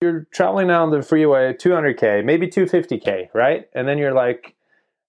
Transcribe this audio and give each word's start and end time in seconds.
you're 0.00 0.26
traveling 0.32 0.68
down 0.68 0.90
the 0.90 1.02
freeway 1.02 1.52
200k, 1.52 2.24
maybe 2.24 2.46
250k, 2.46 3.28
right? 3.34 3.68
And 3.74 3.86
then 3.86 3.98
you're 3.98 4.14
like, 4.14 4.54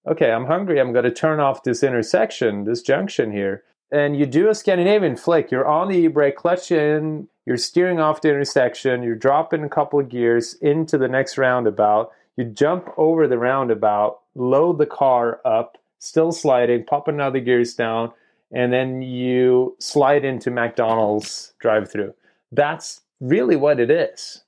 okay, 0.10 0.32
I'm 0.32 0.46
hungry. 0.46 0.80
I'm 0.80 0.92
going 0.92 1.06
to 1.06 1.12
turn 1.12 1.40
off 1.40 1.64
this 1.64 1.84
intersection, 1.84 2.66
this 2.66 2.82
junction 2.82 3.32
here. 3.32 3.64
And 3.92 4.18
you 4.18 4.26
do 4.26 4.50
a 4.50 4.56
Scandinavian 4.56 5.16
flick. 5.16 5.52
You're 5.52 5.68
on 5.68 5.90
the 5.90 5.98
e-brake, 5.98 6.36
clutch 6.36 6.72
in, 6.72 7.28
you're 7.46 7.58
steering 7.58 8.00
off 8.00 8.22
the 8.22 8.30
intersection, 8.30 9.04
you're 9.04 9.16
dropping 9.16 9.64
a 9.64 9.70
couple 9.70 10.00
of 10.00 10.10
gears 10.10 10.54
into 10.56 10.98
the 10.98 11.08
next 11.08 11.38
roundabout. 11.38 12.12
You 12.38 12.46
jump 12.46 12.90
over 12.98 13.28
the 13.28 13.38
roundabout, 13.38 14.20
load 14.36 14.78
the 14.78 14.86
car 14.86 15.42
up, 15.44 15.78
still 16.00 16.32
sliding, 16.32 16.86
pop 16.86 17.08
another 17.08 17.40
gears 17.40 17.74
down, 17.74 18.12
and 18.54 18.72
then 18.72 19.02
you 19.02 19.76
slide 19.80 20.24
into 20.24 20.52
McDonald's 20.52 21.54
drive-through. 21.60 22.14
That's 22.52 23.02
really 23.20 23.56
what 23.56 23.80
it 23.80 23.92
is. 23.92 24.44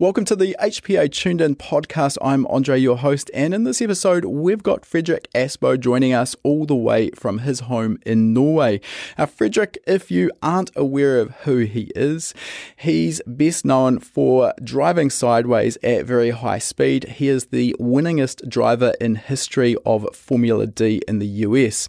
Welcome 0.00 0.26
to 0.26 0.36
the 0.36 0.54
HPA 0.60 1.10
Tuned 1.10 1.40
In 1.40 1.56
podcast. 1.56 2.18
I'm 2.22 2.46
Andre, 2.46 2.78
your 2.78 2.98
host, 2.98 3.32
and 3.34 3.52
in 3.52 3.64
this 3.64 3.82
episode, 3.82 4.24
we've 4.26 4.62
got 4.62 4.82
Fredric 4.82 5.26
Aasbø 5.34 5.80
joining 5.80 6.12
us 6.12 6.36
all 6.44 6.66
the 6.66 6.76
way 6.76 7.10
from 7.16 7.38
his 7.38 7.58
home 7.66 7.98
in 8.06 8.32
Norway. 8.32 8.80
Now, 9.18 9.26
Fredric, 9.26 9.76
if 9.88 10.08
you 10.08 10.30
aren't 10.40 10.70
aware 10.76 11.18
of 11.18 11.32
who 11.38 11.64
he 11.64 11.90
is, 11.96 12.32
he's 12.76 13.20
best 13.26 13.64
known 13.64 13.98
for 13.98 14.54
driving 14.62 15.10
sideways 15.10 15.76
at 15.82 16.06
very 16.06 16.30
high 16.30 16.60
speed. 16.60 17.02
He 17.16 17.26
is 17.26 17.46
the 17.46 17.74
winningest 17.80 18.48
driver 18.48 18.94
in 19.00 19.16
history 19.16 19.76
of 19.84 20.06
Formula 20.14 20.68
D 20.68 21.02
in 21.08 21.18
the 21.18 21.26
US. 21.26 21.88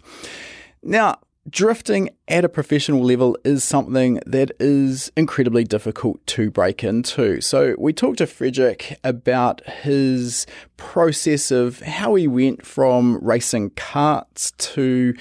Now, 0.82 1.20
drifting 1.48 2.10
at 2.28 2.44
a 2.44 2.48
professional 2.48 3.02
level 3.02 3.36
is 3.44 3.64
something 3.64 4.20
that 4.26 4.50
is 4.60 5.10
incredibly 5.16 5.64
difficult 5.64 6.24
to 6.26 6.50
break 6.50 6.84
into. 6.84 7.40
So, 7.40 7.74
we 7.78 7.92
talked 7.92 8.18
to 8.18 8.26
Fredric 8.26 8.96
about 9.02 9.66
his 9.68 10.46
process 10.76 11.50
of 11.50 11.80
how 11.80 12.14
he 12.14 12.28
went 12.28 12.66
from 12.66 13.18
racing 13.22 13.70
carts 13.70 14.52
to 14.52 15.14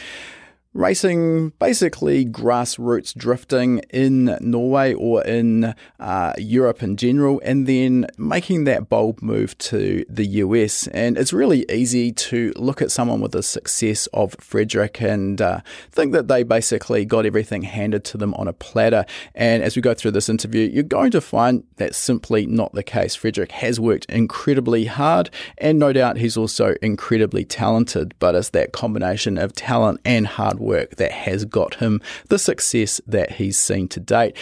racing 0.73 1.49
basically 1.59 2.25
grassroots 2.25 3.13
drifting 3.15 3.79
in 3.89 4.37
Norway 4.39 4.93
or 4.93 5.23
in 5.23 5.73
uh, 5.99 6.33
Europe 6.37 6.83
in 6.83 6.95
general, 6.95 7.41
and 7.43 7.67
then 7.67 8.05
making 8.17 8.65
that 8.65 8.87
bold 8.87 9.21
move 9.21 9.57
to 9.57 10.05
the 10.07 10.25
US. 10.25 10.87
And 10.87 11.17
it's 11.17 11.33
really 11.33 11.65
easy 11.71 12.11
to 12.11 12.53
look 12.55 12.81
at 12.81 12.91
someone 12.91 13.19
with 13.19 13.31
the 13.31 13.43
success 13.43 14.07
of 14.07 14.35
Fredric 14.37 15.01
and 15.01 15.41
uh, 15.41 15.61
think 15.91 16.13
that 16.13 16.27
they 16.27 16.43
basically 16.43 17.03
got 17.03 17.25
everything 17.25 17.63
handed 17.63 18.03
to 18.05 18.17
them 18.17 18.33
on 18.35 18.47
a 18.47 18.53
platter. 18.53 19.05
And 19.33 19.63
as 19.63 19.75
we 19.75 19.81
go 19.81 19.93
through 19.93 20.11
this 20.11 20.29
interview, 20.29 20.69
you're 20.69 20.83
going 20.83 21.11
to 21.11 21.21
find 21.21 21.63
that's 21.77 21.97
simply 21.97 22.45
not 22.45 22.73
the 22.73 22.83
case. 22.83 23.17
Fredric 23.17 23.51
has 23.51 23.79
worked 23.79 24.05
incredibly 24.05 24.85
hard, 24.85 25.29
and 25.57 25.79
no 25.79 25.93
doubt 25.93 26.17
he's 26.17 26.37
also 26.37 26.75
incredibly 26.81 27.43
talented, 27.43 28.13
but 28.19 28.35
it's 28.35 28.49
that 28.49 28.71
combination 28.71 29.37
of 29.37 29.53
talent 29.53 29.99
and 30.05 30.27
hard 30.27 30.58
work 30.59 30.97
that 30.97 31.11
has 31.11 31.45
got 31.45 31.75
him 31.75 32.01
the 32.27 32.39
success 32.39 33.01
that 33.07 33.33
he's 33.33 33.57
seen 33.57 33.87
to 33.89 33.99
date. 33.99 34.35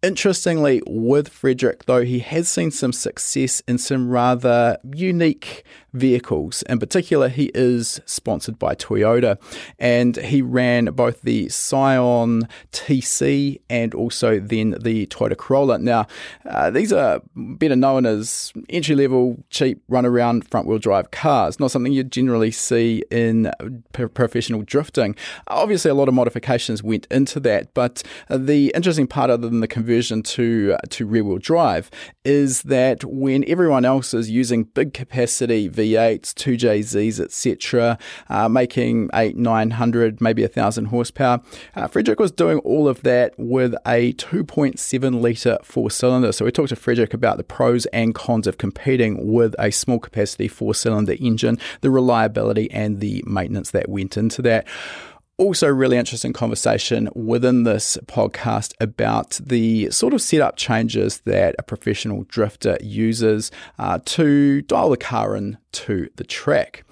Interestingly, 0.00 0.80
with 0.86 1.28
Fredric, 1.28 1.86
though, 1.86 2.04
he 2.04 2.20
has 2.20 2.48
seen 2.48 2.70
some 2.70 2.92
success 2.92 3.60
in 3.66 3.78
some 3.78 4.08
rather 4.08 4.78
unique 4.94 5.64
vehicles. 5.92 6.62
In 6.62 6.78
particular, 6.78 7.28
he 7.28 7.50
is 7.54 8.00
sponsored 8.04 8.58
by 8.58 8.74
Toyota 8.74 9.38
and 9.78 10.16
he 10.16 10.42
ran 10.42 10.86
both 10.86 11.22
the 11.22 11.48
Scion 11.48 12.48
TC 12.72 13.60
and 13.70 13.94
also 13.94 14.38
then 14.38 14.76
the 14.80 15.06
Toyota 15.06 15.36
Corolla. 15.36 15.78
Now, 15.78 16.06
uh, 16.48 16.70
these 16.70 16.92
are 16.92 17.22
better 17.34 17.76
known 17.76 18.06
as 18.06 18.52
entry 18.68 18.94
level, 18.94 19.42
cheap, 19.50 19.82
run 19.88 20.04
around 20.04 20.48
front 20.48 20.66
wheel 20.66 20.78
drive 20.78 21.10
cars, 21.10 21.58
not 21.58 21.70
something 21.70 21.92
you 21.92 22.04
generally 22.04 22.50
see 22.50 23.02
in 23.10 23.50
professional 23.92 24.62
drifting. 24.62 25.14
Obviously, 25.48 25.90
a 25.90 25.94
lot 25.94 26.08
of 26.08 26.14
modifications 26.14 26.82
went 26.82 27.06
into 27.10 27.40
that, 27.40 27.72
but 27.74 28.02
the 28.28 28.72
interesting 28.74 29.06
part, 29.06 29.30
other 29.30 29.48
than 29.48 29.60
the 29.60 29.68
conversion 29.68 30.22
to, 30.22 30.76
to 30.90 31.06
rear 31.06 31.24
wheel 31.24 31.38
drive, 31.38 31.90
is 32.24 32.62
that 32.62 33.04
when 33.04 33.44
everyone 33.48 33.84
else 33.84 34.12
is 34.12 34.30
using 34.30 34.64
big 34.64 34.92
capacity 34.92 35.68
V8s, 35.78 36.34
2JZs, 36.34 37.20
etc., 37.20 37.98
uh, 38.28 38.48
making 38.48 39.10
eight, 39.14 39.36
900, 39.36 40.20
maybe 40.20 40.44
a 40.44 40.48
thousand 40.48 40.86
horsepower. 40.86 41.40
Uh, 41.74 41.88
Fredric 41.88 42.18
was 42.18 42.32
doing 42.32 42.58
all 42.60 42.88
of 42.88 43.02
that 43.02 43.34
with 43.38 43.74
a 43.86 44.12
2.7 44.14 45.20
litre 45.20 45.58
four 45.62 45.90
cylinder. 45.90 46.32
So 46.32 46.44
we 46.44 46.50
talked 46.50 46.70
to 46.70 46.76
Fredric 46.76 47.14
about 47.14 47.36
the 47.36 47.44
pros 47.44 47.86
and 47.86 48.14
cons 48.14 48.46
of 48.46 48.58
competing 48.58 49.32
with 49.32 49.54
a 49.58 49.70
small 49.70 49.98
capacity 49.98 50.48
four 50.48 50.74
cylinder 50.74 51.14
engine, 51.20 51.58
the 51.80 51.90
reliability 51.90 52.70
and 52.70 53.00
the 53.00 53.22
maintenance 53.26 53.70
that 53.70 53.88
went 53.88 54.16
into 54.16 54.42
that 54.42 54.66
also 55.38 55.68
really 55.68 55.96
interesting 55.96 56.32
conversation 56.32 57.08
within 57.14 57.62
this 57.62 57.96
podcast 58.06 58.74
about 58.80 59.38
the 59.40 59.88
sort 59.90 60.12
of 60.12 60.20
setup 60.20 60.56
changes 60.56 61.20
that 61.20 61.54
a 61.58 61.62
professional 61.62 62.24
drifter 62.24 62.76
uses 62.82 63.52
uh, 63.78 64.00
to 64.04 64.62
dial 64.62 64.90
the 64.90 64.96
car 64.96 65.36
in 65.36 65.56
to 65.72 66.08
the 66.16 66.24
track. 66.24 66.84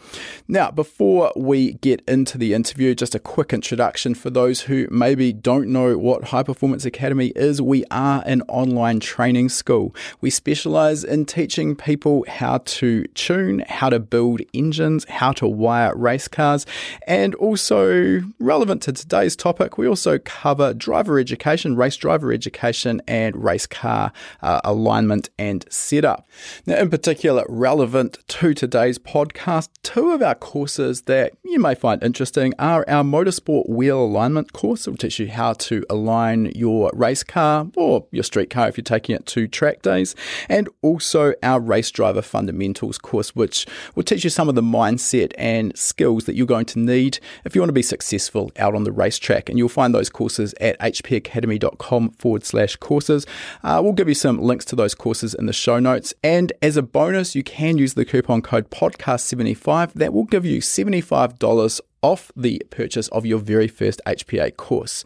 Now, 0.49 0.71
before 0.71 1.33
we 1.37 1.75
get 1.75 2.03
into 2.07 2.39
the 2.39 2.55
interview, 2.55 2.95
just 2.95 3.15
a 3.15 3.19
quick 3.19 3.53
introduction 3.53 4.15
for 4.15 4.31
those 4.31 4.63
who 4.63 4.87
maybe 4.91 5.33
don't 5.33 5.69
know 5.69 5.99
what 5.99 6.25
High 6.25 6.43
Performance 6.43 6.85
Academy 6.85 7.33
is. 7.35 7.61
We 7.61 7.85
are 7.91 8.23
an 8.27 8.43
online 8.49 9.01
training 9.01 9.49
school. 9.49 9.95
We 10.21 10.31
specialize 10.31 11.03
in 11.03 11.27
teaching 11.27 11.75
people 11.75 12.25
how 12.29 12.59
to 12.59 13.05
tune, 13.15 13.65
how 13.69 13.91
to 13.91 13.99
build 13.99 14.43
engines, 14.55 15.05
how 15.09 15.33
to 15.33 15.47
wire 15.47 15.95
race 15.97 16.29
cars, 16.29 16.67
and 17.07 17.35
also 17.37 18.23
relevant 18.39 18.83
to 18.83 18.93
today's 18.93 19.37
topic, 19.37 19.79
we 19.79 19.89
also 19.89 20.19
cover 20.19 20.73
driver 20.75 21.19
education, 21.19 21.77
race 21.77 21.97
driver 21.97 22.33
education, 22.33 23.03
and 23.09 23.43
race 23.43 23.67
car 23.67 24.13
uh, 24.43 24.61
alignment 24.65 25.31
and 25.39 25.65
setup. 25.71 26.29
Now, 26.67 26.77
in 26.77 26.91
particular, 26.91 27.45
relevant 27.49 28.19
to 28.29 28.55
today's 28.55 28.76
podcast, 28.77 29.71
two 29.83 30.11
of 30.11 30.21
our 30.21 30.35
courses 30.35 31.03
that 31.03 31.33
you 31.45 31.59
may 31.59 31.75
find 31.75 32.03
interesting 32.03 32.53
are 32.59 32.85
our 32.89 33.03
motorsport 33.03 33.69
wheel 33.69 34.03
alignment 34.05 34.53
course. 34.53 34.87
It 34.87 34.91
will 34.91 34.99
teach 34.99 35.19
you 35.19 35.29
how 35.29 35.55
to 35.55 35.85
align 35.89 36.53
your 36.55 36.91
race 36.93 37.23
car 37.23 37.69
or 37.77 38.07
your 38.11 38.23
street 38.23 38.51
car 38.51 38.69
if 38.69 38.77
you're 38.77 38.85
taking 38.85 39.17
it 39.17 39.25
to 39.27 39.49
track 39.49 39.83
days, 39.83 40.15
and 40.49 40.69
also 40.83 41.33
our 41.43 41.59
race 41.59 41.91
driver 41.91 42.21
fundamentals 42.21 42.99
course, 42.99 43.35
which 43.35 43.67
will 43.95 44.03
teach 44.03 44.25
you 44.25 44.31
some 44.31 44.49
of 44.49 44.55
the 44.55 44.63
mindset 44.63 45.33
and 45.39 45.77
skills 45.77 46.25
that 46.27 46.35
you're 46.35 46.47
going 46.47 46.67
to 46.67 46.79
need 46.79 47.19
if 47.45 47.55
you 47.55 47.61
want 47.61 47.71
to 47.71 47.73
be 47.75 47.83
successful 47.83 48.53
out 48.59 48.75
on 48.75 48.85
the 48.85 48.93
racetrack. 48.93 49.49
And 49.49 49.59
you'll 49.59 49.69
find 49.69 49.95
those 49.95 50.11
courses 50.11 50.55
at 50.61 50.79
hpacademy.com 50.81 52.11
forward 52.11 52.45
slash 52.45 52.77
courses. 52.77 53.27
Uh, 53.63 53.81
we'll 53.83 53.93
give 53.93 54.09
you 54.09 54.15
some 54.15 54.39
links 54.39 54.65
to 54.67 54.77
those 54.77 54.95
courses 54.95 55.35
in 55.35 55.47
the 55.47 55.53
show 55.53 55.79
notes. 55.79 56.13
And 56.23 56.53
as 56.61 56.77
a 56.77 56.83
bonus, 56.83 57.35
you 57.35 57.43
can 57.43 57.79
use 57.79 57.95
the 57.95 58.05
coupon 58.05 58.43
code 58.43 58.56
code 58.57 58.71
podcast75 58.71 59.93
that 59.93 60.15
will 60.15 60.25
give 60.25 60.47
you 60.47 60.61
$75 60.61 61.81
off 62.01 62.33
the 62.35 62.63
purchase 62.71 63.09
of 63.09 63.27
your 63.27 63.39
very 63.39 63.69
first 63.69 64.01
HPA 64.07 64.57
course. 64.57 65.05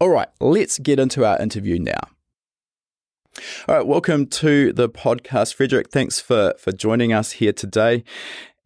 All 0.00 0.10
right, 0.10 0.28
let's 0.38 0.78
get 0.78 0.98
into 0.98 1.24
our 1.24 1.40
interview 1.40 1.78
now. 1.78 2.00
All 3.66 3.76
right, 3.76 3.86
welcome 3.86 4.26
to 4.26 4.74
the 4.74 4.88
podcast, 4.88 5.56
Fredric. 5.56 5.90
Thanks 5.90 6.20
for 6.20 6.52
for 6.58 6.72
joining 6.72 7.12
us 7.12 7.32
here 7.32 7.52
today. 7.54 8.04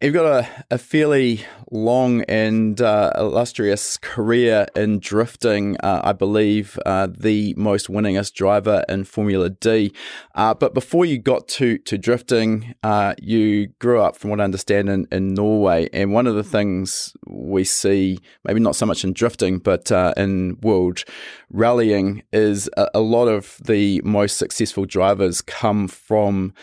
You've 0.01 0.13
got 0.13 0.45
a, 0.45 0.65
a 0.71 0.77
fairly 0.77 1.43
long 1.71 2.21
and 2.21 2.79
uh, 2.79 3.11
illustrious 3.17 3.97
career 3.97 4.65
in 4.73 4.99
drifting. 4.99 5.75
Uh, 5.81 5.99
I 6.01 6.13
believe 6.13 6.79
uh, 6.85 7.09
the 7.11 7.53
most 7.57 7.89
winningest 7.89 8.33
driver 8.33 8.85
in 8.87 9.03
Formula 9.03 9.49
D. 9.49 9.91
Uh, 10.35 10.53
but 10.53 10.73
before 10.73 11.03
you 11.03 11.17
got 11.17 11.49
to 11.49 11.79
to 11.79 11.97
drifting, 11.97 12.75
uh, 12.81 13.13
you 13.21 13.67
grew 13.79 13.99
up, 13.99 14.15
from 14.15 14.29
what 14.29 14.39
I 14.39 14.45
understand, 14.45 14.87
in, 14.87 15.05
in 15.11 15.33
Norway. 15.33 15.89
And 15.91 16.13
one 16.13 16.27
of 16.27 16.35
the 16.35 16.45
things 16.45 17.13
we 17.27 17.65
see, 17.65 18.19
maybe 18.45 18.61
not 18.61 18.77
so 18.77 18.85
much 18.85 19.03
in 19.03 19.11
drifting, 19.11 19.59
but 19.59 19.91
uh, 19.91 20.13
in 20.15 20.59
world 20.61 21.03
rallying, 21.49 22.23
is 22.31 22.69
a, 22.77 22.87
a, 22.93 23.01
lot 23.01 23.27
of 23.27 23.57
the 23.65 24.01
most 24.05 24.37
successful 24.37 24.85
drivers 24.85 25.41
come 25.41 25.89
from 25.89 26.53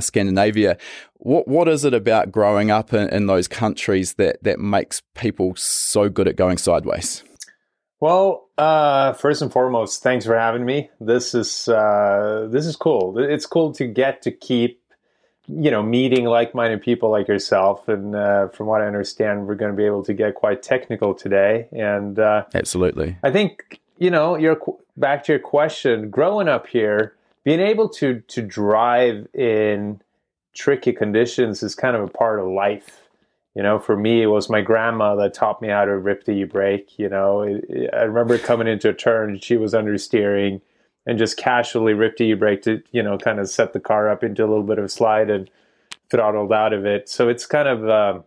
Scandinavia. 0.00 0.76
What 1.22 1.46
what 1.46 1.68
is 1.68 1.84
it 1.84 1.94
about 1.94 2.32
growing 2.32 2.70
up 2.70 2.92
in, 2.92 3.08
in 3.10 3.26
those 3.26 3.46
countries 3.46 4.14
that 4.14 4.42
that 4.42 4.58
makes 4.58 5.02
people 5.14 5.54
so 5.56 6.08
good 6.08 6.26
at 6.26 6.36
going 6.36 6.58
sideways? 6.58 7.22
Well, 8.00 8.48
uh, 8.56 9.12
first 9.12 9.42
and 9.42 9.52
foremost, 9.52 10.02
thanks 10.02 10.24
for 10.24 10.38
having 10.38 10.64
me. 10.64 10.88
This 10.98 11.34
is 11.34 11.68
uh, 11.68 12.48
this 12.50 12.64
is 12.64 12.74
cool. 12.74 13.18
It's 13.18 13.44
cool 13.44 13.72
to 13.74 13.86
get 13.86 14.22
to 14.22 14.32
keep 14.32 14.80
you 15.58 15.70
know, 15.70 15.82
meeting 15.82 16.24
like-minded 16.26 16.80
people 16.80 17.10
like 17.10 17.26
yourself, 17.26 17.88
and 17.88 18.14
uh, 18.14 18.48
from 18.48 18.66
what 18.66 18.82
I 18.82 18.86
understand, 18.86 19.46
we're 19.46 19.56
going 19.56 19.72
to 19.72 19.76
be 19.76 19.84
able 19.84 20.04
to 20.04 20.14
get 20.14 20.34
quite 20.34 20.62
technical 20.62 21.14
today. 21.14 21.68
And 21.72 22.18
uh, 22.18 22.44
absolutely, 22.54 23.16
I 23.22 23.30
think 23.30 23.80
you 23.98 24.10
know, 24.10 24.36
your 24.36 24.58
back 24.96 25.24
to 25.24 25.32
your 25.32 25.40
question. 25.40 26.10
Growing 26.10 26.48
up 26.48 26.66
here, 26.66 27.14
being 27.44 27.60
able 27.60 27.88
to 27.90 28.20
to 28.20 28.42
drive 28.42 29.26
in 29.34 30.00
tricky 30.54 30.92
conditions 30.92 31.62
is 31.62 31.74
kind 31.74 31.96
of 31.96 32.02
a 32.02 32.08
part 32.08 32.40
of 32.40 32.46
life. 32.46 32.96
You 33.54 33.64
know, 33.64 33.78
for 33.80 33.96
me, 33.96 34.22
it 34.22 34.26
was 34.26 34.48
my 34.48 34.60
grandma 34.60 35.16
that 35.16 35.34
taught 35.34 35.60
me 35.60 35.68
how 35.68 35.84
to 35.84 35.98
rip 35.98 36.24
the 36.24 36.32
e-brake. 36.32 36.98
You 36.98 37.08
know, 37.08 37.42
I 37.92 38.02
remember 38.02 38.38
coming 38.38 38.68
into 38.68 38.88
a 38.88 38.94
turn, 38.94 39.40
she 39.40 39.56
was 39.56 39.74
understeering 39.74 40.60
and 41.04 41.18
just 41.18 41.36
casually 41.36 41.92
ripped 41.92 42.18
the 42.18 42.24
e-brake 42.24 42.62
to, 42.62 42.82
you 42.92 43.02
know, 43.02 43.18
kind 43.18 43.40
of 43.40 43.48
set 43.48 43.72
the 43.72 43.80
car 43.80 44.08
up 44.08 44.22
into 44.22 44.44
a 44.44 44.46
little 44.46 44.62
bit 44.62 44.78
of 44.78 44.92
slide 44.92 45.30
and 45.30 45.50
throttled 46.10 46.52
out 46.52 46.72
of 46.72 46.86
it. 46.86 47.08
So 47.08 47.28
it's 47.28 47.46
kind 47.46 47.66
of, 47.66 47.88
uh, 47.88 48.20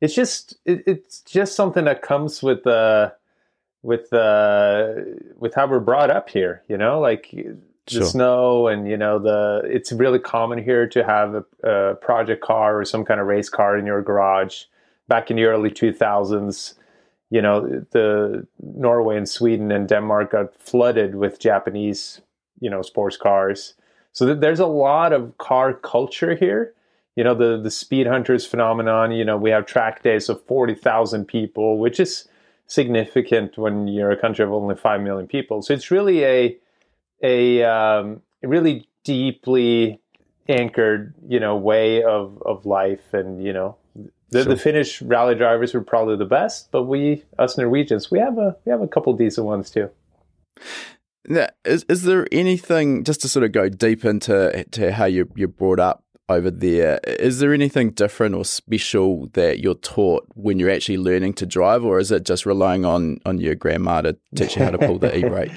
it's 0.00 0.14
just, 0.14 0.58
it, 0.64 0.84
it's 0.86 1.20
just 1.22 1.56
something 1.56 1.84
that 1.86 2.02
comes 2.02 2.40
with, 2.42 2.66
uh, 2.66 3.10
with, 3.82 4.12
uh, 4.12 4.92
with 5.36 5.54
how 5.54 5.66
we're 5.66 5.80
brought 5.80 6.10
up 6.10 6.30
here, 6.30 6.62
you 6.68 6.76
know, 6.76 7.00
like 7.00 7.34
the 7.90 8.06
snow 8.06 8.68
and 8.68 8.88
you 8.88 8.96
know 8.96 9.18
the 9.18 9.62
it's 9.64 9.92
really 9.92 10.18
common 10.18 10.62
here 10.62 10.86
to 10.88 11.04
have 11.04 11.34
a, 11.34 11.44
a, 11.68 11.94
project 11.96 12.42
car 12.42 12.78
or 12.78 12.84
some 12.84 13.04
kind 13.04 13.20
of 13.20 13.26
race 13.26 13.48
car 13.48 13.76
in 13.76 13.86
your 13.86 14.02
garage. 14.02 14.64
Back 15.08 15.30
in 15.30 15.36
the 15.36 15.44
early 15.44 15.70
2000s 15.70 16.74
you 17.30 17.42
know 17.42 17.84
the 17.90 18.46
norway 18.60 19.16
and 19.16 19.28
sweden 19.28 19.70
and 19.70 19.88
denmark 19.88 20.32
got 20.32 20.54
flooded 20.60 21.14
with 21.14 21.38
japanese 21.38 22.20
you 22.60 22.70
know 22.70 22.82
sports 22.82 23.16
cars. 23.16 23.74
So 24.12 24.26
th- 24.26 24.40
there's 24.40 24.60
a 24.60 24.66
lot 24.66 25.12
of 25.12 25.36
car 25.38 25.74
culture 25.74 26.34
here. 26.34 26.74
You 27.16 27.24
know 27.24 27.34
the 27.34 27.60
the 27.60 27.70
speed 27.70 28.06
hunters 28.06 28.46
phenomenon 28.46 29.12
you 29.12 29.24
know 29.24 29.36
we 29.36 29.50
have 29.50 29.66
track 29.66 30.02
days 30.02 30.28
of 30.28 30.42
40,000 30.44 31.26
people 31.26 31.78
which 31.78 32.00
is 32.00 32.28
significant 32.68 33.56
when 33.56 33.88
you're 33.88 34.10
a 34.10 34.16
country 34.16 34.44
of 34.44 34.52
only 34.52 34.76
5 34.76 35.00
million 35.00 35.26
people. 35.26 35.62
So 35.62 35.72
it's 35.72 35.90
really 35.90 36.24
a 36.24 36.56
a 37.22 37.62
um, 37.64 38.22
really 38.42 38.88
deeply 39.04 40.00
anchored, 40.48 41.14
you 41.26 41.40
know, 41.40 41.56
way 41.56 42.02
of, 42.02 42.42
of 42.44 42.66
life. 42.66 43.12
And, 43.12 43.42
you 43.42 43.52
know, 43.52 43.76
the, 44.30 44.42
sure. 44.42 44.54
the 44.54 44.56
Finnish 44.56 45.02
rally 45.02 45.34
drivers 45.34 45.74
were 45.74 45.82
probably 45.82 46.16
the 46.16 46.24
best, 46.24 46.70
but 46.70 46.84
we, 46.84 47.24
us 47.38 47.58
Norwegians, 47.58 48.10
we 48.10 48.18
have 48.18 48.38
a, 48.38 48.56
we 48.64 48.72
have 48.72 48.82
a 48.82 48.88
couple 48.88 49.12
decent 49.14 49.46
ones 49.46 49.70
too. 49.70 49.90
Now, 51.26 51.48
is, 51.64 51.84
is 51.88 52.04
there 52.04 52.26
anything, 52.32 53.04
just 53.04 53.20
to 53.22 53.28
sort 53.28 53.44
of 53.44 53.52
go 53.52 53.68
deep 53.68 54.04
into 54.04 54.64
to 54.70 54.92
how 54.92 55.04
you, 55.04 55.30
you're 55.34 55.48
brought 55.48 55.80
up 55.80 56.04
over 56.30 56.50
there, 56.50 57.00
is 57.04 57.38
there 57.38 57.52
anything 57.54 57.90
different 57.90 58.34
or 58.34 58.44
special 58.44 59.28
that 59.28 59.60
you're 59.60 59.74
taught 59.74 60.26
when 60.34 60.58
you're 60.58 60.70
actually 60.70 60.98
learning 60.98 61.34
to 61.34 61.46
drive, 61.46 61.84
or 61.84 61.98
is 61.98 62.10
it 62.10 62.24
just 62.24 62.46
relying 62.46 62.84
on, 62.84 63.18
on 63.26 63.38
your 63.38 63.54
grandma 63.54 64.00
to 64.02 64.16
teach 64.34 64.56
you 64.56 64.62
how 64.62 64.70
to 64.70 64.78
pull 64.78 64.98
the 64.98 65.16
e-brake? 65.24 65.52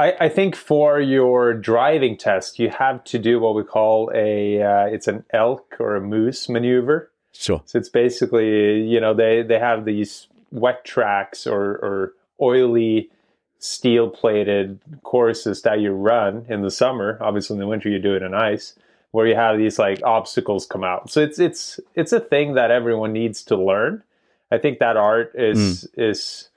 I, 0.00 0.14
I, 0.18 0.28
think 0.30 0.56
for 0.56 0.98
your 0.98 1.52
driving 1.52 2.16
test, 2.16 2.58
you 2.58 2.70
have 2.70 3.04
to 3.04 3.18
do 3.18 3.38
what 3.38 3.54
we 3.54 3.62
call 3.62 4.10
a 4.14 4.62
uh, 4.62 4.86
it's 4.86 5.08
an 5.08 5.24
elk 5.32 5.76
or 5.78 5.96
a 5.96 6.00
moose 6.00 6.48
maneuver. 6.48 7.10
Sure. 7.32 7.62
So 7.66 7.78
it's 7.78 7.90
basically 7.90 8.82
you 8.82 9.00
know 9.00 9.12
they 9.14 9.42
they 9.42 9.58
have 9.58 9.84
these 9.84 10.26
wet 10.50 10.84
tracks 10.84 11.46
or 11.46 11.76
or 11.76 12.14
oily 12.40 13.10
steel 13.58 14.08
plated 14.08 14.80
courses 15.02 15.62
that 15.62 15.80
you 15.80 15.92
run 15.92 16.46
in 16.48 16.62
the 16.62 16.70
summer. 16.70 17.18
Obviously, 17.20 17.54
in 17.54 17.60
the 17.60 17.66
winter 17.66 17.88
you 17.88 17.98
do 17.98 18.14
it 18.14 18.22
in 18.22 18.34
ice, 18.34 18.74
where 19.10 19.26
you 19.26 19.34
have 19.34 19.58
these 19.58 19.78
like 19.78 20.02
obstacles 20.02 20.66
come 20.66 20.84
out. 20.84 21.10
So 21.10 21.20
it's 21.20 21.38
it's 21.38 21.78
it's 21.94 22.12
a 22.12 22.20
thing 22.20 22.54
that 22.54 22.70
everyone 22.70 23.12
needs 23.12 23.42
to 23.44 23.56
learn. 23.56 24.02
I 24.50 24.58
think 24.58 24.78
that 24.78 24.96
art 24.96 25.32
is 25.34 25.88
mm. 25.94 26.10
is 26.10 26.48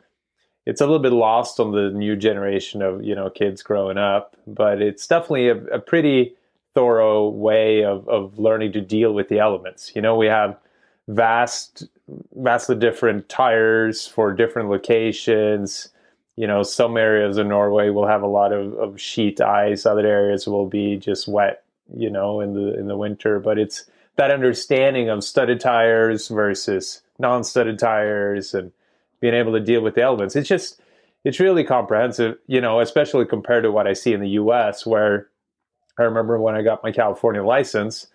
it's 0.65 0.81
a 0.81 0.86
little 0.86 1.01
bit 1.01 1.12
lost 1.12 1.60
on 1.60 1.71
the 1.71 1.89
new 1.89 2.15
generation 2.15 2.81
of 2.81 3.04
you 3.04 3.15
know 3.15 3.30
kids 3.30 3.62
growing 3.62 3.98
up, 3.98 4.36
but 4.48 4.81
it's 4.81 5.07
definitely 5.07 5.50
a, 5.50 5.57
a 5.65 5.80
pretty 5.80 6.36
thorough 6.74 7.27
way 7.30 7.83
of, 7.83 8.07
of 8.10 8.39
learning 8.39 8.74
to 8.74 8.81
deal 8.81 9.13
with 9.13 9.30
the 9.30 9.39
elements. 9.39 9.92
You 9.95 10.01
know, 10.01 10.15
we 10.15 10.27
have 10.27 10.57
vast, 11.07 11.83
vastly 12.36 12.75
different 12.75 13.30
tires 13.30 14.07
for 14.07 14.33
different 14.33 14.69
locations. 14.69 15.89
You 16.36 16.48
know, 16.48 16.63
some 16.63 16.98
areas 16.98 17.38
in 17.38 17.50
Norway 17.50 17.89
will 17.89 18.07
have 18.07 18.24
a 18.24 18.27
lot 18.27 18.51
of, 18.51 18.74
of 18.74 19.00
sheet 19.00 19.39
ice, 19.39 19.86
other 19.86 20.06
areas 20.07 20.48
will 20.48 20.68
be 20.68 20.98
just 20.98 21.27
wet, 21.27 21.63
you 21.95 22.10
know, 22.10 22.42
in 22.42 22.54
the 22.54 22.77
in 22.77 22.88
the 22.88 22.98
winter. 22.98 23.39
But 23.39 23.60
it's 23.60 23.86
that 24.15 24.31
understanding 24.31 25.10
of 25.10 25.24
studded 25.24 25.60
tires 25.60 26.27
versus 26.27 27.01
non-studded 27.19 27.77
tires 27.77 28.54
and 28.54 28.71
being 29.24 29.34
able 29.34 29.54
to 29.54 29.62
deal 29.62 29.80
with 29.80 29.96
the 29.96 30.02
elements. 30.02 30.36
It's 30.36 30.50
just 30.50 30.81
it's 31.24 31.40
really 31.40 31.64
comprehensive, 31.64 32.38
you 32.46 32.60
know, 32.60 32.81
especially 32.81 33.25
compared 33.25 33.64
to 33.64 33.72
what 33.72 33.88
I 33.88 33.94
see 33.94 34.12
in 34.12 34.20
the 34.20 34.31
US 34.31 34.86
where 34.86 35.30
I 35.98 36.04
remember 36.04 36.38
when 36.38 36.56
I 36.56 36.62
got 36.62 36.84
my 36.84 36.92
California 36.92 37.42
license, 37.42 38.08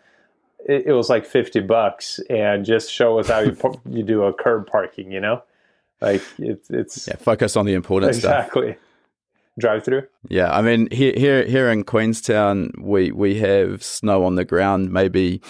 it, 0.66 0.88
it 0.88 0.92
was 0.92 1.08
like 1.08 1.24
50 1.24 1.60
bucks 1.60 2.20
and 2.28 2.62
just 2.62 2.92
show 2.92 3.18
us 3.18 3.28
how 3.28 3.38
you 3.38 3.56
you 3.88 4.02
do 4.02 4.24
a 4.24 4.34
curb 4.34 4.66
parking, 4.66 5.10
you 5.10 5.20
know? 5.20 5.42
Like 6.02 6.22
it's 6.38 6.68
it's 6.68 7.08
yeah, 7.08 7.16
focus 7.16 7.56
on 7.56 7.64
the 7.64 7.72
important 7.72 8.14
exactly. 8.14 8.72
stuff. 8.72 8.82
Drive 9.58 9.84
through. 9.84 10.02
Yeah, 10.28 10.52
I 10.52 10.60
mean 10.60 10.88
here 10.92 11.14
here 11.16 11.44
here 11.44 11.70
in 11.70 11.84
Queenstown, 11.84 12.72
we 12.78 13.12
we 13.12 13.38
have 13.38 13.82
snow 13.82 14.24
on 14.24 14.34
the 14.34 14.44
ground. 14.44 14.92
Maybe 14.92 15.40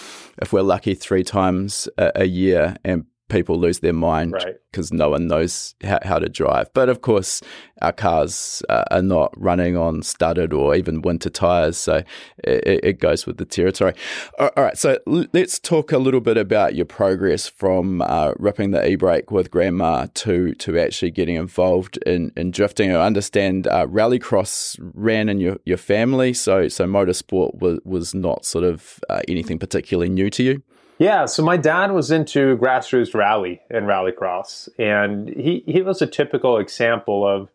if 0.41 0.53
we're 0.53 0.63
lucky, 0.63 0.95
three 0.95 1.25
times 1.25 1.89
a, 1.99 2.13
a 2.15 2.25
year, 2.25 2.77
and 2.85 3.05
people 3.29 3.59
lose 3.59 3.81
their 3.81 3.93
mind 3.93 4.35
because 4.71 4.91
right. 4.91 4.99
no 4.99 5.11
one 5.11 5.27
knows 5.27 5.75
how, 5.83 5.99
how, 6.03 6.19
to 6.19 6.29
drive. 6.29 6.73
But 6.73 6.89
of 6.89 7.03
course, 7.03 7.41
our 7.83 7.93
cars 7.93 8.63
uh, 8.69 8.85
are 8.91 9.03
not 9.03 9.33
running 9.37 9.77
on 9.77 10.03
studded 10.03 10.53
or 10.53 10.75
even 10.75 11.03
winter 11.03 11.31
tires, 11.31 11.77
so 11.77 12.03
it, 12.45 12.81
it 12.85 13.01
goes 13.01 13.27
with 13.27 13.37
the 13.37 13.45
territory. 13.45 13.95
All 14.39 14.51
right, 14.57 14.77
so 14.77 14.99
l- 15.07 15.27
let's 15.33 15.59
talk 15.59 15.93
a 15.93 15.99
little 15.99 16.21
bit 16.21 16.37
about 16.37 16.75
your 16.75 16.87
progress 16.87 17.49
from 17.49 18.03
uh, 18.03 18.33
ripping 18.39 18.71
the 18.71 18.87
e-brake 18.87 19.31
with 19.31 19.51
grandma 19.51 20.07
to 20.15 20.55
to 20.55 20.79
actually 20.79 21.11
getting 21.11 21.37
involved 21.37 21.99
in, 21.99 22.33
in 22.37 22.51
drifting. 22.51 22.95
I 22.95 23.07
understand 23.07 23.67
uh, 23.67 23.87
rallycross 23.87 24.79
ran 24.95 25.29
in 25.29 25.41
your, 25.41 25.59
your 25.65 25.77
family, 25.77 26.33
so 26.35 26.69
so 26.69 26.87
motorsport 26.87 27.61
was 27.61 27.81
was 27.85 28.15
not 28.15 28.45
sort 28.45 28.65
of 28.65 29.01
uh, 29.09 29.21
anything 29.29 29.59
particularly 29.59 30.09
new 30.09 30.31
to 30.31 30.43
you. 30.43 30.63
Yeah, 30.99 31.27
so 31.27 31.45
my 31.45 31.57
dad 31.57 31.93
was 31.93 32.11
into 32.11 32.57
grassroots 32.57 33.15
rally 33.15 33.61
and 33.71 33.87
rallycross, 33.87 34.69
and 34.79 35.29
he, 35.29 35.63
he 35.65 35.81
was 35.81 36.03
a 36.03 36.07
typical 36.07 36.59
example 36.59 37.27
of 37.27 37.51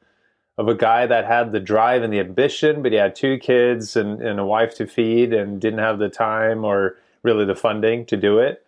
of 0.57 0.67
a 0.67 0.75
guy 0.75 1.07
that 1.07 1.25
had 1.25 1.51
the 1.51 1.59
drive 1.59 2.03
and 2.03 2.13
the 2.13 2.19
ambition, 2.19 2.83
but 2.83 2.91
he 2.91 2.97
had 2.99 3.15
two 3.15 3.39
kids 3.39 3.95
and, 3.95 4.21
and 4.21 4.39
a 4.39 4.45
wife 4.45 4.75
to 4.75 4.85
feed 4.85 5.33
and 5.33 5.59
didn't 5.59 5.79
have 5.79 5.97
the 5.97 6.09
time 6.09 6.63
or 6.63 6.95
really 7.23 7.43
the 7.43 7.55
funding 7.55 8.05
to 8.05 8.15
do 8.15 8.37
it. 8.37 8.63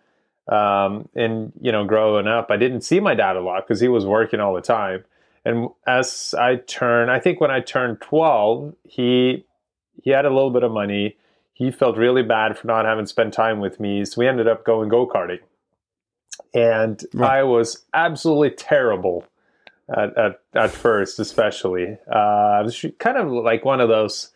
Um, 0.48 1.08
and 1.14 1.52
you 1.60 1.70
know, 1.70 1.84
growing 1.84 2.26
up, 2.26 2.50
I 2.50 2.56
didn't 2.56 2.80
see 2.80 2.98
my 2.98 3.14
dad 3.14 3.36
a 3.36 3.40
lot 3.40 3.66
because 3.66 3.80
he 3.80 3.88
was 3.88 4.04
working 4.04 4.40
all 4.40 4.52
the 4.52 4.60
time. 4.60 5.04
And 5.44 5.68
as 5.86 6.34
I 6.36 6.56
turned, 6.56 7.10
I 7.10 7.20
think 7.20 7.40
when 7.40 7.52
I 7.52 7.60
turned 7.60 8.00
twelve, 8.00 8.74
he 8.84 9.46
he 10.02 10.10
had 10.10 10.24
a 10.24 10.30
little 10.30 10.50
bit 10.50 10.64
of 10.64 10.72
money 10.72 11.16
he 11.56 11.70
felt 11.70 11.96
really 11.96 12.22
bad 12.22 12.58
for 12.58 12.66
not 12.66 12.84
having 12.84 13.06
spent 13.06 13.32
time 13.32 13.60
with 13.60 13.80
me. 13.80 14.04
So 14.04 14.20
we 14.20 14.28
ended 14.28 14.46
up 14.46 14.62
going 14.62 14.90
go 14.90 15.06
karting. 15.06 15.38
And 16.52 17.02
right. 17.14 17.38
I 17.38 17.42
was 17.44 17.86
absolutely 17.94 18.50
terrible 18.50 19.24
at, 19.88 20.16
at, 20.18 20.40
at 20.54 20.70
first, 20.70 21.18
especially. 21.18 21.96
Uh, 22.14 22.58
I 22.58 22.60
was 22.60 22.84
kind 22.98 23.16
of 23.16 23.28
like 23.28 23.64
one 23.64 23.80
of 23.80 23.88
those 23.88 24.32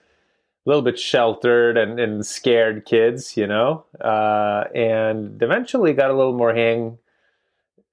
a 0.64 0.70
little 0.70 0.80
bit 0.80 0.98
sheltered 0.98 1.76
and, 1.76 2.00
and 2.00 2.24
scared 2.24 2.86
kids, 2.86 3.36
you 3.36 3.46
know, 3.46 3.84
uh, 4.00 4.64
and 4.74 5.42
eventually 5.42 5.92
got 5.92 6.10
a 6.10 6.16
little 6.16 6.32
more 6.32 6.54
hang, 6.54 6.96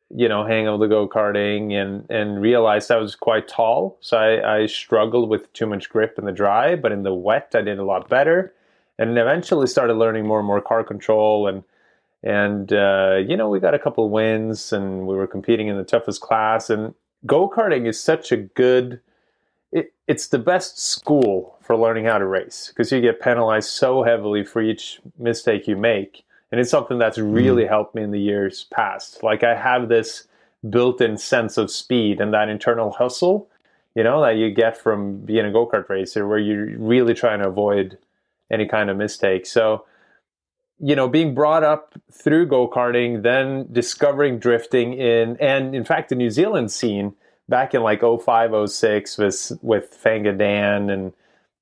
you 0.10 0.30
know, 0.30 0.46
hang 0.46 0.70
of 0.70 0.80
the 0.80 0.88
go 0.88 1.06
karting 1.06 1.74
and, 1.74 2.10
and 2.10 2.42
realized 2.42 2.92
I 2.92 2.98
was 2.98 3.14
quite 3.16 3.50
tall. 3.50 3.98
So 4.00 4.16
I, 4.16 4.62
I 4.62 4.66
struggled 4.68 5.28
with 5.30 5.52
too 5.52 5.66
much 5.66 5.90
grip 5.90 6.18
in 6.18 6.24
the 6.24 6.32
dry, 6.32 6.78
but 6.78 6.94
in 6.94 7.04
the 7.04 7.14
wet, 7.14 7.52
I 7.54 7.62
did 7.62 7.78
a 7.78 7.84
lot 7.84 8.08
better 8.08 8.54
and 8.98 9.18
eventually 9.18 9.68
started 9.68 9.94
learning 9.96 10.26
more 10.26 10.40
and 10.40 10.48
more 10.48 10.62
car 10.62 10.84
control 10.84 11.48
and 11.48 11.64
and 12.24 12.74
uh, 12.74 13.22
you 13.28 13.38
know 13.38 13.50
we 13.50 13.60
got 13.60 13.74
a 13.74 13.80
couple 13.80 14.10
wins 14.10 14.74
and 14.74 15.08
we 15.08 15.16
were 15.16 15.28
competing 15.28 15.68
in 15.68 15.78
the 15.78 15.84
toughest 15.84 16.22
class. 16.22 16.70
And 16.70 16.94
go-karting 17.26 17.88
is 17.88 18.00
such 18.00 18.32
a 18.32 18.38
good 18.38 19.00
it, 19.72 19.94
it's 20.08 20.28
the 20.28 20.40
best 20.40 20.80
school 20.80 21.58
for 21.62 21.76
learning 21.76 22.06
how 22.06 22.18
to 22.18 22.26
race 22.26 22.70
because 22.70 22.92
you 22.92 23.02
get 23.02 23.22
penalized 23.22 23.70
so 23.70 24.04
heavily 24.04 24.44
for 24.44 24.62
each 24.62 25.00
mistake 25.18 25.68
you 25.68 25.76
make. 25.76 26.24
And 26.52 26.62
it's 26.62 26.72
something 26.72 26.98
that's 26.98 27.18
really 27.18 27.66
mm. 27.66 27.70
helped 27.70 27.94
me 27.94 28.04
in 28.04 28.12
the 28.12 28.20
years 28.20 28.66
past. 28.72 29.22
Like 29.24 29.44
i 29.44 29.56
have 29.56 29.90
this 29.90 30.28
built-in 30.70 31.18
sense 31.18 31.58
of 31.58 31.70
speed 31.70 32.20
and 32.20 32.34
that 32.34 32.50
internal 32.50 32.92
hustle 32.92 33.48
you 33.98 34.04
know 34.04 34.22
that 34.22 34.38
you 34.38 34.52
get 34.52 34.78
from 34.78 35.18
being 35.20 35.46
a 35.46 35.52
go-kart 35.52 35.88
racer 35.88 36.28
where 36.28 36.40
you're 36.40 36.78
really 36.78 37.14
trying 37.14 37.40
to 37.40 37.48
avoid 37.48 37.98
any 38.52 38.68
kind 38.68 38.90
of 38.90 38.98
mistake. 38.98 39.46
So 39.46 39.86
you 40.80 40.96
know, 40.96 41.08
being 41.08 41.34
brought 41.34 41.64
up 41.64 41.96
through 42.12 42.48
go 42.48 42.68
karting, 42.68 43.24
then 43.24 43.68
discovering 43.72 44.38
drifting 44.40 44.94
in, 44.94 45.38
and 45.38 45.76
in 45.76 45.84
fact, 45.84 46.10
the 46.10 46.16
New 46.16 46.30
Zealand 46.30 46.72
scene 46.72 47.16
back 47.50 47.74
in 47.74 47.82
like 47.82 48.02
05, 48.02 48.70
06 48.70 49.18
was 49.18 49.58
with 49.62 49.98
Fanga 50.04 50.38
Dan 50.38 50.90
and 50.90 51.14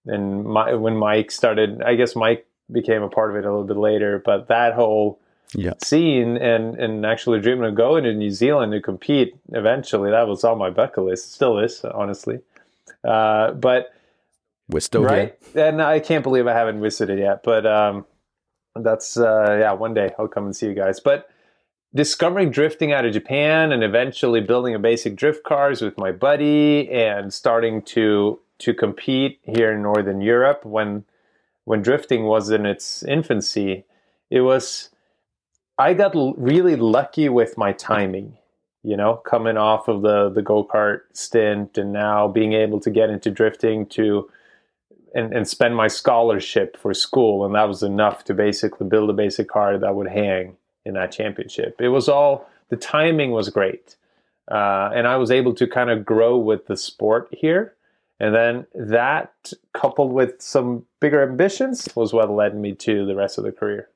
and 0.07 0.43
my, 0.43 0.75
when 0.75 0.95
Mike 0.95 1.31
started, 1.31 1.81
I 1.81 1.95
guess 1.95 2.15
Mike 2.15 2.45
became 2.71 3.01
a 3.01 3.09
part 3.09 3.31
of 3.31 3.37
it 3.37 3.47
a 3.47 3.49
little 3.49 3.63
bit 3.63 3.77
later, 3.77 4.21
but 4.23 4.49
that 4.49 4.75
whole 4.75 5.19
yeah. 5.55 5.73
scene 5.83 6.37
and 6.37 6.75
and 6.75 7.05
actually 7.05 7.39
dreaming 7.39 7.69
of 7.69 7.75
going 7.75 8.03
to 8.03 8.13
New 8.13 8.29
Zealand 8.29 8.73
to 8.73 8.81
compete 8.81 9.35
eventually, 9.53 10.11
that 10.11 10.27
was 10.27 10.43
on 10.43 10.57
my 10.57 10.69
bucket 10.69 11.05
list. 11.05 11.33
Still 11.33 11.57
is, 11.57 11.83
honestly. 11.85 12.39
Uh, 13.03 13.51
but 13.51 13.94
we're 14.69 14.79
still 14.79 15.03
right, 15.03 15.37
here. 15.53 15.65
and 15.65 15.81
I 15.81 15.99
can't 15.99 16.23
believe 16.23 16.47
I 16.47 16.53
haven't 16.53 16.81
visited 16.81 17.19
yet. 17.19 17.43
But 17.43 17.65
um, 17.65 18.05
that's 18.75 19.17
uh, 19.17 19.57
yeah, 19.59 19.73
one 19.73 19.93
day 19.93 20.13
I'll 20.17 20.27
come 20.27 20.45
and 20.45 20.55
see 20.55 20.67
you 20.67 20.73
guys. 20.73 20.99
But 20.99 21.29
discovering 21.93 22.51
drifting 22.51 22.91
out 22.91 23.05
of 23.05 23.13
Japan 23.13 23.71
and 23.71 23.83
eventually 23.83 24.41
building 24.41 24.75
a 24.75 24.79
basic 24.79 25.15
drift 25.15 25.43
cars 25.43 25.81
with 25.81 25.97
my 25.97 26.11
buddy 26.11 26.89
and 26.91 27.33
starting 27.33 27.81
to 27.83 28.39
to 28.59 28.73
compete 28.73 29.39
here 29.43 29.71
in 29.73 29.81
Northern 29.81 30.21
Europe 30.21 30.65
when 30.65 31.05
when 31.63 31.81
drifting 31.81 32.25
was 32.25 32.51
in 32.51 32.65
its 32.65 33.03
infancy, 33.03 33.85
it 34.29 34.41
was 34.41 34.89
I 35.77 35.93
got 35.93 36.15
l- 36.15 36.33
really 36.37 36.75
lucky 36.75 37.27
with 37.29 37.57
my 37.57 37.73
timing. 37.73 38.37
You 38.83 38.95
know, 38.95 39.15
coming 39.15 39.57
off 39.57 39.87
of 39.87 40.01
the 40.01 40.29
the 40.29 40.41
go 40.41 40.63
kart 40.63 41.01
stint 41.13 41.77
and 41.77 41.91
now 41.91 42.27
being 42.27 42.53
able 42.53 42.79
to 42.81 42.91
get 42.91 43.09
into 43.09 43.31
drifting 43.31 43.85
to 43.87 44.29
and, 45.15 45.33
and 45.33 45.47
spend 45.47 45.75
my 45.75 45.87
scholarship 45.87 46.77
for 46.77 46.93
school, 46.93 47.45
and 47.45 47.55
that 47.55 47.67
was 47.67 47.81
enough 47.81 48.25
to 48.25 48.33
basically 48.33 48.85
build 48.85 49.09
a 49.09 49.13
basic 49.13 49.47
car 49.47 49.77
that 49.77 49.95
would 49.95 50.09
hang 50.09 50.57
in 50.85 50.93
that 50.93 51.11
championship. 51.11 51.77
It 51.79 51.87
was 51.87 52.09
all 52.09 52.47
the 52.69 52.75
timing 52.75 53.31
was 53.31 53.49
great, 53.49 53.95
uh, 54.51 54.91
and 54.93 55.07
I 55.07 55.15
was 55.15 55.31
able 55.31 55.55
to 55.55 55.67
kind 55.67 55.89
of 55.89 56.05
grow 56.05 56.37
with 56.37 56.67
the 56.67 56.77
sport 56.77 57.29
here. 57.31 57.73
And 58.19 58.33
then 58.33 58.65
that, 58.73 59.51
coupled 59.73 60.13
with 60.13 60.41
some 60.41 60.85
bigger 61.01 61.21
ambitions, 61.21 61.89
was 61.95 62.13
what 62.13 62.29
led 62.29 62.55
me 62.55 62.73
to 62.75 63.05
the 63.05 63.15
rest 63.15 63.37
of 63.37 63.43
the 63.43 63.51
career. 63.51 63.89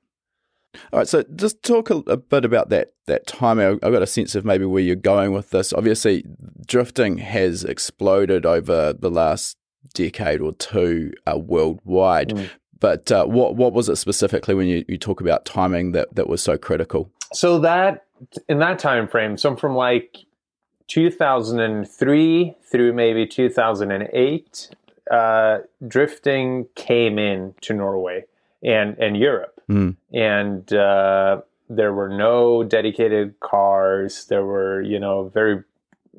All 0.91 0.99
right, 0.99 1.07
so 1.07 1.23
just 1.35 1.63
talk 1.63 1.89
a, 1.89 1.95
a, 2.07 2.17
bit 2.17 2.45
about 2.45 2.69
that 2.69 2.93
that 3.07 3.27
timing. 3.27 3.79
I've 3.81 3.93
got 3.93 4.01
a 4.01 4.07
sense 4.07 4.35
of 4.35 4.45
maybe 4.45 4.65
where 4.65 4.83
you're 4.83 4.95
going 4.95 5.33
with 5.33 5.49
this. 5.49 5.73
Obviously, 5.73 6.25
drifting 6.65 7.17
has 7.17 7.63
exploded 7.63 8.45
over 8.45 8.93
the 8.93 9.09
last 9.09 9.57
decade 9.93 10.41
or 10.41 10.53
two 10.53 11.13
uh, 11.27 11.37
worldwide. 11.37 12.29
Mm. 12.29 12.49
But 12.79 13.11
uh, 13.11 13.25
what 13.25 13.55
what 13.55 13.73
was 13.73 13.89
it 13.89 13.97
specifically 13.97 14.55
when 14.55 14.67
you, 14.67 14.85
you 14.87 14.97
talk 14.97 15.19
about 15.19 15.45
timing 15.45 15.91
that, 15.91 16.13
that 16.15 16.29
was 16.29 16.41
so 16.41 16.57
critical? 16.57 17.11
So 17.33 17.59
that 17.59 18.05
in 18.47 18.59
that 18.59 18.79
time 18.79 19.07
frame, 19.07 19.37
so 19.37 19.55
from 19.55 19.75
like 19.75 20.17
2003 20.87 22.55
through 22.71 22.93
maybe 22.93 23.25
2008, 23.25 24.69
uh, 25.11 25.57
drifting 25.87 26.67
came 26.75 27.19
in 27.19 27.53
to 27.61 27.73
Norway 27.73 28.25
and 28.63 28.97
and 28.97 29.17
Europe, 29.17 29.61
mm. 29.69 29.95
and 30.13 30.73
uh, 30.73 31.41
there 31.69 31.93
were 31.93 32.09
no 32.09 32.63
dedicated 32.63 33.39
cars. 33.41 34.25
There 34.25 34.45
were 34.45 34.81
you 34.81 34.99
know 34.99 35.29
very 35.33 35.63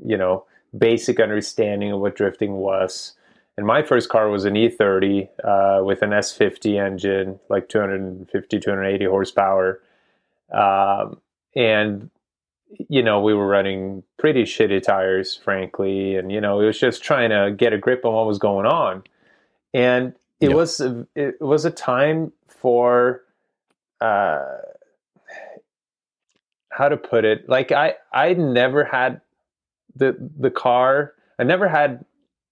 you 0.05 0.17
know 0.17 0.45
basic 0.77 1.21
understanding 1.21 1.93
of 1.93 2.01
what 2.01 2.17
drifting 2.17 2.55
was. 2.55 3.15
And 3.61 3.67
my 3.67 3.83
first 3.83 4.09
car 4.09 4.31
was 4.31 4.47
an 4.47 4.55
E30 4.55 5.29
uh, 5.45 5.85
with 5.85 6.01
an 6.01 6.13
S50 6.13 6.83
engine, 6.83 7.39
like 7.51 7.69
250, 7.69 8.59
280 8.59 9.05
horsepower. 9.05 9.83
Um, 10.51 11.21
and, 11.55 12.09
you 12.89 13.03
know, 13.03 13.21
we 13.21 13.35
were 13.35 13.47
running 13.47 14.03
pretty 14.19 14.45
shitty 14.45 14.83
tires, 14.83 15.37
frankly. 15.37 16.17
And, 16.17 16.33
you 16.33 16.41
know, 16.41 16.59
it 16.61 16.65
was 16.65 16.81
just 16.81 17.03
trying 17.03 17.29
to 17.29 17.55
get 17.55 17.75
a 17.75 17.77
grip 17.77 18.07
on 18.07 18.15
what 18.15 18.27
was 18.27 18.39
going 18.39 18.65
on. 18.65 19.03
And 19.75 20.15
it 20.41 20.49
yep. 20.49 20.57
was, 20.57 20.81
a, 20.81 21.07
it 21.15 21.39
was 21.43 21.67
a 21.67 21.71
time 21.71 22.33
for, 22.49 23.25
uh, 24.01 24.43
how 26.71 26.89
to 26.89 26.97
put 26.97 27.27
it? 27.27 27.47
Like 27.47 27.73
I, 27.73 27.97
I 28.11 28.33
never 28.33 28.85
had 28.85 29.21
the, 29.95 30.17
the 30.39 30.51
car, 30.51 31.13
I 31.39 31.43
never 31.43 31.69
had 31.69 32.07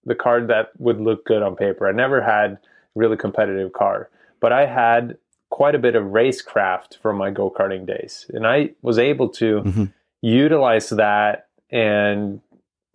the 0.09 0.15
card 0.15 0.49
that 0.49 0.71
would 0.79 1.01
look 1.01 1.25
good 1.25 1.43
on 1.43 1.55
paper. 1.55 1.87
I 1.89 1.93
never 1.93 2.21
had 2.21 2.59
really 2.95 3.17
competitive 3.17 3.73
car, 3.73 4.11
but 4.41 4.53
I 4.53 4.67
had 4.67 5.17
quite 5.51 5.75
a 5.75 5.79
bit 5.79 5.95
of 5.95 6.05
racecraft 6.05 6.99
from 7.01 7.17
my 7.17 7.31
go 7.31 7.51
karting 7.51 7.87
days, 7.87 8.27
and 8.35 8.47
I 8.47 8.71
was 8.83 8.99
able 8.99 9.29
to 9.31 9.61
mm-hmm. 9.61 9.85
utilize 10.21 10.89
that 10.91 11.49
and 11.71 12.41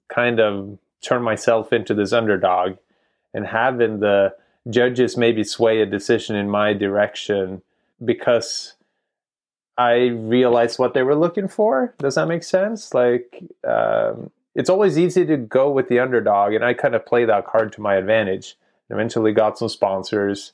kind 0.10 0.39
of 0.39 0.77
turn 1.01 1.22
myself 1.22 1.72
into 1.72 1.93
this 1.93 2.13
underdog, 2.13 2.77
and 3.34 3.48
having 3.48 4.00
the 4.00 4.36
judges 4.70 5.17
maybe 5.17 5.43
sway 5.43 5.82
a 5.82 5.86
decision 5.86 6.36
in 6.36 6.50
my 6.50 6.74
direction 6.74 7.62
because 8.03 8.75
I 9.77 10.08
realized 10.08 10.79
what 10.79 10.93
they 10.93 11.03
were 11.03 11.15
looking 11.15 11.48
for. 11.48 11.93
Does 11.98 12.15
that 12.15 12.27
make 12.27 12.43
sense? 12.43 12.93
Like, 12.93 13.43
um, 13.67 14.32
it's 14.55 14.69
always 14.69 14.98
easy 14.98 15.25
to 15.25 15.38
go 15.38 15.69
with 15.69 15.89
the 15.89 16.00
underdog, 16.00 16.53
and 16.53 16.63
I 16.63 16.74
kind 16.74 16.95
of 16.95 17.05
play 17.05 17.25
that 17.25 17.48
card 17.48 17.72
to 17.74 17.81
my 17.81 17.95
advantage. 17.95 18.55
Eventually, 18.89 19.31
got 19.31 19.57
some 19.57 19.69
sponsors 19.69 20.53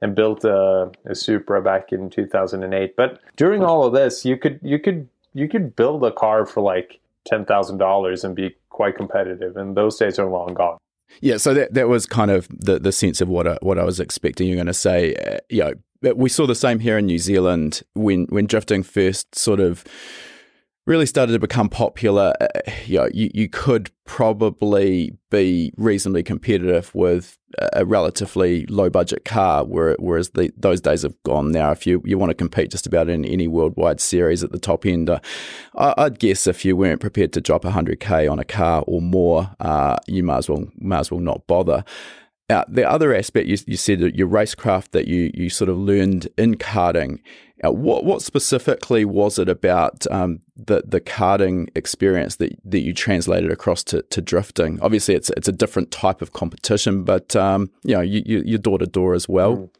and 0.00 0.14
built 0.14 0.44
a, 0.44 0.90
a 1.06 1.14
Supra 1.14 1.62
back 1.62 1.92
in 1.92 2.10
2008. 2.10 2.96
But 2.96 3.20
during 3.36 3.62
all 3.62 3.84
of 3.84 3.92
this, 3.92 4.24
you 4.24 4.36
could 4.36 4.60
you 4.62 4.78
could 4.78 5.08
you 5.34 5.48
could 5.48 5.74
build 5.74 6.04
a 6.04 6.12
car 6.12 6.46
for 6.46 6.60
like 6.60 7.00
ten 7.24 7.44
thousand 7.44 7.78
dollars 7.78 8.24
and 8.24 8.34
be 8.34 8.54
quite 8.68 8.96
competitive, 8.96 9.56
and 9.56 9.76
those 9.76 9.96
days 9.96 10.18
are 10.18 10.26
long 10.26 10.54
gone. 10.54 10.78
Yeah, 11.20 11.36
so 11.36 11.54
that 11.54 11.74
that 11.74 11.88
was 11.88 12.06
kind 12.06 12.30
of 12.30 12.48
the 12.48 12.78
the 12.78 12.92
sense 12.92 13.20
of 13.20 13.28
what 13.28 13.46
I, 13.46 13.58
what 13.62 13.78
I 13.78 13.84
was 13.84 14.00
expecting. 14.00 14.48
You're 14.48 14.56
going 14.56 14.66
to 14.66 14.74
say, 14.74 15.14
uh, 15.14 15.38
you 15.48 15.62
know, 16.02 16.14
we 16.14 16.28
saw 16.28 16.46
the 16.46 16.54
same 16.54 16.78
here 16.80 16.98
in 16.98 17.06
New 17.06 17.18
Zealand 17.18 17.82
when 17.94 18.26
when 18.26 18.46
drifting 18.46 18.82
first 18.82 19.34
sort 19.34 19.60
of 19.60 19.84
really 20.86 21.06
started 21.06 21.32
to 21.32 21.38
become 21.38 21.68
popular, 21.68 22.34
uh, 22.40 22.46
you, 22.86 22.98
know, 22.98 23.08
you, 23.12 23.30
you 23.32 23.48
could 23.48 23.90
probably 24.04 25.16
be 25.30 25.72
reasonably 25.76 26.22
competitive 26.22 26.92
with 26.94 27.38
a 27.72 27.84
relatively 27.84 28.66
low 28.66 28.90
budget 28.90 29.24
car, 29.24 29.64
whereas 29.64 30.30
the, 30.30 30.52
those 30.56 30.80
days 30.80 31.02
have 31.02 31.14
gone 31.22 31.52
now. 31.52 31.70
If 31.70 31.86
you, 31.86 32.02
you 32.04 32.18
want 32.18 32.30
to 32.30 32.34
compete 32.34 32.70
just 32.70 32.86
about 32.86 33.08
in 33.08 33.24
any 33.24 33.46
worldwide 33.46 34.00
series 34.00 34.42
at 34.42 34.50
the 34.50 34.58
top 34.58 34.84
end, 34.84 35.08
uh, 35.08 35.20
I'd 35.76 36.18
guess 36.18 36.46
if 36.46 36.64
you 36.64 36.76
weren't 36.76 37.00
prepared 37.00 37.32
to 37.34 37.40
drop 37.40 37.62
100k 37.62 38.30
on 38.30 38.38
a 38.38 38.44
car 38.44 38.82
or 38.86 39.00
more, 39.00 39.54
uh, 39.60 39.96
you 40.06 40.22
might 40.22 40.38
as 40.38 40.48
well 40.48 40.66
might 40.78 41.00
as 41.00 41.10
well 41.10 41.20
not 41.20 41.46
bother. 41.46 41.84
Uh, 42.50 42.64
the 42.68 42.88
other 42.88 43.14
aspect 43.14 43.46
you, 43.46 43.56
you 43.66 43.76
said 43.76 44.00
your 44.00 44.28
racecraft 44.28 44.90
that 44.90 45.06
you 45.06 45.30
you 45.32 45.48
sort 45.48 45.70
of 45.70 45.78
learned 45.78 46.28
in 46.36 46.54
karting 46.56 47.18
what 47.70 48.04
what 48.04 48.22
specifically 48.22 49.04
was 49.04 49.38
it 49.38 49.48
about 49.48 50.06
um, 50.10 50.40
the 50.56 50.82
the 50.84 51.00
karting 51.00 51.68
experience 51.76 52.36
that 52.36 52.58
that 52.64 52.80
you 52.80 52.92
translated 52.92 53.52
across 53.52 53.84
to, 53.84 54.02
to 54.02 54.20
drifting? 54.20 54.80
Obviously, 54.80 55.14
it's 55.14 55.30
it's 55.30 55.48
a 55.48 55.52
different 55.52 55.90
type 55.90 56.22
of 56.22 56.32
competition, 56.32 57.04
but 57.04 57.36
um, 57.36 57.70
you 57.84 57.94
know 57.94 58.00
you, 58.00 58.22
you, 58.26 58.42
you're 58.44 58.58
door 58.58 58.78
to 58.78 58.86
door 58.86 59.14
as 59.14 59.28
well. 59.28 59.56
Mm. 59.56 59.70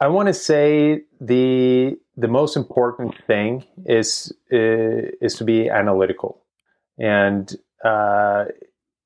I 0.00 0.08
want 0.08 0.28
to 0.28 0.34
say 0.34 1.02
the 1.20 1.98
the 2.16 2.28
most 2.28 2.56
important 2.56 3.14
thing 3.26 3.64
is 3.84 4.32
uh, 4.52 5.10
is 5.20 5.34
to 5.36 5.44
be 5.44 5.68
analytical, 5.68 6.40
and 6.98 7.54
uh, 7.84 8.44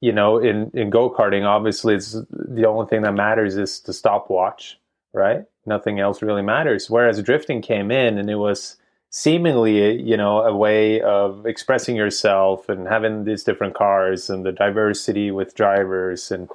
you 0.01 0.13
know 0.13 0.39
in 0.39 0.71
in 0.75 0.91
go 0.91 1.11
karting, 1.11 1.47
obviously, 1.47 1.95
it's 1.95 2.13
the 2.31 2.67
only 2.67 2.87
thing 2.87 3.03
that 3.03 3.15
matters 3.15 3.57
is 3.57 3.81
the 3.81 3.93
stopwatch, 3.93 4.79
right? 5.15 5.45
nothing 5.67 6.01
else 6.01 6.23
really 6.23 6.43
matters. 6.43 6.91
Whereas 6.91 7.23
drifting 7.23 7.63
came 7.63 7.91
in 7.91 8.19
and 8.19 8.29
it 8.29 8.37
was 8.37 8.77
seemingly, 9.11 10.01
you 10.03 10.17
know, 10.17 10.41
a 10.41 10.55
way 10.55 11.01
of 11.01 11.47
expressing 11.47 11.97
yourself 11.97 12.69
and 12.69 12.89
having 12.89 13.25
these 13.25 13.45
different 13.45 13.75
cars 13.75 14.29
and 14.29 14.45
the 14.45 14.53
diversity 14.53 15.31
with 15.31 15.55
drivers 15.55 16.31
and, 16.31 16.49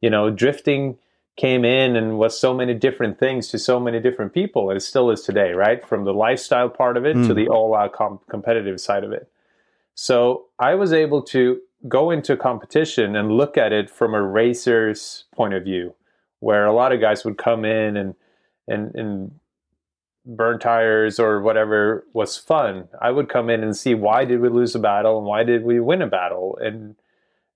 you 0.00 0.10
know, 0.10 0.30
drifting 0.30 0.98
came 1.36 1.64
in 1.64 1.96
and 1.96 2.18
was 2.18 2.38
so 2.38 2.52
many 2.52 2.74
different 2.74 3.18
things 3.18 3.48
to 3.48 3.58
so 3.58 3.80
many 3.80 4.00
different 4.00 4.34
people 4.34 4.68
and 4.68 4.76
it 4.76 4.80
still 4.80 5.10
is 5.10 5.22
today 5.22 5.52
right 5.52 5.86
from 5.86 6.04
the 6.04 6.12
lifestyle 6.12 6.68
part 6.68 6.98
of 6.98 7.06
it 7.06 7.16
mm. 7.16 7.26
to 7.26 7.32
the 7.32 7.48
all-out 7.48 7.94
com- 7.94 8.20
competitive 8.28 8.78
side 8.78 9.04
of 9.04 9.12
it 9.12 9.30
so 9.94 10.44
i 10.58 10.74
was 10.74 10.92
able 10.92 11.22
to 11.22 11.58
go 11.88 12.10
into 12.10 12.36
competition 12.36 13.16
and 13.16 13.32
look 13.32 13.56
at 13.56 13.72
it 13.72 13.88
from 13.88 14.12
a 14.12 14.20
racer's 14.20 15.24
point 15.34 15.54
of 15.54 15.62
view 15.62 15.94
where 16.40 16.66
a 16.66 16.72
lot 16.72 16.92
of 16.92 17.00
guys 17.00 17.24
would 17.24 17.38
come 17.38 17.64
in 17.64 17.96
and 17.96 18.14
and 18.66 18.94
and 18.94 19.32
burn 20.26 20.58
tires 20.58 21.18
or 21.18 21.40
whatever 21.40 22.04
was 22.12 22.36
fun. 22.36 22.88
I 23.00 23.10
would 23.10 23.28
come 23.28 23.48
in 23.48 23.62
and 23.62 23.76
see 23.76 23.94
why 23.94 24.24
did 24.24 24.40
we 24.40 24.48
lose 24.48 24.74
a 24.74 24.78
battle 24.78 25.18
and 25.18 25.26
why 25.26 25.44
did 25.44 25.64
we 25.64 25.80
win 25.80 26.02
a 26.02 26.06
battle 26.06 26.58
and 26.60 26.96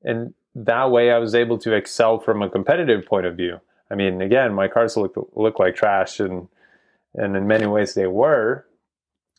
and 0.03 0.35
that 0.55 0.91
way 0.91 1.11
I 1.11 1.19
was 1.19 1.35
able 1.35 1.59
to 1.59 1.73
excel 1.73 2.21
from 2.21 2.43
a 2.43 2.51
competitive 2.51 3.05
point 3.07 3.27
of 3.27 3.37
view. 3.37 3.61
I 3.91 3.97
mean, 3.97 4.23
again, 4.23 4.55
my 4.55 4.69
cars 4.69 4.97
look 4.97 5.15
look 5.35 5.59
like 5.59 5.75
trash 5.75 6.21
and 6.21 6.49
and 7.15 7.37
in 7.37 7.47
many 7.47 7.67
ways 7.67 7.95
they 7.95 8.07
were, 8.07 8.67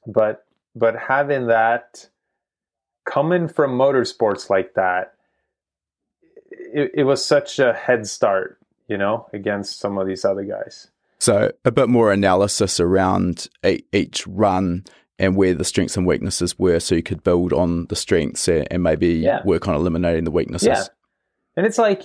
but 0.05 0.45
but 0.75 0.95
having 1.07 1.47
that 1.47 2.09
coming 3.05 3.47
from 3.47 3.77
motorsports 3.77 4.49
like 4.49 4.73
that, 4.73 5.13
it, 6.51 6.91
it 6.93 7.03
was 7.03 7.25
such 7.25 7.59
a 7.59 7.73
head 7.73 8.07
start, 8.07 8.59
you 8.87 8.97
know, 8.97 9.27
against 9.33 9.79
some 9.79 9.97
of 9.97 10.07
these 10.07 10.25
other 10.25 10.43
guys. 10.43 10.89
So 11.19 11.51
a 11.63 11.71
bit 11.71 11.89
more 11.89 12.11
analysis 12.11 12.79
around 12.79 13.47
each 13.91 14.27
run 14.27 14.83
and 15.17 15.35
where 15.35 15.53
the 15.53 15.63
strengths 15.63 15.95
and 15.95 16.05
weaknesses 16.05 16.59
were, 16.59 16.79
so 16.79 16.93
you 16.93 17.03
could 17.03 17.23
build 17.23 17.53
on 17.53 17.85
the 17.87 17.95
strengths 17.95 18.47
and 18.47 18.83
maybe 18.83 19.13
yeah. 19.13 19.41
work 19.45 19.67
on 19.67 19.75
eliminating 19.75 20.25
the 20.25 20.31
weaknesses. 20.31 20.67
Yeah, 20.67 20.83
and 21.55 21.65
it's 21.65 21.77
like, 21.77 22.03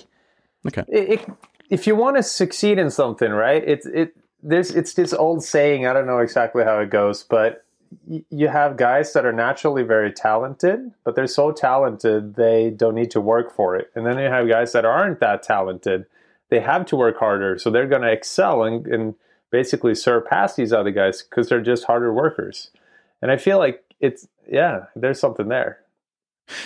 okay, 0.67 0.85
it, 0.89 1.09
it, 1.09 1.31
if 1.71 1.87
you 1.87 1.97
want 1.97 2.17
to 2.17 2.23
succeed 2.23 2.79
in 2.79 2.91
something, 2.91 3.31
right? 3.31 3.63
It's 3.67 3.87
it 3.87 4.15
there's 4.43 4.71
it's 4.71 4.95
this 4.95 5.13
old 5.13 5.43
saying. 5.43 5.87
I 5.87 5.93
don't 5.93 6.07
know 6.07 6.21
exactly 6.21 6.65
how 6.65 6.79
it 6.79 6.91
goes, 6.91 7.25
but 7.25 7.65
you 8.09 8.49
have 8.49 8.77
guys 8.77 9.13
that 9.15 9.27
are 9.27 9.33
naturally 9.33 9.83
very 9.83 10.13
talented, 10.13 10.93
but 11.05 11.17
they're 11.17 11.27
so 11.27 11.51
talented 11.51 12.37
they 12.37 12.71
don't 12.71 12.95
need 12.95 13.11
to 13.11 13.21
work 13.21 13.55
for 13.55 13.75
it. 13.77 13.91
And 13.95 14.07
then 14.07 14.19
you 14.19 14.27
have 14.27 14.49
guys 14.49 14.73
that 14.73 14.85
aren't 14.85 15.21
that 15.21 15.43
talented. 15.43 16.07
They 16.51 16.61
have 16.61 16.85
to 16.87 16.97
work 16.97 17.19
harder, 17.19 17.59
so 17.59 17.71
they're 17.71 17.87
going 17.87 18.03
to 18.03 18.13
excel 18.13 18.65
and, 18.65 18.87
and 18.87 19.15
basically 19.51 19.95
surpass 19.95 20.55
these 20.55 20.73
other 20.73 20.91
guys 20.91 21.23
because 21.23 21.49
they're 21.49 21.61
just 21.61 21.85
harder 21.85 22.13
workers. 22.13 22.71
And 23.23 23.31
I 23.31 23.37
feel 23.37 23.59
like 23.59 23.85
it's 24.01 24.29
yeah, 24.51 24.87
there's 24.97 25.21
something 25.21 25.49
there. 25.49 25.81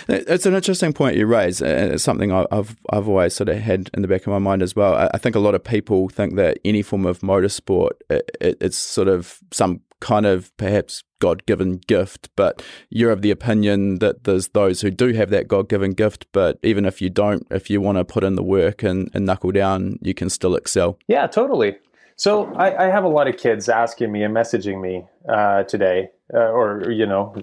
It's 0.07 0.45
an 0.45 0.53
interesting 0.53 0.93
point 0.93 1.17
you 1.17 1.25
raise. 1.25 1.61
It's 1.61 2.03
something 2.03 2.31
I've 2.31 2.75
I've 2.89 3.07
always 3.07 3.33
sort 3.33 3.49
of 3.49 3.57
had 3.57 3.89
in 3.93 4.01
the 4.01 4.07
back 4.07 4.21
of 4.21 4.27
my 4.27 4.39
mind 4.39 4.61
as 4.61 4.75
well. 4.75 5.09
I 5.13 5.17
think 5.17 5.35
a 5.35 5.39
lot 5.39 5.55
of 5.55 5.63
people 5.63 6.09
think 6.09 6.35
that 6.35 6.59
any 6.65 6.81
form 6.81 7.05
of 7.05 7.19
motorsport 7.19 7.91
it's 8.09 8.77
sort 8.77 9.07
of 9.07 9.39
some 9.51 9.81
kind 9.99 10.25
of 10.25 10.55
perhaps 10.57 11.03
God 11.19 11.45
given 11.45 11.77
gift, 11.87 12.29
but 12.35 12.61
you're 12.89 13.11
of 13.11 13.21
the 13.21 13.31
opinion 13.31 13.99
that 13.99 14.25
there's 14.25 14.49
those 14.49 14.81
who 14.81 14.91
do 14.91 15.13
have 15.13 15.29
that 15.29 15.47
God 15.47 15.69
given 15.69 15.91
gift, 15.91 16.27
but 16.31 16.59
even 16.61 16.85
if 16.85 17.01
you 17.01 17.09
don't, 17.09 17.47
if 17.49 17.69
you 17.69 17.81
want 17.81 17.97
to 17.97 18.05
put 18.05 18.23
in 18.23 18.35
the 18.35 18.43
work 18.43 18.83
and, 18.83 19.09
and 19.13 19.25
knuckle 19.25 19.51
down, 19.51 19.97
you 20.01 20.13
can 20.13 20.29
still 20.29 20.55
excel. 20.55 20.99
Yeah, 21.07 21.27
totally. 21.27 21.77
So 22.17 22.53
I, 22.53 22.85
I 22.85 22.91
have 22.91 23.03
a 23.03 23.09
lot 23.09 23.27
of 23.27 23.37
kids 23.37 23.67
asking 23.67 24.11
me 24.11 24.23
and 24.23 24.35
messaging 24.35 24.81
me 24.81 25.05
uh, 25.27 25.63
today, 25.63 26.11
uh, 26.33 26.37
or 26.37 26.91
you 26.91 27.05
know, 27.05 27.35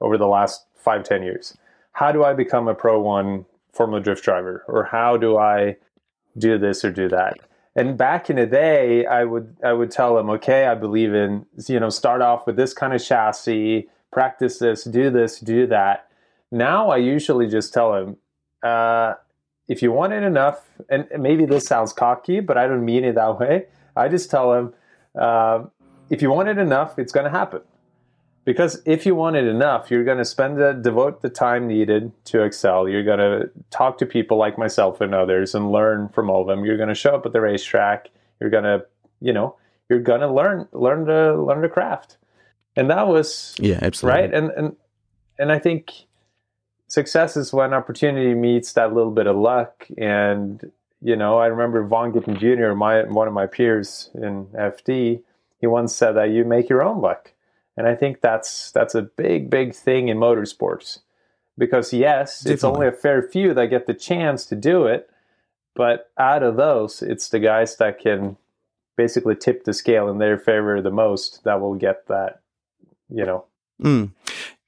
over 0.00 0.16
the 0.16 0.26
last 0.26 0.64
five 0.76 1.02
ten 1.02 1.22
years. 1.22 1.56
How 1.96 2.12
do 2.12 2.24
I 2.24 2.34
become 2.34 2.68
a 2.68 2.74
Pro 2.74 3.00
One 3.00 3.46
Formula 3.72 4.02
Drift 4.02 4.22
driver, 4.22 4.62
or 4.68 4.84
how 4.84 5.16
do 5.16 5.38
I 5.38 5.78
do 6.36 6.58
this 6.58 6.84
or 6.84 6.90
do 6.90 7.08
that? 7.08 7.38
And 7.74 7.96
back 7.96 8.28
in 8.28 8.36
the 8.36 8.44
day, 8.44 9.06
I 9.06 9.24
would 9.24 9.56
I 9.64 9.72
would 9.72 9.90
tell 9.90 10.14
them, 10.14 10.28
okay, 10.28 10.66
I 10.66 10.74
believe 10.74 11.14
in 11.14 11.46
you 11.66 11.80
know 11.80 11.88
start 11.88 12.20
off 12.20 12.46
with 12.46 12.56
this 12.56 12.74
kind 12.74 12.92
of 12.92 13.02
chassis, 13.02 13.88
practice 14.12 14.58
this, 14.58 14.84
do 14.84 15.08
this, 15.08 15.40
do 15.40 15.66
that. 15.68 16.06
Now 16.52 16.90
I 16.90 16.98
usually 16.98 17.48
just 17.48 17.72
tell 17.72 17.92
them, 17.94 18.18
uh, 18.62 19.14
if 19.66 19.80
you 19.80 19.90
want 19.90 20.12
it 20.12 20.22
enough, 20.22 20.68
and 20.90 21.08
maybe 21.18 21.46
this 21.46 21.64
sounds 21.64 21.94
cocky, 21.94 22.40
but 22.40 22.58
I 22.58 22.66
don't 22.66 22.84
mean 22.84 23.04
it 23.04 23.14
that 23.14 23.40
way. 23.40 23.68
I 23.96 24.08
just 24.08 24.30
tell 24.30 24.52
them, 24.52 24.74
uh, 25.18 25.64
if 26.10 26.20
you 26.20 26.30
want 26.30 26.50
it 26.50 26.58
enough, 26.58 26.98
it's 26.98 27.12
going 27.12 27.24
to 27.24 27.30
happen. 27.30 27.62
Because 28.46 28.80
if 28.86 29.04
you 29.04 29.16
want 29.16 29.34
it 29.34 29.44
enough, 29.44 29.90
you're 29.90 30.04
going 30.04 30.18
to 30.18 30.24
spend 30.24 30.56
the 30.56 30.72
devote 30.72 31.20
the 31.20 31.28
time 31.28 31.66
needed 31.66 32.12
to 32.26 32.44
excel. 32.44 32.88
You're 32.88 33.02
going 33.02 33.18
to 33.18 33.50
talk 33.70 33.98
to 33.98 34.06
people 34.06 34.38
like 34.38 34.56
myself 34.56 35.00
and 35.00 35.12
others 35.12 35.52
and 35.52 35.72
learn 35.72 36.08
from 36.10 36.30
all 36.30 36.42
of 36.42 36.46
them. 36.46 36.64
You're 36.64 36.76
going 36.76 36.88
to 36.88 36.94
show 36.94 37.16
up 37.16 37.26
at 37.26 37.32
the 37.32 37.40
racetrack. 37.40 38.08
You're 38.40 38.50
going 38.50 38.62
to, 38.62 38.86
you 39.20 39.32
know, 39.32 39.56
you're 39.90 40.00
going 40.00 40.20
to 40.20 40.32
learn 40.32 40.68
learn 40.72 41.06
to 41.06 41.34
learn 41.42 41.60
the 41.60 41.68
craft. 41.68 42.18
And 42.76 42.88
that 42.88 43.08
was 43.08 43.52
yeah, 43.58 43.80
absolutely 43.82 44.20
right. 44.20 44.32
And 44.32 44.50
and 44.52 44.76
and 45.40 45.50
I 45.50 45.58
think 45.58 45.90
success 46.86 47.36
is 47.36 47.52
when 47.52 47.74
opportunity 47.74 48.32
meets 48.34 48.74
that 48.74 48.94
little 48.94 49.10
bit 49.10 49.26
of 49.26 49.34
luck. 49.34 49.88
And 49.98 50.70
you 51.02 51.16
know, 51.16 51.38
I 51.38 51.46
remember 51.46 51.84
Vaughn 51.84 52.12
Gittin 52.12 52.38
Jr., 52.38 52.74
my 52.74 53.02
one 53.02 53.26
of 53.26 53.34
my 53.34 53.46
peers 53.46 54.08
in 54.14 54.46
FD, 54.54 55.20
he 55.60 55.66
once 55.66 55.96
said 55.96 56.12
that 56.12 56.30
you 56.30 56.44
make 56.44 56.68
your 56.68 56.84
own 56.84 57.00
luck. 57.00 57.32
And 57.76 57.86
I 57.86 57.94
think 57.94 58.20
that's 58.20 58.70
that's 58.70 58.94
a 58.94 59.02
big, 59.02 59.50
big 59.50 59.74
thing 59.74 60.08
in 60.08 60.18
motorsports. 60.18 61.00
Because 61.58 61.92
yes, 61.92 62.40
Definitely. 62.40 62.54
it's 62.54 62.64
only 62.64 62.86
a 62.86 62.92
fair 62.92 63.22
few 63.22 63.54
that 63.54 63.68
get 63.68 63.86
the 63.86 63.94
chance 63.94 64.44
to 64.46 64.54
do 64.54 64.86
it, 64.86 65.08
but 65.74 66.10
out 66.18 66.42
of 66.42 66.56
those, 66.56 67.02
it's 67.02 67.28
the 67.28 67.38
guys 67.38 67.76
that 67.76 67.98
can 67.98 68.36
basically 68.96 69.36
tip 69.36 69.64
the 69.64 69.72
scale 69.72 70.08
in 70.08 70.18
their 70.18 70.38
favor 70.38 70.80
the 70.80 70.90
most 70.90 71.44
that 71.44 71.60
will 71.60 71.74
get 71.74 72.08
that, 72.08 72.40
you 73.08 73.24
know. 73.24 73.44
Mm. 73.82 74.12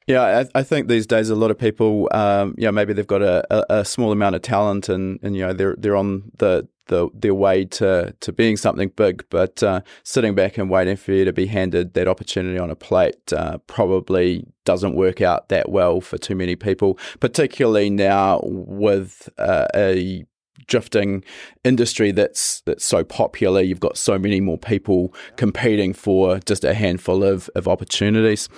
Yeah, 0.07 0.23
I, 0.55 0.61
I, 0.61 0.63
think 0.63 0.89
these 0.89 1.07
days 1.07 1.29
a 1.29 1.35
lot 1.35 1.51
of 1.51 1.59
people, 1.59 2.09
um, 2.13 2.55
you 2.57 2.65
know, 2.65 2.73
maybe 2.73 2.95
they've 2.95 3.07
got 3.07 3.21
a, 3.21 3.47
a, 3.51 3.81
a, 3.81 3.85
small 3.85 4.11
amount 4.11 4.37
of 4.37 4.43
talent 4.43 4.89
and, 4.89 5.19
and 5.23 5.37
you 5.37 5.47
know 5.47 5.53
they're 5.53 5.77
they're 5.79 5.97
on 5.97 6.31
the 6.39 6.67
the, 6.89 7.09
their 7.15 7.35
way 7.35 7.65
to, 7.65 8.15
to 8.21 8.33
being 8.33 8.57
something 8.57 8.91
big, 8.97 9.25
but 9.31 9.63
uh, 9.63 9.81
sitting 10.03 10.35
back 10.35 10.59
and 10.59 10.69
waiting 10.69 10.97
for 10.97 11.13
you 11.13 11.25
to 11.25 11.33
be 11.33 11.47
handed 11.47 11.95
that 11.95 12.09
opportunity 12.09 12.59
on 12.59 12.71
a 12.71 12.77
plate 12.77 13.33
uh, 13.33 13.59
probably 13.67 14.45
doesn't 14.65 14.95
work 14.95 15.21
out 15.21 15.49
that 15.49 15.71
well 15.71 16.01
for 16.01 16.19
too 16.19 16.35
many 16.35 16.57
people, 16.57 16.99
particularly 17.21 17.89
now 17.89 18.41
with 18.45 19.29
uh, 19.39 19.67
a 19.75 20.25
drifting 20.67 21.25
industry 21.65 22.11
that's 22.11 22.61
that's 22.63 22.85
so 22.85 23.05
popular. 23.05 23.61
You've 23.61 23.81
got 23.81 23.97
so 23.97 24.19
many 24.19 24.41
more 24.41 24.59
people 24.59 25.15
competing 25.37 25.95
for 25.95 26.39
just 26.41 26.65
a 26.65 26.75
handful 26.75 27.25
of, 27.25 27.49
of 27.55 27.69
opportunities. 27.69 28.49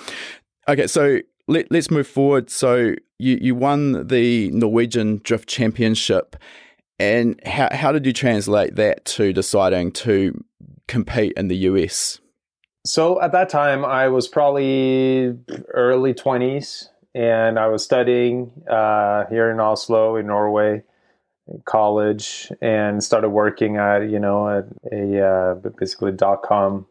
Okay, 0.69 0.87
so 0.87 1.21
let, 1.47 1.71
let's 1.71 1.91
move 1.91 2.07
forward. 2.07 2.51
So 2.51 2.95
you, 3.19 3.39
you 3.41 3.55
won 3.55 4.07
the 4.07 4.51
Norwegian 4.51 5.21
Drift 5.23 5.49
Championship 5.49 6.37
and 7.01 7.41
how, 7.47 7.69
how 7.73 7.93
did 7.93 8.05
you 8.05 8.13
translate 8.13 8.77
that 8.77 9.07
to 9.07 9.33
deciding 9.33 9.91
to 9.93 10.45
compete 10.87 11.33
in 11.35 11.49
the 11.49 11.57
US? 11.57 12.21
So 12.85 13.21
at 13.23 13.33
that 13.33 13.49
time, 13.49 13.85
I 13.85 14.09
was 14.09 14.29
probably 14.29 15.35
early 15.73 16.13
20s 16.13 16.89
and 17.15 17.59
I 17.59 17.69
was 17.69 17.83
studying 17.83 18.53
uh, 18.71 19.25
here 19.27 19.51
in 19.51 19.61
Oslo, 19.61 20.17
in 20.17 20.27
Norway, 20.27 20.83
college, 21.65 22.53
and 22.61 23.03
started 23.03 23.31
working 23.31 23.77
at, 23.77 24.11
you 24.11 24.19
know, 24.19 24.49
at 24.49 24.67
a 24.93 25.27
uh, 25.27 25.55
basically 25.79 26.13
dot 26.13 26.43
com 26.43 26.87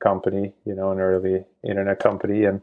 company, 0.00 0.52
you 0.66 0.74
know, 0.74 0.90
an 0.90 0.98
early 0.98 1.44
internet 1.62 2.00
company. 2.00 2.44
And, 2.44 2.60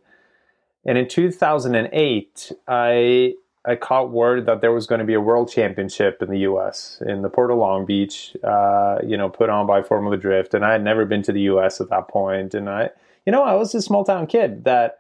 and 0.86 0.98
in 0.98 1.08
2008, 1.08 2.52
I 2.68 3.34
I 3.64 3.76
caught 3.76 4.10
word 4.10 4.48
that 4.48 4.62
there 4.62 4.72
was 4.72 4.88
going 4.88 5.00
to 5.00 5.06
be 5.06 5.14
a 5.14 5.22
world 5.22 5.52
championship 5.52 6.22
in 6.22 6.32
the 6.32 6.40
U.S. 6.40 7.02
in 7.06 7.22
the 7.22 7.30
Port 7.30 7.52
of 7.52 7.58
Long 7.58 7.86
Beach, 7.86 8.36
uh, 8.44 8.98
you 9.06 9.16
know, 9.16 9.30
put 9.30 9.50
on 9.50 9.68
by 9.68 9.84
Formula 9.84 10.18
Drift, 10.18 10.56
and 10.56 10.66
I 10.66 10.72
had 10.72 10.84
never 10.84 11.06
been 11.06 11.22
to 11.24 11.32
the 11.32 11.42
U.S. 11.42 11.80
at 11.80 11.90
that 11.90 12.08
point, 12.08 12.56
and 12.56 12.68
I, 12.68 12.90
you 13.26 13.32
know, 13.32 13.44
I 13.44 13.54
was 13.54 13.76
a 13.76 13.82
small 13.82 14.04
town 14.04 14.26
kid 14.26 14.64
that 14.64 15.00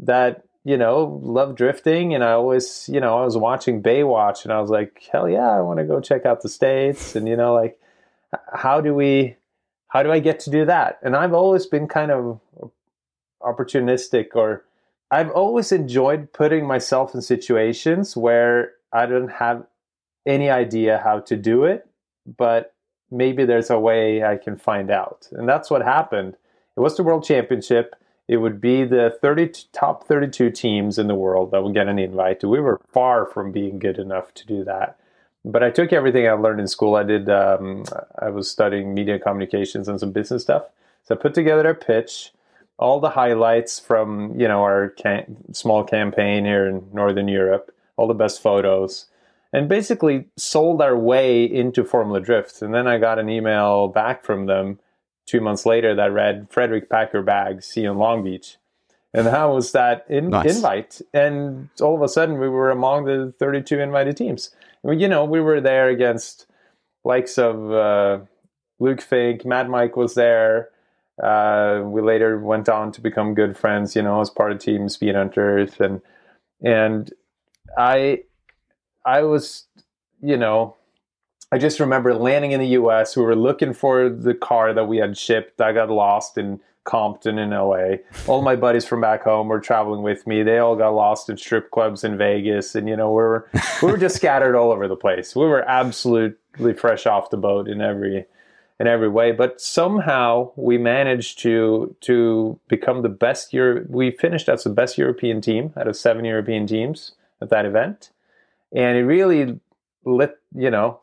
that 0.00 0.44
you 0.64 0.76
know 0.76 1.20
loved 1.22 1.56
drifting, 1.56 2.12
and 2.12 2.24
I 2.24 2.32
always, 2.32 2.88
you 2.92 2.98
know, 2.98 3.18
I 3.18 3.24
was 3.24 3.36
watching 3.36 3.80
Baywatch, 3.80 4.42
and 4.42 4.52
I 4.52 4.60
was 4.60 4.70
like, 4.70 5.00
hell 5.12 5.28
yeah, 5.28 5.50
I 5.50 5.60
want 5.60 5.78
to 5.78 5.84
go 5.84 6.00
check 6.00 6.26
out 6.26 6.42
the 6.42 6.48
states, 6.48 7.14
and 7.14 7.28
you 7.28 7.36
know, 7.36 7.54
like, 7.54 7.78
how 8.52 8.80
do 8.80 8.92
we, 8.92 9.36
how 9.86 10.02
do 10.02 10.10
I 10.10 10.18
get 10.18 10.40
to 10.40 10.50
do 10.50 10.64
that? 10.64 10.98
And 11.02 11.14
I've 11.14 11.32
always 11.32 11.66
been 11.66 11.86
kind 11.86 12.10
of 12.10 12.40
opportunistic 13.40 14.34
or 14.34 14.64
I've 15.10 15.30
always 15.30 15.72
enjoyed 15.72 16.32
putting 16.32 16.66
myself 16.66 17.14
in 17.14 17.22
situations 17.22 18.16
where 18.16 18.72
I 18.92 19.06
don't 19.06 19.32
have 19.32 19.66
any 20.26 20.50
idea 20.50 21.00
how 21.02 21.20
to 21.20 21.36
do 21.36 21.64
it, 21.64 21.88
but 22.38 22.74
maybe 23.10 23.44
there's 23.44 23.70
a 23.70 23.78
way 23.78 24.22
I 24.22 24.36
can 24.36 24.56
find 24.56 24.90
out. 24.90 25.28
And 25.32 25.48
that's 25.48 25.70
what 25.70 25.82
happened. 25.82 26.36
It 26.76 26.80
was 26.80 26.96
the 26.96 27.02
World 27.02 27.24
Championship. 27.24 27.96
It 28.28 28.36
would 28.36 28.60
be 28.60 28.84
the 28.84 29.16
30 29.20 29.52
top 29.72 30.06
32 30.06 30.50
teams 30.50 30.98
in 30.98 31.08
the 31.08 31.16
world 31.16 31.50
that 31.50 31.64
would 31.64 31.74
get 31.74 31.88
an 31.88 31.98
invite. 31.98 32.44
We 32.44 32.60
were 32.60 32.80
far 32.92 33.26
from 33.26 33.50
being 33.50 33.80
good 33.80 33.98
enough 33.98 34.32
to 34.34 34.46
do 34.46 34.62
that. 34.64 34.98
But 35.44 35.64
I 35.64 35.70
took 35.70 35.92
everything 35.92 36.28
I 36.28 36.32
learned 36.32 36.60
in 36.60 36.68
school. 36.68 36.94
I 36.94 37.02
did. 37.02 37.28
Um, 37.28 37.84
I 38.18 38.28
was 38.28 38.48
studying 38.48 38.94
media 38.94 39.18
communications 39.18 39.88
and 39.88 39.98
some 39.98 40.12
business 40.12 40.42
stuff. 40.42 40.64
So 41.02 41.14
I 41.14 41.18
put 41.18 41.34
together 41.34 41.68
a 41.68 41.74
pitch 41.74 42.32
all 42.80 42.98
the 42.98 43.10
highlights 43.10 43.78
from 43.78 44.34
you 44.40 44.48
know 44.48 44.62
our 44.62 44.88
cam- 44.90 45.36
small 45.52 45.84
campaign 45.84 46.44
here 46.44 46.66
in 46.66 46.88
Northern 46.92 47.28
Europe, 47.28 47.72
all 47.96 48.08
the 48.08 48.14
best 48.14 48.42
photos, 48.42 49.06
and 49.52 49.68
basically 49.68 50.26
sold 50.36 50.82
our 50.82 50.96
way 50.96 51.44
into 51.44 51.84
Formula 51.84 52.20
Drift. 52.20 52.62
And 52.62 52.74
then 52.74 52.88
I 52.88 52.98
got 52.98 53.18
an 53.18 53.28
email 53.28 53.86
back 53.88 54.24
from 54.24 54.46
them 54.46 54.80
two 55.26 55.40
months 55.40 55.66
later 55.66 55.94
that 55.94 56.12
read 56.12 56.50
Fredric 56.50 56.88
Packer 56.88 57.22
Bags, 57.22 57.66
see 57.66 57.82
you 57.82 57.92
in 57.92 57.98
Long 57.98 58.24
Beach. 58.24 58.56
And 59.12 59.26
how 59.26 59.54
was 59.54 59.72
that 59.72 60.06
in- 60.08 60.30
nice. 60.30 60.56
invite. 60.56 61.00
And 61.12 61.68
all 61.80 61.96
of 61.96 62.02
a 62.02 62.08
sudden, 62.08 62.38
we 62.38 62.48
were 62.48 62.70
among 62.70 63.04
the 63.04 63.34
32 63.38 63.78
invited 63.80 64.16
teams. 64.16 64.50
You 64.84 65.08
know, 65.08 65.24
we 65.24 65.40
were 65.40 65.60
there 65.60 65.88
against 65.88 66.46
likes 67.04 67.36
of 67.36 67.72
uh, 67.72 68.20
Luke 68.78 69.00
Fink, 69.00 69.44
Mad 69.44 69.68
Mike 69.68 69.96
was 69.96 70.14
there, 70.14 70.70
Uh, 71.22 71.82
we 71.84 72.00
later 72.00 72.38
went 72.38 72.68
on 72.68 72.92
to 72.92 73.00
become 73.00 73.34
good 73.34 73.56
friends, 73.56 73.94
you 73.94 74.02
know, 74.02 74.20
as 74.20 74.30
part 74.30 74.52
of 74.52 74.58
Team 74.58 74.86
Speedhunters, 74.86 75.78
and 75.80 76.00
and 76.62 77.12
I 77.76 78.22
I 79.04 79.22
was, 79.22 79.66
you 80.22 80.36
know, 80.36 80.76
I 81.52 81.58
just 81.58 81.80
remember 81.80 82.14
landing 82.14 82.52
in 82.52 82.60
the 82.60 82.68
U.S. 82.68 83.16
We 83.16 83.22
were 83.22 83.36
looking 83.36 83.72
for 83.72 84.08
the 84.08 84.34
car 84.34 84.72
that 84.72 84.86
we 84.86 84.98
had 84.98 85.16
shipped. 85.16 85.60
I 85.60 85.72
got 85.72 85.90
lost 85.90 86.38
in 86.38 86.60
Compton 86.84 87.38
in 87.38 87.50
LA. 87.50 87.96
All 88.26 88.40
my 88.40 88.56
buddies 88.56 88.86
from 88.86 89.00
back 89.00 89.24
home 89.24 89.48
were 89.48 89.60
traveling 89.60 90.02
with 90.02 90.26
me. 90.26 90.42
They 90.42 90.58
all 90.58 90.76
got 90.76 90.90
lost 90.90 91.28
in 91.28 91.36
strip 91.36 91.70
clubs 91.70 92.04
in 92.04 92.16
Vegas, 92.16 92.74
and 92.74 92.88
you 92.88 92.96
know 92.96 93.10
we 93.10 93.16
were 93.16 93.48
we 93.82 93.90
were 93.90 93.98
just 93.98 94.16
scattered 94.22 94.56
all 94.56 94.72
over 94.72 94.88
the 94.88 94.96
place. 94.96 95.36
We 95.36 95.46
were 95.46 95.68
absolutely 95.68 96.72
fresh 96.74 97.06
off 97.06 97.30
the 97.30 97.36
boat 97.36 97.68
in 97.68 97.80
every 97.80 98.26
in 98.80 98.86
every 98.86 99.10
way. 99.10 99.30
But 99.30 99.60
somehow 99.60 100.50
we 100.56 100.78
managed 100.78 101.38
to 101.40 101.94
to 102.00 102.58
become 102.66 103.02
the 103.02 103.10
best 103.10 103.52
year. 103.52 103.86
We 103.88 104.10
finished 104.10 104.48
as 104.48 104.64
the 104.64 104.70
best 104.70 104.98
European 104.98 105.40
team 105.42 105.72
out 105.76 105.86
of 105.86 105.96
seven 105.96 106.24
European 106.24 106.66
teams 106.66 107.12
at 107.42 107.50
that 107.50 107.66
event, 107.66 108.10
and 108.72 108.96
it 108.96 109.04
really 109.04 109.60
lit 110.04 110.38
you 110.56 110.70
know 110.70 110.98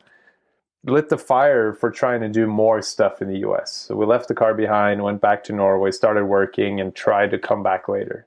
lit 0.84 1.08
the 1.08 1.18
fire 1.18 1.72
for 1.72 1.90
trying 1.90 2.20
to 2.20 2.28
do 2.28 2.46
more 2.46 2.82
stuff 2.82 3.22
in 3.22 3.28
the 3.28 3.38
US. 3.48 3.72
So 3.72 3.94
we 3.94 4.06
left 4.06 4.28
the 4.28 4.34
car 4.34 4.54
behind, 4.54 5.02
went 5.02 5.20
back 5.20 5.44
to 5.44 5.52
Norway, 5.52 5.92
started 5.92 6.24
working, 6.26 6.80
and 6.80 6.94
tried 6.94 7.30
to 7.30 7.38
come 7.38 7.62
back 7.62 7.88
later. 7.88 8.26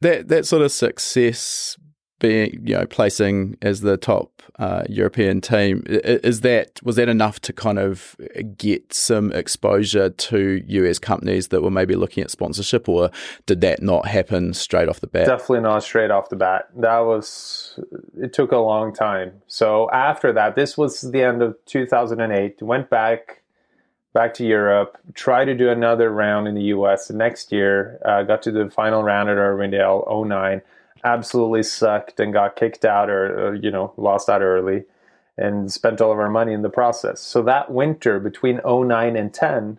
That 0.00 0.28
that 0.28 0.46
sort 0.46 0.62
of 0.62 0.72
success 0.72 1.78
being 2.24 2.66
you 2.66 2.74
know 2.74 2.86
placing 2.86 3.56
as 3.60 3.82
the 3.82 3.96
top 3.96 4.42
uh, 4.58 4.82
European 4.88 5.40
team 5.40 5.82
is 5.86 6.40
that 6.40 6.80
was 6.82 6.96
that 6.96 7.08
enough 7.08 7.38
to 7.40 7.52
kind 7.52 7.78
of 7.78 8.16
get 8.56 8.94
some 8.94 9.30
exposure 9.32 10.08
to 10.08 10.62
US 10.66 10.98
companies 10.98 11.48
that 11.48 11.62
were 11.62 11.70
maybe 11.70 11.94
looking 11.94 12.22
at 12.22 12.30
sponsorship, 12.30 12.88
or 12.88 13.10
did 13.46 13.60
that 13.60 13.82
not 13.82 14.06
happen 14.06 14.54
straight 14.54 14.88
off 14.88 15.00
the 15.00 15.06
bat? 15.06 15.26
Definitely 15.26 15.60
not 15.60 15.82
straight 15.82 16.10
off 16.10 16.30
the 16.30 16.36
bat. 16.36 16.68
That 16.76 17.00
was 17.00 17.78
it 18.16 18.32
took 18.32 18.52
a 18.52 18.58
long 18.58 18.94
time. 18.94 19.42
So 19.46 19.90
after 19.90 20.32
that, 20.32 20.56
this 20.56 20.78
was 20.78 21.02
the 21.02 21.22
end 21.22 21.42
of 21.42 21.56
2008. 21.66 22.62
Went 22.62 22.88
back 22.88 23.42
back 24.14 24.32
to 24.32 24.46
Europe, 24.46 24.96
tried 25.14 25.46
to 25.46 25.54
do 25.54 25.68
another 25.68 26.10
round 26.10 26.46
in 26.48 26.54
the 26.54 26.66
US 26.76 27.08
the 27.08 27.14
next 27.14 27.52
year. 27.52 27.98
Uh, 28.04 28.22
got 28.22 28.40
to 28.42 28.52
the 28.52 28.70
final 28.70 29.02
round 29.02 29.28
at 29.28 29.36
Irwindale 29.36 30.26
09 30.26 30.62
absolutely 31.04 31.62
sucked 31.62 32.18
and 32.18 32.32
got 32.32 32.56
kicked 32.56 32.84
out 32.84 33.10
or, 33.10 33.48
or, 33.48 33.54
you 33.54 33.70
know 33.70 33.92
lost 33.96 34.28
out 34.28 34.42
early 34.42 34.84
and 35.36 35.72
spent 35.72 36.00
all 36.00 36.12
of 36.12 36.18
our 36.18 36.30
money 36.30 36.52
in 36.52 36.62
the 36.62 36.70
process. 36.70 37.20
So 37.20 37.42
that 37.42 37.70
winter 37.70 38.20
between 38.20 38.60
09 38.64 39.16
and 39.16 39.32
10 39.32 39.78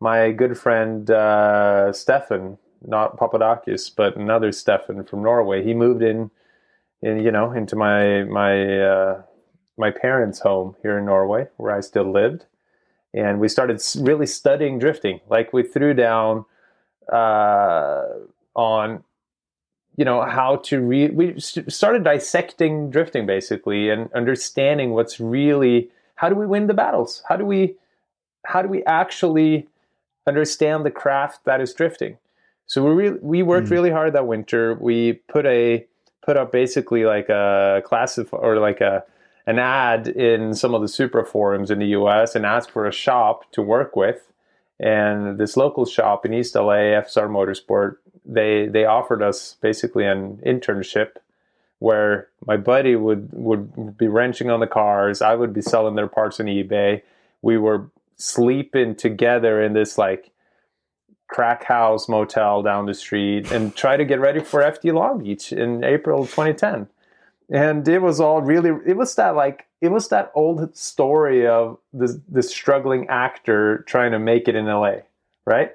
my 0.00 0.32
good 0.32 0.58
friend 0.58 1.10
uh, 1.10 1.92
stefan 1.92 2.58
not 2.86 3.16
papadakis 3.16 3.90
but 3.94 4.16
another 4.16 4.52
stefan 4.52 5.04
from 5.04 5.22
norway 5.22 5.62
he 5.62 5.72
moved 5.72 6.02
in 6.02 6.30
in 7.00 7.20
you 7.20 7.30
know 7.30 7.52
into 7.52 7.76
my 7.76 8.24
my 8.24 8.80
uh, 8.80 9.22
my 9.78 9.90
parents 9.90 10.40
home 10.40 10.74
here 10.82 10.98
in 10.98 11.04
norway 11.04 11.46
where 11.56 11.72
i 11.72 11.80
still 11.80 12.10
lived. 12.10 12.46
And 13.14 13.38
we 13.38 13.48
started 13.48 13.80
really 14.00 14.26
studying 14.26 14.80
drifting. 14.80 15.20
Like 15.28 15.52
we 15.52 15.62
threw 15.62 15.94
down 15.94 16.46
uh, 17.12 18.02
on 18.56 19.04
you 19.96 20.04
know 20.04 20.22
how 20.22 20.56
to 20.56 20.80
re- 20.80 21.10
we 21.10 21.38
started 21.38 22.04
dissecting 22.04 22.90
drifting 22.90 23.26
basically 23.26 23.90
and 23.90 24.12
understanding 24.12 24.90
what's 24.90 25.20
really 25.20 25.90
how 26.16 26.28
do 26.28 26.34
we 26.34 26.46
win 26.46 26.66
the 26.66 26.74
battles? 26.74 27.22
How 27.28 27.36
do 27.36 27.44
we 27.44 27.76
how 28.44 28.62
do 28.62 28.68
we 28.68 28.84
actually 28.84 29.68
understand 30.26 30.84
the 30.84 30.90
craft 30.90 31.44
that 31.44 31.60
is 31.60 31.72
drifting? 31.72 32.18
So 32.66 32.82
we 32.84 32.90
really 32.90 33.18
we 33.20 33.42
worked 33.42 33.68
mm. 33.68 33.72
really 33.72 33.90
hard 33.90 34.12
that 34.14 34.26
winter. 34.26 34.74
We 34.80 35.14
put 35.28 35.46
a 35.46 35.86
put 36.24 36.36
up 36.36 36.52
basically 36.52 37.04
like 37.04 37.28
a 37.28 37.82
class 37.84 38.18
or 38.32 38.58
like 38.58 38.80
a 38.80 39.04
an 39.46 39.58
ad 39.58 40.08
in 40.08 40.54
some 40.54 40.74
of 40.74 40.80
the 40.80 40.88
super 40.88 41.24
forums 41.24 41.70
in 41.70 41.78
the 41.78 41.88
US 41.88 42.34
and 42.34 42.46
asked 42.46 42.70
for 42.70 42.86
a 42.86 42.92
shop 42.92 43.50
to 43.52 43.62
work 43.62 43.94
with. 43.94 44.32
And 44.80 45.38
this 45.38 45.56
local 45.56 45.84
shop 45.84 46.26
in 46.26 46.34
East 46.34 46.54
LA 46.54 46.96
FSR 47.02 47.28
Motorsport 47.28 47.96
they 48.24 48.66
they 48.66 48.84
offered 48.84 49.22
us 49.22 49.56
basically 49.60 50.06
an 50.06 50.38
internship 50.44 51.16
where 51.78 52.28
my 52.46 52.56
buddy 52.56 52.96
would 52.96 53.28
would 53.32 53.98
be 53.98 54.08
wrenching 54.08 54.50
on 54.50 54.60
the 54.60 54.66
cars. 54.66 55.20
I 55.20 55.34
would 55.34 55.52
be 55.52 55.62
selling 55.62 55.94
their 55.94 56.08
parts 56.08 56.40
on 56.40 56.46
eBay. 56.46 57.02
We 57.42 57.58
were 57.58 57.90
sleeping 58.16 58.94
together 58.94 59.62
in 59.62 59.72
this 59.72 59.98
like 59.98 60.30
crack 61.28 61.64
house 61.64 62.08
motel 62.08 62.62
down 62.62 62.86
the 62.86 62.94
street 62.94 63.50
and 63.50 63.74
try 63.74 63.96
to 63.96 64.04
get 64.04 64.20
ready 64.20 64.40
for 64.40 64.60
FD 64.60 64.92
Long 64.92 65.22
Beach 65.22 65.52
in 65.52 65.82
April 65.82 66.26
2010. 66.26 66.86
And 67.50 67.86
it 67.86 68.00
was 68.00 68.20
all 68.20 68.40
really 68.40 68.70
it 68.86 68.96
was 68.96 69.14
that 69.16 69.34
like 69.34 69.66
it 69.80 69.88
was 69.88 70.08
that 70.08 70.32
old 70.34 70.74
story 70.76 71.46
of 71.46 71.78
this 71.92 72.16
this 72.28 72.50
struggling 72.50 73.08
actor 73.08 73.84
trying 73.86 74.12
to 74.12 74.18
make 74.18 74.48
it 74.48 74.54
in 74.54 74.66
LA, 74.66 74.96
right? 75.44 75.72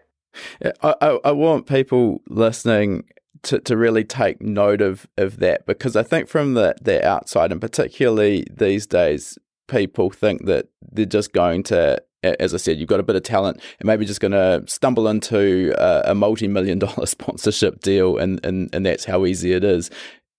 I, 0.83 1.19
I, 1.23 1.31
want 1.31 1.67
people 1.67 2.21
listening 2.27 3.05
to, 3.43 3.59
to 3.59 3.77
really 3.77 4.03
take 4.03 4.41
note 4.41 4.81
of, 4.81 5.07
of 5.17 5.37
that 5.37 5.65
because 5.65 5.95
I 5.95 6.03
think 6.03 6.27
from 6.27 6.53
the, 6.53 6.75
the 6.81 7.05
outside, 7.05 7.51
and 7.51 7.61
particularly 7.61 8.45
these 8.51 8.85
days, 8.85 9.37
people 9.67 10.09
think 10.09 10.45
that 10.45 10.67
they're 10.91 11.05
just 11.05 11.33
going 11.33 11.63
to, 11.63 12.01
as 12.23 12.53
I 12.53 12.57
said, 12.57 12.77
you've 12.77 12.89
got 12.89 12.99
a 12.99 13.03
bit 13.03 13.15
of 13.15 13.23
talent 13.23 13.61
and 13.79 13.87
maybe 13.87 14.05
just 14.05 14.19
going 14.19 14.31
to 14.31 14.63
stumble 14.67 15.07
into 15.07 15.73
a, 15.77 16.11
a 16.11 16.15
multi 16.15 16.47
million 16.47 16.79
dollar 16.79 17.05
sponsorship 17.05 17.81
deal, 17.81 18.17
and, 18.17 18.43
and, 18.45 18.73
and 18.73 18.85
that's 18.85 19.05
how 19.05 19.25
easy 19.25 19.53
it 19.53 19.63
is. 19.63 19.89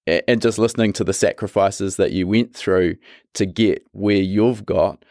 And 0.07 0.43
just 0.43 0.59
listening 0.59 0.93
to 0.95 1.05
the 1.05 1.13
sacrifices 1.13 1.97
that 1.97 2.11
you 2.11 2.27
went 2.27 2.57
through 2.57 2.97
to 3.35 3.47
get 3.47 3.87
where 3.93 4.17
you've 4.17 4.67
got, 4.67 5.05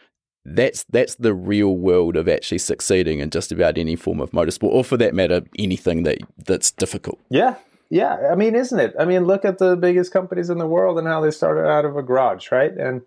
that's 0.44 0.84
that's 0.84 1.16
the 1.16 1.34
real 1.34 1.76
world 1.76 2.16
of 2.16 2.28
actually 2.28 2.58
succeeding 2.58 3.20
in 3.20 3.30
just 3.30 3.52
about 3.52 3.76
any 3.76 3.96
form 3.96 4.20
of 4.20 4.30
motorsport, 4.30 4.70
or 4.70 4.84
for 4.84 4.96
that 4.96 5.14
matter, 5.14 5.42
anything 5.58 6.04
that 6.04 6.18
that's 6.46 6.70
difficult. 6.70 7.20
Yeah, 7.28 7.56
yeah. 7.90 8.28
I 8.30 8.34
mean, 8.34 8.54
isn't 8.54 8.78
it? 8.78 8.94
I 8.98 9.04
mean, 9.04 9.24
look 9.24 9.44
at 9.44 9.58
the 9.58 9.76
biggest 9.76 10.12
companies 10.12 10.48
in 10.48 10.58
the 10.58 10.66
world 10.66 10.98
and 10.98 11.06
how 11.06 11.20
they 11.20 11.30
started 11.30 11.68
out 11.68 11.84
of 11.84 11.96
a 11.96 12.02
garage, 12.02 12.50
right? 12.50 12.72
And 12.72 13.02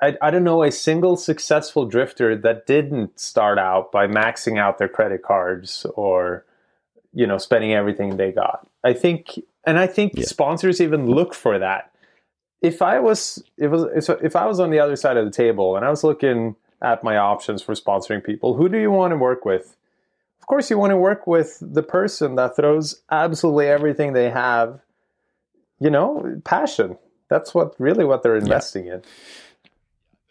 I, 0.00 0.16
I 0.22 0.30
don't 0.30 0.44
know 0.44 0.62
a 0.62 0.72
single 0.72 1.16
successful 1.16 1.84
drifter 1.84 2.36
that 2.36 2.66
didn't 2.66 3.18
start 3.18 3.58
out 3.58 3.92
by 3.92 4.06
maxing 4.06 4.58
out 4.58 4.78
their 4.78 4.88
credit 4.88 5.22
cards 5.22 5.86
or 5.94 6.44
you 7.12 7.26
know 7.26 7.38
spending 7.38 7.72
everything 7.72 8.16
they 8.16 8.32
got. 8.32 8.66
I 8.82 8.94
think, 8.94 9.38
and 9.66 9.78
I 9.78 9.86
think 9.86 10.12
yeah. 10.16 10.24
sponsors 10.24 10.80
even 10.80 11.06
look 11.06 11.34
for 11.34 11.58
that. 11.58 11.92
If 12.62 12.80
I 12.80 12.98
was, 12.98 13.42
if 13.56 13.70
was, 13.70 14.08
if 14.22 14.34
I 14.34 14.46
was 14.46 14.58
on 14.58 14.70
the 14.70 14.80
other 14.80 14.96
side 14.96 15.16
of 15.16 15.24
the 15.24 15.30
table 15.30 15.76
and 15.76 15.84
I 15.84 15.90
was 15.90 16.02
looking 16.02 16.56
at 16.82 17.02
my 17.02 17.16
options 17.16 17.62
for 17.62 17.74
sponsoring 17.74 18.24
people. 18.24 18.54
Who 18.54 18.68
do 18.68 18.78
you 18.78 18.90
want 18.90 19.12
to 19.12 19.16
work 19.16 19.44
with? 19.44 19.76
Of 20.40 20.46
course, 20.46 20.70
you 20.70 20.78
want 20.78 20.90
to 20.90 20.96
work 20.96 21.26
with 21.26 21.58
the 21.60 21.82
person 21.82 22.36
that 22.36 22.56
throws 22.56 23.02
absolutely 23.10 23.66
everything 23.66 24.12
they 24.12 24.30
have, 24.30 24.80
you 25.80 25.90
know, 25.90 26.40
passion. 26.44 26.96
That's 27.28 27.54
what 27.54 27.74
really 27.78 28.04
what 28.04 28.22
they're 28.22 28.36
investing 28.36 28.86
yeah. 28.86 28.94
in. 28.94 29.02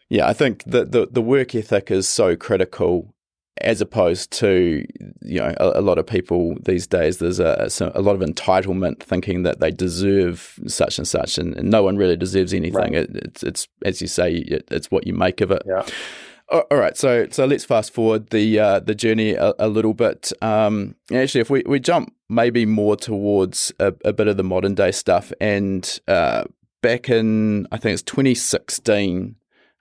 Yeah, 0.10 0.28
I 0.28 0.34
think 0.34 0.64
that 0.64 0.92
the, 0.92 1.08
the 1.12 1.22
work 1.22 1.54
ethic 1.54 1.92
is 1.92 2.08
so 2.08 2.36
critical 2.36 3.14
as 3.62 3.82
opposed 3.82 4.32
to 4.32 4.86
you 5.22 5.40
know 5.40 5.54
a, 5.60 5.80
a, 5.80 5.82
lot 5.82 5.98
of 5.98 6.06
people 6.06 6.56
these 6.62 6.86
days 6.86 7.18
there's 7.18 7.40
a, 7.40 7.70
a 7.96 8.02
lot 8.02 8.16
of 8.16 8.22
entitlement 8.22 9.00
thinking 9.00 9.44
that 9.44 9.60
they 9.60 9.72
deserve 9.72 10.60
such 10.68 10.98
and 10.98 11.08
such 11.08 11.38
and, 11.38 11.56
and 11.56 11.70
no 11.70 11.84
one 11.84 11.98
really 11.98 12.16
deserves 12.16 12.54
anything 12.54 12.94
right. 12.94 12.94
it, 12.94 13.16
it's, 13.16 13.44
it's 13.44 13.68
as 13.84 14.02
you 14.02 14.08
say 14.08 14.36
it, 14.36 14.68
it's 14.70 14.92
what 14.92 15.08
you 15.08 15.14
make 15.14 15.42
of 15.42 15.52
it 15.52 15.64
yeah 15.66 15.86
all 16.50 16.78
right, 16.78 16.96
so 16.96 17.28
so 17.30 17.46
let's 17.46 17.66
fast 17.66 17.94
forward 17.94 18.30
the 18.30 18.60
uh, 18.60 18.80
the 18.80 18.96
journey 18.96 19.34
a, 19.34 19.54
a 19.60 19.68
little 19.68 19.94
bit. 19.94 20.32
Um, 20.42 20.96
actually, 21.14 21.42
if 21.42 21.50
we, 21.50 21.64
we 21.66 21.80
jump 21.80 22.14
maybe 22.30 22.66
more 22.66 22.96
towards 22.96 23.72
a, 23.80 23.94
a 24.06 24.14
bit 24.14 24.28
of 24.28 24.38
the 24.38 24.44
modern 24.44 24.76
day 24.76 24.92
stuff, 24.92 25.32
and 25.42 26.00
uh, 26.08 26.46
back 26.82 27.10
in 27.10 27.68
I 27.72 27.78
think 27.78 27.94
it's 27.94 28.02
2016, 28.04 29.36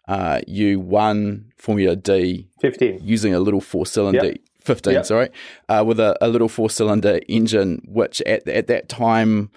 uh, 0.09 0.41
you 0.47 0.81
won 0.81 1.53
Formula 1.57 1.95
D 1.95 2.49
15 2.61 3.01
using 3.03 3.33
a 3.35 3.41
little 3.41 3.61
four 3.61 3.87
cylinder. 3.87 4.27
Yep. 4.27 4.37
15, 4.67 4.93
yep. 4.95 5.07
sorry, 5.07 5.29
uh, 5.69 5.85
with 5.87 6.01
a, 6.01 6.19
a 6.21 6.27
little 6.27 6.49
four 6.49 6.69
cylinder 6.69 7.21
engine, 7.29 7.81
which 7.87 8.21
at 8.23 8.49
at 8.49 8.67
that 8.67 8.89
time 8.89 9.49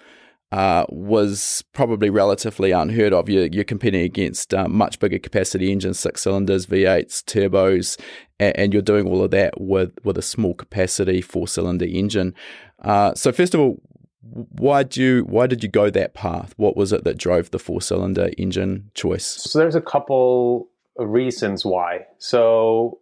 uh, 0.52 0.84
was 0.88 1.62
probably 1.72 2.10
relatively 2.10 2.72
unheard 2.72 3.12
of. 3.12 3.28
You're, 3.28 3.46
you're 3.46 3.64
competing 3.64 4.02
against 4.02 4.52
uh, 4.52 4.68
much 4.68 4.98
bigger 4.98 5.18
capacity 5.18 5.70
engines, 5.70 5.98
six 5.98 6.22
cylinders, 6.22 6.66
V8s, 6.66 7.22
turbos, 7.24 8.00
and, 8.38 8.56
and, 8.56 8.72
you're 8.72 8.82
doing 8.82 9.06
all 9.06 9.22
of 9.22 9.30
that 9.30 9.60
with, 9.60 9.92
with 10.02 10.18
a 10.18 10.22
small 10.22 10.54
capacity 10.54 11.20
four 11.20 11.46
cylinder 11.46 11.84
engine. 11.84 12.34
Uh, 12.82 13.14
so, 13.14 13.30
first 13.30 13.54
of 13.54 13.60
all, 13.60 13.80
why 14.22 14.82
did 14.82 14.96
you 14.96 15.24
why 15.24 15.46
did 15.46 15.62
you 15.62 15.68
go 15.68 15.90
that 15.90 16.14
path? 16.14 16.54
What 16.56 16.76
was 16.76 16.92
it 16.92 17.04
that 17.04 17.16
drove 17.16 17.50
the 17.50 17.58
four 17.58 17.80
cylinder 17.80 18.30
engine 18.36 18.90
choice? 18.94 19.24
So 19.24 19.58
there's 19.58 19.74
a 19.74 19.80
couple 19.80 20.68
reasons 20.96 21.64
why. 21.64 22.06
So, 22.18 23.00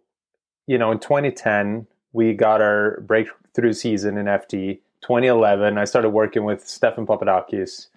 you 0.65 0.77
know, 0.77 0.91
in 0.91 0.99
2010, 0.99 1.87
we 2.13 2.33
got 2.33 2.61
our 2.61 3.01
breakthrough 3.01 3.73
season 3.73 4.17
in 4.17 4.25
FD. 4.25 4.79
2011, 5.01 5.77
I 5.77 5.85
started 5.85 6.09
working 6.09 6.43
with 6.43 6.67
Stephan 6.67 7.05
Papadakis, 7.05 7.87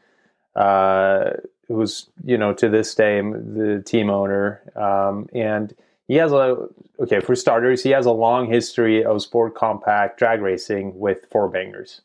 uh, 0.57 1.31
who's 1.69 2.09
you 2.25 2.37
know 2.37 2.53
to 2.55 2.69
this 2.69 2.95
day 2.95 3.21
the 3.21 3.83
team 3.85 4.11
owner, 4.11 4.63
um, 4.77 5.29
and 5.35 5.75
he 6.09 6.15
has 6.17 6.33
a 6.33 6.69
okay 7.01 7.21
for 7.21 7.35
starters, 7.35 7.83
he 7.83 7.91
has 7.91 8.07
a 8.07 8.13
long 8.13 8.51
history 8.51 9.05
of 9.05 9.23
sport 9.23 9.55
compact 9.55 10.19
drag 10.19 10.41
racing 10.41 10.99
with 10.99 11.27
four 11.31 11.49
bangers. 11.49 12.03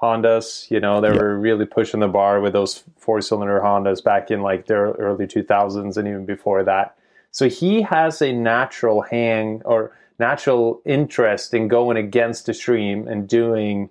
Hondas, 0.00 0.70
you 0.70 0.80
know, 0.80 1.00
they 1.00 1.08
yep. 1.08 1.20
were 1.20 1.38
really 1.38 1.66
pushing 1.66 2.00
the 2.00 2.08
bar 2.08 2.40
with 2.40 2.54
those 2.54 2.84
four 2.96 3.20
cylinder 3.20 3.60
Hondas 3.60 4.02
back 4.02 4.30
in 4.30 4.40
like 4.40 4.66
their 4.66 4.92
early 4.92 5.26
2000s 5.26 5.96
and 5.96 6.08
even 6.08 6.24
before 6.24 6.64
that. 6.64 6.96
So 7.32 7.48
he 7.48 7.82
has 7.82 8.22
a 8.22 8.32
natural 8.32 9.02
hang 9.02 9.60
or 9.64 9.92
natural 10.18 10.80
interest 10.86 11.52
in 11.52 11.68
going 11.68 11.96
against 11.96 12.46
the 12.46 12.54
stream 12.54 13.06
and 13.08 13.28
doing 13.28 13.90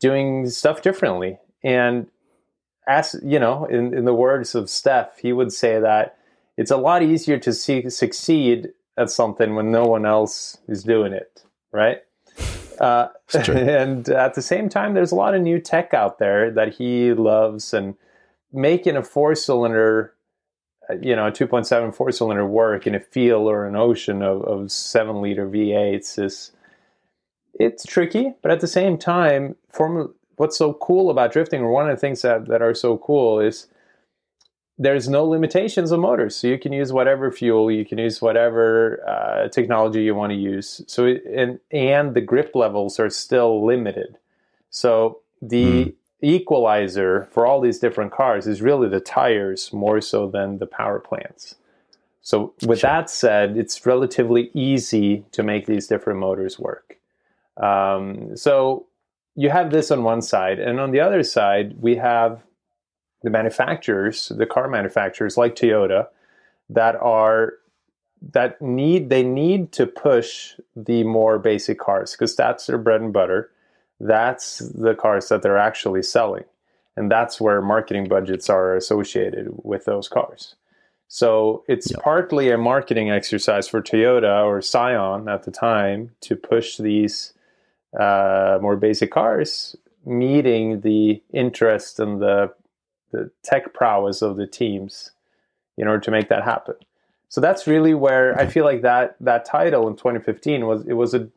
doing 0.00 0.48
stuff 0.48 0.82
differently. 0.82 1.38
And 1.62 2.08
as 2.86 3.16
you 3.22 3.38
know, 3.38 3.64
in, 3.66 3.94
in 3.94 4.04
the 4.04 4.14
words 4.14 4.54
of 4.54 4.68
Steph, 4.68 5.18
he 5.18 5.32
would 5.32 5.52
say 5.52 5.80
that 5.80 6.16
it's 6.56 6.70
a 6.70 6.76
lot 6.76 7.02
easier 7.02 7.38
to 7.38 7.52
see, 7.52 7.88
succeed 7.88 8.70
at 8.96 9.10
something 9.10 9.54
when 9.54 9.70
no 9.70 9.84
one 9.84 10.04
else 10.04 10.58
is 10.68 10.82
doing 10.82 11.12
it, 11.12 11.44
right? 11.72 11.98
Uh, 12.78 13.08
and 13.48 14.08
at 14.08 14.34
the 14.34 14.42
same 14.42 14.68
time, 14.68 14.94
there's 14.94 15.12
a 15.12 15.16
lot 15.16 15.34
of 15.34 15.42
new 15.42 15.58
tech 15.58 15.94
out 15.94 16.18
there 16.18 16.50
that 16.50 16.74
he 16.74 17.12
loves, 17.12 17.72
and 17.72 17.94
making 18.52 18.96
a 18.96 19.02
four 19.02 19.34
cylinder, 19.34 20.14
uh, 20.90 20.94
you 21.00 21.16
know, 21.16 21.28
a 21.28 21.32
2.7 21.32 21.94
four 21.94 22.12
cylinder 22.12 22.46
work 22.46 22.86
in 22.86 22.94
a 22.94 23.00
field 23.00 23.48
or 23.48 23.66
an 23.66 23.76
ocean 23.76 24.22
of, 24.22 24.42
of 24.42 24.70
seven 24.70 25.22
liter 25.22 25.48
V8s 25.48 26.22
is 26.22 26.52
it's 27.54 27.84
tricky, 27.84 28.34
but 28.42 28.50
at 28.50 28.60
the 28.60 28.66
same 28.66 28.98
time, 28.98 29.56
form, 29.68 30.14
what's 30.36 30.56
so 30.56 30.74
cool 30.74 31.10
about 31.10 31.32
drifting, 31.32 31.60
or 31.60 31.70
one 31.70 31.88
of 31.88 31.96
the 31.96 32.00
things 32.00 32.22
that, 32.22 32.46
that 32.48 32.62
are 32.62 32.74
so 32.74 32.98
cool 32.98 33.40
is 33.40 33.68
there's 34.78 35.08
no 35.08 35.24
limitations 35.24 35.92
on 35.92 36.00
motors. 36.00 36.34
So 36.34 36.48
you 36.48 36.58
can 36.58 36.72
use 36.72 36.92
whatever 36.92 37.30
fuel, 37.30 37.70
you 37.70 37.84
can 37.84 37.98
use 37.98 38.20
whatever 38.20 39.02
uh, 39.06 39.48
technology 39.48 40.02
you 40.02 40.14
want 40.14 40.32
to 40.32 40.38
use. 40.38 40.82
So 40.86 41.06
and 41.06 41.60
and 41.70 42.14
the 42.14 42.20
grip 42.20 42.54
levels 42.54 42.98
are 42.98 43.10
still 43.10 43.64
limited. 43.64 44.18
So 44.70 45.20
the 45.40 45.84
mm. 45.84 45.94
equalizer 46.22 47.28
for 47.30 47.46
all 47.46 47.60
these 47.60 47.78
different 47.78 48.12
cars 48.12 48.46
is 48.46 48.62
really 48.62 48.88
the 48.88 49.00
tires 49.00 49.72
more 49.72 50.00
so 50.00 50.28
than 50.28 50.58
the 50.58 50.66
power 50.66 50.98
plants. 50.98 51.56
So 52.22 52.54
with 52.62 52.80
sure. 52.80 52.90
that 52.90 53.10
said, 53.10 53.56
it's 53.56 53.84
relatively 53.84 54.50
easy 54.54 55.24
to 55.32 55.42
make 55.42 55.66
these 55.66 55.86
different 55.86 56.20
motors 56.20 56.58
work. 56.58 56.98
Um, 57.56 58.36
so 58.36 58.86
you 59.34 59.50
have 59.50 59.70
this 59.70 59.90
on 59.90 60.04
one 60.04 60.22
side, 60.22 60.58
and 60.58 60.80
on 60.80 60.90
the 60.90 61.00
other 61.00 61.22
side, 61.22 61.74
we 61.80 61.96
have 61.96 62.42
the 63.22 63.30
manufacturers, 63.30 64.30
the 64.36 64.46
car 64.46 64.68
manufacturers 64.68 65.36
like 65.36 65.54
Toyota, 65.54 66.08
that 66.68 66.96
are 66.96 67.54
that 68.32 68.60
need 68.62 69.10
they 69.10 69.22
need 69.22 69.72
to 69.72 69.86
push 69.86 70.54
the 70.76 71.02
more 71.04 71.38
basic 71.38 71.78
cars 71.78 72.12
because 72.12 72.36
that's 72.36 72.66
their 72.66 72.78
bread 72.78 73.00
and 73.00 73.12
butter. 73.12 73.50
That's 74.00 74.58
the 74.58 74.94
cars 74.94 75.28
that 75.28 75.42
they're 75.42 75.58
actually 75.58 76.02
selling, 76.02 76.44
and 76.96 77.10
that's 77.10 77.40
where 77.40 77.62
marketing 77.62 78.08
budgets 78.08 78.50
are 78.50 78.76
associated 78.76 79.48
with 79.62 79.84
those 79.84 80.08
cars. 80.08 80.56
So 81.08 81.62
it's 81.68 81.90
yep. 81.90 82.02
partly 82.02 82.50
a 82.50 82.56
marketing 82.56 83.10
exercise 83.10 83.68
for 83.68 83.82
Toyota 83.82 84.46
or 84.46 84.62
Scion 84.62 85.28
at 85.28 85.42
the 85.42 85.50
time 85.50 86.12
to 86.22 86.36
push 86.36 86.78
these 86.78 87.34
uh, 87.98 88.58
more 88.60 88.76
basic 88.76 89.10
cars, 89.10 89.76
meeting 90.04 90.80
the 90.80 91.22
interest 91.32 92.00
and 92.00 92.20
the 92.20 92.52
the 93.12 93.30
tech 93.42 93.74
prowess 93.74 94.22
of 94.22 94.36
the 94.36 94.46
teams 94.46 95.10
in 95.76 95.86
order 95.86 96.00
to 96.00 96.10
make 96.10 96.30
that 96.30 96.44
happen. 96.44 96.74
So 97.28 97.40
that's 97.40 97.66
really 97.66 97.94
where 97.94 98.38
I 98.38 98.46
feel 98.46 98.64
like 98.64 98.82
that 98.82 99.16
that 99.20 99.44
title 99.44 99.88
in 99.88 99.96
2015 99.96 100.66
was 100.66 100.86
it 100.86 100.94
was 100.94 101.14
a 101.14 101.28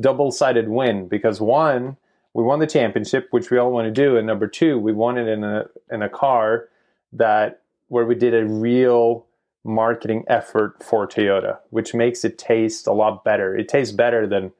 double-sided 0.00 0.68
win 0.68 1.06
because 1.06 1.40
one, 1.40 1.96
we 2.32 2.42
won 2.42 2.58
the 2.58 2.66
championship, 2.66 3.28
which 3.30 3.50
we 3.50 3.58
all 3.58 3.70
want 3.70 3.86
to 3.86 3.92
do, 3.92 4.16
and 4.16 4.26
number 4.26 4.48
two, 4.48 4.78
we 4.78 4.92
won 4.92 5.18
it 5.18 5.28
in 5.28 5.44
a 5.44 5.66
in 5.90 6.02
a 6.02 6.08
car 6.08 6.68
that 7.12 7.60
where 7.88 8.04
we 8.04 8.14
did 8.14 8.34
a 8.34 8.44
real 8.44 9.26
marketing 9.62 10.24
effort 10.26 10.82
for 10.82 11.06
Toyota, 11.06 11.58
which 11.70 11.94
makes 11.94 12.24
it 12.24 12.36
taste 12.36 12.86
a 12.86 12.92
lot 12.92 13.24
better. 13.24 13.56
It 13.56 13.68
tastes 13.68 13.92
better 13.94 14.26
than 14.26 14.52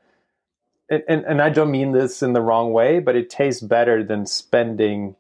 and, 0.91 1.03
and, 1.09 1.25
and 1.25 1.43
I 1.43 1.51
don't 1.51 1.71
mean 1.71 1.93
this 1.93 2.23
in 2.23 2.33
the 2.33 2.41
wrong 2.41 2.73
way, 2.73 3.01
but 3.01 3.17
it 3.17 3.31
tastes 3.31 3.63
better 3.63 4.03
than 4.05 4.27
spending 4.27 5.17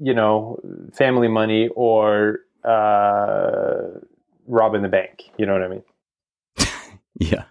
you 0.00 0.14
know, 0.14 0.60
family 0.92 1.28
money 1.28 1.68
or 1.74 2.40
uh, 2.64 3.98
robbing 4.46 4.82
the 4.82 4.88
bank. 4.88 5.30
You 5.36 5.46
know 5.46 5.52
what 5.52 5.62
I 5.62 5.68
mean? 5.68 5.82
yeah. 7.20 7.44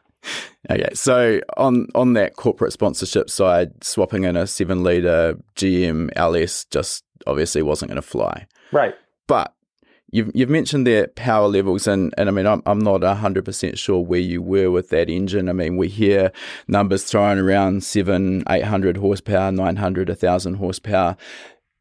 Okay, 0.70 0.90
so 0.94 1.40
on 1.56 1.88
on 1.96 2.14
that 2.14 2.36
corporate 2.36 2.74
sponsorship 2.74 3.30
side, 3.30 3.84
swapping 3.84 4.26
in 4.26 4.36
a 4.36 4.48
seven 4.48 4.84
liter 4.84 5.38
GM 5.56 6.10
LS 6.16 6.66
just 6.66 7.04
obviously 7.26 7.62
wasn't 7.62 7.90
going 7.90 8.02
to 8.02 8.02
fly. 8.02 8.48
Right. 8.72 8.96
But 9.28 9.54
you've 10.12 10.32
you've 10.34 10.50
mentioned 10.50 10.88
their 10.88 11.08
power 11.08 11.48
levels, 11.48 11.88
and, 11.88 12.14
and 12.18 12.30
I 12.30 12.32
mean 12.32 12.46
I'm 12.46 12.62
I'm 12.66 12.80
not 12.80 13.04
hundred 13.04 13.46
percent 13.46 13.78
sure 13.78 14.04
where 14.04 14.20
you 14.20 14.42
were 14.42 14.72
with 14.72 14.90
that 14.90 15.10
engine. 15.10 15.50
I 15.50 15.54
mean 15.54 15.78
we 15.78 15.88
hear 15.88 16.32
numbers 16.68 17.04
thrown 17.04 17.38
around 17.38 17.84
seven, 17.84 18.44
eight 18.50 18.64
hundred 18.64 18.98
horsepower, 18.98 19.52
nine 19.52 19.76
hundred, 19.76 20.10
a 20.10 20.16
thousand 20.16 20.56
horsepower, 20.56 21.18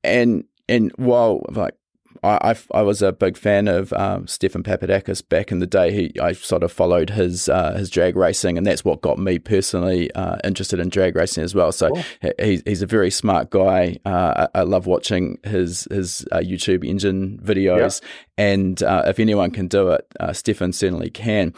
and 0.03 0.45
and 0.69 0.93
while 0.97 1.45
like 1.51 1.75
I, 2.23 2.53
I, 2.53 2.79
I, 2.79 2.83
was 2.83 3.03
a 3.03 3.13
big 3.13 3.37
fan 3.37 3.69
of 3.69 3.93
um, 3.93 4.27
Stephan 4.27 4.63
Papadakis 4.63 5.27
back 5.29 5.51
in 5.51 5.59
the 5.59 5.67
day. 5.67 5.93
He, 5.93 6.21
I 6.21 6.33
sort 6.33 6.63
of 6.63 6.73
followed 6.73 7.11
his 7.11 7.49
uh, 7.49 7.75
his 7.75 7.91
drag 7.91 8.17
racing, 8.17 8.57
and 8.57 8.67
that's 8.67 8.85
what 8.85 9.01
got 9.01 9.19
me 9.19 9.39
personally 9.39 10.13
uh, 10.13 10.37
interested 10.45 10.79
in 10.81 10.89
drag 10.89 11.17
racing 11.17 11.45
as 11.45 11.55
well. 11.55 11.73
So 11.73 11.91
cool. 11.91 12.05
he, 12.39 12.63
he's 12.65 12.83
a 12.83 12.87
very 12.87 13.11
smart 13.11 13.51
guy. 13.51 13.99
Uh, 14.05 14.49
I, 14.55 14.61
I, 14.61 14.63
love 14.63 14.87
watching 14.87 15.39
his 15.45 15.87
his 15.91 16.27
uh, 16.33 16.39
YouTube 16.39 16.85
engine 16.85 17.39
videos, 17.43 18.01
and 18.37 18.83
uh, 18.83 19.05
if 19.07 19.19
anyone 19.19 19.51
can 19.51 19.69
do 19.69 19.91
it, 19.91 20.07
uh, 20.21 20.33
Stephan 20.33 20.73
certainly 20.73 21.11
can. 21.11 21.55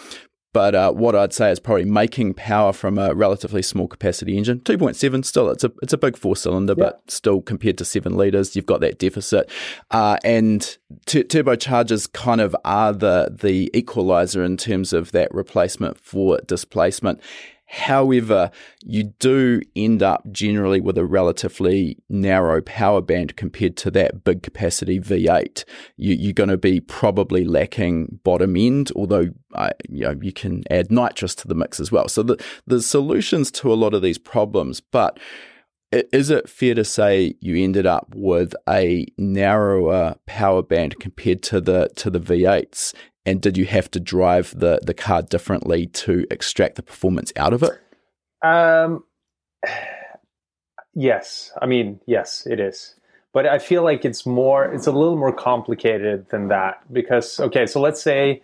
But 0.59 0.75
uh, 0.75 0.91
what 0.91 1.15
I'd 1.15 1.33
say 1.33 1.53
is 1.53 1.61
probably 1.61 1.85
making 1.85 2.35
power 2.35 2.73
from 2.73 2.99
a 2.99 3.15
relatively 3.15 3.63
small 3.63 3.87
capacity 3.87 4.37
engine, 4.37 4.59
2.7 4.59 5.25
still, 5.25 5.51
it's 5.51 5.63
a 5.63 5.71
it's 5.83 5.93
a 5.93 5.97
big 5.97 6.17
four 6.17 6.35
cylinder, 6.35 6.75
yeah. 6.77 6.87
but 6.87 7.09
still 7.09 7.41
compared 7.41 7.79
to 7.79 7.85
seven 7.85 8.17
liters, 8.17 8.57
you've 8.57 8.67
got 8.67 8.81
that 8.81 8.99
deficit. 8.99 9.49
Uh, 9.93 10.19
and 10.25 10.77
t- 11.07 11.23
turbochargers 11.23 12.13
kind 12.13 12.41
of 12.41 12.57
are 12.65 12.93
the 12.93 13.37
the 13.41 13.71
equalizer 13.73 14.43
in 14.43 14.57
terms 14.57 14.93
of 14.93 15.13
that 15.13 15.33
replacement 15.33 15.97
for 16.01 16.39
displacement. 16.39 17.21
However, 17.71 18.51
you 18.83 19.13
do 19.19 19.61
end 19.77 20.03
up 20.03 20.25
generally 20.33 20.81
with 20.81 20.97
a 20.97 21.05
relatively 21.05 21.99
narrow 22.09 22.63
power 22.63 23.03
band 23.03 23.37
compared 23.37 23.77
to 23.79 23.91
that 23.91 24.25
big 24.25 24.43
capacity 24.43 24.99
V8. 24.99 25.65
You, 25.99 26.31
are 26.31 26.33
going 26.33 26.49
to 26.49 26.57
be 26.57 26.81
probably 26.81 27.45
lacking 27.45 28.21
bottom 28.25 28.57
end, 28.57 28.91
although 28.97 29.29
uh, 29.53 29.71
you, 29.91 30.05
know, 30.05 30.19
you 30.23 30.33
can 30.33 30.65
add 30.71 30.91
nitrous 30.91 31.35
to 31.37 31.49
the 31.49 31.55
mix 31.55 31.79
as 31.79 31.93
well. 31.93 32.09
So 32.09 32.23
the, 32.23 32.43
there's 32.67 32.87
solutions 32.87 33.51
to 33.53 33.71
a 33.71 33.77
lot 33.77 33.93
of 33.93 34.01
these 34.01 34.19
problems, 34.19 34.81
but 34.81 35.19
is 35.91 36.31
it 36.31 36.49
fair 36.49 36.75
to 36.75 36.85
say 36.85 37.35
you 37.41 37.63
ended 37.63 37.87
up 37.87 38.13
with 38.15 38.55
a 38.69 39.07
narrower 39.17 40.17
power 40.27 40.63
band 40.63 40.99
compared 41.01 41.43
to 41.45 41.61
the 41.61 41.89
to 41.97 42.11
the 42.11 42.21
V8s 42.21 42.95
and 43.29 43.43
did 43.43 43.59
you 43.59 43.67
have 43.67 43.91
to 43.91 44.01
drive 44.01 44.55
the 44.57 44.81
the 44.83 44.95
car 44.95 45.23
differently 45.23 45.87
to 45.87 46.27
extract 46.31 46.77
the 46.77 46.83
performance 46.83 47.33
out 47.37 47.53
of 47.53 47.63
it? 47.63 47.73
Um, 48.43 49.05
yes, 50.95 51.53
I 51.61 51.67
mean 51.67 52.01
yes, 52.07 52.47
it 52.47 52.61
is, 52.61 52.95
but 53.35 53.47
I 53.47 53.59
feel 53.59 53.83
like 53.83 54.05
it's 54.05 54.25
more, 54.25 54.65
it's 54.65 54.87
a 54.87 54.93
little 54.93 55.17
more 55.17 55.33
complicated 55.33 56.29
than 56.31 56.49
that 56.49 56.83
because 56.93 57.39
okay, 57.39 57.67
so 57.67 57.81
let's 57.81 58.03
say 58.03 58.43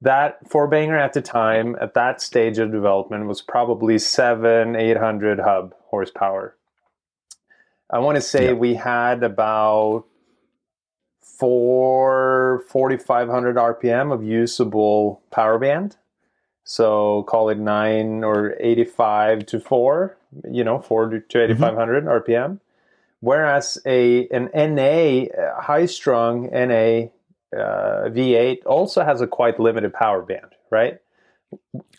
that 0.00 0.38
four 0.50 0.68
banger 0.68 0.98
at 0.98 1.12
the 1.12 1.22
time 1.22 1.76
at 1.80 1.94
that 1.94 2.20
stage 2.20 2.58
of 2.58 2.72
development 2.72 3.26
was 3.26 3.42
probably 3.42 3.98
seven 3.98 4.74
eight 4.74 4.96
hundred 4.96 5.38
hub 5.38 5.74
horsepower. 5.84 6.56
I 7.94 7.98
want 7.98 8.16
to 8.16 8.20
say 8.20 8.46
yeah. 8.46 8.52
we 8.54 8.74
had 8.74 9.22
about 9.22 10.04
for 11.20 12.64
4500 12.68 13.56
rpm 13.56 14.12
of 14.12 14.22
usable 14.22 15.22
power 15.30 15.58
band 15.58 15.96
so 16.64 17.22
call 17.24 17.48
it 17.50 17.58
9 17.58 18.24
or 18.24 18.56
85 18.58 19.46
to 19.46 19.60
4 19.60 20.16
you 20.50 20.64
know 20.64 20.80
4 20.80 21.22
to 21.28 21.42
8500 21.42 22.04
mm-hmm. 22.04 22.08
rpm 22.08 22.60
whereas 23.20 23.78
a 23.86 24.28
an 24.28 24.50
na 24.74 25.26
high 25.60 25.86
strung 25.86 26.50
na 26.50 27.08
uh, 27.56 28.10
v8 28.10 28.58
also 28.66 29.04
has 29.04 29.20
a 29.20 29.26
quite 29.28 29.60
limited 29.60 29.92
power 29.92 30.22
band 30.22 30.54
right 30.70 30.98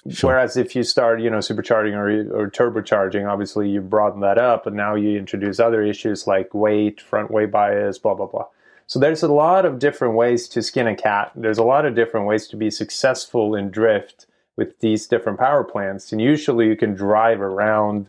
Sure. 0.09 0.31
Whereas 0.31 0.57
if 0.57 0.75
you 0.75 0.83
start, 0.83 1.21
you 1.21 1.29
know, 1.29 1.39
supercharging 1.39 1.93
or, 1.93 2.35
or 2.35 2.49
turbocharging, 2.49 3.27
obviously 3.27 3.69
you 3.69 3.81
broaden 3.81 4.21
that 4.21 4.37
up, 4.37 4.67
and 4.67 4.75
now 4.75 4.95
you 4.95 5.17
introduce 5.17 5.59
other 5.59 5.83
issues 5.83 6.27
like 6.27 6.53
weight, 6.53 7.01
front 7.01 7.31
weight 7.31 7.51
bias, 7.51 7.97
blah 7.97 8.13
blah 8.13 8.27
blah. 8.27 8.45
So 8.87 8.99
there's 8.99 9.23
a 9.23 9.27
lot 9.27 9.65
of 9.65 9.79
different 9.79 10.13
ways 10.13 10.47
to 10.49 10.61
skin 10.61 10.87
a 10.87 10.95
cat. 10.95 11.31
There's 11.35 11.57
a 11.57 11.63
lot 11.63 11.85
of 11.85 11.95
different 11.95 12.27
ways 12.27 12.47
to 12.49 12.55
be 12.55 12.69
successful 12.69 13.55
in 13.55 13.71
drift 13.71 14.27
with 14.57 14.79
these 14.79 15.07
different 15.07 15.39
power 15.39 15.63
plants, 15.63 16.11
and 16.11 16.21
usually 16.21 16.67
you 16.67 16.75
can 16.75 16.93
drive 16.93 17.41
around 17.41 18.07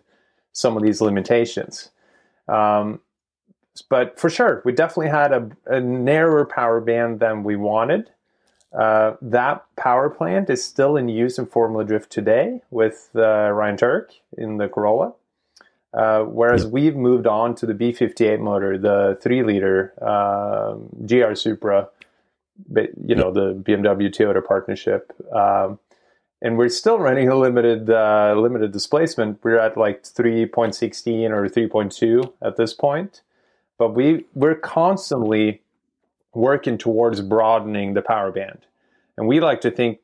some 0.52 0.76
of 0.76 0.82
these 0.82 1.00
limitations. 1.00 1.90
Um, 2.48 3.00
but 3.90 4.18
for 4.18 4.30
sure, 4.30 4.62
we 4.64 4.72
definitely 4.72 5.10
had 5.10 5.32
a, 5.32 5.50
a 5.66 5.80
narrower 5.80 6.44
power 6.44 6.80
band 6.80 7.20
than 7.20 7.44
we 7.44 7.56
wanted. 7.56 8.10
Uh, 8.72 9.14
that 9.22 9.64
power 9.76 10.10
plant 10.10 10.50
is 10.50 10.62
still 10.64 10.96
in 10.96 11.08
use 11.08 11.38
in 11.38 11.46
Formula 11.46 11.84
Drift 11.84 12.10
today 12.10 12.60
with 12.70 13.10
uh, 13.14 13.50
Ryan 13.50 13.76
Turk 13.76 14.12
in 14.36 14.58
the 14.58 14.68
Corolla. 14.68 15.14
Uh, 15.94 16.22
whereas 16.24 16.64
yep. 16.64 16.72
we've 16.72 16.96
moved 16.96 17.26
on 17.26 17.54
to 17.54 17.64
the 17.64 17.72
B58 17.72 18.38
motor, 18.38 18.76
the 18.76 19.18
three 19.22 19.42
liter 19.42 19.94
um, 20.04 20.90
GR 21.06 21.34
Supra, 21.34 21.88
you 22.74 23.14
know, 23.14 23.32
the 23.32 23.54
BMW 23.54 24.10
Toyota 24.10 24.44
partnership. 24.44 25.12
Um, 25.32 25.78
and 26.42 26.58
we're 26.58 26.68
still 26.68 26.98
running 26.98 27.28
a 27.28 27.34
limited 27.34 27.88
uh, 27.88 28.34
limited 28.36 28.72
displacement. 28.72 29.38
We're 29.42 29.58
at 29.58 29.76
like 29.76 30.02
3.16 30.02 31.30
or 31.30 31.48
3.2 31.48 32.32
at 32.42 32.56
this 32.56 32.74
point, 32.74 33.22
but 33.78 33.94
we 33.94 34.26
we're 34.34 34.54
constantly 34.54 35.62
working 36.36 36.76
towards 36.76 37.22
broadening 37.22 37.94
the 37.94 38.02
power 38.02 38.30
band. 38.30 38.58
And 39.16 39.26
we 39.26 39.40
like 39.40 39.62
to 39.62 39.70
think 39.70 40.00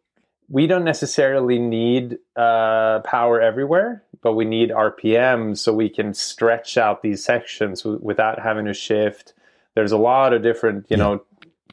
we 0.49 0.67
don't 0.67 0.85
necessarily 0.85 1.59
need 1.59 2.19
uh, 2.37 3.01
power 3.01 3.41
everywhere, 3.41 4.03
but 4.23 4.33
we 4.33 4.45
need 4.45 4.71
RPM 4.71 5.57
so 5.57 5.73
we 5.73 5.89
can 5.89 6.15
stretch 6.15 6.77
out 6.77 7.03
these 7.03 7.23
sections 7.23 7.83
w- 7.83 8.01
without 8.03 8.41
having 8.41 8.65
to 8.65 8.75
shift. 8.75 9.35
There's 9.75 9.93
a 9.93 9.99
lot 9.99 10.33
of 10.33 10.43
different, 10.43 10.87
you 10.89 10.97
know, 10.97 11.23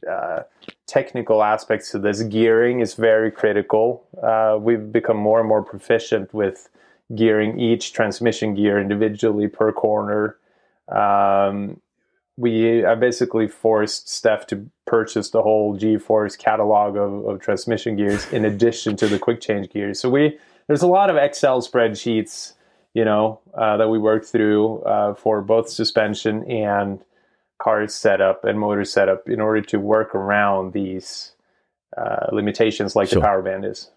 uh, 0.10 0.41
technical 0.88 1.41
aspects 1.41 1.91
to 1.91 2.00
this. 2.00 2.22
Gearing 2.24 2.82
is 2.82 2.95
very 2.95 3.32
critical. 3.32 4.06
Uh, 4.22 4.58
we've 4.60 4.91
become 4.91 5.17
more 5.17 5.39
and 5.39 5.48
more 5.48 5.63
proficient 5.63 6.34
with 6.34 6.69
gearing 7.15 7.60
each 7.60 7.93
transmission 7.93 8.56
gear 8.56 8.80
individually 8.80 9.48
per 9.48 9.72
corner. 9.72 10.38
Um, 10.89 11.82
we 12.39 12.86
I 12.86 12.95
basically 12.95 13.47
forced 13.47 14.10
Steph 14.10 14.47
to 14.47 14.65
purchase 14.88 15.30
the 15.32 15.41
whole 15.41 15.75
G-force 15.75 16.38
catalog 16.38 16.95
of, 16.95 17.25
of 17.25 17.41
transmission 17.41 17.97
gears 17.97 18.25
in 18.32 18.45
addition 18.45 18.95
to 18.97 19.08
the 19.08 19.19
quick 19.19 19.41
change 19.41 19.69
gears. 19.69 19.99
So 19.99 20.10
we 20.10 20.39
there's 20.67 20.82
a 20.82 20.88
lot 20.88 21.10
of 21.10 21.17
Excel 21.17 21.62
spreadsheets, 21.62 22.54
you 22.93 23.04
know, 23.04 23.41
uh, 23.54 23.75
that 23.78 23.89
we 23.89 23.99
work 23.99 24.23
through 24.23 24.82
uh, 24.84 25.15
for 25.15 25.41
both 25.41 25.69
suspension 25.69 26.49
and 26.49 27.04
car 27.62 27.86
setup 27.89 28.45
and 28.45 28.58
motor 28.58 28.86
setup 28.86 29.28
in 29.28 29.41
order 29.41 29.62
to 29.62 29.80
work 29.80 30.15
around 30.15 30.71
these 30.71 31.34
uh, 31.97 32.28
limitations 32.32 32.95
like 32.95 33.10
sure. 33.10 33.19
the 33.19 33.25
power 33.25 33.41
band 33.41 33.65
is. 33.65 33.91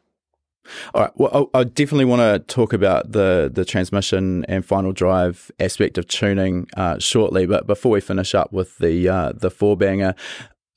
All 0.94 1.02
right. 1.02 1.12
Well, 1.16 1.50
I, 1.54 1.64
definitely 1.64 2.04
want 2.04 2.20
to 2.20 2.38
talk 2.54 2.72
about 2.72 3.12
the 3.12 3.50
the 3.52 3.64
transmission 3.64 4.44
and 4.46 4.64
final 4.64 4.92
drive 4.92 5.50
aspect 5.58 5.98
of 5.98 6.06
tuning 6.06 6.68
uh, 6.76 6.98
shortly. 6.98 7.46
But 7.46 7.66
before 7.66 7.92
we 7.92 8.00
finish 8.00 8.34
up 8.34 8.52
with 8.52 8.78
the 8.78 9.08
uh, 9.08 9.32
the 9.32 9.50
four 9.50 9.76
banger, 9.76 10.14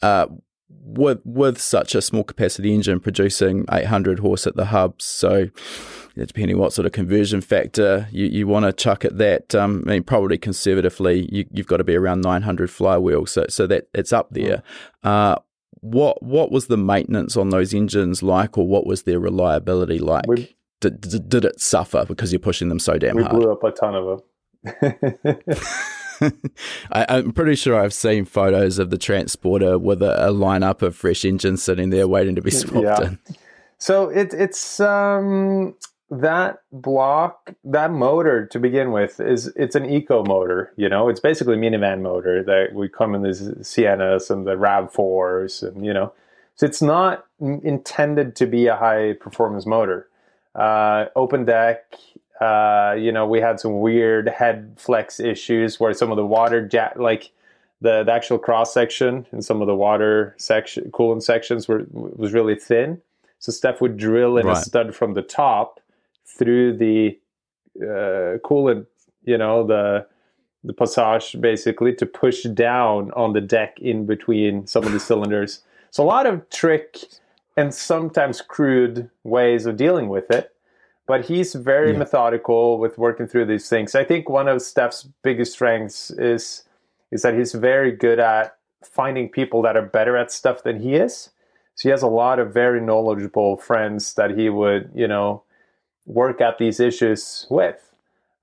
uh, 0.01 0.27
with 0.69 1.21
with 1.23 1.59
such 1.59 1.95
a 1.95 2.01
small 2.01 2.23
capacity 2.23 2.73
engine 2.73 2.99
producing 2.99 3.65
800 3.71 4.19
horse 4.19 4.47
at 4.47 4.55
the 4.55 4.65
hubs, 4.65 5.05
so 5.05 5.49
depending 6.15 6.57
what 6.57 6.73
sort 6.73 6.85
of 6.85 6.91
conversion 6.91 7.41
factor 7.41 8.07
you, 8.11 8.25
you 8.25 8.47
want 8.47 8.65
to 8.65 8.71
chuck 8.71 9.03
at 9.03 9.17
that, 9.17 9.53
um, 9.53 9.83
I 9.85 9.91
mean, 9.91 10.03
probably 10.03 10.37
conservatively, 10.37 11.27
you, 11.31 11.45
have 11.57 11.67
got 11.67 11.77
to 11.77 11.83
be 11.83 11.95
around 11.95 12.21
900 12.21 12.69
flywheel, 12.69 13.25
so 13.25 13.45
so 13.49 13.67
that 13.67 13.87
it's 13.93 14.13
up 14.13 14.29
there. 14.31 14.63
Uh, 15.03 15.35
what 15.85 16.21
what 16.23 16.51
was 16.51 16.67
the 16.67 16.77
maintenance 16.77 17.37
on 17.37 17.49
those 17.49 17.73
engines 17.73 18.23
like, 18.23 18.57
or 18.57 18.67
what 18.67 18.85
was 18.85 19.03
their 19.03 19.19
reliability 19.19 19.99
like? 19.99 20.25
We, 20.27 20.55
did, 20.81 21.01
did, 21.01 21.29
did, 21.29 21.45
it 21.45 21.61
suffer 21.61 22.05
because 22.05 22.31
you're 22.31 22.39
pushing 22.39 22.69
them 22.69 22.79
so 22.79 22.97
damn 22.97 23.15
we 23.15 23.23
hard? 23.23 23.35
We 23.35 23.41
blew 23.41 23.51
up 23.51 23.63
a 23.63 23.71
ton 23.71 23.95
of 23.95 24.05
them. 24.05 25.37
I, 26.91 27.17
am 27.17 27.31
pretty 27.33 27.55
sure 27.55 27.79
I've 27.79 27.93
seen 27.93 28.25
photos 28.25 28.79
of 28.79 28.89
the 28.89 28.97
transporter 28.97 29.77
with 29.77 30.01
a, 30.01 30.29
a 30.29 30.33
lineup 30.33 30.81
of 30.81 30.95
fresh 30.95 31.23
engines 31.23 31.61
sitting 31.61 31.91
there 31.91 32.07
waiting 32.07 32.35
to 32.35 32.41
be 32.41 32.51
swapped 32.51 32.83
yeah. 32.83 33.07
in. 33.07 33.19
So 33.77 34.09
it, 34.09 34.33
it's 34.33 34.79
um, 34.79 35.75
that 36.09 36.59
block, 36.71 37.53
that 37.63 37.91
motor 37.91 38.45
to 38.47 38.59
begin 38.59 38.91
with 38.91 39.19
is 39.19 39.47
it's 39.55 39.75
an 39.75 39.85
eco 39.89 40.23
motor. 40.23 40.71
You 40.77 40.89
know, 40.89 41.09
it's 41.09 41.19
basically 41.19 41.55
a 41.55 41.57
minivan 41.57 42.01
motor 42.01 42.43
that 42.43 42.73
we 42.73 42.89
come 42.89 43.15
in 43.15 43.23
the 43.23 43.29
Siennas 43.29 44.29
and 44.29 44.45
the 44.45 44.55
RAV4s, 44.55 45.67
and 45.67 45.85
you 45.85 45.93
know, 45.93 46.13
so 46.55 46.65
it's 46.65 46.81
not 46.81 47.25
intended 47.39 48.35
to 48.37 48.45
be 48.45 48.67
a 48.67 48.75
high 48.75 49.13
performance 49.13 49.65
motor. 49.65 50.07
Uh, 50.53 51.05
open 51.15 51.43
deck, 51.43 51.95
uh, 52.39 52.95
you 52.97 53.11
know, 53.11 53.25
we 53.25 53.41
had 53.41 53.59
some 53.59 53.79
weird 53.79 54.29
head 54.29 54.75
flex 54.77 55.19
issues 55.19 55.79
where 55.79 55.93
some 55.93 56.11
of 56.11 56.17
the 56.17 56.25
water 56.25 56.65
jet, 56.65 56.99
like 56.99 57.31
the, 57.81 58.03
the 58.03 58.11
actual 58.11 58.37
cross 58.37 58.73
section 58.73 59.25
and 59.31 59.43
some 59.43 59.61
of 59.61 59.67
the 59.67 59.75
water 59.75 60.35
section, 60.37 60.89
coolant 60.91 61.23
sections 61.23 61.67
were 61.67 61.85
was 61.91 62.33
really 62.33 62.55
thin. 62.55 63.01
So 63.39 63.51
Steph 63.51 63.81
would 63.81 63.97
drill 63.97 64.37
in 64.37 64.47
right. 64.47 64.57
a 64.57 64.61
stud 64.61 64.95
from 64.95 65.13
the 65.13 65.21
top 65.21 65.79
through 66.37 66.77
the 66.77 67.17
uh, 67.81 68.37
coolant, 68.43 68.85
you 69.23 69.37
know, 69.37 69.65
the 69.65 70.07
the 70.63 70.73
passage 70.73 71.39
basically 71.39 71.93
to 71.93 72.05
push 72.07 72.43
down 72.43 73.11
on 73.11 73.33
the 73.33 73.41
deck 73.41 73.77
in 73.79 74.05
between 74.05 74.65
some 74.65 74.83
of 74.83 74.91
the 74.91 74.99
cylinders. 74.99 75.61
So 75.91 76.03
a 76.03 76.05
lot 76.05 76.25
of 76.25 76.49
trick 76.49 76.97
and 77.55 77.73
sometimes 77.73 78.41
crude 78.41 79.09
ways 79.23 79.65
of 79.65 79.77
dealing 79.77 80.09
with 80.09 80.31
it. 80.31 80.51
But 81.07 81.25
he's 81.25 81.53
very 81.53 81.91
yeah. 81.91 81.99
methodical 81.99 82.79
with 82.79 82.97
working 82.97 83.27
through 83.27 83.45
these 83.45 83.69
things. 83.69 83.93
I 83.93 84.03
think 84.03 84.27
one 84.27 84.47
of 84.47 84.61
Steph's 84.61 85.07
biggest 85.23 85.53
strengths 85.53 86.09
is 86.11 86.63
is 87.11 87.21
that 87.21 87.35
he's 87.35 87.53
very 87.53 87.91
good 87.91 88.19
at 88.19 88.57
finding 88.83 89.29
people 89.29 89.61
that 89.61 89.77
are 89.77 89.85
better 89.85 90.17
at 90.17 90.31
stuff 90.31 90.63
than 90.63 90.81
he 90.81 90.95
is. 90.95 91.29
So 91.75 91.89
he 91.89 91.89
has 91.89 92.01
a 92.01 92.07
lot 92.07 92.39
of 92.39 92.53
very 92.53 92.81
knowledgeable 92.81 93.57
friends 93.57 94.15
that 94.15 94.31
he 94.31 94.49
would, 94.49 94.89
you 94.95 95.07
know, 95.07 95.43
work 96.05 96.41
at 96.41 96.57
these 96.57 96.79
issues 96.79 97.47
with. 97.49 97.93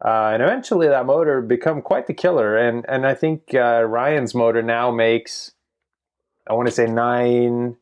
Uh, 0.05 0.31
and 0.35 0.43
eventually 0.43 0.89
that 0.89 1.07
motor 1.07 1.41
become 1.41 1.81
quite 1.81 2.07
the 2.07 2.15
killer. 2.15 2.57
And, 2.57 2.85
and 2.89 3.07
I 3.07 3.15
think 3.15 3.55
uh, 3.55 3.85
Ryan's 3.85 4.35
motor 4.35 4.63
now 4.63 4.91
makes, 4.91 5.53
I 6.49 6.55
want 6.55 6.67
to 6.69 6.75
say 6.75 6.87
nine, 6.87 7.77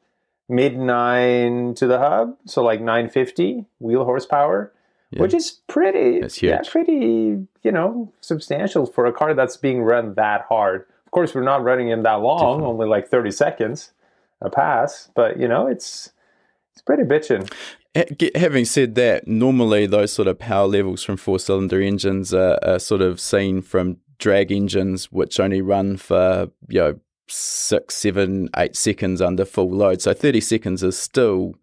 mid 0.49 0.77
nine 0.77 1.75
to 1.75 1.87
the 1.87 1.99
hub. 1.99 2.37
So 2.45 2.62
like 2.62 2.81
950 2.81 3.64
wheel 3.79 4.05
horsepower, 4.05 4.71
yeah. 5.11 5.23
which 5.23 5.33
is 5.33 5.61
pretty, 5.66 6.21
yeah, 6.47 6.61
pretty, 6.69 7.47
you 7.62 7.73
know, 7.73 8.12
substantial 8.21 8.85
for 8.85 9.07
a 9.07 9.12
car 9.12 9.33
that's 9.33 9.57
being 9.57 9.83
run 9.83 10.14
that 10.14 10.43
hard. 10.49 10.85
Of 11.07 11.12
course, 11.12 11.35
we're 11.35 11.43
not 11.43 11.64
running 11.64 11.88
him 11.88 12.03
that 12.03 12.21
long, 12.21 12.62
only 12.62 12.87
like 12.87 13.09
30 13.09 13.31
seconds 13.31 13.93
a 14.43 14.51
pass, 14.51 15.11
but 15.14 15.40
you 15.40 15.49
know, 15.49 15.66
it's, 15.66 16.12
it's 16.73 16.83
pretty 16.83 17.03
bitching. 17.03 17.51
Having 17.94 18.66
said 18.66 18.94
that, 18.94 19.26
normally 19.26 19.87
those 19.87 20.12
sort 20.12 20.29
of 20.29 20.38
power 20.38 20.68
levels 20.68 21.03
from 21.03 21.16
four 21.16 21.40
cylinder 21.40 21.81
engines 21.81 22.33
are, 22.33 22.59
are, 22.62 22.79
sort 22.79 23.00
of 23.00 23.18
seen 23.18 23.62
from 23.62 23.96
drag 24.18 24.53
engines, 24.53 25.11
which 25.11 25.40
only 25.40 25.61
run 25.61 25.96
for 25.96 26.50
you 26.68 26.81
know 26.81 27.00
six, 27.26 27.96
seven, 27.96 28.48
eight 28.57 28.76
seconds 28.76 29.20
under 29.20 29.44
full 29.44 29.70
load. 29.70 30.00
So 30.03 30.14
thirty 30.14 30.40
seconds 30.40 30.85
is 30.85 30.96
still, 30.96 31.57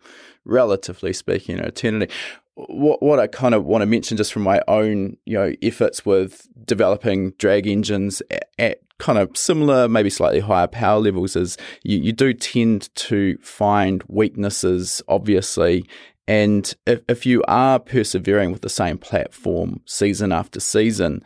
relatively 0.43 1.13
speaking, 1.13 1.59
an 1.59 1.65
eternity. 1.65 2.13
What 2.55 3.01
what 3.01 3.19
I 3.19 3.27
kind 3.27 3.55
of 3.55 3.63
want 3.63 3.83
to 3.83 3.85
mention 3.85 4.17
just 4.17 4.33
from 4.33 4.41
my 4.43 4.61
own 4.67 5.15
you 5.25 5.37
know 5.37 5.53
efforts 5.61 6.05
with 6.05 6.45
developing 6.65 7.31
drag 7.37 7.67
engines 7.67 8.21
at, 8.29 8.49
at 8.59 8.81
kind 8.97 9.19
of 9.19 9.35
similar, 9.37 9.87
maybe 9.87 10.09
slightly 10.09 10.39
higher 10.39 10.67
power 10.67 10.99
levels 10.99 11.35
is 11.35 11.57
you, 11.83 11.99
you 11.99 12.11
do 12.11 12.33
tend 12.33 12.93
to 12.95 13.37
find 13.37 14.03
weaknesses, 14.07 15.01
obviously, 15.07 15.85
and 16.27 16.73
if, 16.85 17.01
if 17.07 17.25
you 17.25 17.43
are 17.47 17.79
persevering 17.79 18.51
with 18.51 18.61
the 18.61 18.69
same 18.69 18.97
platform 18.97 19.81
season 19.85 20.31
after 20.31 20.59
season, 20.59 21.23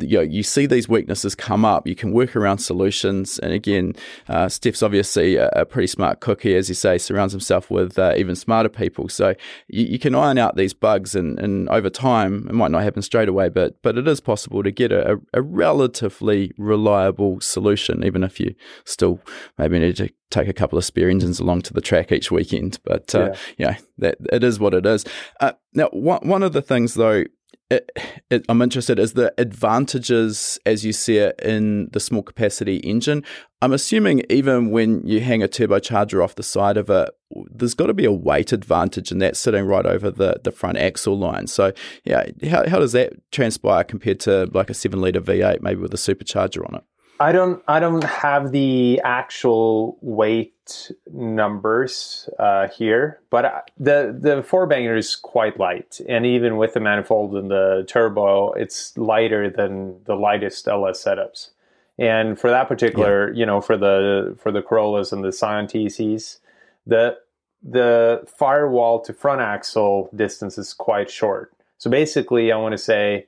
you 0.00 0.18
know, 0.18 0.22
you 0.22 0.42
see 0.42 0.66
these 0.66 0.88
weaknesses 0.88 1.34
come 1.34 1.64
up, 1.64 1.86
you 1.86 1.94
can 1.94 2.12
work 2.12 2.34
around 2.34 2.58
solutions. 2.58 3.38
And 3.38 3.52
again, 3.52 3.94
uh, 4.28 4.48
Steph's 4.48 4.82
obviously 4.82 5.36
a, 5.36 5.48
a, 5.54 5.64
pretty 5.64 5.86
smart 5.86 6.20
cookie, 6.20 6.56
as 6.56 6.68
you 6.68 6.74
say, 6.74 6.98
surrounds 6.98 7.32
himself 7.32 7.70
with 7.70 7.98
uh, 7.98 8.14
even 8.16 8.34
smarter 8.34 8.68
people. 8.68 9.08
So 9.08 9.34
you, 9.68 9.86
you, 9.86 9.98
can 9.98 10.14
iron 10.14 10.38
out 10.38 10.56
these 10.56 10.74
bugs, 10.74 11.14
and, 11.14 11.38
and 11.38 11.68
over 11.68 11.88
time, 11.88 12.46
it 12.48 12.54
might 12.54 12.72
not 12.72 12.82
happen 12.82 13.02
straight 13.02 13.28
away, 13.28 13.48
but 13.48 13.80
but 13.82 13.96
it 13.96 14.08
is 14.08 14.20
possible 14.20 14.62
to 14.62 14.72
get 14.72 14.90
a, 14.90 15.20
a 15.32 15.40
relatively 15.40 16.52
reliable 16.58 17.40
solution, 17.40 18.04
even 18.04 18.24
if 18.24 18.40
you 18.40 18.54
still 18.84 19.20
maybe 19.56 19.78
need 19.78 19.96
to 19.96 20.10
take 20.30 20.48
a 20.48 20.52
couple 20.52 20.78
of 20.78 20.84
spare 20.84 21.08
engines 21.08 21.40
along 21.40 21.62
to 21.62 21.72
the 21.72 21.80
track 21.80 22.10
each 22.10 22.30
weekend. 22.30 22.78
But 22.84 23.14
uh, 23.14 23.34
yeah. 23.56 23.76
that 23.98 24.16
it 24.32 24.42
is 24.42 24.58
what 24.58 24.74
it 24.74 24.84
is. 24.84 25.04
Uh, 25.40 25.52
now, 25.74 25.88
one 25.92 26.26
one 26.26 26.42
of 26.42 26.52
the 26.52 26.62
things 26.62 26.94
though 26.94 27.24
it, 27.70 27.90
it, 28.30 28.44
I'm 28.48 28.60
interested 28.62 28.98
is 28.98 29.12
the 29.12 29.32
advantages 29.38 30.58
as 30.66 30.84
you 30.84 30.92
see 30.92 31.18
it 31.18 31.38
in 31.40 31.88
the 31.92 32.00
small 32.00 32.22
capacity 32.22 32.78
engine. 32.78 33.24
I'm 33.62 33.72
assuming 33.72 34.24
even 34.28 34.70
when 34.70 35.06
you 35.06 35.20
hang 35.20 35.42
a 35.42 35.48
turbocharger 35.48 36.22
off 36.22 36.34
the 36.34 36.42
side 36.42 36.76
of 36.76 36.90
it, 36.90 37.10
there's 37.50 37.74
got 37.74 37.86
to 37.86 37.94
be 37.94 38.04
a 38.04 38.12
weight 38.12 38.52
advantage, 38.52 39.12
and 39.12 39.22
that's 39.22 39.38
sitting 39.38 39.66
right 39.66 39.86
over 39.86 40.10
the, 40.10 40.40
the 40.42 40.50
front 40.50 40.78
axle 40.78 41.16
line. 41.16 41.46
So, 41.46 41.72
yeah, 42.04 42.24
how, 42.48 42.68
how 42.68 42.78
does 42.80 42.92
that 42.92 43.12
transpire 43.30 43.84
compared 43.84 44.18
to 44.20 44.50
like 44.52 44.70
a 44.70 44.74
seven 44.74 45.00
liter 45.00 45.20
V8, 45.20 45.60
maybe 45.60 45.80
with 45.80 45.94
a 45.94 45.98
supercharger 45.98 46.66
on 46.68 46.76
it? 46.76 46.84
I 47.20 47.32
don't 47.32 47.62
I 47.68 47.80
don't 47.80 48.02
have 48.02 48.50
the 48.50 48.98
actual 49.04 49.98
weight 50.00 50.90
numbers 51.12 52.30
uh, 52.38 52.68
here, 52.68 53.20
but 53.28 53.44
uh, 53.44 53.60
the 53.78 54.16
the 54.18 54.42
four 54.42 54.66
banger 54.66 54.96
is 54.96 55.16
quite 55.16 55.60
light, 55.60 56.00
and 56.08 56.24
even 56.24 56.56
with 56.56 56.72
the 56.72 56.80
manifold 56.80 57.34
and 57.36 57.50
the 57.50 57.84
turbo, 57.86 58.52
it's 58.52 58.96
lighter 58.96 59.50
than 59.50 60.02
the 60.04 60.14
lightest 60.14 60.66
LS 60.66 61.04
setups. 61.04 61.50
And 61.98 62.40
for 62.40 62.48
that 62.48 62.66
particular, 62.66 63.30
yeah. 63.30 63.40
you 63.40 63.46
know, 63.46 63.60
for 63.60 63.76
the 63.76 64.34
for 64.42 64.50
the 64.50 64.62
Corollas 64.62 65.12
and 65.12 65.22
the 65.22 65.32
Scion 65.32 65.66
TCs, 65.66 66.38
the 66.86 67.18
the 67.62 68.24
firewall 68.26 68.98
to 69.02 69.12
front 69.12 69.42
axle 69.42 70.08
distance 70.16 70.56
is 70.56 70.72
quite 70.72 71.10
short. 71.10 71.52
So 71.76 71.90
basically, 71.90 72.50
I 72.50 72.56
want 72.56 72.72
to 72.72 72.78
say 72.78 73.26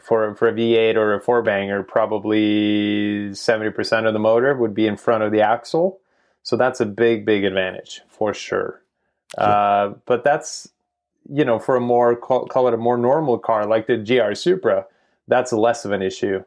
for 0.00 0.34
for 0.34 0.48
a 0.48 0.52
V8 0.52 0.96
or 0.96 1.14
a 1.14 1.20
four 1.20 1.42
banger, 1.42 1.82
probably 1.82 3.30
70% 3.30 4.06
of 4.06 4.12
the 4.12 4.18
motor 4.18 4.54
would 4.54 4.74
be 4.74 4.86
in 4.86 4.96
front 4.96 5.22
of 5.22 5.32
the 5.32 5.40
axle. 5.40 6.00
So 6.42 6.56
that's 6.56 6.80
a 6.80 6.86
big, 6.86 7.24
big 7.24 7.44
advantage 7.44 8.00
for 8.08 8.34
sure. 8.34 8.82
sure. 9.38 9.44
Uh, 9.44 9.94
but 10.06 10.24
that's 10.24 10.68
you 11.28 11.44
know 11.44 11.58
for 11.58 11.76
a 11.76 11.80
more 11.80 12.16
call, 12.16 12.46
call, 12.46 12.68
it 12.68 12.74
a 12.74 12.78
more 12.78 12.96
normal 12.96 13.38
car 13.38 13.66
like 13.66 13.86
the 13.86 13.96
GR 13.96 14.34
Supra, 14.34 14.86
that's 15.28 15.52
less 15.52 15.84
of 15.84 15.92
an 15.92 16.02
issue. 16.02 16.42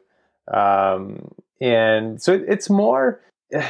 Um, 0.52 1.30
and 1.60 2.20
so 2.20 2.34
it, 2.34 2.44
it's 2.48 2.70
more. 2.70 3.20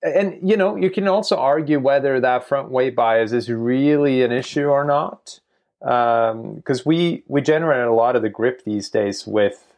And 0.00 0.48
you 0.48 0.56
know, 0.56 0.76
you 0.76 0.90
can 0.90 1.08
also 1.08 1.36
argue 1.36 1.80
whether 1.80 2.20
that 2.20 2.46
front 2.46 2.70
weight 2.70 2.94
bias 2.94 3.32
is 3.32 3.50
really 3.50 4.22
an 4.22 4.30
issue 4.30 4.66
or 4.66 4.84
not 4.84 5.40
because 5.80 6.32
um, 6.32 6.82
we 6.84 7.22
we 7.28 7.40
generate 7.40 7.86
a 7.86 7.92
lot 7.92 8.16
of 8.16 8.22
the 8.22 8.28
grip 8.28 8.64
these 8.64 8.88
days 8.90 9.26
with 9.26 9.74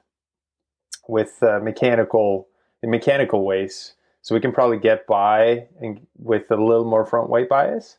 with 1.09 1.43
uh, 1.43 1.61
mechanical 1.63 2.49
mechanical 2.83 3.45
ways. 3.45 3.95
So 4.23 4.35
we 4.35 4.41
can 4.41 4.53
probably 4.53 4.79
get 4.79 5.07
by 5.07 5.67
and, 5.81 6.07
with 6.19 6.51
a 6.51 6.57
little 6.57 6.85
more 6.85 7.07
front 7.07 7.31
weight 7.31 7.49
bias. 7.49 7.97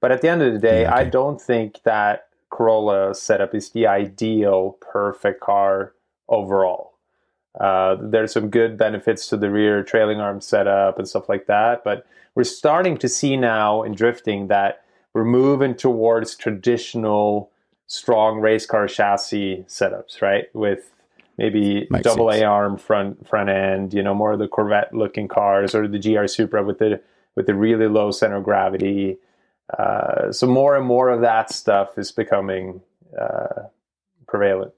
But 0.00 0.12
at 0.12 0.20
the 0.20 0.28
end 0.28 0.42
of 0.42 0.52
the 0.52 0.58
day, 0.58 0.82
yeah, 0.82 0.92
okay. 0.92 1.00
I 1.00 1.04
don't 1.04 1.40
think 1.40 1.82
that 1.84 2.28
Corolla 2.50 3.14
setup 3.14 3.54
is 3.54 3.70
the 3.70 3.86
ideal 3.86 4.76
perfect 4.80 5.40
car 5.40 5.94
overall. 6.28 6.92
Uh, 7.58 7.96
there's 8.00 8.32
some 8.32 8.50
good 8.50 8.76
benefits 8.76 9.26
to 9.28 9.36
the 9.36 9.50
rear 9.50 9.82
trailing 9.82 10.20
arm 10.20 10.40
setup 10.40 10.98
and 10.98 11.08
stuff 11.08 11.28
like 11.28 11.46
that, 11.46 11.84
but 11.84 12.06
we're 12.34 12.44
starting 12.44 12.96
to 12.98 13.08
see 13.08 13.36
now 13.36 13.82
in 13.82 13.94
drifting 13.94 14.48
that 14.48 14.83
we're 15.14 15.24
moving 15.24 15.74
towards 15.74 16.34
traditional 16.34 17.50
strong 17.86 18.40
race 18.40 18.66
car 18.66 18.88
chassis 18.88 19.64
setups, 19.68 20.20
right? 20.20 20.46
With 20.54 20.92
maybe 21.38 21.86
Makes 21.88 22.04
double 22.04 22.30
sense. 22.30 22.42
A 22.42 22.46
arm 22.46 22.76
front 22.76 23.26
front 23.26 23.48
end, 23.48 23.94
you 23.94 24.02
know, 24.02 24.14
more 24.14 24.32
of 24.32 24.38
the 24.40 24.48
Corvette 24.48 24.92
looking 24.92 25.28
cars 25.28 25.74
or 25.74 25.88
the 25.88 25.98
GR 25.98 26.26
Supra 26.26 26.62
with 26.64 26.78
the 26.78 27.00
with 27.36 27.46
the 27.46 27.54
really 27.54 27.88
low 27.88 28.10
center 28.10 28.36
of 28.36 28.44
gravity. 28.44 29.18
Uh, 29.78 30.30
so 30.30 30.46
more 30.46 30.76
and 30.76 30.84
more 30.84 31.08
of 31.08 31.22
that 31.22 31.50
stuff 31.50 31.96
is 31.96 32.12
becoming 32.12 32.82
uh, 33.18 33.64
prevalent. 34.26 34.72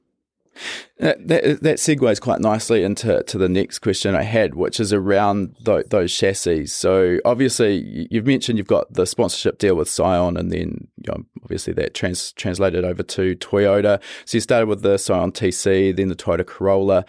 That, 0.99 1.29
that, 1.29 1.77
segues 1.77 2.21
quite 2.21 2.41
nicely 2.41 2.83
into 2.83 3.23
to 3.23 3.39
the 3.39 3.49
next 3.49 3.81
question 3.81 4.15
I 4.15 4.23
had, 4.23 4.55
which 4.55 4.81
is 4.81 4.93
around 4.93 5.55
th- 5.65 5.87
those 5.91 6.17
chassis. 6.17 6.67
So 6.67 7.19
obviously, 7.25 8.09
you've 8.11 8.27
mentioned 8.27 8.59
you've 8.59 8.67
got 8.67 8.93
the 8.93 9.07
sponsorship 9.07 9.59
deal 9.59 9.75
with 9.75 9.89
Scion, 9.89 10.37
and 10.37 10.51
then 10.51 10.89
you 10.97 11.13
know, 11.13 11.25
obviously 11.43 11.75
that 11.75 11.95
trans- 11.95 12.33
translated 12.33 12.85
over 12.85 13.03
to 13.03 13.37
Toyota. 13.37 14.01
So 14.25 14.37
you 14.39 14.41
started 14.41 14.69
with 14.69 14.83
the 14.83 14.97
Scion 14.97 15.33
TC, 15.33 15.95
then 15.95 16.09
the 16.09 16.17
Toyota 16.17 16.47
Corolla. 16.47 17.05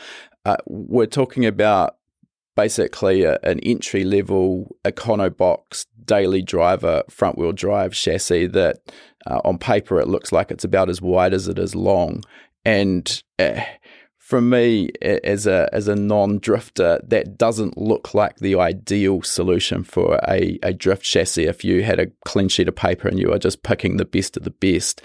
Uh, 0.45 0.57
we're 0.65 1.05
talking 1.05 1.45
about 1.45 1.97
basically 2.57 3.23
a, 3.23 3.37
an 3.43 3.59
entry 3.61 4.03
level 4.03 4.75
Econobox 4.83 5.85
daily 6.03 6.41
driver 6.41 7.03
front 7.09 7.37
wheel 7.37 7.51
drive 7.51 7.93
chassis 7.93 8.47
that 8.47 8.79
uh, 9.27 9.39
on 9.45 9.57
paper 9.57 9.99
it 9.99 10.07
looks 10.07 10.31
like 10.31 10.51
it's 10.51 10.63
about 10.63 10.89
as 10.89 11.01
wide 11.01 11.33
as 11.33 11.47
it 11.47 11.59
is 11.59 11.75
long 11.75 12.23
and 12.67 13.23
uh, 13.39 13.61
for 14.17 14.41
me 14.41 14.89
as 15.01 15.47
a 15.47 15.69
as 15.71 15.87
a 15.87 15.95
non-drifter 15.95 16.99
that 17.07 17.37
doesn't 17.37 17.77
look 17.77 18.13
like 18.13 18.35
the 18.37 18.55
ideal 18.55 19.21
solution 19.21 19.85
for 19.85 20.19
a, 20.27 20.59
a 20.61 20.73
drift 20.73 21.03
chassis. 21.03 21.45
If 21.45 21.63
you 21.63 21.83
had 21.83 21.97
a 21.97 22.07
clean 22.25 22.49
sheet 22.49 22.67
of 22.67 22.75
paper 22.75 23.07
and 23.07 23.17
you 23.17 23.31
are 23.31 23.39
just 23.39 23.63
picking 23.63 23.95
the 23.95 24.03
best 24.03 24.35
of 24.35 24.43
the 24.43 24.51
best 24.51 25.01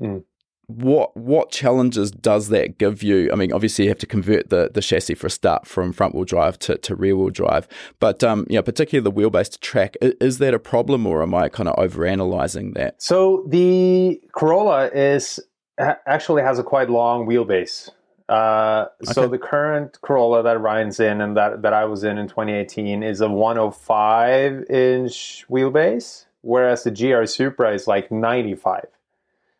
mm. 0.00 0.24
what 0.66 1.14
what 1.14 1.50
challenges 1.50 2.10
does 2.10 2.48
that 2.48 2.78
give 2.78 3.02
you? 3.02 3.30
I 3.30 3.36
mean 3.36 3.52
obviously 3.52 3.84
you 3.84 3.90
have 3.90 3.98
to 3.98 4.06
convert 4.06 4.48
the, 4.48 4.70
the 4.72 4.80
chassis 4.80 5.14
for 5.14 5.26
a 5.26 5.30
start 5.30 5.66
from 5.66 5.92
front 5.92 6.14
wheel 6.14 6.24
drive 6.24 6.58
to, 6.60 6.78
to 6.78 6.94
rear 6.94 7.14
wheel 7.14 7.28
drive. 7.28 7.68
But 8.00 8.24
um 8.24 8.46
you 8.48 8.56
know 8.56 8.62
particularly 8.62 9.04
the 9.04 9.12
wheelbase 9.12 9.50
to 9.50 9.58
track 9.58 9.98
is, 10.00 10.14
is 10.22 10.38
that 10.38 10.54
a 10.54 10.58
problem 10.58 11.06
or 11.06 11.22
am 11.22 11.34
i 11.34 11.50
kind 11.50 11.68
of 11.68 11.78
over 11.78 12.06
analyzing 12.06 12.72
that? 12.72 13.02
So 13.02 13.44
the 13.46 14.22
corolla 14.32 14.86
is 14.86 15.38
actually 15.78 16.42
has 16.42 16.58
a 16.58 16.62
quite 16.62 16.90
long 16.90 17.26
wheelbase. 17.26 17.90
Uh, 18.28 18.86
okay. 19.02 19.12
So 19.12 19.28
the 19.28 19.38
current 19.38 19.98
Corolla 20.00 20.42
that 20.42 20.60
Ryan's 20.60 21.00
in 21.00 21.20
and 21.20 21.36
that, 21.36 21.62
that 21.62 21.72
I 21.72 21.84
was 21.84 22.04
in 22.04 22.18
in 22.18 22.28
2018 22.28 23.02
is 23.02 23.20
a 23.20 23.28
105 23.28 24.70
inch 24.70 25.44
wheelbase, 25.50 26.24
whereas 26.40 26.84
the 26.84 26.90
GR 26.90 27.26
Supra 27.26 27.74
is 27.74 27.86
like 27.86 28.10
95. 28.10 28.86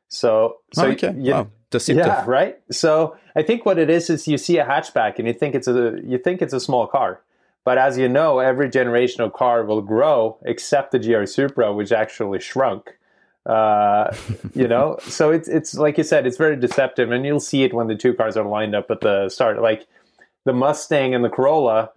So, 0.09 0.59
so 0.73 0.87
oh, 0.87 0.91
okay. 0.91 1.15
You, 1.19 1.33
wow. 1.33 1.49
Deceptive. 1.71 2.05
Yeah, 2.05 2.25
right. 2.27 2.61
So 2.71 3.17
I 3.35 3.43
think 3.43 3.65
what 3.65 3.79
it 3.79 3.89
is 3.89 4.11
is 4.11 4.29
you 4.29 4.37
see 4.37 4.59
a 4.59 4.65
hatchback 4.65 5.19
and 5.19 5.27
you 5.27 5.33
think 5.33 5.55
it's 5.55 5.67
a 5.67 5.99
you 6.05 6.19
think 6.19 6.43
it's 6.43 6.53
a 6.53 6.61
small 6.61 6.87
car, 6.87 7.23
but 7.65 7.79
as 7.79 7.97
you 7.97 8.09
know, 8.11 8.41
every 8.41 8.69
generation 8.69 9.23
of 9.23 9.33
car 9.33 9.65
will 9.65 9.81
grow 9.81 10.37
except 10.45 10.93
the 10.93 10.99
GR 10.99 11.25
Supra, 11.25 11.73
which 11.73 11.91
actually 11.91 12.41
shrunk. 12.41 12.99
Uh, 13.45 14.15
you 14.55 14.69
know, 14.69 14.99
so 15.03 15.31
it's 15.31 15.49
it's 15.49 15.75
like 15.75 15.99
you 15.99 16.05
said, 16.05 16.27
it's 16.27 16.37
very 16.37 16.57
deceptive, 16.57 17.11
and 17.11 17.25
you'll 17.27 17.41
see 17.41 17.65
it 17.65 17.75
when 17.75 17.89
the 17.89 17.97
two 17.97 18.15
cars 18.15 18.37
are 18.37 18.47
lined 18.47 18.75
up 18.75 18.91
at 18.91 19.01
the 19.01 19.29
start. 19.29 19.61
Like 19.61 19.87
the 20.45 20.53
Mustang 20.53 21.15
and 21.15 21.25
the 21.25 21.29
Corolla 21.29 21.91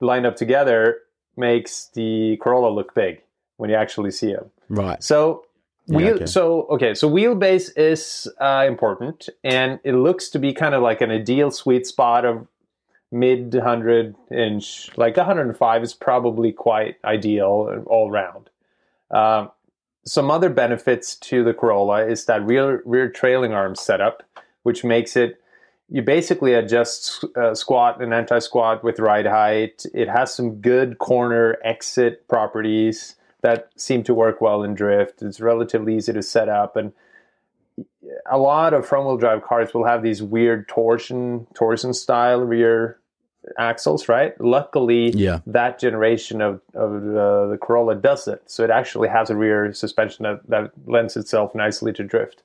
lined 0.00 0.26
up 0.26 0.36
together 0.36 0.98
makes 1.36 1.86
the 1.94 2.36
Corolla 2.40 2.72
look 2.72 2.94
big 2.94 3.20
when 3.56 3.70
you 3.70 3.76
actually 3.76 4.10
see 4.10 4.32
them. 4.32 4.50
Right. 4.68 5.02
So 5.02 5.44
wheel. 5.88 6.00
Yeah, 6.00 6.12
okay. 6.12 6.26
So 6.26 6.62
okay. 6.70 6.94
So 6.94 7.10
wheelbase 7.10 7.76
is 7.76 8.28
uh, 8.40 8.64
important, 8.66 9.28
and 9.42 9.80
it 9.82 9.94
looks 9.94 10.28
to 10.30 10.38
be 10.38 10.52
kind 10.52 10.74
of 10.74 10.82
like 10.82 11.00
an 11.00 11.10
ideal 11.10 11.50
sweet 11.50 11.86
spot 11.86 12.24
of 12.24 12.46
mid 13.12 13.52
100 13.52 14.14
inch 14.30 14.88
like 14.96 15.16
105 15.16 15.82
is 15.82 15.94
probably 15.94 16.52
quite 16.52 16.96
ideal 17.04 17.82
all 17.86 18.08
round 18.08 18.48
um, 19.10 19.50
some 20.04 20.30
other 20.30 20.48
benefits 20.48 21.14
to 21.16 21.44
the 21.44 21.54
Corolla 21.54 22.06
is 22.06 22.24
that 22.26 22.44
rear 22.44 22.82
rear 22.84 23.08
trailing 23.08 23.52
arm 23.52 23.74
setup, 23.74 24.22
which 24.62 24.84
makes 24.84 25.16
it 25.16 25.40
you 25.88 26.02
basically 26.02 26.54
adjust 26.54 27.24
uh, 27.36 27.54
squat 27.54 28.00
and 28.00 28.14
anti-squat 28.14 28.84
with 28.84 29.00
ride 29.00 29.26
height. 29.26 29.84
It 29.92 30.08
has 30.08 30.32
some 30.32 30.60
good 30.60 30.98
corner 30.98 31.58
exit 31.64 32.28
properties 32.28 33.16
that 33.42 33.70
seem 33.76 34.04
to 34.04 34.14
work 34.14 34.40
well 34.40 34.62
in 34.62 34.74
drift. 34.74 35.20
It's 35.22 35.40
relatively 35.40 35.96
easy 35.96 36.12
to 36.12 36.22
set 36.22 36.48
up 36.48 36.76
and 36.76 36.92
a 38.30 38.38
lot 38.38 38.74
of 38.74 38.86
front 38.86 39.06
wheel 39.06 39.16
drive 39.16 39.42
cars 39.42 39.74
will 39.74 39.84
have 39.84 40.02
these 40.02 40.22
weird 40.22 40.68
torsion 40.68 41.46
torsion 41.54 41.92
style 41.92 42.40
rear 42.40 42.98
axles, 43.58 44.08
right? 44.08 44.38
Luckily, 44.40 45.10
yeah. 45.10 45.40
that 45.46 45.78
generation 45.78 46.40
of, 46.40 46.60
of 46.74 46.90
uh, 46.94 47.46
the 47.48 47.58
Corolla 47.60 47.94
doesn't. 47.94 48.50
So 48.50 48.64
it 48.64 48.70
actually 48.70 49.08
has 49.08 49.30
a 49.30 49.36
rear 49.36 49.72
suspension 49.72 50.24
that, 50.24 50.40
that 50.48 50.72
lends 50.86 51.16
itself 51.16 51.54
nicely 51.54 51.92
to 51.94 52.04
drift. 52.04 52.42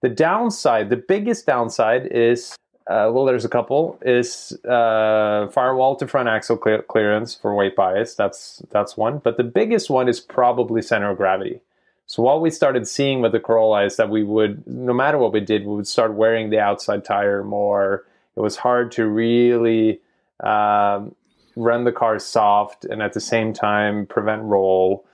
The 0.00 0.08
downside, 0.08 0.90
the 0.90 0.96
biggest 0.96 1.46
downside 1.46 2.06
is 2.06 2.56
Uh, 2.88 3.10
well, 3.12 3.26
there's 3.26 3.44
a 3.44 3.50
couple. 3.50 3.98
Is 4.00 4.58
uh, 4.64 5.48
firewall 5.52 5.94
to 5.96 6.06
front 6.06 6.28
axle 6.28 6.56
clear- 6.56 6.82
clearance 6.82 7.34
for 7.34 7.54
weight 7.54 7.76
bias. 7.76 8.14
That's 8.14 8.62
that's 8.70 8.96
one. 8.96 9.18
But 9.18 9.36
the 9.36 9.44
biggest 9.44 9.90
one 9.90 10.08
is 10.08 10.20
probably 10.20 10.80
center 10.80 11.10
of 11.10 11.18
gravity. 11.18 11.60
So 12.06 12.22
what 12.22 12.40
we 12.40 12.50
started 12.50 12.88
seeing 12.88 13.20
with 13.20 13.32
the 13.32 13.40
Corolla 13.40 13.84
is 13.84 13.96
that 13.96 14.08
we 14.08 14.22
would, 14.22 14.66
no 14.66 14.94
matter 14.94 15.18
what 15.18 15.34
we 15.34 15.40
did, 15.40 15.66
we 15.66 15.74
would 15.76 15.86
start 15.86 16.14
wearing 16.14 16.48
the 16.48 16.60
outside 16.60 17.04
tire 17.04 17.44
more. 17.44 18.06
It 18.36 18.40
was 18.40 18.56
hard 18.56 18.90
to 18.92 19.04
really 19.04 20.00
um, 20.40 21.14
run 21.56 21.84
the 21.84 21.92
car 21.92 22.18
soft 22.18 22.84
and 22.84 23.02
at 23.02 23.12
the 23.12 23.20
same 23.20 23.52
time 23.52 24.06
prevent 24.06 24.42
roll. 24.42 25.04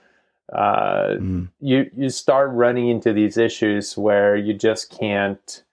Uh, 0.53 1.15
mm. 1.19 1.49
You 1.59 1.89
you 1.95 2.09
start 2.09 2.51
running 2.51 2.89
into 2.89 3.13
these 3.13 3.37
issues 3.37 3.97
where 3.97 4.35
you 4.35 4.53
just 4.53 4.95
can't 4.97 5.63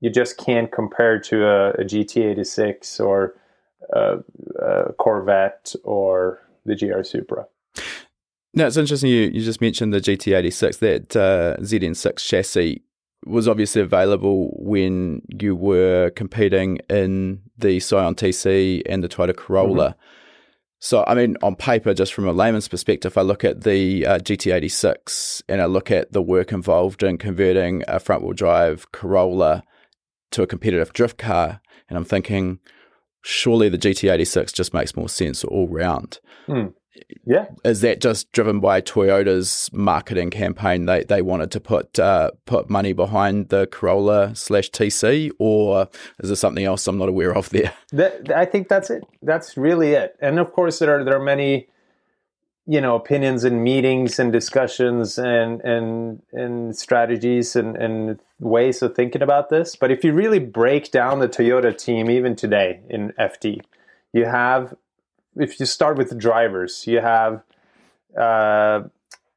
you 0.00 0.10
just 0.10 0.36
can't 0.38 0.70
compare 0.70 1.18
to 1.18 1.46
a, 1.46 1.70
a 1.72 1.84
GT86 1.84 3.00
or 3.00 3.34
a, 3.92 4.18
a 4.60 4.92
Corvette 4.94 5.74
or 5.82 6.40
the 6.64 6.76
GR 6.76 7.02
Supra. 7.02 7.46
Now 8.54 8.66
it's 8.66 8.76
interesting 8.76 9.10
you, 9.10 9.30
you 9.32 9.42
just 9.42 9.60
mentioned 9.60 9.92
the 9.92 10.00
GT86 10.00 10.78
that 10.78 11.16
uh, 11.16 11.56
ZN6 11.60 12.16
chassis 12.18 12.82
was 13.26 13.48
obviously 13.48 13.82
available 13.82 14.54
when 14.58 15.22
you 15.40 15.56
were 15.56 16.10
competing 16.10 16.78
in 16.88 17.40
the 17.56 17.80
Scion 17.80 18.14
TC 18.14 18.82
and 18.86 19.02
the 19.02 19.08
Toyota 19.08 19.36
Corolla. 19.36 19.90
Mm-hmm. 19.90 20.00
So, 20.80 21.02
I 21.06 21.14
mean, 21.14 21.36
on 21.42 21.56
paper, 21.56 21.94
just 21.94 22.12
from 22.12 22.28
a 22.28 22.32
layman's 22.32 22.68
perspective, 22.68 23.16
I 23.16 23.22
look 23.22 23.42
at 23.42 23.62
the 23.62 24.06
uh, 24.06 24.18
GT86 24.18 25.42
and 25.48 25.62
I 25.62 25.64
look 25.64 25.90
at 25.90 26.12
the 26.12 26.20
work 26.20 26.52
involved 26.52 27.02
in 27.02 27.16
converting 27.16 27.82
a 27.88 27.98
front 27.98 28.22
wheel 28.22 28.34
drive 28.34 28.92
Corolla 28.92 29.62
to 30.32 30.42
a 30.42 30.46
competitive 30.46 30.92
drift 30.92 31.16
car, 31.16 31.60
and 31.88 31.96
I'm 31.96 32.04
thinking, 32.04 32.58
surely 33.22 33.68
the 33.68 33.78
GT86 33.78 34.52
just 34.52 34.74
makes 34.74 34.96
more 34.96 35.08
sense 35.08 35.42
all 35.44 35.68
round. 35.68 36.18
Mm. 36.48 36.74
Yeah. 37.24 37.46
Is 37.64 37.80
that 37.80 38.00
just 38.00 38.30
driven 38.32 38.60
by 38.60 38.80
Toyota's 38.80 39.70
marketing 39.72 40.30
campaign? 40.30 40.86
They 40.86 41.04
they 41.04 41.22
wanted 41.22 41.50
to 41.52 41.60
put 41.60 41.98
uh, 41.98 42.32
put 42.44 42.70
money 42.70 42.92
behind 42.92 43.48
the 43.48 43.66
Corolla 43.66 44.34
slash 44.34 44.70
TC, 44.70 45.30
or 45.38 45.88
is 46.22 46.28
there 46.28 46.36
something 46.36 46.64
else 46.64 46.86
I'm 46.86 46.98
not 46.98 47.08
aware 47.08 47.34
of 47.36 47.50
there? 47.50 47.72
That, 47.92 48.32
I 48.34 48.44
think 48.44 48.68
that's 48.68 48.90
it. 48.90 49.04
That's 49.22 49.56
really 49.56 49.92
it. 49.92 50.16
And 50.20 50.40
of 50.40 50.52
course, 50.52 50.80
there 50.80 50.98
are 50.98 51.04
there 51.04 51.16
are 51.16 51.24
many, 51.24 51.68
you 52.66 52.80
know, 52.80 52.96
opinions 52.96 53.44
and 53.44 53.62
meetings 53.62 54.18
and 54.18 54.32
discussions 54.32 55.16
and 55.16 55.60
and 55.60 56.20
and 56.32 56.76
strategies 56.76 57.54
and 57.54 57.76
and 57.76 58.18
ways 58.40 58.82
of 58.82 58.96
thinking 58.96 59.22
about 59.22 59.48
this. 59.48 59.76
But 59.76 59.92
if 59.92 60.02
you 60.02 60.12
really 60.12 60.40
break 60.40 60.90
down 60.90 61.20
the 61.20 61.28
Toyota 61.28 61.76
team, 61.76 62.10
even 62.10 62.34
today 62.34 62.80
in 62.90 63.12
FD, 63.18 63.60
you 64.12 64.24
have 64.24 64.74
if 65.36 65.58
you 65.60 65.66
start 65.66 65.96
with 65.96 66.08
the 66.08 66.14
drivers, 66.14 66.86
you 66.86 67.00
have 67.00 67.42
uh, 68.16 68.82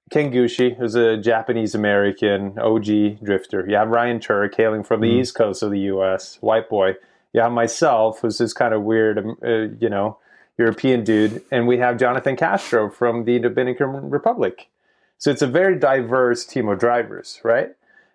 Ken 0.10 0.32
Gushi, 0.32 0.78
who's 0.78 0.95
a 0.95 1.18
Japanese 1.18 1.76
American 1.76 2.58
OG 2.60 3.24
drifter. 3.24 3.66
You 3.68 3.76
have 3.76 3.89
Ryan 3.89 4.20
Turk, 4.20 4.56
hailing 4.56 4.84
from 4.84 5.02
the 5.02 5.10
mm. 5.10 5.20
east 5.22 5.36
coast 5.36 5.64
of 5.64 5.72
the 5.72 5.80
U.S., 5.80 6.38
white 6.41 6.70
boy. 6.70 6.95
You 7.34 7.41
have 7.41 7.52
myself, 7.52 8.22
who's 8.22 8.38
this 8.38 8.54
kind 8.54 8.74
of 8.74 8.84
weird, 8.84 9.18
um, 9.18 9.38
uh, 9.43 9.76
you 9.80 9.89
know, 9.89 10.18
European 10.58 11.04
dude, 11.04 11.43
and 11.52 11.68
we 11.68 11.78
have 11.78 11.98
Jonathan 11.98 12.36
Castro 12.36 12.89
from 12.89 13.26
the 13.26 13.38
Dominican 13.39 14.10
Republic. 14.10 14.70
So 15.18 15.30
it's 15.30 15.41
a 15.41 15.48
very 15.48 15.78
diverse 15.78 16.45
team 16.45 16.68
of 16.68 16.80
drivers, 16.80 17.39
right? 17.43 17.70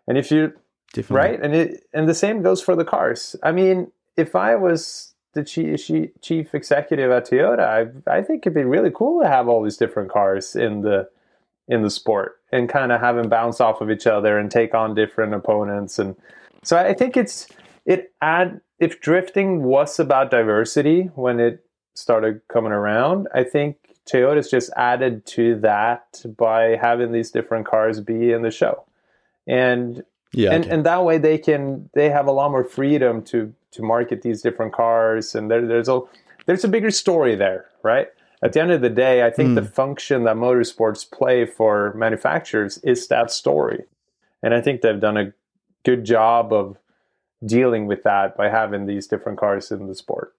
And 0.08 0.18
if 0.18 0.30
you 0.30 0.54
Definitely. 0.92 1.16
right, 1.16 1.40
and 1.42 1.54
it 1.54 1.84
and 1.92 2.08
the 2.08 2.14
same 2.14 2.42
goes 2.42 2.60
for 2.60 2.74
the 2.74 2.84
cars. 2.84 3.36
I 3.42 3.52
mean, 3.52 3.92
if 4.16 4.34
I 4.34 4.56
was 4.56 5.11
the 5.32 5.44
chief, 5.44 6.10
chief 6.20 6.54
executive 6.54 7.10
at 7.10 7.28
Toyota, 7.28 7.60
I, 8.06 8.10
I 8.18 8.22
think 8.22 8.42
it'd 8.42 8.54
be 8.54 8.64
really 8.64 8.90
cool 8.94 9.22
to 9.22 9.28
have 9.28 9.48
all 9.48 9.62
these 9.62 9.76
different 9.76 10.10
cars 10.10 10.54
in 10.54 10.82
the 10.82 11.08
in 11.68 11.82
the 11.82 11.90
sport 11.90 12.40
and 12.50 12.68
kind 12.68 12.92
of 12.92 13.00
have 13.00 13.16
them 13.16 13.28
bounce 13.28 13.60
off 13.60 13.80
of 13.80 13.90
each 13.90 14.06
other 14.06 14.36
and 14.36 14.50
take 14.50 14.74
on 14.74 14.94
different 14.94 15.32
opponents. 15.32 15.98
And 15.98 16.16
so 16.62 16.76
I 16.76 16.92
think 16.92 17.16
it's 17.16 17.48
it 17.86 18.12
add 18.20 18.60
if 18.78 19.00
drifting 19.00 19.62
was 19.62 19.98
about 19.98 20.30
diversity 20.30 21.10
when 21.14 21.40
it 21.40 21.64
started 21.94 22.40
coming 22.48 22.72
around, 22.72 23.28
I 23.34 23.44
think 23.44 23.76
Toyota's 24.10 24.50
just 24.50 24.70
added 24.76 25.24
to 25.26 25.58
that 25.60 26.22
by 26.36 26.76
having 26.76 27.12
these 27.12 27.30
different 27.30 27.66
cars 27.66 28.00
be 28.00 28.32
in 28.32 28.42
the 28.42 28.50
show. 28.50 28.84
And 29.46 30.02
yeah, 30.32 30.52
and, 30.52 30.64
and 30.66 30.86
that 30.86 31.04
way 31.04 31.18
they 31.18 31.38
can 31.38 31.88
they 31.94 32.10
have 32.10 32.26
a 32.26 32.32
lot 32.32 32.50
more 32.50 32.64
freedom 32.64 33.22
to 33.24 33.52
to 33.72 33.82
market 33.82 34.22
these 34.22 34.42
different 34.42 34.72
cars, 34.72 35.34
and 35.34 35.50
there, 35.50 35.66
there's 35.66 35.88
a 35.88 36.00
there's 36.46 36.64
a 36.64 36.68
bigger 36.68 36.90
story 36.90 37.34
there, 37.34 37.66
right? 37.82 38.08
At 38.42 38.54
the 38.54 38.60
end 38.60 38.72
of 38.72 38.80
the 38.80 38.90
day, 38.90 39.24
I 39.24 39.30
think 39.30 39.50
mm. 39.50 39.54
the 39.54 39.64
function 39.64 40.24
that 40.24 40.36
motorsports 40.36 41.08
play 41.08 41.46
for 41.46 41.94
manufacturers 41.94 42.78
is 42.78 43.06
that 43.08 43.30
story, 43.30 43.84
and 44.42 44.54
I 44.54 44.60
think 44.60 44.80
they've 44.80 45.00
done 45.00 45.16
a 45.16 45.32
good 45.84 46.04
job 46.04 46.52
of 46.52 46.76
dealing 47.44 47.86
with 47.86 48.02
that 48.04 48.36
by 48.36 48.48
having 48.48 48.86
these 48.86 49.06
different 49.06 49.38
cars 49.38 49.70
in 49.70 49.86
the 49.86 49.94
sport. 49.94 50.34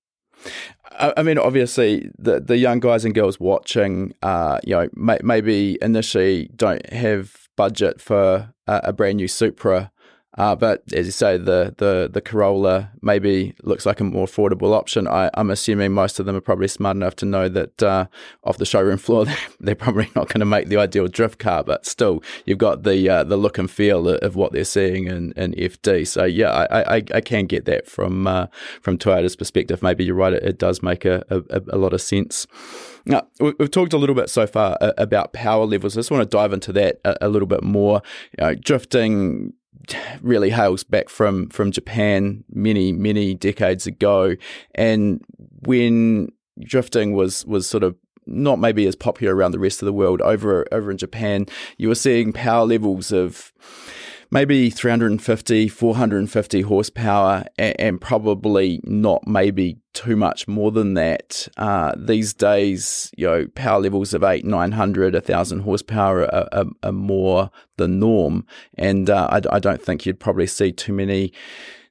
I 0.99 1.23
mean, 1.23 1.37
obviously, 1.37 2.11
the 2.17 2.39
the 2.39 2.57
young 2.57 2.79
guys 2.79 3.05
and 3.05 3.15
girls 3.15 3.39
watching, 3.39 4.13
uh, 4.21 4.59
you 4.63 4.75
know, 4.75 4.89
may, 4.93 5.17
maybe 5.23 5.77
initially 5.81 6.49
don't 6.55 6.87
have 6.91 7.42
budget 7.55 8.01
for 8.01 8.53
a, 8.67 8.81
a 8.85 8.93
brand 8.93 9.17
new 9.17 9.27
Supra 9.27 9.91
uh, 10.35 10.55
but 10.55 10.81
as 10.93 11.05
you 11.05 11.11
say, 11.11 11.37
the, 11.37 11.75
the 11.77 12.09
the 12.11 12.21
Corolla 12.21 12.89
maybe 13.03 13.53
looks 13.61 13.85
like 13.85 13.99
a 13.99 14.03
more 14.03 14.25
affordable 14.25 14.73
option. 14.73 15.07
I, 15.07 15.29
am 15.35 15.51
assuming 15.51 15.91
most 15.91 16.19
of 16.19 16.25
them 16.25 16.35
are 16.35 16.41
probably 16.41 16.67
smart 16.67 16.97
enough 16.97 17.15
to 17.17 17.25
know 17.25 17.47
that 17.49 17.83
uh, 17.83 18.07
off 18.43 18.57
the 18.57 18.65
showroom 18.65 18.97
floor, 18.97 19.27
they're 19.59 19.75
probably 19.75 20.09
not 20.15 20.29
going 20.29 20.39
to 20.39 20.45
make 20.45 20.69
the 20.69 20.77
ideal 20.77 21.07
drift 21.07 21.37
car. 21.37 21.63
But 21.63 21.85
still, 21.85 22.23
you've 22.45 22.57
got 22.57 22.81
the 22.81 23.07
uh, 23.07 23.23
the 23.23 23.37
look 23.37 23.59
and 23.59 23.69
feel 23.69 24.07
of 24.09 24.35
what 24.35 24.53
they're 24.53 24.63
seeing 24.63 25.05
in, 25.05 25.33
in 25.33 25.51
FD. 25.53 26.07
So 26.07 26.23
yeah, 26.23 26.49
I, 26.49 26.95
I, 26.95 27.03
I 27.13 27.21
can 27.21 27.45
get 27.45 27.65
that 27.65 27.87
from 27.87 28.25
uh, 28.25 28.47
from 28.81 28.97
Toyota's 28.97 29.35
perspective. 29.35 29.83
Maybe 29.83 30.03
you're 30.03 30.15
right; 30.15 30.33
it, 30.33 30.43
it 30.43 30.57
does 30.57 30.81
make 30.81 31.05
a, 31.05 31.23
a, 31.29 31.61
a 31.69 31.77
lot 31.77 31.93
of 31.93 32.01
sense. 32.01 32.47
Now, 33.05 33.27
we've 33.39 33.71
talked 33.71 33.93
a 33.93 33.97
little 33.97 34.15
bit 34.15 34.29
so 34.29 34.47
far 34.47 34.77
uh, 34.79 34.93
about 34.97 35.33
power 35.33 35.65
levels. 35.65 35.97
I 35.97 35.99
just 35.99 36.11
want 36.11 36.23
to 36.29 36.37
dive 36.37 36.53
into 36.53 36.71
that 36.73 36.99
a, 37.03 37.27
little 37.27 37.47
bit 37.47 37.63
more. 37.63 38.01
You 38.37 38.45
know, 38.45 38.55
drifting 38.55 39.53
really 40.21 40.49
hails 40.49 40.83
back 40.83 41.09
from 41.09 41.49
from 41.49 41.71
Japan 41.71 42.43
many 42.49 42.91
many 42.91 43.33
decades 43.33 43.85
ago, 43.85 44.35
and 44.75 45.21
when 45.65 46.29
drifting 46.61 47.13
was 47.13 47.45
was 47.45 47.67
sort 47.67 47.83
of 47.83 47.95
not 48.25 48.59
maybe 48.59 48.87
as 48.87 48.95
popular 48.95 49.35
around 49.35 49.51
the 49.51 49.59
rest 49.59 49.81
of 49.81 49.85
the 49.85 49.93
world 49.93 50.21
over 50.21 50.65
over 50.71 50.89
in 50.89 50.97
Japan, 50.97 51.45
you 51.77 51.89
were 51.89 51.95
seeing 51.95 52.31
power 52.31 52.65
levels 52.65 53.11
of 53.11 53.51
maybe 54.33 54.71
350, 54.71 55.67
450 55.67 56.61
horsepower, 56.61 57.45
and, 57.59 57.79
and 57.79 58.01
probably 58.01 58.81
not 58.83 59.25
maybe 59.27 59.77
too 59.93 60.15
much 60.15 60.47
more 60.47 60.71
than 60.71 60.95
that. 60.95 61.47
Uh, 61.55 61.93
these 61.95 62.33
days, 62.33 63.11
you 63.15 63.27
know, 63.27 63.47
power 63.53 63.79
levels 63.79 64.11
of 64.15 64.23
eight, 64.23 64.43
900, 64.43 65.13
1,000 65.13 65.59
horsepower 65.59 66.23
are, 66.33 66.49
are, 66.51 66.65
are, 66.81 66.91
more 66.91 67.51
the 67.77 67.87
norm. 67.87 68.43
And 68.75 69.07
uh, 69.07 69.27
I, 69.31 69.55
I 69.55 69.59
don't 69.59 69.81
think 69.81 70.05
you'd 70.05 70.19
probably 70.19 70.47
see 70.47 70.71
too 70.71 70.93
many 70.93 71.31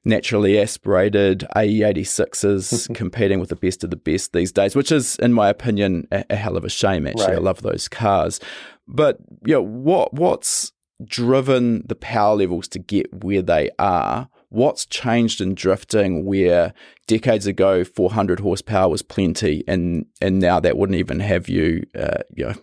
naturally 0.03 0.59
aspirated 0.59 1.45
AE86s 1.55 2.93
competing 2.95 3.39
with 3.39 3.47
the 3.47 3.55
best 3.55 3.85
of 3.85 3.89
the 3.89 3.95
best 3.95 4.33
these 4.33 4.51
days, 4.51 4.75
which 4.75 4.91
is, 4.91 5.15
in 5.19 5.31
my 5.31 5.47
opinion, 5.47 6.09
a, 6.11 6.25
a 6.29 6.35
hell 6.35 6.57
of 6.57 6.65
a 6.65 6.69
shame. 6.69 7.07
Actually, 7.07 7.27
right. 7.27 7.35
I 7.35 7.39
love 7.39 7.61
those 7.61 7.87
cars, 7.87 8.41
but 8.85 9.17
you 9.45 9.53
know, 9.53 9.61
what 9.61 10.13
what's 10.13 10.72
driven 11.03 11.85
the 11.87 11.95
power 11.95 12.35
levels 12.35 12.67
to 12.69 12.79
get 12.79 13.23
where 13.23 13.41
they 13.41 13.69
are. 13.79 14.29
What's 14.49 14.85
changed 14.85 15.41
in 15.41 15.55
drifting 15.55 16.25
where 16.25 16.73
decades 17.07 17.47
ago 17.47 17.83
400 17.83 18.39
horsepower 18.39 18.89
was 18.89 19.01
plenty 19.01 19.63
and, 19.67 20.05
and 20.21 20.39
now 20.39 20.59
that 20.59 20.77
wouldn't 20.77 20.99
even 20.99 21.19
have 21.21 21.49
you, 21.49 21.85
uh, 21.97 22.19
you 22.35 22.45
know, 22.45 22.53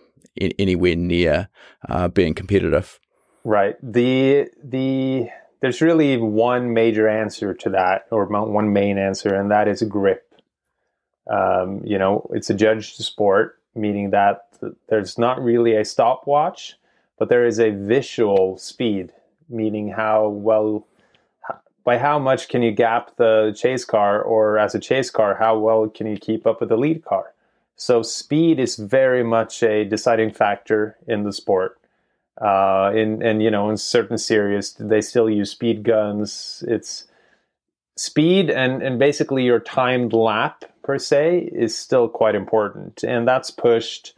anywhere 0.57 0.95
near 0.95 1.49
uh, 1.89 2.07
being 2.07 2.33
competitive? 2.33 2.99
Right. 3.43 3.75
The, 3.83 4.47
the, 4.63 5.29
there's 5.59 5.81
really 5.81 6.17
one 6.17 6.73
major 6.73 7.09
answer 7.09 7.53
to 7.55 7.69
that 7.71 8.05
or 8.09 8.25
one 8.25 8.71
main 8.71 8.97
answer 8.97 9.35
and 9.35 9.51
that 9.51 9.67
is 9.67 9.81
grip. 9.81 10.33
Um, 11.29 11.81
you 11.83 11.97
know, 11.97 12.29
it's 12.33 12.49
a 12.49 12.53
judged 12.53 12.95
sport, 12.95 13.59
meaning 13.75 14.11
that 14.11 14.47
there's 14.87 15.17
not 15.17 15.43
really 15.43 15.75
a 15.75 15.85
stopwatch 15.85 16.77
but 17.21 17.29
there 17.29 17.45
is 17.45 17.59
a 17.59 17.69
visual 17.69 18.57
speed, 18.57 19.13
meaning 19.47 19.89
how 19.89 20.27
well, 20.27 20.87
by 21.83 21.99
how 21.99 22.17
much 22.17 22.49
can 22.49 22.63
you 22.63 22.71
gap 22.71 23.15
the 23.17 23.55
chase 23.55 23.85
car, 23.85 24.19
or 24.19 24.57
as 24.57 24.73
a 24.73 24.79
chase 24.79 25.11
car, 25.11 25.35
how 25.35 25.55
well 25.55 25.87
can 25.87 26.07
you 26.07 26.17
keep 26.17 26.47
up 26.47 26.59
with 26.59 26.69
the 26.69 26.77
lead 26.77 27.05
car? 27.05 27.35
So 27.75 28.01
speed 28.01 28.59
is 28.59 28.75
very 28.75 29.23
much 29.23 29.61
a 29.61 29.85
deciding 29.85 30.33
factor 30.33 30.97
in 31.05 31.21
the 31.21 31.31
sport. 31.31 31.79
Uh, 32.41 32.91
in 32.95 33.21
and 33.21 33.43
you 33.43 33.51
know 33.51 33.69
in 33.69 33.77
certain 33.77 34.17
series 34.17 34.73
they 34.79 35.01
still 35.01 35.29
use 35.29 35.51
speed 35.51 35.83
guns. 35.83 36.63
It's 36.67 37.05
speed 37.97 38.49
and, 38.49 38.81
and 38.81 38.97
basically 38.97 39.43
your 39.43 39.59
timed 39.59 40.13
lap 40.13 40.65
per 40.81 40.97
se 40.97 41.51
is 41.53 41.77
still 41.77 42.09
quite 42.09 42.33
important. 42.33 43.03
And 43.03 43.27
that's 43.27 43.51
pushed, 43.51 44.15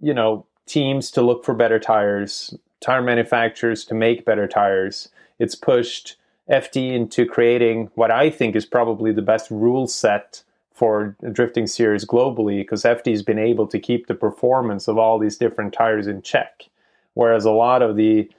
you 0.00 0.12
know, 0.12 0.48
teams 0.68 1.10
to 1.12 1.22
look 1.22 1.44
for 1.44 1.54
better 1.54 1.78
tires, 1.78 2.54
tire 2.80 3.02
manufacturers 3.02 3.84
to 3.86 3.94
make 3.94 4.24
better 4.24 4.46
tires. 4.46 5.08
It's 5.38 5.54
pushed 5.54 6.16
FD 6.50 6.92
into 6.92 7.26
creating 7.26 7.90
what 7.94 8.10
I 8.10 8.30
think 8.30 8.56
is 8.56 8.66
probably 8.66 9.12
the 9.12 9.22
best 9.22 9.50
rule 9.50 9.86
set 9.86 10.42
for 10.72 11.16
drifting 11.32 11.66
series 11.66 12.04
globally 12.04 12.60
because 12.60 12.84
FD 12.84 13.10
has 13.10 13.22
been 13.22 13.38
able 13.38 13.66
to 13.66 13.78
keep 13.80 14.06
the 14.06 14.14
performance 14.14 14.86
of 14.86 14.96
all 14.96 15.18
these 15.18 15.36
different 15.36 15.72
tires 15.72 16.06
in 16.06 16.22
check. 16.22 16.68
Whereas 17.14 17.44
a 17.44 17.50
lot 17.50 17.82
of 17.82 17.96
the 17.96 18.30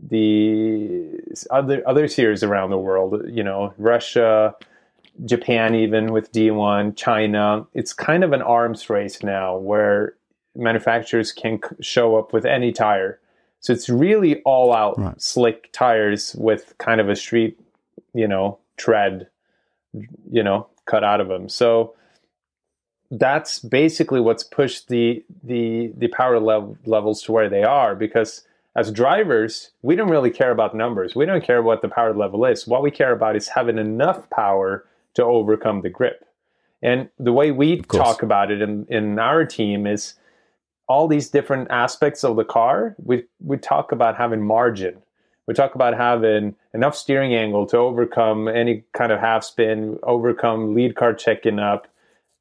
the 0.00 1.20
other 1.50 1.82
other 1.86 2.08
series 2.08 2.42
around 2.42 2.70
the 2.70 2.78
world, 2.78 3.22
you 3.28 3.44
know, 3.44 3.72
Russia, 3.78 4.56
Japan, 5.24 5.76
even 5.76 6.12
with 6.12 6.32
D1, 6.32 6.96
China, 6.96 7.64
it's 7.74 7.92
kind 7.92 8.24
of 8.24 8.32
an 8.32 8.42
arms 8.42 8.90
race 8.90 9.22
now 9.22 9.56
where 9.56 10.14
manufacturers 10.54 11.32
can 11.32 11.60
show 11.80 12.16
up 12.16 12.32
with 12.32 12.44
any 12.44 12.72
tire. 12.72 13.20
So 13.60 13.72
it's 13.72 13.88
really 13.88 14.42
all 14.42 14.74
out 14.74 14.98
right. 14.98 15.20
slick 15.20 15.72
tires 15.72 16.34
with 16.38 16.74
kind 16.78 17.00
of 17.00 17.08
a 17.08 17.16
street, 17.16 17.58
you 18.12 18.28
know, 18.28 18.58
tread, 18.76 19.28
you 20.30 20.42
know, 20.42 20.66
cut 20.84 21.02
out 21.02 21.20
of 21.20 21.28
them. 21.28 21.48
So 21.48 21.94
that's 23.10 23.58
basically 23.58 24.20
what's 24.20 24.44
pushed 24.44 24.88
the 24.88 25.24
the 25.42 25.92
the 25.96 26.08
power 26.08 26.40
level, 26.40 26.76
levels 26.84 27.22
to 27.22 27.32
where 27.32 27.48
they 27.48 27.62
are 27.62 27.94
because 27.94 28.46
as 28.76 28.90
drivers, 28.90 29.70
we 29.82 29.94
don't 29.94 30.10
really 30.10 30.30
care 30.30 30.50
about 30.50 30.74
numbers. 30.74 31.14
We 31.14 31.26
don't 31.26 31.44
care 31.44 31.62
what 31.62 31.80
the 31.80 31.88
power 31.88 32.12
level 32.12 32.44
is. 32.44 32.66
What 32.66 32.82
we 32.82 32.90
care 32.90 33.12
about 33.12 33.36
is 33.36 33.48
having 33.48 33.78
enough 33.78 34.28
power 34.30 34.84
to 35.14 35.22
overcome 35.22 35.82
the 35.82 35.90
grip. 35.90 36.26
And 36.82 37.08
the 37.18 37.32
way 37.32 37.50
we 37.50 37.80
talk 37.82 38.22
about 38.22 38.50
it 38.50 38.60
in, 38.60 38.84
in 38.90 39.18
our 39.18 39.44
team 39.44 39.86
is 39.86 40.14
all 40.88 41.08
these 41.08 41.30
different 41.30 41.70
aspects 41.70 42.24
of 42.24 42.36
the 42.36 42.44
car. 42.44 42.94
We, 43.02 43.24
we 43.40 43.56
talk 43.56 43.92
about 43.92 44.16
having 44.16 44.42
margin. 44.42 45.02
We 45.46 45.54
talk 45.54 45.74
about 45.74 45.94
having 45.96 46.56
enough 46.72 46.96
steering 46.96 47.34
angle 47.34 47.66
to 47.66 47.78
overcome 47.78 48.48
any 48.48 48.84
kind 48.92 49.12
of 49.12 49.20
half 49.20 49.44
spin, 49.44 49.98
overcome 50.02 50.74
lead 50.74 50.96
car 50.96 51.14
checking 51.14 51.58
up, 51.58 51.86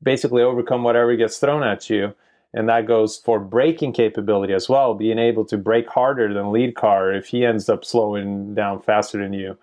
basically 0.01 0.41
overcome 0.41 0.83
whatever 0.83 1.15
gets 1.15 1.37
thrown 1.37 1.63
at 1.63 1.89
you 1.89 2.13
and 2.53 2.69
that 2.69 2.85
goes 2.85 3.17
for 3.17 3.39
braking 3.39 3.91
capability 3.91 4.53
as 4.53 4.69
well 4.69 4.93
being 4.93 5.17
able 5.17 5.45
to 5.45 5.57
brake 5.57 5.89
harder 5.89 6.33
than 6.33 6.51
lead 6.51 6.75
car 6.75 7.11
if 7.11 7.27
he 7.27 7.45
ends 7.45 7.67
up 7.69 7.83
slowing 7.83 8.53
down 8.53 8.81
faster 8.81 9.17
than 9.21 9.33
you 9.33 9.57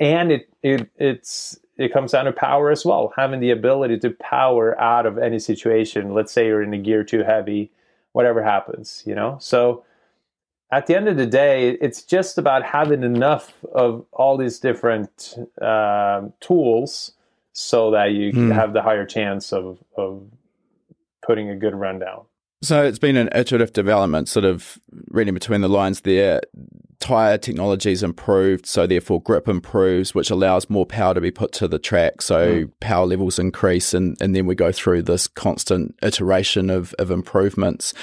and 0.00 0.32
it, 0.32 0.48
it 0.62 0.88
it's 0.96 1.58
it 1.76 1.92
comes 1.92 2.12
down 2.12 2.24
to 2.24 2.32
power 2.32 2.70
as 2.70 2.84
well 2.84 3.12
having 3.16 3.40
the 3.40 3.50
ability 3.50 3.98
to 3.98 4.10
power 4.10 4.78
out 4.80 5.06
of 5.06 5.18
any 5.18 5.38
situation 5.38 6.14
let's 6.14 6.32
say 6.32 6.46
you're 6.46 6.62
in 6.62 6.74
a 6.74 6.78
gear 6.78 7.04
too 7.04 7.22
heavy 7.22 7.70
whatever 8.18 8.42
happens 8.42 9.02
you 9.06 9.14
know 9.14 9.36
so 9.40 9.84
at 10.70 10.86
the 10.86 10.94
end 10.94 11.08
of 11.08 11.16
the 11.16 11.26
day 11.26 11.70
it's 11.80 12.02
just 12.02 12.36
about 12.36 12.62
having 12.64 13.02
enough 13.02 13.52
of 13.72 14.04
all 14.12 14.36
these 14.36 14.58
different 14.58 15.34
uh, 15.62 16.22
tools 16.40 17.12
so 17.58 17.90
that 17.90 18.12
you 18.12 18.32
mm. 18.32 18.54
have 18.54 18.72
the 18.72 18.80
higher 18.80 19.04
chance 19.04 19.52
of, 19.52 19.82
of 19.96 20.22
putting 21.26 21.50
a 21.50 21.56
good 21.56 21.74
rundown. 21.74 22.24
So 22.62 22.84
it's 22.84 23.00
been 23.00 23.16
an 23.16 23.28
iterative 23.34 23.72
development, 23.72 24.28
sort 24.28 24.44
of 24.44 24.78
reading 25.10 25.34
between 25.34 25.60
the 25.60 25.68
lines 25.68 26.02
there. 26.02 26.40
Tire 27.08 27.38
is 27.86 28.02
improved, 28.02 28.66
so 28.66 28.86
therefore 28.86 29.22
grip 29.22 29.48
improves, 29.48 30.14
which 30.14 30.30
allows 30.30 30.68
more 30.68 30.84
power 30.84 31.14
to 31.14 31.22
be 31.22 31.30
put 31.30 31.52
to 31.52 31.66
the 31.66 31.78
track. 31.78 32.20
So 32.20 32.64
mm. 32.64 32.72
power 32.80 33.06
levels 33.06 33.38
increase, 33.38 33.94
and, 33.94 34.14
and 34.20 34.36
then 34.36 34.44
we 34.44 34.54
go 34.54 34.72
through 34.72 35.02
this 35.02 35.26
constant 35.26 35.94
iteration 36.02 36.68
of, 36.68 36.94
of 36.98 37.10
improvements. 37.10 37.94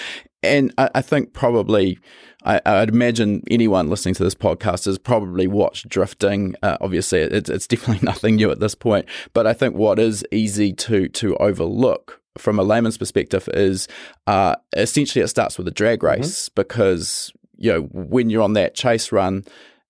And 0.42 0.74
I, 0.80 0.90
I 0.96 1.02
think 1.04 1.34
probably, 1.34 2.00
I, 2.44 2.60
would 2.80 2.90
imagine 2.90 3.44
anyone 3.52 3.92
listening 3.92 4.16
to 4.16 4.24
this 4.24 4.34
podcast 4.34 4.86
has 4.86 4.98
probably 4.98 5.46
watched 5.46 5.88
drifting. 5.88 6.56
Uh, 6.64 6.78
obviously, 6.82 7.20
it, 7.20 7.48
it's 7.48 7.68
definitely 7.68 8.04
nothing 8.04 8.38
new 8.38 8.50
at 8.50 8.60
this 8.60 8.74
point, 8.74 9.06
but 9.34 9.46
I 9.46 9.54
think 9.54 9.76
what 9.76 10.00
is 10.00 10.26
easy 10.32 10.74
to 10.74 11.10
to 11.10 11.38
overlook 11.38 12.22
from 12.40 12.58
a 12.58 12.64
layman's 12.64 12.98
perspective 12.98 13.48
is 13.54 13.88
uh, 14.26 14.56
essentially 14.76 15.24
it 15.24 15.28
starts 15.28 15.60
with 15.60 15.68
a 15.68 15.72
drag 15.72 16.00
mm-hmm. 16.00 16.22
race 16.22 16.50
mm-hmm. 16.50 16.54
because 16.56 17.32
you 17.66 17.74
know 17.74 17.82
when 17.92 18.30
you're 18.30 18.44
on 18.44 18.54
that 18.54 18.76
chase 18.76 19.12
run 19.12 19.44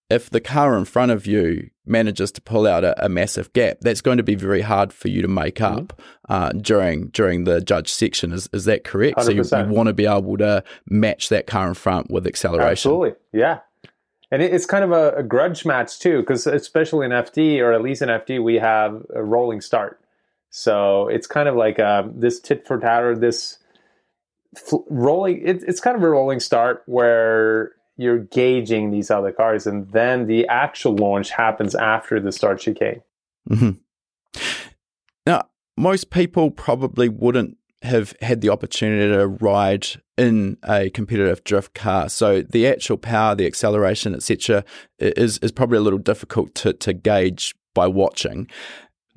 if 0.10 0.30
the 0.30 0.40
car 0.40 0.78
in 0.78 0.86
front 0.86 1.12
of 1.12 1.26
you 1.26 1.70
manages 1.86 2.32
to 2.32 2.42
pull 2.42 2.68
out 2.68 2.84
a, 2.84 3.06
a 3.06 3.10
massive 3.10 3.52
gap 3.54 3.78
that's 3.82 4.02
going 4.02 4.18
to 4.18 4.24
be 4.24 4.36
very 4.36 4.62
hard 4.62 4.94
for 4.94 5.08
you 5.08 5.22
to 5.22 5.28
make 5.28 5.56
mm-hmm. 5.56 5.78
up 5.78 6.02
uh, 6.30 6.50
during 6.52 7.08
during 7.08 7.44
the 7.44 7.62
judge 7.62 7.92
section. 7.92 8.32
Is, 8.32 8.48
is 8.54 8.66
that 8.66 8.84
correct? 8.84 9.18
100%. 9.18 9.24
so 9.24 9.32
you, 9.32 9.66
you 9.66 9.74
want 9.74 9.88
to 9.88 9.94
be 9.94 10.06
able 10.06 10.38
to 10.38 10.64
match 10.88 11.30
that 11.30 11.48
car 11.48 11.68
in 11.68 11.74
front 11.74 12.12
with 12.12 12.28
acceleration. 12.28 12.72
Absolutely. 12.72 13.14
Yeah. 13.34 13.60
And 14.32 14.42
it's 14.42 14.66
kind 14.66 14.84
of 14.84 14.92
a, 14.92 15.12
a 15.18 15.24
grudge 15.24 15.66
match 15.66 16.00
too 16.00 16.20
because 16.20 16.46
especially 16.48 17.06
in 17.06 17.12
fd 17.12 17.60
or 17.60 17.74
at 17.74 17.82
least 17.82 18.02
in 18.02 18.10
fd 18.10 18.44
we 18.44 18.56
have 18.56 19.04
a 19.14 19.24
rolling 19.24 19.62
start. 19.62 20.00
So 20.50 21.08
it's 21.08 21.28
kind 21.28 21.50
of 21.50 21.56
like 21.56 21.80
um, 21.80 22.14
this 22.20 22.40
tit 22.40 22.66
for 22.66 22.80
tat 22.80 23.04
or 23.04 23.16
this 23.16 23.60
rolling. 24.90 25.42
It, 25.46 25.64
it's 25.68 25.80
kind 25.80 25.96
of 25.96 26.04
a 26.04 26.10
rolling 26.10 26.40
start 26.40 26.84
where 26.86 27.74
you're 27.98 28.20
gauging 28.20 28.92
these 28.92 29.10
other 29.10 29.32
cars, 29.32 29.66
and 29.66 29.92
then 29.92 30.28
the 30.28 30.48
actual 30.48 30.96
launch 30.96 31.32
happens 31.32 31.76
after 31.76 32.20
the 32.20 32.32
start 32.32 32.60
chicane. 32.60 33.02
Mm-hmm. 33.50 33.72
Now, 35.26 35.50
most 35.78 36.10
people 36.10 36.52
probably 36.52 37.10
wouldn't 37.10 37.58
have 37.82 38.16
had 38.22 38.42
the 38.42 38.50
opportunity 38.50 39.14
to 39.14 39.28
ride 39.28 39.88
in 40.18 40.58
a 40.64 40.90
competitive 40.90 41.44
drift 41.44 41.74
car. 41.74 42.10
So 42.10 42.42
the 42.42 42.68
actual 42.68 42.98
power, 42.98 43.36
the 43.36 43.46
acceleration, 43.46 44.16
etc., 44.16 44.64
is 45.00 45.38
is 45.40 45.52
probably 45.52 45.78
a 45.78 45.82
little 45.82 46.00
difficult 46.00 46.56
to 46.56 46.74
to 46.74 46.94
gauge 46.94 47.56
by 47.74 47.88
watching. 47.88 48.48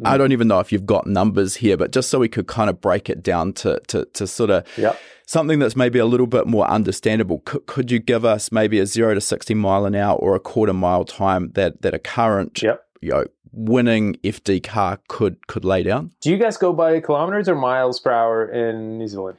I 0.04 0.16
don't 0.16 0.32
even 0.32 0.48
know 0.48 0.60
if 0.60 0.70
you've 0.70 0.86
got 0.86 1.06
numbers 1.06 1.56
here, 1.56 1.76
but 1.76 1.90
just 1.90 2.08
so 2.08 2.18
we 2.18 2.28
could 2.28 2.46
kind 2.46 2.70
of 2.70 2.80
break 2.80 3.10
it 3.10 3.22
down 3.22 3.52
to 3.54 3.80
to, 3.88 4.04
to 4.04 4.26
sort 4.26 4.50
of 4.50 4.66
yep. 4.76 4.98
something 5.26 5.58
that's 5.58 5.76
maybe 5.76 5.98
a 5.98 6.06
little 6.06 6.26
bit 6.26 6.46
more 6.46 6.66
understandable. 6.68 7.40
Could, 7.40 7.66
could 7.66 7.90
you 7.90 7.98
give 7.98 8.24
us 8.24 8.52
maybe 8.52 8.78
a 8.78 8.86
zero 8.86 9.14
to 9.14 9.20
sixty 9.20 9.54
mile 9.54 9.86
an 9.86 9.94
hour 9.94 10.16
or 10.16 10.34
a 10.34 10.40
quarter 10.40 10.72
mile 10.72 11.04
time 11.04 11.50
that 11.54 11.82
that 11.82 11.94
a 11.94 11.98
current 11.98 12.62
yep. 12.62 12.84
you 13.00 13.10
know 13.10 13.24
winning 13.52 14.14
FD 14.22 14.62
car 14.62 15.00
could 15.08 15.46
could 15.48 15.64
lay 15.64 15.82
down? 15.82 16.12
Do 16.20 16.30
you 16.30 16.36
guys 16.36 16.56
go 16.56 16.72
by 16.72 17.00
kilometers 17.00 17.48
or 17.48 17.56
miles 17.56 17.98
per 17.98 18.12
hour 18.12 18.48
in 18.48 18.98
New 18.98 19.08
Zealand? 19.08 19.38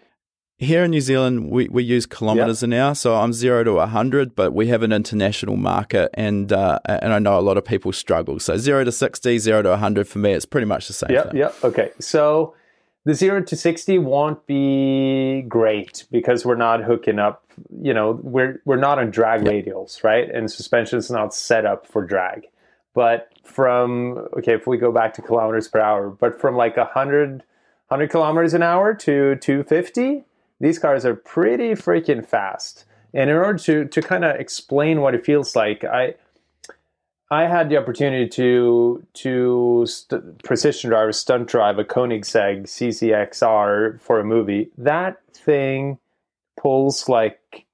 Here 0.62 0.84
in 0.84 0.92
New 0.92 1.00
Zealand, 1.00 1.50
we, 1.50 1.70
we 1.70 1.84
use 1.84 2.06
kilometers 2.06 2.62
yep. 2.62 2.68
an 2.68 2.74
hour, 2.74 2.94
so 2.94 3.16
I'm 3.16 3.32
zero 3.32 3.64
to 3.64 3.76
100, 3.76 4.36
but 4.36 4.52
we 4.52 4.68
have 4.68 4.84
an 4.84 4.92
international 4.92 5.56
market, 5.56 6.10
and 6.16 6.52
uh, 6.52 6.80
and 6.86 7.14
I 7.14 7.20
know 7.20 7.40
a 7.40 7.42
lot 7.42 7.58
of 7.58 7.64
people 7.64 7.94
struggle. 7.94 8.42
So 8.42 8.58
zero 8.58 8.84
to 8.84 8.92
60, 8.92 9.40
zero 9.40 9.62
to 9.62 9.70
100 9.70 10.06
for 10.06 10.20
me, 10.20 10.34
it's 10.34 10.46
pretty 10.46 10.68
much 10.68 10.88
the 10.88 10.94
same 10.94 11.10
thing. 11.10 11.38
Yep, 11.38 11.56
okay. 11.64 11.92
So 12.00 12.56
the 13.06 13.14
zero 13.14 13.42
to 13.42 13.56
60 13.56 14.00
won't 14.00 14.46
be 14.48 15.44
great 15.48 16.06
because 16.12 16.46
we're 16.46 16.56
not 16.56 16.84
hooking 16.84 17.20
up, 17.20 17.44
you 17.82 17.94
know, 17.94 18.20
we're, 18.22 18.62
we're 18.66 18.76
not 18.76 19.00
on 19.00 19.12
drag 19.12 19.46
yep. 19.46 19.54
radials, 19.54 20.04
right? 20.04 20.30
And 20.30 20.52
suspension 20.52 21.00
is 21.00 21.10
not 21.10 21.34
set 21.34 21.66
up 21.66 21.88
for 21.88 22.06
drag. 22.06 22.48
But 22.94 23.32
from, 23.46 24.28
okay, 24.38 24.56
if 24.56 24.68
we 24.68 24.78
go 24.78 24.92
back 24.92 25.14
to 25.14 25.22
kilometers 25.22 25.70
per 25.70 25.80
hour, 25.80 26.10
but 26.10 26.40
from 26.40 26.56
like 26.56 26.76
100, 26.76 27.44
100 27.88 28.12
kilometers 28.12 28.54
an 28.54 28.62
hour 28.62 28.94
to 28.94 29.38
250, 29.38 30.26
these 30.60 30.80
cars 30.80 31.06
are 31.06 31.16
pretty 31.16 31.72
freaking 31.72 32.26
fast. 32.26 32.86
And 33.14 33.30
in 33.30 33.36
order 33.36 33.58
to, 33.60 33.86
to 33.86 34.02
kind 34.02 34.24
of 34.24 34.36
explain 34.36 35.02
what 35.02 35.16
it 35.16 35.26
feels 35.26 35.56
like, 35.56 35.84
I 35.84 36.16
I 37.32 37.46
had 37.46 37.70
the 37.70 37.78
opportunity 37.78 38.28
to 38.30 39.06
to 39.14 39.86
st- 39.88 40.44
precision 40.44 40.90
drive, 40.90 41.10
a 41.10 41.14
stunt 41.14 41.48
drive 41.48 41.78
a 41.78 41.84
Koenigsegg 41.84 42.64
CCXR 42.64 44.00
for 44.02 44.20
a 44.20 44.24
movie. 44.24 44.70
That 44.78 45.22
thing 45.34 46.00
pulls 46.60 47.08
like 47.08 47.66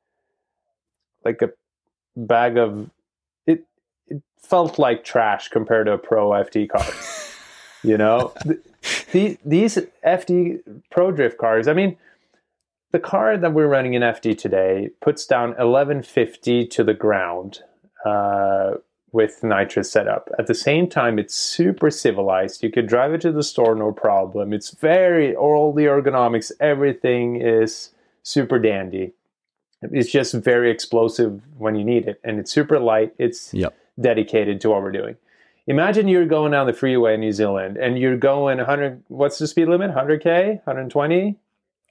like 1.24 1.42
a 1.42 1.52
bag 2.18 2.58
of 2.58 2.90
it. 3.48 3.66
It 4.08 4.22
felt 4.38 4.78
like 4.78 5.06
trash 5.06 5.48
compared 5.48 5.88
to 5.88 5.94
a 5.94 5.98
pro 5.98 6.32
FD 6.32 6.70
car. 6.70 6.86
you 7.82 7.98
know, 7.98 8.34
the, 9.12 9.38
these 9.46 9.78
FD 10.06 10.82
pro 10.92 11.12
drift 11.12 11.38
cars. 11.38 11.70
I 11.70 11.74
mean, 11.74 11.98
the 12.96 13.00
car 13.02 13.36
that 13.36 13.52
we're 13.52 13.68
running 13.68 13.94
in 13.94 14.02
FD 14.02 14.38
today 14.38 14.90
puts 15.02 15.26
down 15.26 15.50
1150 15.50 16.66
to 16.68 16.82
the 16.82 16.94
ground 16.94 17.60
uh, 18.06 18.76
with 19.12 19.44
nitrous 19.44 19.92
setup. 19.92 20.30
At 20.40 20.48
the 20.48 20.54
same 20.54 20.88
time, 20.88 21.20
it's 21.20 21.36
super 21.36 21.92
civilized. 21.92 22.64
You 22.64 22.72
could 22.72 22.88
drive 22.88 23.14
it 23.14 23.20
to 23.22 23.34
the 23.34 23.44
store, 23.44 23.76
no 23.76 23.92
problem. 23.92 24.54
It's 24.54 24.70
very, 24.70 25.36
all 25.36 25.74
the 25.74 25.84
ergonomics, 25.84 26.54
everything 26.62 27.36
is 27.36 27.90
super 28.24 28.60
dandy. 28.60 29.12
It's 29.82 30.10
just 30.10 30.34
very 30.34 30.72
explosive 30.72 31.42
when 31.58 31.76
you 31.76 31.84
need 31.84 32.08
it. 32.08 32.22
And 32.24 32.40
it's 32.40 32.50
super 32.50 32.80
light. 32.80 33.14
It's 33.18 33.54
yep. 33.54 33.78
dedicated 34.00 34.62
to 34.62 34.70
what 34.70 34.84
we're 34.84 34.94
doing. 34.94 35.18
imagine 35.68 36.08
you're 36.08 36.26
going 36.26 36.54
down 36.54 36.66
the 36.66 36.72
freeway 36.72 37.16
in 37.16 37.20
New 37.20 37.34
Zealand 37.34 37.76
and 37.76 38.00
you're 38.00 38.16
going 38.16 38.60
100. 38.60 39.04
What's 39.10 39.38
the 39.38 39.48
speed 39.48 39.68
limit? 39.68 39.92
100k, 39.92 40.64
120. 40.64 41.38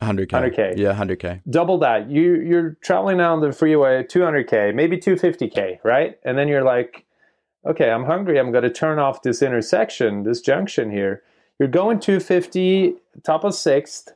100k. 0.02 0.28
100k. 0.28 0.76
Yeah, 0.76 0.94
100k. 0.94 1.42
Double 1.48 1.78
that. 1.78 2.10
You 2.10 2.34
you're 2.34 2.76
traveling 2.82 3.18
down 3.18 3.40
the 3.40 3.52
freeway 3.52 4.02
200k, 4.02 4.74
maybe 4.74 4.96
250k, 4.98 5.78
right? 5.84 6.18
And 6.24 6.36
then 6.36 6.48
you're 6.48 6.64
like, 6.64 7.04
okay, 7.66 7.90
I'm 7.90 8.04
hungry. 8.04 8.38
I'm 8.38 8.52
going 8.52 8.64
to 8.64 8.70
turn 8.70 8.98
off 8.98 9.22
this 9.22 9.42
intersection, 9.42 10.24
this 10.24 10.40
junction 10.40 10.90
here. 10.90 11.22
You're 11.58 11.68
going 11.68 12.00
250, 12.00 12.96
top 13.22 13.44
of 13.44 13.54
sixth, 13.54 14.12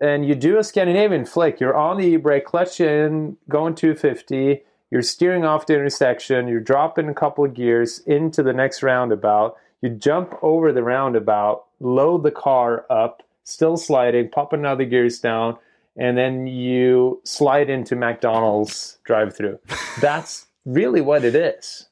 and 0.00 0.26
you 0.26 0.34
do 0.34 0.58
a 0.58 0.64
Scandinavian 0.64 1.24
flick. 1.24 1.60
You're 1.60 1.76
on 1.76 1.96
the 1.96 2.06
e-brake, 2.06 2.44
clutch 2.44 2.80
in, 2.80 3.36
going 3.48 3.74
250. 3.74 4.62
You're 4.90 5.02
steering 5.02 5.44
off 5.44 5.66
the 5.66 5.74
intersection. 5.74 6.46
You're 6.46 6.60
dropping 6.60 7.08
a 7.08 7.14
couple 7.14 7.44
of 7.44 7.54
gears 7.54 8.00
into 8.00 8.42
the 8.42 8.52
next 8.52 8.82
roundabout. 8.82 9.56
You 9.82 9.90
jump 9.90 10.34
over 10.42 10.72
the 10.72 10.82
roundabout, 10.82 11.64
load 11.80 12.22
the 12.22 12.30
car 12.30 12.84
up, 12.90 13.22
still 13.48 13.76
sliding, 13.76 14.28
pop 14.28 14.52
another 14.52 14.84
gears 14.84 15.18
down, 15.18 15.56
and 15.96 16.16
then 16.16 16.46
you 16.46 17.20
slide 17.24 17.70
into 17.70 17.96
McDonald's 17.96 18.98
drive-through. 19.04 19.58
That's 20.00 20.46
really 20.64 21.00
what 21.00 21.24
it 21.24 21.34
is. 21.34 21.88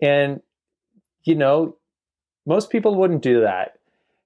And 0.00 0.40
you 1.24 1.34
know, 1.34 1.76
most 2.46 2.70
people 2.70 2.94
wouldn't 2.94 3.22
do 3.22 3.40
that. 3.42 3.76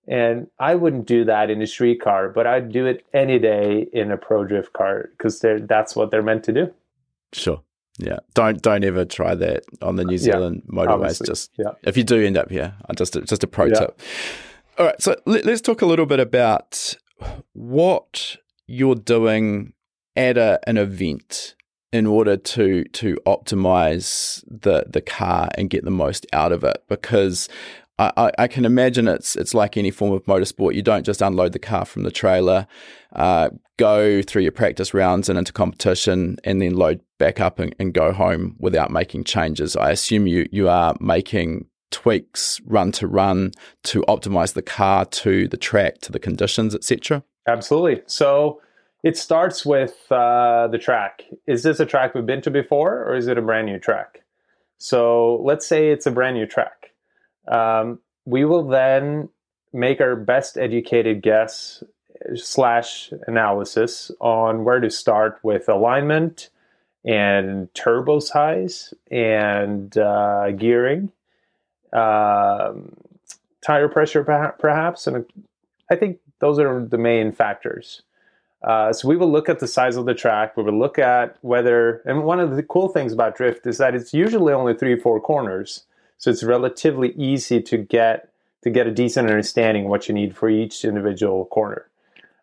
And 0.06 0.48
I 0.60 0.74
wouldn't 0.74 1.06
do 1.06 1.24
that 1.24 1.50
in 1.50 1.62
a 1.62 1.66
street 1.66 2.00
car, 2.00 2.28
but 2.28 2.46
I'd 2.46 2.70
do 2.70 2.86
it 2.86 3.04
any 3.14 3.38
day 3.38 3.86
in 3.92 4.12
a 4.12 4.18
pro 4.18 4.44
drift 4.44 4.72
car 4.74 5.08
because 5.16 5.40
that's 5.40 5.96
what 5.96 6.10
they're 6.10 6.22
meant 6.22 6.44
to 6.44 6.52
do. 6.52 6.74
Sure. 7.32 7.62
Yeah. 7.98 8.18
Don't 8.34 8.60
don't 8.60 8.84
ever 8.84 9.04
try 9.04 9.34
that 9.34 9.64
on 9.80 9.96
the 9.96 10.04
New 10.04 10.18
Zealand 10.18 10.62
yeah, 10.66 10.78
motorways. 10.78 10.88
Obviously. 10.88 11.26
Just 11.26 11.50
yeah. 11.56 11.72
if 11.84 11.96
you 11.96 12.04
do 12.04 12.22
end 12.22 12.36
up 12.36 12.50
here, 12.50 12.74
uh, 12.88 12.92
just 12.94 13.16
a, 13.16 13.22
just 13.22 13.44
a 13.44 13.46
pro 13.46 13.66
yeah. 13.66 13.74
tip. 13.74 14.00
All 14.78 14.86
right. 14.86 15.00
So 15.00 15.16
let, 15.24 15.44
let's 15.44 15.60
talk 15.60 15.82
a 15.82 15.86
little 15.86 16.06
bit 16.06 16.20
about 16.20 16.94
what 17.52 18.36
you're 18.66 18.94
doing 18.94 19.72
at 20.16 20.36
a, 20.36 20.60
an 20.66 20.76
event 20.76 21.54
in 21.92 22.06
order 22.06 22.36
to 22.36 22.82
to 22.84 23.16
optimize 23.24 24.42
the 24.48 24.84
the 24.88 25.00
car 25.00 25.48
and 25.56 25.70
get 25.70 25.84
the 25.84 25.90
most 25.92 26.26
out 26.32 26.50
of 26.50 26.64
it 26.64 26.82
because 26.88 27.48
I, 27.96 28.32
I, 28.36 28.48
can 28.48 28.64
imagine 28.64 29.06
it's 29.06 29.36
it's 29.36 29.54
like 29.54 29.76
any 29.76 29.92
form 29.92 30.12
of 30.12 30.24
motorsport. 30.24 30.74
You 30.74 30.82
don't 30.82 31.06
just 31.06 31.22
unload 31.22 31.52
the 31.52 31.60
car 31.60 31.84
from 31.84 32.02
the 32.02 32.10
trailer, 32.10 32.66
uh, 33.14 33.50
go 33.76 34.20
through 34.20 34.42
your 34.42 34.50
practice 34.50 34.92
rounds 34.92 35.28
and 35.28 35.38
into 35.38 35.52
competition, 35.52 36.36
and 36.42 36.60
then 36.60 36.74
load 36.74 37.00
back 37.20 37.38
up 37.38 37.60
and, 37.60 37.72
and, 37.78 37.94
go 37.94 38.12
home 38.12 38.56
without 38.58 38.90
making 38.90 39.22
changes. 39.22 39.76
I 39.76 39.92
assume 39.92 40.26
you 40.26 40.48
you 40.50 40.68
are 40.68 40.96
making 40.98 41.66
tweaks 41.94 42.60
run 42.66 42.90
to 42.90 43.06
run 43.06 43.52
to 43.84 44.02
optimize 44.08 44.54
the 44.54 44.62
car 44.62 45.04
to 45.04 45.46
the 45.46 45.56
track 45.56 46.00
to 46.00 46.10
the 46.10 46.18
conditions, 46.18 46.74
etc. 46.74 47.22
Absolutely. 47.46 48.02
So 48.06 48.60
it 49.04 49.16
starts 49.16 49.64
with 49.64 49.94
uh, 50.10 50.66
the 50.72 50.78
track. 50.78 51.22
Is 51.46 51.62
this 51.62 51.78
a 51.78 51.86
track 51.86 52.14
we've 52.14 52.26
been 52.26 52.42
to 52.42 52.50
before, 52.50 53.04
or 53.04 53.14
is 53.14 53.28
it 53.28 53.38
a 53.38 53.42
brand 53.42 53.66
new 53.66 53.78
track? 53.78 54.24
So 54.78 55.40
let's 55.44 55.66
say 55.66 55.90
it's 55.90 56.06
a 56.06 56.10
brand 56.10 56.36
new 56.36 56.46
track. 56.46 56.90
Um, 57.46 58.00
we 58.24 58.44
will 58.44 58.66
then 58.66 59.28
make 59.72 60.00
our 60.00 60.16
best 60.16 60.58
educated 60.58 61.22
guess 61.22 61.84
slash 62.34 63.12
analysis 63.28 64.10
on 64.20 64.64
where 64.64 64.80
to 64.80 64.90
start 64.90 65.38
with 65.42 65.68
alignment 65.68 66.50
and 67.04 67.72
turbo 67.74 68.18
size 68.18 68.94
and 69.10 69.96
uh, 69.98 70.50
gearing, 70.52 71.12
um, 71.94 72.92
tire 73.64 73.88
pressure 73.88 74.24
perhaps, 74.58 75.06
and 75.06 75.24
I 75.90 75.96
think 75.96 76.18
those 76.40 76.58
are 76.58 76.84
the 76.84 76.98
main 76.98 77.32
factors. 77.32 78.02
Uh, 78.62 78.92
so 78.92 79.06
we 79.06 79.16
will 79.16 79.30
look 79.30 79.48
at 79.48 79.58
the 79.58 79.68
size 79.68 79.96
of 79.96 80.06
the 80.06 80.14
track. 80.14 80.56
We 80.56 80.62
will 80.62 80.78
look 80.78 80.98
at 80.98 81.36
whether, 81.42 82.00
and 82.06 82.24
one 82.24 82.40
of 82.40 82.56
the 82.56 82.62
cool 82.62 82.88
things 82.88 83.12
about 83.12 83.36
drift 83.36 83.66
is 83.66 83.76
that 83.76 83.94
it's 83.94 84.14
usually 84.14 84.54
only 84.54 84.74
three, 84.74 84.94
or 84.94 84.98
four 84.98 85.20
corners, 85.20 85.84
so 86.16 86.30
it's 86.30 86.42
relatively 86.42 87.12
easy 87.12 87.60
to 87.60 87.76
get 87.76 88.30
to 88.62 88.70
get 88.70 88.86
a 88.86 88.90
decent 88.90 89.28
understanding 89.28 89.88
what 89.88 90.08
you 90.08 90.14
need 90.14 90.34
for 90.34 90.48
each 90.48 90.86
individual 90.86 91.44
corner. 91.44 91.86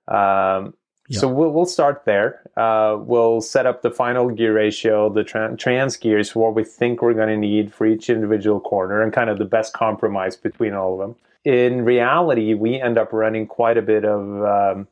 Um, 0.08 0.76
So 1.20 1.28
we'll, 1.28 1.52
we'll 1.52 1.66
start 1.66 2.04
there. 2.06 2.42
Uh, 2.56 2.98
we'll 3.00 3.42
set 3.42 3.66
up 3.66 3.82
the 3.82 3.92
final 3.92 4.30
gear 4.30 4.54
ratio, 4.54 5.10
the 5.10 5.24
tra- 5.24 5.56
trans 5.58 5.98
gears, 5.98 6.32
for 6.32 6.40
what 6.46 6.56
we 6.56 6.64
think 6.64 7.02
we're 7.02 7.14
going 7.14 7.30
to 7.30 7.38
need 7.38 7.74
for 7.74 7.86
each 7.86 8.10
individual 8.10 8.60
corner, 8.60 9.02
and 9.02 9.12
kind 9.12 9.30
of 9.30 9.38
the 9.38 9.46
best 9.46 9.74
compromise 9.74 10.36
between 10.36 10.74
all 10.74 10.94
of 10.94 11.00
them. 11.00 11.16
In 11.44 11.84
reality, 11.84 12.54
we 12.54 12.80
end 12.80 12.98
up 12.98 13.12
running 13.14 13.48
quite 13.48 13.78
a 13.78 13.82
bit 13.82 14.06
of 14.06 14.22
um, 14.44 14.88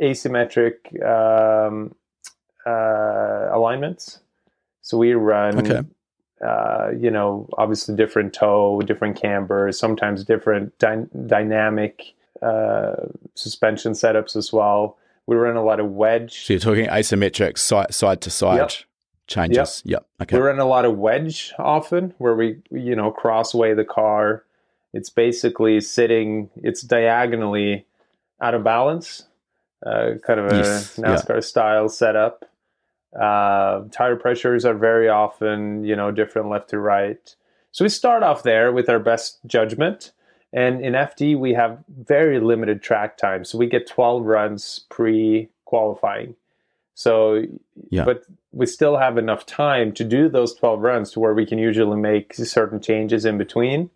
asymmetric 0.00 0.94
um, 1.04 1.94
uh, 2.64 3.48
alignments. 3.52 4.20
So 4.82 4.96
we 4.96 5.12
run, 5.14 5.58
okay. 5.58 5.82
uh, 6.40 6.92
you 6.96 7.10
know, 7.10 7.48
obviously 7.58 7.96
different 7.96 8.32
toe, 8.32 8.80
different 8.82 9.20
camber, 9.20 9.70
sometimes 9.72 10.24
different 10.24 10.78
dy- 10.78 11.06
dynamic 11.26 12.14
uh, 12.40 12.94
suspension 13.34 13.92
setups 13.92 14.36
as 14.36 14.52
well. 14.52 14.96
We 15.28 15.36
run 15.36 15.56
a 15.56 15.64
lot 15.64 15.78
of 15.78 15.90
wedge. 15.90 16.46
So 16.46 16.54
you're 16.54 16.60
talking 16.60 16.86
asymmetric 16.86 17.58
side 17.58 17.94
side 17.94 18.20
to 18.22 18.30
side 18.30 18.56
yep. 18.56 18.70
changes. 19.26 19.82
Yep. 19.84 20.06
yep. 20.18 20.22
Okay. 20.22 20.36
We 20.36 20.42
run 20.42 20.58
a 20.58 20.64
lot 20.64 20.84
of 20.84 20.98
wedge 20.98 21.52
often, 21.58 22.14
where 22.18 22.34
we 22.34 22.62
you 22.70 22.96
know 22.96 23.12
crossway 23.12 23.74
the 23.74 23.84
car. 23.84 24.44
It's 24.92 25.10
basically 25.10 25.80
sitting. 25.80 26.50
It's 26.56 26.82
diagonally 26.82 27.86
out 28.40 28.54
of 28.54 28.64
balance 28.64 29.28
uh, 29.84 30.14
kind 30.26 30.40
of 30.40 30.52
a 30.52 30.56
yes. 30.56 30.96
NASCAR 30.96 31.34
yeah. 31.34 31.40
style 31.40 31.88
setup. 31.88 32.44
Uh, 33.18 33.84
tire 33.90 34.16
pressures 34.16 34.64
are 34.64 34.74
very 34.74 35.08
often, 35.08 35.84
you 35.84 35.96
know, 35.96 36.10
different 36.10 36.48
left 36.48 36.70
to 36.70 36.78
right. 36.78 37.34
So 37.70 37.84
we 37.84 37.88
start 37.88 38.22
off 38.22 38.42
there 38.42 38.72
with 38.72 38.88
our 38.88 38.98
best 38.98 39.38
judgment. 39.46 40.12
And 40.52 40.82
in 40.84 40.94
FD, 40.94 41.38
we 41.38 41.52
have 41.54 41.78
very 41.88 42.40
limited 42.40 42.82
track 42.82 43.18
time. 43.18 43.44
So 43.44 43.58
we 43.58 43.66
get 43.66 43.86
12 43.86 44.24
runs 44.24 44.86
pre 44.88 45.48
qualifying. 45.66 46.34
So, 46.94 47.44
yeah. 47.90 48.04
but 48.04 48.24
we 48.52 48.66
still 48.66 48.96
have 48.96 49.18
enough 49.18 49.46
time 49.46 49.92
to 49.92 50.04
do 50.04 50.28
those 50.28 50.54
12 50.54 50.80
runs 50.80 51.12
to 51.12 51.20
where 51.20 51.34
we 51.34 51.46
can 51.46 51.58
usually 51.58 51.98
make 51.98 52.34
certain 52.34 52.80
changes 52.80 53.24
in 53.24 53.38
between. 53.38 53.90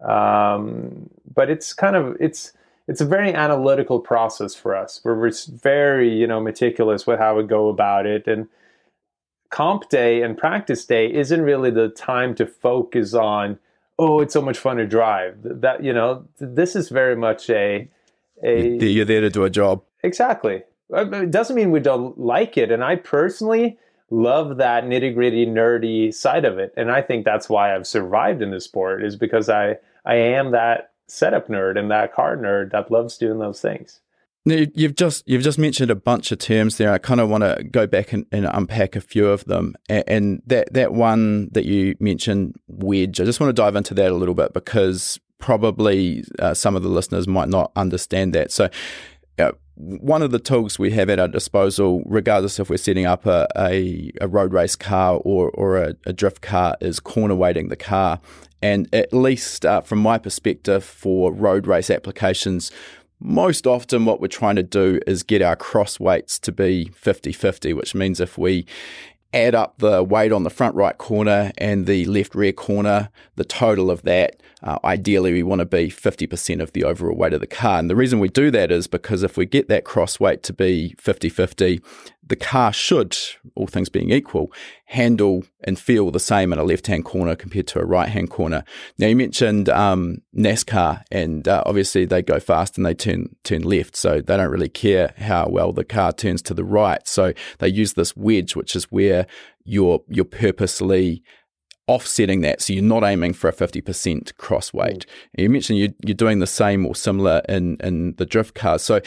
Um, 0.00 1.08
but 1.34 1.50
it's 1.50 1.72
kind 1.72 1.96
of, 1.96 2.16
it's, 2.20 2.52
it's 2.88 3.00
a 3.00 3.06
very 3.06 3.34
analytical 3.34 3.98
process 3.98 4.54
for 4.54 4.74
us 4.76 5.00
where 5.02 5.14
we're 5.14 5.32
very 5.48 6.12
you 6.12 6.26
know 6.26 6.40
meticulous 6.40 7.06
with 7.06 7.18
how 7.18 7.36
we 7.36 7.42
go 7.44 7.68
about 7.68 8.06
it 8.06 8.26
and 8.26 8.48
comp 9.50 9.88
day 9.88 10.22
and 10.22 10.36
practice 10.36 10.84
day 10.84 11.12
isn't 11.12 11.42
really 11.42 11.70
the 11.70 11.88
time 11.88 12.34
to 12.34 12.46
focus 12.46 13.14
on 13.14 13.58
oh 13.98 14.20
it's 14.20 14.32
so 14.32 14.42
much 14.42 14.58
fun 14.58 14.76
to 14.76 14.86
drive. 14.86 15.38
That 15.42 15.82
you 15.82 15.92
know 15.92 16.26
this 16.38 16.76
is 16.76 16.88
very 16.88 17.16
much 17.16 17.50
a 17.50 17.88
a 18.42 18.76
you're 18.84 19.04
there 19.04 19.20
to 19.20 19.30
do 19.30 19.44
a 19.44 19.50
job. 19.50 19.82
Exactly. 20.02 20.62
Uh, 20.92 21.10
it 21.10 21.32
doesn't 21.32 21.56
mean 21.56 21.72
we 21.72 21.80
don't 21.80 22.16
like 22.16 22.56
it 22.56 22.70
and 22.70 22.84
i 22.84 22.94
personally 22.94 23.76
love 24.08 24.58
that 24.58 24.84
nitty 24.84 25.12
gritty 25.12 25.44
nerdy 25.44 26.14
side 26.14 26.44
of 26.44 26.60
it 26.60 26.72
and 26.76 26.92
i 26.92 27.02
think 27.02 27.24
that's 27.24 27.48
why 27.48 27.74
i've 27.74 27.84
survived 27.84 28.40
in 28.40 28.52
this 28.52 28.62
sport 28.62 29.02
is 29.02 29.16
because 29.16 29.48
i 29.48 29.76
i 30.04 30.14
am 30.14 30.52
that 30.52 30.92
setup 31.06 31.48
nerd 31.48 31.78
and 31.78 31.90
that 31.90 32.12
car 32.12 32.36
nerd 32.36 32.72
that 32.72 32.90
loves 32.90 33.16
doing 33.16 33.38
those 33.38 33.60
things. 33.60 34.00
Now, 34.46 34.64
you've 34.74 34.94
just 34.94 35.24
you've 35.26 35.42
just 35.42 35.58
mentioned 35.58 35.90
a 35.90 35.96
bunch 35.96 36.30
of 36.30 36.38
terms 36.38 36.76
there. 36.76 36.92
I 36.92 36.98
kind 36.98 37.20
of 37.20 37.28
want 37.28 37.42
to 37.42 37.64
go 37.64 37.88
back 37.88 38.12
and, 38.12 38.24
and, 38.30 38.46
unpack 38.46 38.94
a 38.94 39.00
few 39.00 39.26
of 39.26 39.44
them. 39.46 39.74
And 39.88 40.40
that 40.46 40.72
that 40.72 40.94
one 40.94 41.48
that 41.50 41.64
you 41.64 41.96
mentioned, 41.98 42.54
wedge. 42.68 43.20
I 43.20 43.24
just 43.24 43.40
want 43.40 43.48
to 43.48 43.60
dive 43.60 43.74
into 43.74 43.92
that 43.94 44.12
a 44.12 44.14
little 44.14 44.36
bit 44.36 44.54
because 44.54 45.18
probably 45.38 46.22
uh, 46.38 46.54
some 46.54 46.76
of 46.76 46.84
the 46.84 46.88
listeners 46.88 47.26
might 47.26 47.48
not 47.48 47.72
understand 47.74 48.34
that. 48.34 48.52
So, 48.52 48.70
uh, 49.36 49.50
one 49.74 50.22
of 50.22 50.30
the 50.30 50.38
tools 50.38 50.78
we 50.78 50.92
have 50.92 51.10
at 51.10 51.18
our 51.18 51.26
disposal, 51.26 52.04
regardless 52.06 52.60
if 52.60 52.70
we're 52.70 52.76
setting 52.76 53.04
up 53.04 53.26
a, 53.26 53.48
a, 53.58 54.12
a 54.20 54.28
road 54.28 54.52
race 54.52 54.76
car 54.76 55.20
or, 55.24 55.50
or 55.50 55.76
a, 55.76 55.96
a, 56.06 56.12
drift 56.12 56.40
car, 56.40 56.76
is 56.80 57.00
corner 57.00 57.34
weighting 57.34 57.68
the 57.68 57.76
car. 57.76 58.20
And 58.62 58.88
at 58.94 59.12
least 59.12 59.66
uh, 59.66 59.82
from 59.82 59.98
my 59.98 60.16
perspective, 60.16 60.82
for 60.82 61.30
road 61.30 61.66
race 61.66 61.90
applications, 61.90 62.70
most 63.20 63.66
often 63.66 64.04
what 64.04 64.20
we're 64.20 64.28
trying 64.28 64.56
to 64.56 64.62
do 64.62 65.00
is 65.06 65.22
get 65.22 65.42
our 65.42 65.56
cross 65.56 65.98
weights 65.98 66.38
to 66.40 66.52
be 66.52 66.86
50 66.94 67.32
50, 67.32 67.72
which 67.72 67.94
means 67.94 68.20
if 68.20 68.36
we 68.36 68.66
add 69.32 69.54
up 69.54 69.78
the 69.78 70.02
weight 70.02 70.32
on 70.32 70.44
the 70.44 70.50
front 70.50 70.74
right 70.74 70.96
corner 70.98 71.52
and 71.58 71.86
the 71.86 72.04
left 72.06 72.34
rear 72.34 72.52
corner, 72.52 73.10
the 73.36 73.44
total 73.44 73.90
of 73.90 74.02
that, 74.02 74.40
uh, 74.62 74.78
ideally 74.84 75.32
we 75.32 75.42
want 75.42 75.58
to 75.58 75.66
be 75.66 75.88
50% 75.88 76.62
of 76.62 76.72
the 76.72 76.84
overall 76.84 77.16
weight 77.16 77.34
of 77.34 77.40
the 77.40 77.46
car. 77.46 77.78
And 77.78 77.90
the 77.90 77.96
reason 77.96 78.20
we 78.20 78.28
do 78.28 78.50
that 78.50 78.70
is 78.70 78.86
because 78.86 79.22
if 79.22 79.36
we 79.36 79.44
get 79.44 79.68
that 79.68 79.84
cross 79.84 80.18
weight 80.18 80.42
to 80.44 80.52
be 80.52 80.94
50 80.98 81.28
50, 81.28 81.80
the 82.28 82.36
car 82.36 82.72
should, 82.72 83.16
all 83.54 83.66
things 83.66 83.88
being 83.88 84.10
equal, 84.10 84.50
handle 84.86 85.44
and 85.62 85.78
feel 85.78 86.10
the 86.10 86.18
same 86.18 86.52
in 86.52 86.58
a 86.58 86.64
left 86.64 86.86
hand 86.86 87.04
corner 87.04 87.36
compared 87.36 87.66
to 87.68 87.80
a 87.80 87.84
right 87.84 88.08
hand 88.08 88.30
corner. 88.30 88.64
Now, 88.98 89.06
you 89.06 89.16
mentioned 89.16 89.68
um, 89.68 90.22
NASCAR, 90.36 91.04
and 91.12 91.46
uh, 91.46 91.62
obviously 91.66 92.04
they 92.04 92.22
go 92.22 92.40
fast 92.40 92.76
and 92.76 92.86
they 92.86 92.94
turn, 92.94 93.36
turn 93.44 93.62
left, 93.62 93.94
so 93.94 94.20
they 94.20 94.36
don't 94.36 94.50
really 94.50 94.68
care 94.68 95.14
how 95.18 95.48
well 95.48 95.72
the 95.72 95.84
car 95.84 96.12
turns 96.12 96.42
to 96.42 96.54
the 96.54 96.64
right. 96.64 97.06
So 97.06 97.32
they 97.58 97.68
use 97.68 97.92
this 97.92 98.16
wedge, 98.16 98.56
which 98.56 98.74
is 98.74 98.84
where 98.84 99.26
you're, 99.64 100.02
you're 100.08 100.24
purposely 100.24 101.22
offsetting 101.88 102.40
that. 102.40 102.60
So 102.62 102.72
you're 102.72 102.82
not 102.82 103.04
aiming 103.04 103.34
for 103.34 103.48
a 103.48 103.52
50% 103.52 104.36
cross 104.36 104.72
weight. 104.72 105.06
Mm. 105.38 105.42
You 105.42 105.50
mentioned 105.50 105.78
you, 105.78 105.94
you're 106.04 106.14
doing 106.14 106.40
the 106.40 106.46
same 106.46 106.84
or 106.84 106.94
similar 106.94 107.42
in, 107.48 107.76
in 107.80 108.14
the 108.16 108.26
drift 108.26 108.54
cars. 108.54 108.82
So 108.82 109.00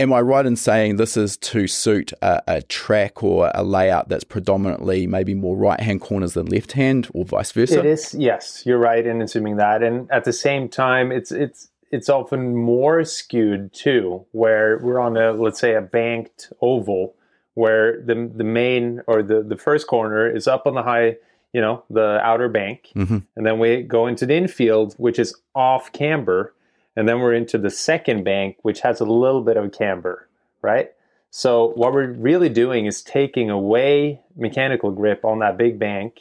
Am 0.00 0.12
I 0.12 0.20
right 0.22 0.44
in 0.44 0.56
saying 0.56 0.96
this 0.96 1.16
is 1.16 1.36
to 1.36 1.68
suit 1.68 2.12
a, 2.20 2.42
a, 2.48 2.62
track 2.62 3.22
or 3.22 3.52
a 3.54 3.62
layout 3.62 4.08
that's 4.08 4.24
predominantly 4.24 5.06
maybe 5.06 5.34
more 5.34 5.56
right 5.56 5.78
hand 5.78 6.00
corners 6.00 6.32
than 6.32 6.46
left 6.46 6.72
hand, 6.72 7.08
or 7.14 7.24
vice 7.24 7.52
versa? 7.52 7.78
It 7.78 7.86
is. 7.86 8.12
Yes, 8.12 8.64
you're 8.66 8.78
right 8.78 9.06
in 9.06 9.22
assuming 9.22 9.56
that, 9.58 9.84
and 9.84 10.10
at 10.10 10.24
the 10.24 10.32
same 10.32 10.68
time, 10.68 11.12
it's 11.12 11.30
it's 11.30 11.68
it's 11.92 12.08
often 12.08 12.56
more 12.56 13.04
skewed 13.04 13.72
too, 13.72 14.26
where 14.32 14.80
we're 14.82 14.98
on 14.98 15.16
a 15.16 15.30
let's 15.30 15.60
say 15.60 15.74
a 15.74 15.80
banked 15.80 16.52
oval, 16.60 17.14
where 17.54 18.02
the 18.02 18.28
the 18.34 18.42
main 18.42 19.00
or 19.06 19.22
the 19.22 19.44
the 19.44 19.56
first 19.56 19.86
corner 19.86 20.28
is 20.28 20.48
up 20.48 20.66
on 20.66 20.74
the 20.74 20.82
high, 20.82 21.18
you 21.54 21.60
know, 21.62 21.82
the 21.88 22.20
outer 22.22 22.50
bank, 22.50 22.90
mm-hmm. 22.94 23.18
and 23.36 23.46
then 23.46 23.58
we 23.58 23.80
go 23.80 24.06
into 24.06 24.26
the 24.26 24.34
infield, 24.34 24.94
which 24.98 25.18
is 25.18 25.34
off 25.54 25.90
camber 25.92 26.52
and 26.96 27.08
then 27.08 27.20
we're 27.20 27.34
into 27.34 27.58
the 27.58 27.70
second 27.70 28.24
bank, 28.24 28.58
which 28.62 28.80
has 28.80 29.00
a 29.00 29.04
little 29.04 29.42
bit 29.42 29.56
of 29.56 29.72
camber, 29.72 30.28
right? 30.62 30.92
So 31.30 31.72
what 31.74 31.92
we're 31.92 32.12
really 32.12 32.48
doing 32.48 32.86
is 32.86 33.02
taking 33.02 33.50
away 33.50 34.20
mechanical 34.36 34.92
grip 34.92 35.24
on 35.24 35.40
that 35.40 35.58
big 35.58 35.78
bank 35.78 36.20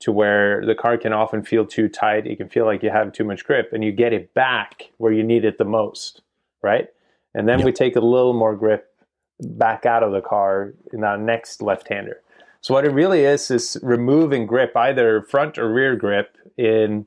to 0.00 0.12
where 0.12 0.66
the 0.66 0.74
car 0.74 0.98
can 0.98 1.12
often 1.12 1.42
feel 1.42 1.64
too 1.64 1.88
tight. 1.88 2.26
You 2.26 2.36
can 2.36 2.48
feel 2.48 2.66
like 2.66 2.82
you 2.82 2.90
have 2.90 3.12
too 3.12 3.24
much 3.24 3.44
grip 3.44 3.72
and 3.72 3.82
you 3.82 3.92
get 3.92 4.12
it 4.12 4.34
back 4.34 4.90
where 4.98 5.12
you 5.12 5.22
need 5.22 5.44
it 5.44 5.56
the 5.56 5.64
most, 5.64 6.20
right? 6.60 6.88
And 7.34 7.48
then 7.48 7.60
yep. 7.60 7.66
we 7.66 7.72
take 7.72 7.96
a 7.96 8.00
little 8.00 8.34
more 8.34 8.54
grip 8.54 8.94
back 9.40 9.86
out 9.86 10.02
of 10.02 10.12
the 10.12 10.20
car 10.20 10.74
in 10.92 11.00
that 11.00 11.20
next 11.20 11.62
left-hander. 11.62 12.20
So 12.62 12.74
what 12.74 12.84
it 12.84 12.92
really 12.92 13.24
is 13.24 13.50
is 13.50 13.76
removing 13.82 14.46
grip, 14.46 14.76
either 14.76 15.20
front 15.22 15.58
or 15.58 15.70
rear 15.72 15.96
grip 15.96 16.36
in 16.56 17.06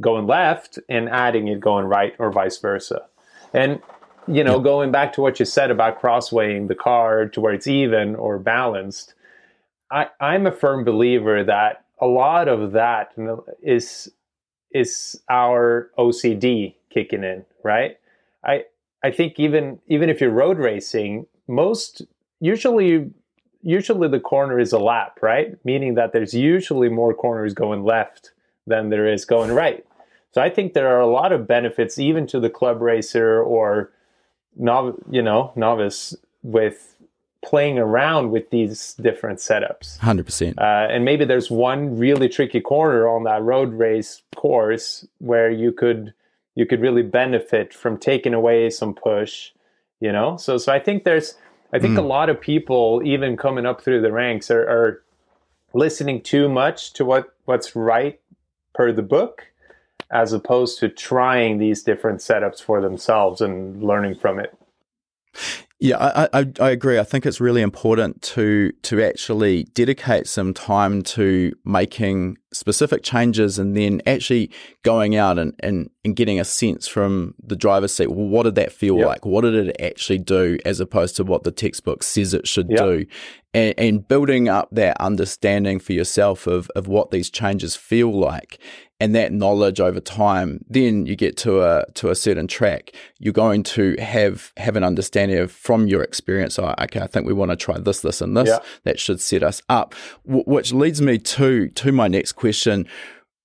going 0.00 0.26
left 0.26 0.78
and 0.88 1.08
adding 1.08 1.48
it 1.48 1.60
going 1.60 1.86
right 1.86 2.14
or 2.18 2.30
vice 2.30 2.58
versa. 2.58 3.02
And 3.52 3.82
you 4.28 4.44
know, 4.44 4.60
going 4.60 4.92
back 4.92 5.12
to 5.14 5.20
what 5.20 5.40
you 5.40 5.44
said 5.44 5.72
about 5.72 6.00
crossweighing 6.00 6.68
the 6.68 6.76
car 6.76 7.26
to 7.26 7.40
where 7.40 7.52
it's 7.52 7.66
even 7.66 8.14
or 8.14 8.38
balanced, 8.38 9.14
I, 9.90 10.06
I'm 10.20 10.46
a 10.46 10.52
firm 10.52 10.84
believer 10.84 11.42
that 11.42 11.84
a 12.00 12.06
lot 12.06 12.46
of 12.46 12.72
that 12.72 13.12
is 13.60 14.08
is 14.70 15.20
our 15.28 15.90
OCD 15.98 16.76
kicking 16.90 17.24
in, 17.24 17.44
right? 17.64 17.96
I 18.44 18.66
I 19.02 19.10
think 19.10 19.40
even 19.40 19.80
even 19.88 20.08
if 20.08 20.20
you're 20.20 20.30
road 20.30 20.58
racing, 20.58 21.26
most 21.48 22.02
usually 22.38 23.10
usually 23.62 24.08
the 24.08 24.20
corner 24.20 24.58
is 24.58 24.72
a 24.72 24.78
lap, 24.78 25.18
right? 25.22 25.56
Meaning 25.64 25.94
that 25.94 26.12
there's 26.12 26.34
usually 26.34 26.88
more 26.88 27.14
corners 27.14 27.54
going 27.54 27.84
left 27.84 28.32
than 28.66 28.90
there 28.90 29.06
is 29.06 29.24
going 29.24 29.52
right. 29.52 29.84
So 30.32 30.40
I 30.40 30.50
think 30.50 30.72
there 30.72 30.88
are 30.88 31.00
a 31.00 31.06
lot 31.06 31.32
of 31.32 31.46
benefits 31.46 31.98
even 31.98 32.26
to 32.28 32.40
the 32.40 32.50
club 32.50 32.80
racer 32.80 33.42
or 33.42 33.92
nov- 34.56 34.98
you 35.10 35.22
know, 35.22 35.52
novice 35.56 36.14
with 36.42 36.96
playing 37.44 37.78
around 37.78 38.30
with 38.30 38.50
these 38.50 38.94
different 38.94 39.40
setups. 39.40 39.98
100%. 39.98 40.58
Uh, 40.58 40.92
and 40.92 41.04
maybe 41.04 41.24
there's 41.24 41.50
one 41.50 41.98
really 41.98 42.28
tricky 42.28 42.60
corner 42.60 43.08
on 43.08 43.24
that 43.24 43.42
road 43.42 43.74
race 43.74 44.22
course 44.34 45.06
where 45.18 45.50
you 45.50 45.72
could 45.72 46.14
you 46.54 46.66
could 46.66 46.82
really 46.82 47.02
benefit 47.02 47.72
from 47.72 47.96
taking 47.96 48.34
away 48.34 48.68
some 48.68 48.94
push, 48.94 49.52
you 50.00 50.12
know? 50.12 50.36
So 50.36 50.58
so 50.58 50.72
I 50.72 50.78
think 50.78 51.04
there's 51.04 51.34
I 51.72 51.78
think 51.78 51.94
mm. 51.94 51.98
a 51.98 52.02
lot 52.02 52.28
of 52.28 52.40
people 52.40 53.00
even 53.04 53.36
coming 53.36 53.66
up 53.66 53.80
through 53.80 54.02
the 54.02 54.12
ranks 54.12 54.50
are, 54.50 54.62
are 54.62 55.02
listening 55.72 56.22
too 56.22 56.48
much 56.48 56.92
to 56.94 57.04
what 57.04 57.34
what's 57.44 57.74
right 57.74 58.20
per 58.74 58.92
the 58.92 59.02
book 59.02 59.46
as 60.10 60.32
opposed 60.32 60.78
to 60.78 60.88
trying 60.88 61.56
these 61.56 61.82
different 61.82 62.20
setups 62.20 62.62
for 62.62 62.82
themselves 62.82 63.40
and 63.40 63.82
learning 63.82 64.14
from 64.14 64.38
it. 64.38 64.54
Yeah, 65.82 65.96
I, 65.96 66.28
I, 66.32 66.46
I, 66.60 66.70
agree. 66.70 67.00
I 67.00 67.02
think 67.02 67.26
it's 67.26 67.40
really 67.40 67.60
important 67.60 68.22
to 68.22 68.70
to 68.82 69.02
actually 69.02 69.64
dedicate 69.74 70.28
some 70.28 70.54
time 70.54 71.02
to 71.02 71.52
making 71.64 72.38
specific 72.52 73.02
changes 73.02 73.58
and 73.58 73.76
then 73.76 74.00
actually 74.06 74.52
going 74.84 75.16
out 75.16 75.40
and, 75.40 75.54
and, 75.58 75.90
and 76.04 76.14
getting 76.14 76.38
a 76.38 76.44
sense 76.44 76.86
from 76.86 77.34
the 77.42 77.56
driver's 77.56 77.92
seat. 77.92 78.12
Well, 78.12 78.28
what 78.28 78.44
did 78.44 78.54
that 78.54 78.70
feel 78.70 78.96
yep. 78.98 79.06
like? 79.08 79.26
What 79.26 79.40
did 79.40 79.54
it 79.54 79.76
actually 79.80 80.18
do 80.18 80.56
as 80.64 80.78
opposed 80.78 81.16
to 81.16 81.24
what 81.24 81.42
the 81.42 81.50
textbook 81.50 82.04
says 82.04 82.32
it 82.32 82.46
should 82.46 82.70
yep. 82.70 82.78
do? 82.78 83.06
And, 83.52 83.74
and 83.76 84.06
building 84.06 84.48
up 84.48 84.68
that 84.70 85.00
understanding 85.00 85.80
for 85.80 85.94
yourself 85.94 86.46
of, 86.46 86.70
of 86.76 86.86
what 86.86 87.10
these 87.10 87.28
changes 87.28 87.74
feel 87.74 88.12
like 88.12 88.60
and 89.02 89.16
that 89.16 89.32
knowledge 89.32 89.80
over 89.80 89.98
time, 89.98 90.64
then 90.70 91.06
you 91.06 91.16
get 91.16 91.36
to 91.36 91.60
a 91.60 91.84
to 91.94 92.10
a 92.10 92.14
certain 92.14 92.46
track. 92.46 92.94
You're 93.18 93.32
going 93.32 93.64
to 93.64 93.96
have 94.00 94.52
have 94.56 94.76
an 94.76 94.84
understanding 94.84 95.38
of 95.38 95.50
from 95.50 95.88
your 95.88 96.04
experience. 96.04 96.56
Oh, 96.56 96.72
okay, 96.82 97.00
I 97.00 97.08
think 97.08 97.26
we 97.26 97.32
want 97.32 97.50
to 97.50 97.56
try 97.56 97.76
this, 97.78 98.00
this, 98.02 98.20
and 98.20 98.36
this. 98.36 98.48
Yeah. 98.48 98.60
That 98.84 99.00
should 99.00 99.20
set 99.20 99.42
us 99.42 99.60
up. 99.68 99.96
W- 100.24 100.44
which 100.46 100.72
leads 100.72 101.02
me 101.02 101.18
to 101.18 101.68
to 101.70 101.90
my 101.90 102.06
next 102.06 102.32
question. 102.32 102.86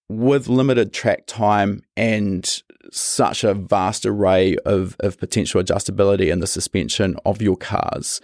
With 0.09 0.47
limited 0.47 0.93
track 0.93 1.25
time 1.25 1.81
and 1.97 2.61
such 2.91 3.43
a 3.43 3.53
vast 3.55 4.05
array 4.05 4.55
of, 4.57 4.95
of 5.01 5.19
potential 5.19 5.61
adjustability 5.61 6.31
in 6.31 6.39
the 6.39 6.47
suspension 6.47 7.17
of 7.25 7.41
your 7.41 7.57
cars, 7.57 8.21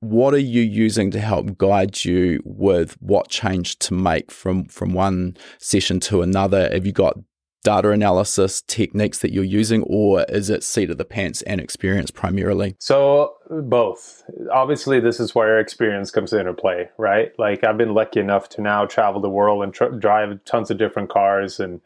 what 0.00 0.34
are 0.34 0.38
you 0.38 0.62
using 0.62 1.10
to 1.10 1.20
help 1.20 1.58
guide 1.58 2.04
you 2.04 2.40
with 2.44 2.96
what 3.00 3.28
change 3.28 3.78
to 3.80 3.94
make 3.94 4.30
from 4.30 4.66
from 4.66 4.92
one 4.92 5.36
session 5.58 6.00
to 6.00 6.22
another? 6.22 6.70
Have 6.72 6.86
you 6.86 6.92
got 6.92 7.18
data 7.62 7.90
analysis 7.90 8.62
techniques 8.62 9.18
that 9.20 9.32
you're 9.32 9.44
using, 9.44 9.82
or 9.84 10.24
is 10.24 10.50
it 10.50 10.64
seat 10.64 10.90
of 10.90 10.98
the 10.98 11.04
pants 11.04 11.42
and 11.42 11.60
experience 11.60 12.10
primarily? 12.10 12.74
So, 12.78 13.34
both. 13.50 14.24
Obviously, 14.52 15.00
this 15.00 15.20
is 15.20 15.34
where 15.34 15.58
experience 15.58 16.10
comes 16.10 16.32
into 16.32 16.52
play, 16.52 16.90
right? 16.98 17.32
Like, 17.38 17.64
I've 17.64 17.78
been 17.78 17.94
lucky 17.94 18.20
enough 18.20 18.48
to 18.50 18.60
now 18.60 18.86
travel 18.86 19.20
the 19.20 19.30
world 19.30 19.62
and 19.62 19.72
tr- 19.72 19.86
drive 19.86 20.44
tons 20.44 20.70
of 20.70 20.78
different 20.78 21.08
cars 21.08 21.60
and, 21.60 21.80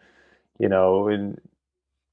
you 0.59 0.68
know, 0.68 1.09
in, 1.09 1.38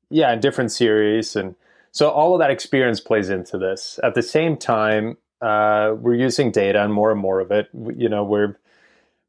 yeah, 0.10 0.34
in 0.34 0.40
different 0.40 0.72
series. 0.72 1.36
And 1.36 1.56
so, 1.92 2.10
all 2.10 2.34
of 2.34 2.40
that 2.40 2.52
experience 2.52 3.00
plays 3.00 3.30
into 3.30 3.58
this. 3.58 4.00
At 4.04 4.14
the 4.14 4.24
same 4.24 4.58
time, 4.58 5.18
uh, 5.44 5.96
we're 5.96 6.16
using 6.16 6.52
data 6.52 6.84
and 6.84 6.94
more 6.94 7.12
and 7.12 7.20
more 7.20 7.40
of 7.42 7.52
it. 7.52 7.70
You 7.74 8.08
know, 8.08 8.24
we're 8.24 8.58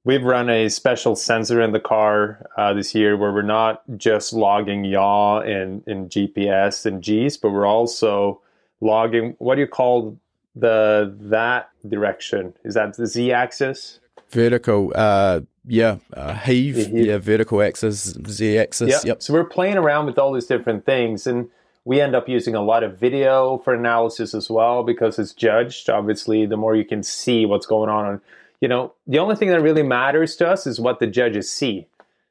we've 0.04 0.22
run 0.22 0.48
a 0.48 0.68
special 0.68 1.16
sensor 1.16 1.60
in 1.60 1.72
the 1.72 1.80
car 1.80 2.46
uh, 2.56 2.72
this 2.72 2.94
year 2.94 3.16
where 3.16 3.32
we're 3.32 3.42
not 3.42 3.82
just 3.96 4.32
logging 4.32 4.84
yaw 4.84 5.40
and, 5.40 5.82
and 5.86 6.10
GPS 6.10 6.86
and 6.86 7.02
G's, 7.02 7.36
but 7.36 7.50
we're 7.50 7.66
also 7.66 8.40
logging 8.80 9.34
what 9.38 9.56
do 9.56 9.62
you 9.62 9.66
call 9.66 10.16
the 10.54 11.14
that 11.20 11.70
direction? 11.88 12.54
Is 12.64 12.74
that 12.74 12.96
the 12.96 13.06
Z 13.06 13.32
axis? 13.32 13.98
Vertical, 14.30 14.92
uh, 14.94 15.40
yeah, 15.66 15.98
uh, 16.12 16.34
heave, 16.34 16.76
heave, 16.76 17.06
yeah, 17.06 17.18
vertical 17.18 17.62
axis, 17.62 18.16
Z 18.28 18.58
axis. 18.58 18.90
Yep. 18.90 19.04
yep. 19.04 19.22
So 19.22 19.32
we're 19.32 19.44
playing 19.44 19.76
around 19.76 20.06
with 20.06 20.18
all 20.18 20.32
these 20.32 20.46
different 20.46 20.84
things 20.86 21.26
and 21.26 21.48
we 21.84 22.00
end 22.00 22.14
up 22.14 22.28
using 22.28 22.54
a 22.54 22.62
lot 22.62 22.82
of 22.82 22.98
video 22.98 23.58
for 23.58 23.74
analysis 23.74 24.34
as 24.34 24.48
well 24.48 24.82
because 24.82 25.18
it's 25.18 25.32
judged. 25.32 25.90
Obviously, 25.90 26.46
the 26.46 26.56
more 26.56 26.74
you 26.74 26.84
can 26.84 27.02
see 27.02 27.44
what's 27.44 27.66
going 27.66 27.90
on, 27.90 28.20
you 28.60 28.68
know, 28.68 28.94
the 29.06 29.18
only 29.18 29.36
thing 29.36 29.50
that 29.50 29.60
really 29.60 29.82
matters 29.82 30.36
to 30.36 30.48
us 30.48 30.66
is 30.66 30.80
what 30.80 30.98
the 30.98 31.06
judges 31.06 31.50
see. 31.50 31.86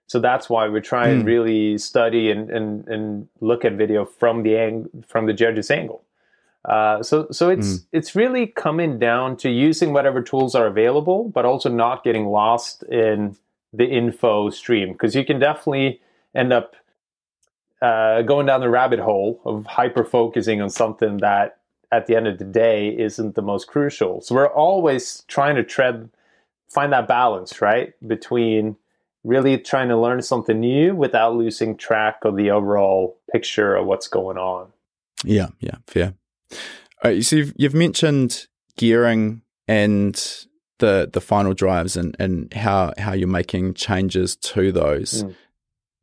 So 0.08 0.20
that's 0.20 0.50
why 0.50 0.68
we 0.68 0.82
try 0.82 1.08
and 1.08 1.24
mm. 1.24 1.28
really 1.28 1.78
study 1.78 2.30
and, 2.30 2.50
and, 2.50 2.88
and 2.88 3.28
look 3.40 3.64
at 3.64 3.74
video 3.74 4.06
from 4.06 4.44
the 4.44 4.58
ang- 4.58 5.04
from 5.08 5.28
the 5.28 5.34
judge's 5.34 5.72
angle. 5.72 6.04
Uh, 6.66 7.04
so 7.04 7.28
so 7.30 7.50
it's 7.50 7.68
mm. 7.68 7.86
it's 7.92 8.16
really 8.16 8.48
coming 8.48 8.98
down 8.98 9.36
to 9.38 9.50
using 9.50 9.92
whatever 9.92 10.22
tools 10.22 10.56
are 10.56 10.68
available, 10.68 11.30
but 11.30 11.46
also 11.46 11.70
not 11.70 12.04
getting 12.04 12.28
lost 12.28 12.84
in 12.84 13.36
the 13.74 13.86
info 13.86 14.50
stream 14.50 14.94
because 14.94 15.16
you 15.16 15.26
can 15.26 15.40
definitely 15.40 16.00
end 16.36 16.54
up 16.54 16.76
uh, 17.84 18.22
going 18.22 18.46
down 18.46 18.62
the 18.62 18.70
rabbit 18.70 19.00
hole 19.00 19.42
of 19.44 19.66
hyper 19.66 20.06
focusing 20.06 20.62
on 20.62 20.70
something 20.70 21.18
that 21.18 21.58
at 21.92 22.08
the 22.08 22.16
end 22.16 22.28
of 22.28 22.40
the 22.40 22.46
day 22.46 22.88
isn't 22.98 23.36
the 23.36 23.42
most 23.42 23.68
crucial. 23.68 24.22
So 24.22 24.36
we're 24.36 24.48
always 24.48 25.24
trying 25.28 25.58
to 25.58 25.64
tread, 25.64 26.10
find 26.70 26.94
that 26.94 27.10
balance, 27.10 27.62
right? 27.62 27.94
Between 28.08 28.78
really 29.26 29.58
trying 29.58 29.90
to 29.90 29.98
learn 29.98 30.22
something 30.22 30.62
new 30.62 30.96
without 30.96 31.36
losing 31.36 31.76
track 31.76 32.20
of 32.24 32.38
the 32.38 32.52
overall 32.52 33.18
picture 33.32 33.76
of 33.76 33.86
what's 33.86 34.08
going 34.08 34.38
on. 34.38 34.68
Yeah, 35.26 35.50
yeah, 35.60 35.76
fair. 35.86 36.14
All 36.52 37.12
right, 37.12 37.24
so 37.24 37.36
you've, 37.36 37.54
you've 37.58 37.74
mentioned 37.74 38.48
gearing 38.78 39.42
and 39.68 40.16
the 40.80 41.10
the 41.12 41.22
final 41.22 41.54
drives 41.54 41.96
and 41.96 42.16
and 42.20 42.52
how 42.54 42.92
how 42.98 43.14
you're 43.14 43.28
making 43.28 43.74
changes 43.76 44.36
to 44.38 44.72
those. 44.72 45.24
Mm. 45.24 45.36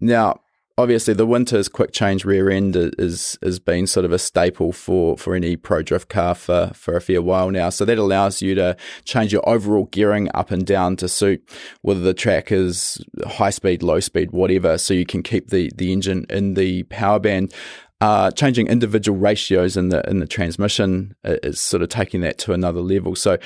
Now, 0.01 0.41
obviously 0.81 1.15
the 1.15 1.27
Winters 1.27 1.69
quick 1.69 1.93
change 1.93 2.25
rear 2.25 2.51
end 2.51 2.77
is 2.77 3.39
has 3.43 3.59
been 3.59 3.87
sort 3.87 4.05
of 4.05 4.13
a 4.13 4.19
staple 4.19 4.73
for 4.73 5.17
for 5.17 5.35
any 5.35 5.57
pro 5.57 5.83
drift 5.83 6.09
car 6.09 6.35
for 6.35 6.71
for 6.75 6.97
a 6.97 7.01
fair 7.01 7.23
while 7.23 7.51
now 7.51 7.71
so 7.71 7.85
that 7.85 7.99
allows 7.99 8.43
you 8.43 8.55
to 8.55 8.77
change 9.05 9.33
your 9.33 9.47
overall 9.49 9.85
gearing 9.87 10.29
up 10.35 10.51
and 10.51 10.67
down 10.67 10.97
to 10.97 11.09
suit 11.09 11.43
whether 11.83 12.01
the 12.01 12.15
track 12.15 12.51
is 12.51 13.03
high 13.27 13.51
speed 13.51 13.83
low 13.83 14.01
speed 14.01 14.31
whatever 14.33 14.79
so 14.79 14.95
you 14.95 15.07
can 15.07 15.23
keep 15.23 15.51
the 15.51 15.71
the 15.77 15.93
engine 15.93 16.27
in 16.29 16.55
the 16.55 16.83
power 16.85 17.19
band 17.19 17.53
uh, 18.01 18.31
changing 18.31 18.67
individual 18.67 19.19
ratios 19.19 19.77
in 19.77 19.91
the 19.91 20.09
in 20.09 20.21
the 20.21 20.27
transmission 20.27 21.15
is 21.23 21.61
sort 21.61 21.83
of 21.83 21.91
taking 21.91 22.23
that 22.23 22.39
to 22.39 22.55
another 22.55 22.81
level. 22.81 23.15
So, 23.15 23.37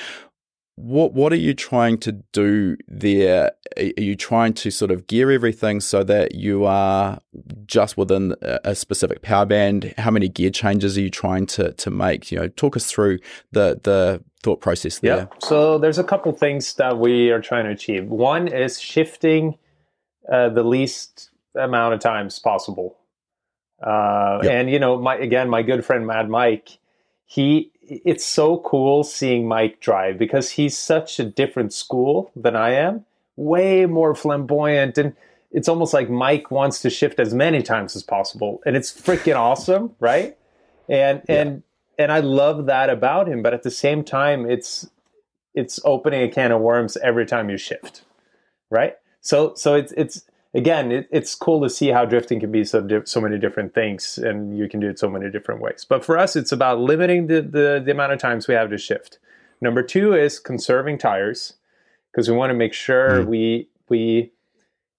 what 0.75 1.13
what 1.13 1.31
are 1.31 1.37
you 1.37 1.53
trying 1.53 1.97
to 1.99 2.11
do 2.11 2.75
there? 2.87 3.51
Are 3.77 4.01
you 4.01 4.15
trying 4.15 4.53
to 4.55 4.71
sort 4.71 4.91
of 4.91 5.07
gear 5.07 5.31
everything 5.31 5.79
so 5.79 6.03
that 6.03 6.35
you 6.35 6.65
are 6.65 7.19
just 7.65 7.95
within 7.97 8.35
a 8.41 8.75
specific 8.75 9.21
power 9.21 9.45
band? 9.45 9.93
How 9.97 10.11
many 10.11 10.27
gear 10.27 10.49
changes 10.49 10.97
are 10.97 11.01
you 11.01 11.09
trying 11.09 11.45
to 11.47 11.71
to 11.71 11.89
make? 11.89 12.29
You 12.29 12.39
know, 12.39 12.47
talk 12.49 12.75
us 12.75 12.91
through 12.91 13.19
the 13.53 13.79
the 13.83 14.21
thought 14.43 14.59
process 14.59 14.99
there. 14.99 15.17
Yeah. 15.17 15.25
So 15.39 15.77
there's 15.77 15.97
a 15.97 16.03
couple 16.03 16.31
things 16.33 16.73
that 16.75 16.97
we 16.97 17.31
are 17.31 17.41
trying 17.41 17.65
to 17.65 17.71
achieve. 17.71 18.07
One 18.07 18.49
is 18.49 18.79
shifting 18.79 19.57
uh, 20.31 20.49
the 20.49 20.63
least 20.63 21.31
amount 21.55 21.93
of 21.93 22.01
times 22.01 22.37
possible. 22.39 22.97
Uh, 23.81 24.39
yep. 24.43 24.51
And 24.51 24.69
you 24.69 24.79
know, 24.79 24.99
my 24.99 25.15
again, 25.15 25.49
my 25.49 25.61
good 25.61 25.85
friend 25.85 26.05
Mad 26.05 26.29
Mike, 26.29 26.79
he 27.25 27.71
it's 27.87 28.25
so 28.25 28.57
cool 28.59 29.03
seeing 29.03 29.47
Mike 29.47 29.79
drive 29.79 30.17
because 30.17 30.51
he's 30.51 30.77
such 30.77 31.19
a 31.19 31.23
different 31.23 31.73
school 31.73 32.31
than 32.35 32.55
I 32.55 32.71
am, 32.71 33.05
way 33.35 33.85
more 33.85 34.15
flamboyant. 34.15 34.97
And 34.97 35.15
it's 35.51 35.67
almost 35.67 35.93
like 35.93 36.09
Mike 36.09 36.51
wants 36.51 36.81
to 36.81 36.89
shift 36.89 37.19
as 37.19 37.33
many 37.33 37.61
times 37.61 37.95
as 37.95 38.03
possible. 38.03 38.61
And 38.65 38.75
it's 38.75 38.91
freaking 38.91 39.35
awesome, 39.35 39.95
right? 39.99 40.37
And, 40.89 41.21
yeah. 41.29 41.41
and, 41.41 41.63
and 41.97 42.11
I 42.11 42.19
love 42.19 42.65
that 42.65 42.89
about 42.89 43.27
him. 43.27 43.41
But 43.41 43.53
at 43.53 43.63
the 43.63 43.71
same 43.71 44.03
time, 44.03 44.49
it's, 44.49 44.89
it's 45.53 45.79
opening 45.85 46.23
a 46.23 46.29
can 46.29 46.51
of 46.51 46.61
worms 46.61 46.97
every 46.97 47.25
time 47.25 47.49
you 47.49 47.57
shift, 47.57 48.03
right? 48.69 48.95
So, 49.21 49.53
so 49.55 49.75
it's, 49.75 49.93
it's, 49.93 50.23
again, 50.55 50.91
it, 50.91 51.07
it's 51.11 51.35
cool 51.35 51.61
to 51.61 51.69
see 51.69 51.89
how 51.89 52.05
drifting 52.05 52.39
can 52.39 52.51
be 52.51 52.63
so 52.63 52.81
di- 52.81 53.05
so 53.05 53.21
many 53.21 53.37
different 53.37 53.73
things, 53.75 54.17
and 54.17 54.57
you 54.57 54.67
can 54.67 54.79
do 54.79 54.89
it 54.89 54.97
so 54.97 55.09
many 55.09 55.29
different 55.29 55.61
ways. 55.61 55.85
But 55.87 56.03
for 56.03 56.17
us, 56.17 56.35
it's 56.35 56.51
about 56.51 56.79
limiting 56.79 57.27
the, 57.27 57.41
the, 57.41 57.81
the 57.85 57.91
amount 57.91 58.13
of 58.13 58.19
times 58.19 58.47
we 58.47 58.53
have 58.55 58.69
to 58.69 58.77
shift. 58.77 59.19
Number 59.61 59.83
two 59.83 60.13
is 60.13 60.39
conserving 60.39 60.97
tires 60.97 61.53
because 62.11 62.29
we 62.29 62.35
want 62.35 62.49
to 62.49 62.55
make 62.55 62.73
sure 62.73 63.23
mm. 63.23 63.27
we 63.27 63.69
we 63.89 64.31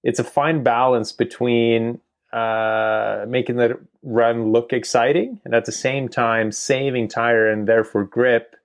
it's 0.02 0.20
a 0.20 0.24
fine 0.24 0.62
balance 0.62 1.12
between 1.12 2.00
uh, 2.32 3.24
making 3.28 3.56
the 3.56 3.78
run 4.02 4.52
look 4.52 4.72
exciting 4.72 5.40
and 5.44 5.54
at 5.54 5.64
the 5.64 5.72
same 5.72 6.08
time 6.08 6.52
saving 6.52 7.08
tire 7.08 7.50
and 7.50 7.66
therefore 7.66 8.04
grip, 8.04 8.56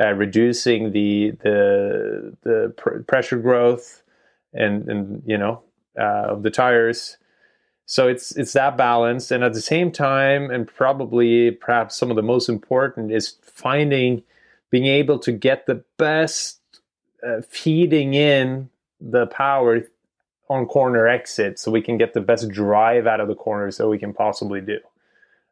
uh, 0.00 0.12
reducing 0.12 0.92
the 0.92 1.32
the 1.42 2.36
the 2.42 2.74
pr- 2.76 2.98
pressure 3.00 3.38
growth 3.38 4.02
and 4.52 4.88
and 4.88 5.22
you 5.26 5.38
know 5.38 5.62
uh, 5.98 6.26
of 6.28 6.42
the 6.42 6.50
tires. 6.50 7.16
So 7.86 8.08
it's 8.08 8.34
it's 8.36 8.54
that 8.54 8.76
balance, 8.76 9.30
and 9.30 9.44
at 9.44 9.52
the 9.52 9.60
same 9.60 9.92
time, 9.92 10.50
and 10.50 10.66
probably 10.66 11.50
perhaps 11.50 11.96
some 11.96 12.10
of 12.10 12.16
the 12.16 12.22
most 12.22 12.48
important 12.48 13.12
is 13.12 13.36
finding, 13.42 14.22
being 14.70 14.86
able 14.86 15.18
to 15.18 15.32
get 15.32 15.66
the 15.66 15.84
best 15.98 16.60
uh, 17.26 17.42
feeding 17.48 18.14
in 18.14 18.70
the 19.00 19.26
power 19.26 19.82
on 20.48 20.66
corner 20.66 21.06
exit, 21.06 21.58
so 21.58 21.70
we 21.70 21.82
can 21.82 21.98
get 21.98 22.14
the 22.14 22.20
best 22.20 22.48
drive 22.48 23.06
out 23.06 23.20
of 23.20 23.28
the 23.28 23.34
corners 23.34 23.76
that 23.76 23.88
we 23.88 23.98
can 23.98 24.14
possibly 24.14 24.62
do. 24.62 24.78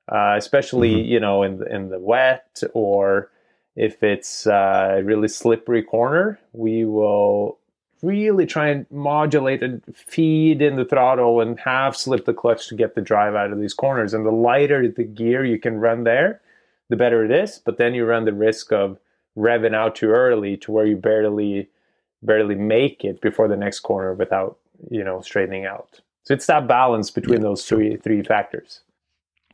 Uh, 0.08 0.34
especially 0.36 0.94
mm-hmm. 0.94 1.12
you 1.12 1.20
know 1.20 1.42
in 1.42 1.58
the, 1.58 1.74
in 1.74 1.90
the 1.90 1.98
wet 1.98 2.62
or 2.72 3.30
if 3.76 4.02
it's 4.02 4.46
uh, 4.46 4.96
a 4.98 5.02
really 5.02 5.28
slippery 5.28 5.82
corner, 5.82 6.38
we 6.52 6.84
will 6.84 7.58
really 8.02 8.44
try 8.46 8.68
and 8.68 8.84
modulate 8.90 9.62
and 9.62 9.82
feed 9.94 10.60
in 10.60 10.76
the 10.76 10.84
throttle 10.84 11.40
and 11.40 11.58
half 11.60 11.96
slip 11.96 12.24
the 12.24 12.34
clutch 12.34 12.68
to 12.68 12.74
get 12.74 12.94
the 12.94 13.00
drive 13.00 13.34
out 13.34 13.52
of 13.52 13.60
these 13.60 13.74
corners. 13.74 14.12
And 14.12 14.26
the 14.26 14.32
lighter 14.32 14.88
the 14.88 15.04
gear 15.04 15.44
you 15.44 15.58
can 15.58 15.78
run 15.78 16.04
there, 16.04 16.40
the 16.88 16.96
better 16.96 17.24
it 17.24 17.30
is. 17.30 17.60
But 17.64 17.78
then 17.78 17.94
you 17.94 18.04
run 18.04 18.24
the 18.24 18.32
risk 18.32 18.72
of 18.72 18.98
revving 19.38 19.74
out 19.74 19.94
too 19.94 20.10
early 20.10 20.56
to 20.58 20.72
where 20.72 20.84
you 20.84 20.96
barely 20.96 21.68
barely 22.24 22.54
make 22.54 23.04
it 23.04 23.20
before 23.20 23.48
the 23.48 23.56
next 23.56 23.80
corner 23.80 24.14
without 24.14 24.58
you 24.90 25.04
know 25.04 25.20
straightening 25.20 25.64
out. 25.64 26.00
So 26.24 26.34
it's 26.34 26.46
that 26.46 26.68
balance 26.68 27.10
between 27.10 27.38
yeah, 27.38 27.48
those 27.48 27.64
three 27.64 27.96
three 27.96 28.22
factors. 28.22 28.80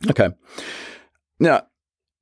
Okay. 0.09 0.31
Now, 1.39 1.67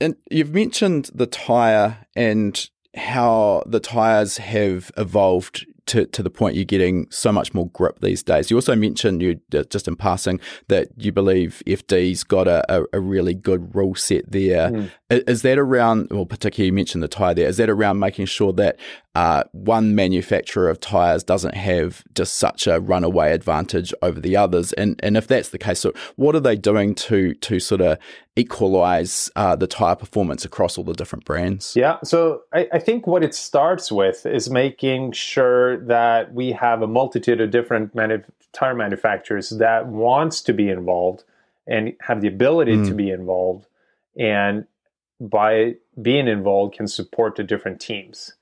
and 0.01 0.17
you've 0.31 0.53
mentioned 0.55 1.11
the 1.15 1.27
tire 1.27 2.07
and 2.15 2.69
how 2.97 3.63
the 3.67 3.81
tires 3.81 4.39
have 4.39 4.91
evolved 4.97 5.67
to, 5.87 6.07
to 6.07 6.23
the 6.23 6.31
point 6.31 6.57
you're 6.57 6.65
getting 6.65 7.07
so 7.11 7.33
much 7.33 7.55
more 7.55 7.69
grip 7.69 8.01
these 8.01 8.23
days. 8.23 8.51
You 8.51 8.57
also 8.57 8.75
mentioned 8.75 9.23
you 9.23 9.41
just 9.71 9.89
in 9.89 9.97
passing 9.97 10.41
that 10.69 10.89
you 10.97 11.13
believe 11.13 11.63
FD's 11.67 12.25
got 12.25 12.49
a, 12.49 12.65
a, 12.73 12.85
a 12.95 13.01
really 13.01 13.35
good 13.35 13.75
rule 13.75 13.95
set 13.95 14.31
there. 14.31 14.71
Mm. 14.71 14.91
Is 15.11 15.43
that 15.43 15.59
around, 15.59 16.09
well, 16.11 16.27
particularly 16.27 16.67
you 16.67 16.73
mentioned 16.73 17.03
the 17.03 17.09
tie 17.09 17.35
there, 17.35 17.49
is 17.49 17.57
that 17.59 17.71
around 17.71 17.99
making 17.99 18.27
sure 18.27 18.53
that 18.55 18.77
uh, 19.17 19.45
one 19.53 19.95
manufacturer 19.95 20.69
of 20.69 20.79
tires 20.79 21.25
doesn't 21.25 21.55
have 21.55 22.05
just 22.15 22.35
such 22.35 22.67
a 22.67 22.79
runaway 22.81 23.33
advantage 23.33 23.95
over 24.03 24.21
the 24.21 24.37
others? 24.37 24.75
And 24.75 25.01
and 25.03 25.17
if 25.17 25.27
that's 25.27 25.49
the 25.49 25.59
case, 25.59 25.81
so 25.81 25.95
what 26.17 26.35
are 26.37 26.41
they 26.41 26.55
doing 26.55 26.95
to 26.97 27.33
to 27.33 27.59
sort 27.59 27.81
of 27.81 27.97
equalize 28.37 29.31
uh, 29.35 29.57
the 29.57 29.67
tire 29.67 29.97
performance 29.97 30.45
across 30.45 30.77
all 30.77 30.85
the 30.85 30.93
different 30.93 31.25
brands? 31.25 31.75
Yeah, 31.75 31.97
so 32.05 32.43
I, 32.53 32.69
I 32.75 32.79
think 32.79 33.07
what 33.07 33.25
it 33.25 33.35
starts 33.35 33.91
with 33.91 34.27
is 34.27 34.51
making 34.51 35.13
sure 35.13 35.79
that 35.87 36.35
we 36.35 36.53
have 36.53 36.83
a 36.83 36.87
multitude 36.87 37.41
of 37.41 37.51
different 37.51 37.95
manu- 37.95 38.23
tire 38.53 38.75
manufacturers 38.75 39.49
that 39.49 39.87
wants 39.87 40.43
to 40.43 40.53
be 40.53 40.69
involved 40.69 41.25
and 41.67 41.95
have 42.01 42.21
the 42.21 42.29
ability 42.29 42.77
mm. 42.77 42.87
to 42.87 42.93
be 42.93 43.09
involved 43.09 43.67
and 44.19 44.67
by 45.19 45.77
being 46.01 46.29
involved 46.29 46.75
can 46.75 46.87
support 46.87 47.37
the 47.37 47.43
different 47.43 47.81
teams. 47.81 48.35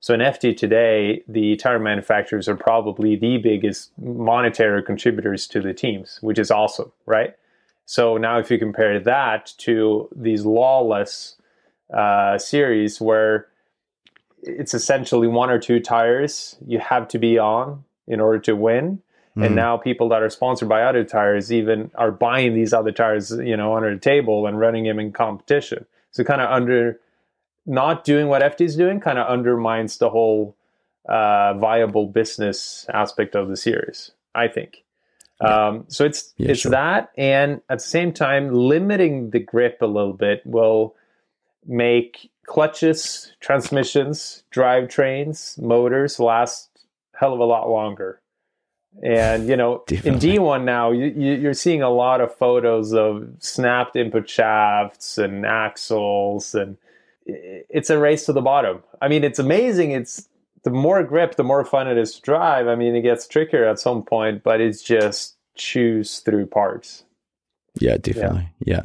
So 0.00 0.14
in 0.14 0.20
FD 0.20 0.56
today, 0.56 1.22
the 1.28 1.56
tire 1.56 1.78
manufacturers 1.78 2.48
are 2.48 2.56
probably 2.56 3.16
the 3.16 3.36
biggest 3.36 3.92
monetary 3.98 4.82
contributors 4.82 5.46
to 5.48 5.60
the 5.60 5.74
teams, 5.74 6.18
which 6.22 6.38
is 6.38 6.50
awesome, 6.50 6.90
right? 7.04 7.36
So 7.84 8.16
now 8.16 8.38
if 8.38 8.50
you 8.50 8.58
compare 8.58 8.98
that 8.98 9.52
to 9.58 10.08
these 10.14 10.46
lawless 10.46 11.36
uh, 11.92 12.38
series 12.38 13.00
where 13.00 13.48
it's 14.42 14.72
essentially 14.72 15.28
one 15.28 15.50
or 15.50 15.58
two 15.58 15.80
tires 15.80 16.56
you 16.66 16.78
have 16.78 17.06
to 17.08 17.18
be 17.18 17.38
on 17.38 17.84
in 18.06 18.20
order 18.20 18.38
to 18.38 18.56
win. 18.56 19.02
Mm. 19.36 19.46
And 19.46 19.54
now 19.54 19.76
people 19.76 20.08
that 20.10 20.22
are 20.22 20.30
sponsored 20.30 20.68
by 20.68 20.82
other 20.82 21.04
tires 21.04 21.52
even 21.52 21.90
are 21.94 22.10
buying 22.10 22.54
these 22.54 22.72
other 22.72 22.92
tires, 22.92 23.32
you 23.32 23.56
know, 23.56 23.76
under 23.76 23.92
the 23.92 24.00
table 24.00 24.46
and 24.46 24.58
running 24.58 24.84
them 24.84 24.98
in 24.98 25.12
competition. 25.12 25.84
So 26.10 26.24
kind 26.24 26.40
of 26.40 26.50
under 26.50 27.00
not 27.70 28.04
doing 28.04 28.28
what 28.28 28.42
FD 28.42 28.62
is 28.62 28.76
doing 28.76 29.00
kind 29.00 29.18
of 29.18 29.26
undermines 29.28 29.98
the 29.98 30.10
whole 30.10 30.56
uh, 31.08 31.54
viable 31.54 32.06
business 32.06 32.86
aspect 32.92 33.34
of 33.34 33.48
the 33.48 33.56
series. 33.56 34.10
I 34.34 34.48
think. 34.48 34.84
Yeah. 35.40 35.68
Um, 35.68 35.84
so 35.88 36.04
it's 36.04 36.34
yeah, 36.36 36.50
it's 36.50 36.60
sure. 36.60 36.72
that, 36.72 37.10
and 37.16 37.62
at 37.70 37.78
the 37.78 37.84
same 37.84 38.12
time, 38.12 38.52
limiting 38.52 39.30
the 39.30 39.40
grip 39.40 39.78
a 39.80 39.86
little 39.86 40.12
bit 40.12 40.42
will 40.44 40.94
make 41.66 42.30
clutches, 42.46 43.32
transmissions, 43.40 44.42
drivetrains, 44.52 45.58
motors 45.60 46.18
last 46.18 46.68
hell 47.14 47.32
of 47.32 47.40
a 47.40 47.44
lot 47.44 47.70
longer. 47.70 48.20
And 49.02 49.48
you 49.48 49.56
know, 49.56 49.84
in 49.88 50.18
D1 50.18 50.64
now, 50.64 50.90
you, 50.90 51.06
you're 51.06 51.54
seeing 51.54 51.80
a 51.80 51.90
lot 51.90 52.20
of 52.20 52.34
photos 52.34 52.92
of 52.92 53.28
snapped 53.38 53.94
input 53.94 54.28
shafts 54.28 55.16
and 55.16 55.46
axles, 55.46 56.54
and 56.54 56.76
it's 57.68 57.90
a 57.90 57.98
race 57.98 58.26
to 58.26 58.32
the 58.32 58.40
bottom. 58.40 58.82
I 59.00 59.08
mean, 59.08 59.24
it's 59.24 59.38
amazing. 59.38 59.92
It's 59.92 60.28
the 60.62 60.70
more 60.70 61.02
grip, 61.02 61.36
the 61.36 61.44
more 61.44 61.64
fun 61.64 61.88
it 61.88 61.96
is 61.96 62.16
to 62.16 62.20
drive. 62.22 62.68
I 62.68 62.74
mean, 62.74 62.94
it 62.94 63.02
gets 63.02 63.26
trickier 63.26 63.64
at 63.64 63.78
some 63.78 64.02
point, 64.02 64.42
but 64.42 64.60
it's 64.60 64.82
just 64.82 65.36
chews 65.54 66.20
through 66.20 66.46
parts. 66.46 67.04
Yeah, 67.80 67.96
definitely. 67.96 68.48
Yeah. 68.60 68.74
yeah, 68.76 68.84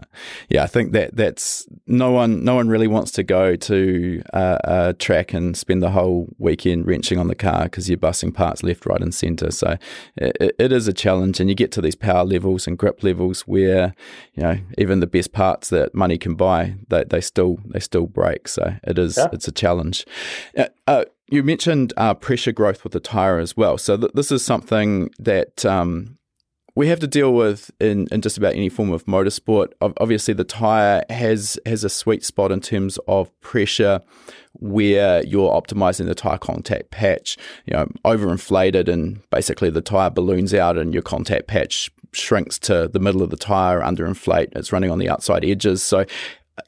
yeah. 0.50 0.64
I 0.64 0.68
think 0.68 0.94
that 0.94 1.16
that's 1.16 1.68
no 1.86 2.12
one. 2.12 2.44
No 2.44 2.56
one 2.56 2.70
really 2.70 2.88
wants 2.88 3.12
to 3.12 3.24
go 3.24 3.56
to 3.58 4.24
uh, 4.34 4.58
a 4.64 4.94
track 4.94 5.34
and 5.34 5.56
spend 5.56 5.84
the 5.84 5.92
whole 5.92 6.34
weekend 6.38 6.88
wrenching 6.88 7.20
on 7.20 7.28
the 7.28 7.36
car 7.36 7.64
because 7.64 7.90
you're 7.90 7.98
bussing 7.98 8.34
parts 8.34 8.64
left, 8.64 8.86
right, 8.86 9.02
and 9.02 9.14
centre. 9.14 9.52
So 9.52 9.78
it, 10.16 10.56
it 10.58 10.72
is 10.72 10.88
a 10.88 10.94
challenge, 10.94 11.42
and 11.42 11.50
you 11.50 11.56
get 11.56 11.74
to 11.74 11.82
these 11.82 11.96
power 11.96 12.24
levels 12.24 12.68
and 12.68 12.78
grip 12.78 13.04
levels 13.04 13.42
where 13.42 13.94
you 14.34 14.44
know 14.44 14.58
even 14.78 15.02
the 15.02 15.08
best 15.08 15.34
parts 15.34 15.70
that 15.70 15.94
money 15.94 16.18
can 16.18 16.36
buy, 16.36 16.76
they, 16.88 17.04
they 17.04 17.22
still 17.22 17.60
they 17.66 17.80
still 17.82 18.08
break. 18.08 18.48
So 18.48 18.76
it 18.84 18.98
is 18.98 19.18
yeah. 19.18 19.28
it's 19.34 19.48
a 19.48 19.52
challenge. 19.52 20.06
Uh, 20.58 20.68
uh, 20.88 21.06
you 21.28 21.44
mentioned 21.44 21.92
uh, 21.98 22.14
pressure 22.14 22.52
growth 22.52 22.84
with 22.84 22.94
the 22.94 23.00
tire 23.00 23.40
as 23.40 23.58
well. 23.58 23.78
So 23.78 23.98
th- 23.98 24.12
this 24.14 24.32
is 24.32 24.46
something 24.46 25.10
that 25.20 25.66
um, 25.66 26.15
we 26.76 26.88
have 26.90 27.00
to 27.00 27.08
deal 27.08 27.34
with 27.34 27.72
in, 27.80 28.08
in 28.12 28.22
just 28.22 28.38
about 28.38 28.54
any 28.54 28.68
form 28.68 28.92
of 28.92 29.06
motorsport. 29.06 29.72
Obviously, 29.82 30.34
the 30.34 30.44
tire 30.44 31.04
has 31.10 31.58
has 31.66 31.86
a 31.86 31.90
sweet 31.90 32.24
spot 32.24 32.52
in 32.52 32.60
terms 32.60 33.00
of 33.08 33.32
pressure, 33.40 34.02
where 34.54 35.26
you're 35.26 35.52
optimizing 35.52 36.06
the 36.06 36.16
tire 36.16 36.38
contact 36.38 36.92
patch. 36.92 37.38
You 37.66 37.76
know, 37.76 37.88
overinflated, 38.04 38.90
and 38.90 39.28
basically 39.30 39.70
the 39.70 39.82
tire 39.82 40.10
balloons 40.10 40.54
out, 40.54 40.78
and 40.78 40.94
your 40.94 41.04
contact 41.04 41.48
patch 41.48 41.90
shrinks 42.12 42.60
to 42.60 42.90
the 42.90 43.00
middle 43.00 43.22
of 43.22 43.30
the 43.30 43.38
tire. 43.38 43.80
Underinflate, 43.80 44.50
it's 44.56 44.74
running 44.74 44.92
on 44.92 45.00
the 45.00 45.10
outside 45.10 45.46
edges. 45.46 45.82
So, 45.82 46.06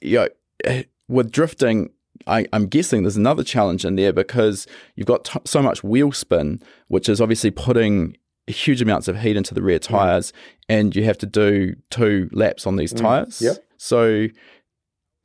you 0.01 0.28
know, 0.66 0.84
with 1.10 1.32
drifting, 1.32 1.89
I, 2.26 2.45
am 2.53 2.68
guessing 2.68 3.03
there's 3.03 3.18
another 3.18 3.43
challenge 3.43 3.84
in 3.84 3.97
there 3.97 4.14
because 4.14 4.68
you've 4.95 5.08
got 5.08 5.26
t- 5.26 5.39
so 5.45 5.62
much 5.62 5.84
wheel 5.84 6.14
spin, 6.14 6.62
which 6.88 7.10
is 7.10 7.20
obviously 7.20 7.51
putting 7.51 8.16
huge 8.48 8.82
amounts 8.82 9.08
of 9.08 9.20
heat 9.20 9.38
into 9.38 9.54
the 9.54 9.62
rear 9.62 9.80
tires, 9.80 10.34
and 10.70 10.95
you 10.95 11.04
have 11.04 11.18
to 11.20 11.26
do 11.26 11.76
two 11.89 12.30
laps 12.32 12.66
on 12.66 12.76
these 12.76 12.93
mm. 12.93 13.02
tires. 13.02 13.41
Yep. 13.41 13.58
So, 13.78 14.28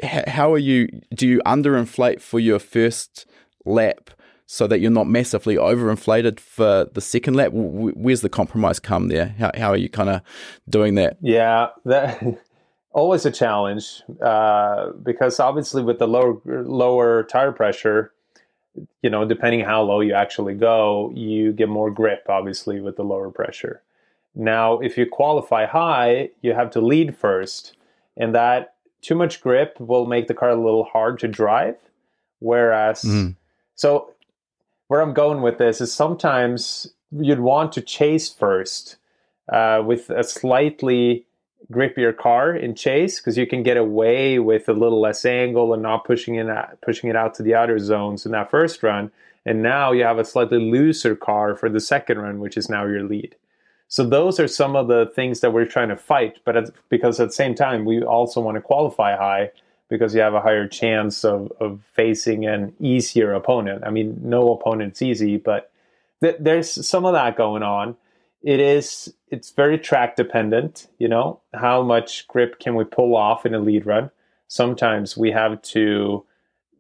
h- 0.03 0.29
how 0.29 0.53
are 0.53 0.59
you? 0.59 0.89
Do 1.15 1.27
you 1.27 1.41
underinflate 1.47 2.21
for 2.21 2.41
your 2.41 2.59
first 2.59 3.27
lap? 3.65 4.11
So 4.47 4.67
that 4.67 4.81
you're 4.81 4.91
not 4.91 5.07
massively 5.07 5.57
overinflated 5.57 6.39
for 6.39 6.87
the 6.93 7.01
second 7.01 7.35
lap. 7.35 7.53
Where's 7.55 8.21
the 8.21 8.29
compromise 8.29 8.79
come 8.79 9.09
there? 9.09 9.35
How, 9.39 9.51
how 9.57 9.71
are 9.71 9.79
you 9.79 9.89
kind 9.89 10.11
of 10.11 10.21
doing 10.69 10.95
that? 10.97 11.17
Yeah, 11.23 11.69
that 11.87 12.23
always 12.93 13.25
a 13.25 13.31
challenge 13.31 14.03
uh, 14.23 14.91
because 15.03 15.41
obviously 15.41 15.83
with 15.83 15.99
the 15.99 16.07
lower 16.07 16.41
lower 16.45 17.23
tire 17.25 17.53
pressure, 17.53 18.13
you 19.03 19.11
know, 19.11 19.25
depending 19.25 19.61
how 19.61 19.83
low 19.83 20.01
you 20.01 20.15
actually 20.15 20.55
go, 20.55 21.13
you 21.15 21.53
get 21.53 21.69
more 21.69 21.91
grip, 21.91 22.27
obviously, 22.29 22.81
with 22.81 22.97
the 22.97 23.05
lower 23.05 23.31
pressure. 23.31 23.83
Now, 24.35 24.79
if 24.79 24.97
you 24.97 25.07
qualify 25.07 25.67
high, 25.67 26.31
you 26.41 26.55
have 26.55 26.71
to 26.71 26.81
lead 26.81 27.17
first, 27.17 27.77
and 28.17 28.35
that 28.35 28.75
too 29.03 29.15
much 29.15 29.41
grip 29.41 29.79
will 29.79 30.07
make 30.07 30.27
the 30.27 30.35
car 30.35 30.51
a 30.51 30.57
little 30.57 30.85
hard 30.85 31.19
to 31.21 31.29
drive. 31.29 31.77
Whereas, 32.39 33.03
mm. 33.03 33.37
so 33.75 34.15
where 34.89 35.01
I'm 35.01 35.13
going 35.13 35.43
with 35.43 35.59
this 35.59 35.81
is 35.81 35.93
sometimes 35.93 36.93
you'd 37.11 37.41
want 37.41 37.73
to 37.73 37.81
chase 37.83 38.31
first 38.31 38.97
uh, 39.53 39.83
with 39.85 40.09
a 40.11 40.25
slightly 40.25 41.27
grippier 41.71 42.17
car 42.17 42.55
in 42.55 42.75
chase 42.75 43.21
because 43.21 43.37
you 43.37 43.47
can 43.47 43.63
get 43.63 43.77
away 43.77 44.39
with 44.39 44.69
a 44.69 44.73
little 44.73 45.01
less 45.01 45.25
angle 45.25 45.73
and 45.73 45.83
not 45.83 46.05
pushing 46.05 46.35
in 46.37 46.51
pushing 46.83 47.11
it 47.11 47.17
out 47.17 47.35
to 47.35 47.43
the 47.43 47.55
outer 47.55 47.79
zones 47.79 48.27
in 48.27 48.33
that 48.33 48.51
first 48.51 48.83
run. 48.83 49.11
And 49.45 49.63
now 49.63 49.93
you 49.93 50.05
have 50.05 50.19
a 50.19 50.25
slightly 50.25 50.59
looser 50.59 51.17
car 51.17 51.57
for 51.57 51.69
the 51.69 51.81
second 51.81 52.19
run, 52.19 52.39
which 52.39 52.57
is 52.57 52.69
now 52.69 52.87
your 52.87 53.03
lead. 53.03 53.35
So 53.89 54.05
those 54.05 54.41
are 54.41 54.49
some 54.49 54.75
of 54.77 54.89
the 54.89 55.11
things 55.15 55.41
that 55.41 55.53
we're 55.53 55.67
trying 55.67 55.91
to 55.91 55.97
fight. 55.97 56.39
But 56.45 56.57
at, 56.57 56.71
because 56.89 57.21
at 57.21 57.29
the 57.29 57.35
same 57.35 57.55
time, 57.55 57.85
we 57.85 58.03
also 58.03 58.41
want 58.41 58.55
to 58.55 58.63
qualify 58.63 59.17
high 59.17 59.51
because 59.89 60.15
you 60.15 60.23
have 60.23 60.33
a 60.33 60.41
higher 60.41 60.67
chance 60.67 61.25
of, 61.25 61.53
of 61.61 61.81
facing 61.93 62.47
an 62.47 62.75
easier 62.81 63.35
opponent. 63.35 63.83
I 63.85 63.91
mean, 63.91 64.19
no 64.23 64.53
opponent's 64.55 65.03
easy, 65.03 65.37
but 65.37 65.71
th- 66.23 66.37
there's 66.41 66.89
some 66.89 67.05
of 67.05 67.13
that 67.13 67.37
going 67.37 67.63
on 67.63 67.97
it 68.43 68.61
is 68.61 69.15
it's 69.29 69.51
very 69.51 69.79
track 69.79 70.17
dependent 70.17 70.89
you 70.99 71.09
know 71.09 71.41
how 71.55 71.83
much 71.83 72.27
grip 72.29 72.59
can 72.59 72.75
we 72.75 72.85
pull 72.85 73.17
off 73.17 73.47
in 73.47 73.55
a 73.55 73.59
lead 73.59 73.87
run. 73.87 74.11
Sometimes 74.49 75.17
we 75.17 75.31
have 75.31 75.63
to 75.63 76.25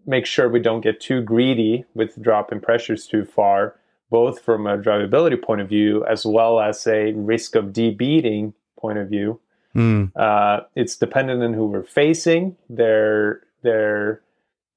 make 0.06 0.26
sure 0.26 0.48
we 0.48 0.60
don't 0.60 0.82
get 0.82 1.00
too 1.00 1.22
greedy 1.22 1.84
with 1.94 2.20
dropping 2.20 2.60
pressures 2.60 3.06
too 3.06 3.24
far 3.24 3.76
both 4.12 4.42
from 4.42 4.66
a 4.66 4.76
drivability 4.76 5.40
point 5.42 5.62
of 5.62 5.68
view 5.70 6.04
as 6.04 6.26
well 6.26 6.60
as 6.60 6.86
a 6.86 7.12
risk 7.14 7.56
of 7.56 7.72
debeading 7.72 8.52
point 8.78 8.98
of 8.98 9.08
view. 9.08 9.40
Mm. 9.74 10.12
uh, 10.14 10.60
it's 10.76 10.96
dependent 10.96 11.42
on 11.42 11.54
who 11.54 11.64
we're 11.64 11.82
facing 11.82 12.56
their 12.68 13.40
their 13.62 14.20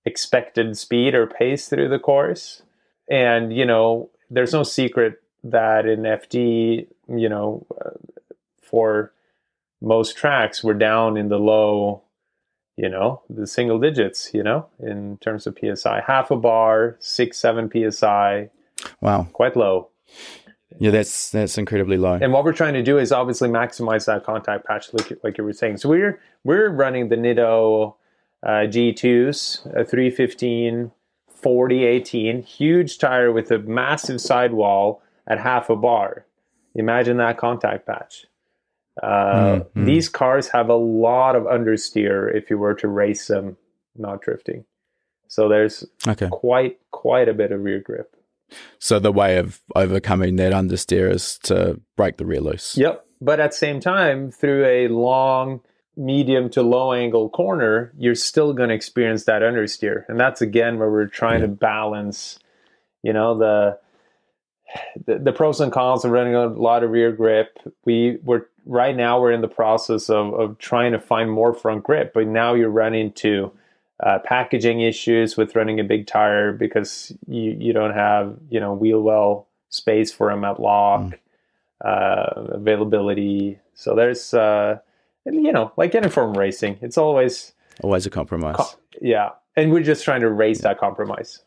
expected 0.06 0.78
speed 0.78 1.14
or 1.14 1.28
pace 1.28 1.68
through 1.68 1.90
the 1.90 2.00
course. 2.00 2.62
And 3.10 3.54
you 3.54 3.66
know 3.66 4.10
there's 4.30 4.54
no 4.54 4.64
secret 4.64 5.22
that 5.46 5.86
in 5.86 6.02
FD, 6.02 6.88
you 7.08 7.30
know, 7.30 7.66
uh, 7.80 7.92
for 8.62 9.14
most 9.82 10.18
tracks, 10.18 10.64
we're 10.64 10.74
down 10.74 11.18
in 11.18 11.30
the 11.30 11.38
low, 11.38 12.02
you 12.76 12.90
know, 12.90 13.22
the 13.30 13.48
single 13.48 13.80
digits, 13.80 14.32
you 14.34 14.44
know, 14.44 14.68
in 14.80 15.18
terms 15.18 15.48
of 15.48 15.58
PSI. 15.60 16.02
Half 16.06 16.32
a 16.32 16.36
bar, 16.36 16.98
six, 17.00 17.38
seven 17.38 17.70
PSI. 17.72 18.50
Wow. 19.02 19.28
Quite 19.32 19.56
low. 19.56 19.90
Yeah, 20.80 20.92
that's 20.92 21.30
that's 21.30 21.58
incredibly 21.58 21.98
low. 21.98 22.18
And 22.22 22.34
what 22.34 22.44
we're 22.44 22.52
trying 22.52 22.74
to 22.74 22.84
do 22.84 22.98
is 22.98 23.12
obviously 23.12 23.48
maximize 23.48 24.06
that 24.08 24.26
contact 24.26 24.66
patch, 24.66 24.94
like, 24.94 25.14
like 25.24 25.38
you 25.38 25.44
were 25.44 25.54
saying. 25.54 25.78
So 25.78 25.88
we're 25.88 26.20
we're 26.44 26.70
running 26.70 27.08
the 27.08 27.16
Nitto 27.16 27.96
uh, 28.44 28.50
G2s, 28.68 29.66
a 29.68 29.86
315, 29.86 30.92
40, 31.30 31.86
18, 31.86 32.42
huge 32.42 32.98
tire 32.98 33.32
with 33.32 33.52
a 33.52 33.60
massive 33.60 34.20
sidewall 34.20 35.02
at 35.28 35.40
half 35.40 35.70
a 35.70 35.76
bar. 35.76 36.26
Imagine 36.76 37.18
that 37.18 37.38
contact 37.38 37.88
patch. 37.88 38.26
Uh, 39.02 39.60
mm-hmm. 39.60 39.86
These 39.86 40.10
cars 40.10 40.50
have 40.50 40.70
a 40.70 40.76
lot 40.76 41.36
of 41.36 41.44
understeer 41.44 42.34
if 42.34 42.50
you 42.50 42.58
were 42.58 42.76
to 42.76 42.88
race 42.88 43.28
them, 43.28 43.58
not 43.96 44.22
drifting. 44.22 44.66
So 45.28 45.50
there's 45.50 45.86
okay. 46.08 46.30
quite 46.32 46.80
quite 46.92 47.28
a 47.28 47.34
bit 47.34 47.52
of 47.52 47.64
rear 47.64 47.80
grip. 47.80 48.16
So 48.80 49.00
the 49.00 49.12
way 49.12 49.38
of 49.38 49.60
overcoming 49.76 50.36
that 50.38 50.54
understeer 50.54 51.12
is 51.12 51.40
to 51.44 51.82
break 51.98 52.18
the 52.18 52.26
rear 52.26 52.42
loose. 52.42 52.78
Yep, 52.78 53.06
but 53.20 53.40
at 53.40 53.52
the 53.52 53.58
same 53.58 53.80
time, 53.80 54.32
through 54.32 54.66
a 54.66 54.88
long, 54.88 55.62
medium 55.98 56.50
to 56.52 56.62
low 56.62 56.94
angle 56.94 57.30
corner, 57.30 57.92
you're 57.98 58.16
still 58.16 58.54
going 58.54 58.70
to 58.70 58.76
experience 58.76 59.26
that 59.26 59.42
understeer, 59.42 60.08
and 60.08 60.20
that's 60.20 60.42
again 60.42 60.78
where 60.78 60.92
we're 60.92 61.08
trying 61.08 61.42
yeah. 61.42 61.48
to 61.48 61.52
balance. 61.52 62.40
You 63.04 63.14
know 63.14 63.38
the 63.38 63.80
the, 65.06 65.20
the, 65.20 65.32
pros 65.32 65.60
and 65.62 65.72
cons 65.72 66.06
of 66.06 66.12
running 66.12 66.36
a 66.36 66.48
lot 66.48 66.84
of 66.84 66.92
rear 66.92 67.12
grip. 67.12 67.60
We 67.86 68.18
were 68.24 68.50
right 68.66 68.96
now 68.96 69.22
we're 69.22 69.32
in 69.32 69.42
the 69.42 69.48
process 69.48 70.10
of, 70.10 70.34
of 70.34 70.58
trying 70.58 70.92
to 70.92 71.00
find 71.00 71.32
more 71.32 71.54
front 71.54 71.84
grip, 71.84 72.14
but 72.14 72.28
now 72.28 72.54
you're 72.54 72.70
running 72.70 73.08
into 73.08 73.52
uh, 74.02 74.20
packaging 74.20 74.82
issues 74.82 75.38
with 75.38 75.56
running 75.56 75.80
a 75.80 75.84
big 75.84 76.08
tire 76.08 76.52
because 76.52 77.14
you, 77.28 77.56
you 77.60 77.74
don't 77.74 77.94
have 77.94 78.38
you 78.50 78.60
know 78.60 78.74
wheel 78.74 79.02
well 79.02 79.48
space 79.70 80.12
for 80.12 80.30
them 80.30 80.44
at 80.44 80.60
lock, 80.60 81.02
mm. 81.02 81.18
uh, 81.84 82.56
availability. 82.56 83.60
So 83.74 83.96
there's 83.96 84.34
uh, 84.34 84.80
you 85.26 85.52
know 85.52 85.72
like 85.78 85.96
any 85.96 86.10
form 86.10 86.32
of 86.32 86.38
racing, 86.38 86.78
it's 86.82 86.98
always 86.98 87.54
always 87.82 88.06
a 88.06 88.10
compromise. 88.10 88.56
Co- 88.58 88.80
yeah, 89.02 89.30
and 89.56 89.72
we're 89.72 89.84
just 89.84 90.04
trying 90.04 90.22
to 90.22 90.30
raise 90.30 90.60
yeah. 90.60 90.70
that 90.70 90.80
compromise. 90.80 91.45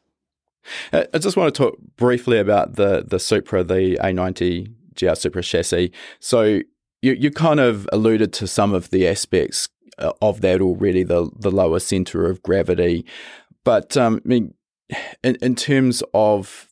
Uh, 0.92 1.04
I 1.14 1.18
just 1.18 1.36
want 1.36 1.54
to 1.54 1.58
talk 1.58 1.78
briefly 1.96 2.38
about 2.38 2.76
the 2.76 3.04
the 3.06 3.18
Supra, 3.18 3.62
the 3.62 3.98
A90 4.02 4.72
GR 4.98 5.14
Supra 5.14 5.42
chassis. 5.42 5.92
So 6.20 6.60
you 7.02 7.12
you 7.12 7.30
kind 7.30 7.60
of 7.60 7.88
alluded 7.92 8.32
to 8.34 8.46
some 8.46 8.74
of 8.74 8.90
the 8.90 9.06
aspects 9.06 9.68
uh, 9.98 10.12
of 10.20 10.40
that 10.40 10.60
already, 10.60 11.02
the 11.02 11.30
the 11.38 11.50
lower 11.50 11.80
center 11.80 12.26
of 12.26 12.42
gravity, 12.42 13.04
but 13.64 13.96
um, 13.96 14.20
I 14.24 14.28
mean, 14.28 14.54
in 15.22 15.36
in 15.36 15.54
terms 15.54 16.02
of 16.14 16.68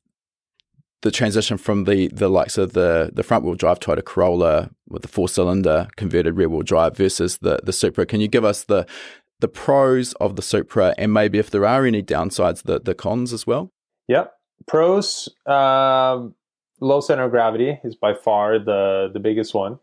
the 1.02 1.10
transition 1.10 1.58
from 1.58 1.84
the 1.84 2.08
the 2.08 2.28
likes 2.28 2.58
of 2.58 2.72
the 2.72 3.10
the 3.12 3.22
front 3.22 3.44
wheel 3.44 3.54
drive 3.54 3.80
Toyota 3.80 4.04
Corolla 4.04 4.70
with 4.88 5.02
the 5.02 5.08
four 5.08 5.28
cylinder 5.28 5.88
converted 5.96 6.36
rear 6.36 6.48
wheel 6.48 6.62
drive 6.62 6.96
versus 6.96 7.38
the 7.38 7.60
the 7.62 7.72
Supra, 7.72 8.06
can 8.06 8.20
you 8.20 8.28
give 8.28 8.44
us 8.44 8.64
the 8.64 8.86
the 9.40 9.48
pros 9.48 10.14
of 10.14 10.36
the 10.36 10.42
Supra 10.42 10.94
and 10.96 11.12
maybe 11.12 11.38
if 11.38 11.50
there 11.50 11.66
are 11.66 11.84
any 11.84 12.02
downsides, 12.02 12.62
the 12.62 12.80
the 12.80 12.94
cons 12.94 13.32
as 13.32 13.46
well? 13.46 13.70
Yep. 14.08 14.32
Pros, 14.66 15.28
um, 15.46 16.34
low 16.80 17.00
center 17.00 17.24
of 17.24 17.30
gravity 17.30 17.78
is 17.84 17.94
by 17.94 18.14
far 18.14 18.58
the, 18.58 19.10
the 19.12 19.20
biggest 19.20 19.54
one. 19.54 19.78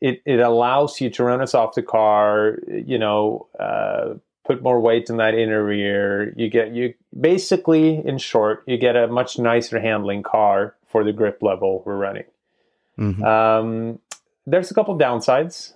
It, 0.00 0.22
it 0.26 0.40
allows 0.40 1.00
you 1.00 1.10
to 1.10 1.24
run 1.24 1.40
us 1.40 1.54
off 1.54 1.74
the 1.74 1.82
car, 1.82 2.58
you 2.66 2.98
know, 2.98 3.46
uh, 3.58 4.14
put 4.44 4.62
more 4.62 4.80
weight 4.80 5.08
in 5.08 5.18
that 5.18 5.34
inner 5.34 5.64
rear. 5.64 6.34
You 6.36 6.48
get, 6.48 6.72
you 6.72 6.94
basically, 7.18 8.04
in 8.04 8.18
short, 8.18 8.64
you 8.66 8.78
get 8.78 8.96
a 8.96 9.06
much 9.06 9.38
nicer 9.38 9.80
handling 9.80 10.24
car 10.24 10.74
for 10.88 11.04
the 11.04 11.12
grip 11.12 11.38
level 11.42 11.82
we're 11.86 11.96
running. 11.96 12.24
Mm-hmm. 12.98 13.22
Um, 13.22 14.00
there's 14.46 14.70
a 14.70 14.74
couple 14.74 14.98
downsides. 14.98 15.74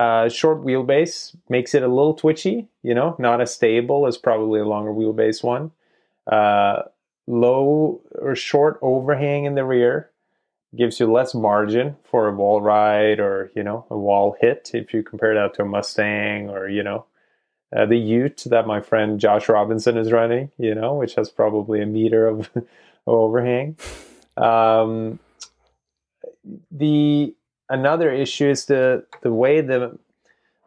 Uh, 0.00 0.28
short 0.28 0.64
wheelbase 0.64 1.36
makes 1.48 1.74
it 1.74 1.82
a 1.82 1.88
little 1.88 2.14
twitchy, 2.14 2.66
you 2.82 2.94
know, 2.94 3.14
not 3.18 3.40
as 3.40 3.54
stable 3.54 4.06
as 4.06 4.16
probably 4.16 4.58
a 4.58 4.64
longer 4.64 4.90
wheelbase 4.90 5.44
one. 5.44 5.70
Uh, 6.26 6.82
low 7.26 8.00
or 8.14 8.34
short 8.34 8.78
overhang 8.82 9.44
in 9.44 9.54
the 9.54 9.64
rear 9.64 10.10
gives 10.76 11.00
you 11.00 11.10
less 11.10 11.34
margin 11.34 11.96
for 12.04 12.28
a 12.28 12.34
wall 12.34 12.60
ride 12.60 13.18
or 13.18 13.50
you 13.54 13.62
know 13.62 13.84
a 13.90 13.96
wall 13.96 14.36
hit 14.40 14.70
if 14.74 14.94
you 14.94 15.02
compare 15.02 15.34
that 15.34 15.54
to 15.54 15.62
a 15.62 15.64
Mustang 15.64 16.48
or 16.48 16.68
you 16.68 16.82
know 16.82 17.06
uh, 17.74 17.86
the 17.86 17.96
Ute 17.96 18.44
that 18.46 18.66
my 18.66 18.80
friend 18.80 19.20
Josh 19.20 19.48
Robinson 19.48 19.96
is 19.96 20.10
running, 20.10 20.50
you 20.58 20.74
know, 20.74 20.94
which 20.94 21.14
has 21.14 21.30
probably 21.30 21.80
a 21.80 21.86
meter 21.86 22.26
of 22.26 22.50
overhang. 23.06 23.76
Um, 24.36 25.18
the 26.70 27.34
another 27.68 28.12
issue 28.12 28.48
is 28.48 28.66
the 28.66 29.04
the 29.22 29.32
way 29.32 29.60
the 29.60 29.98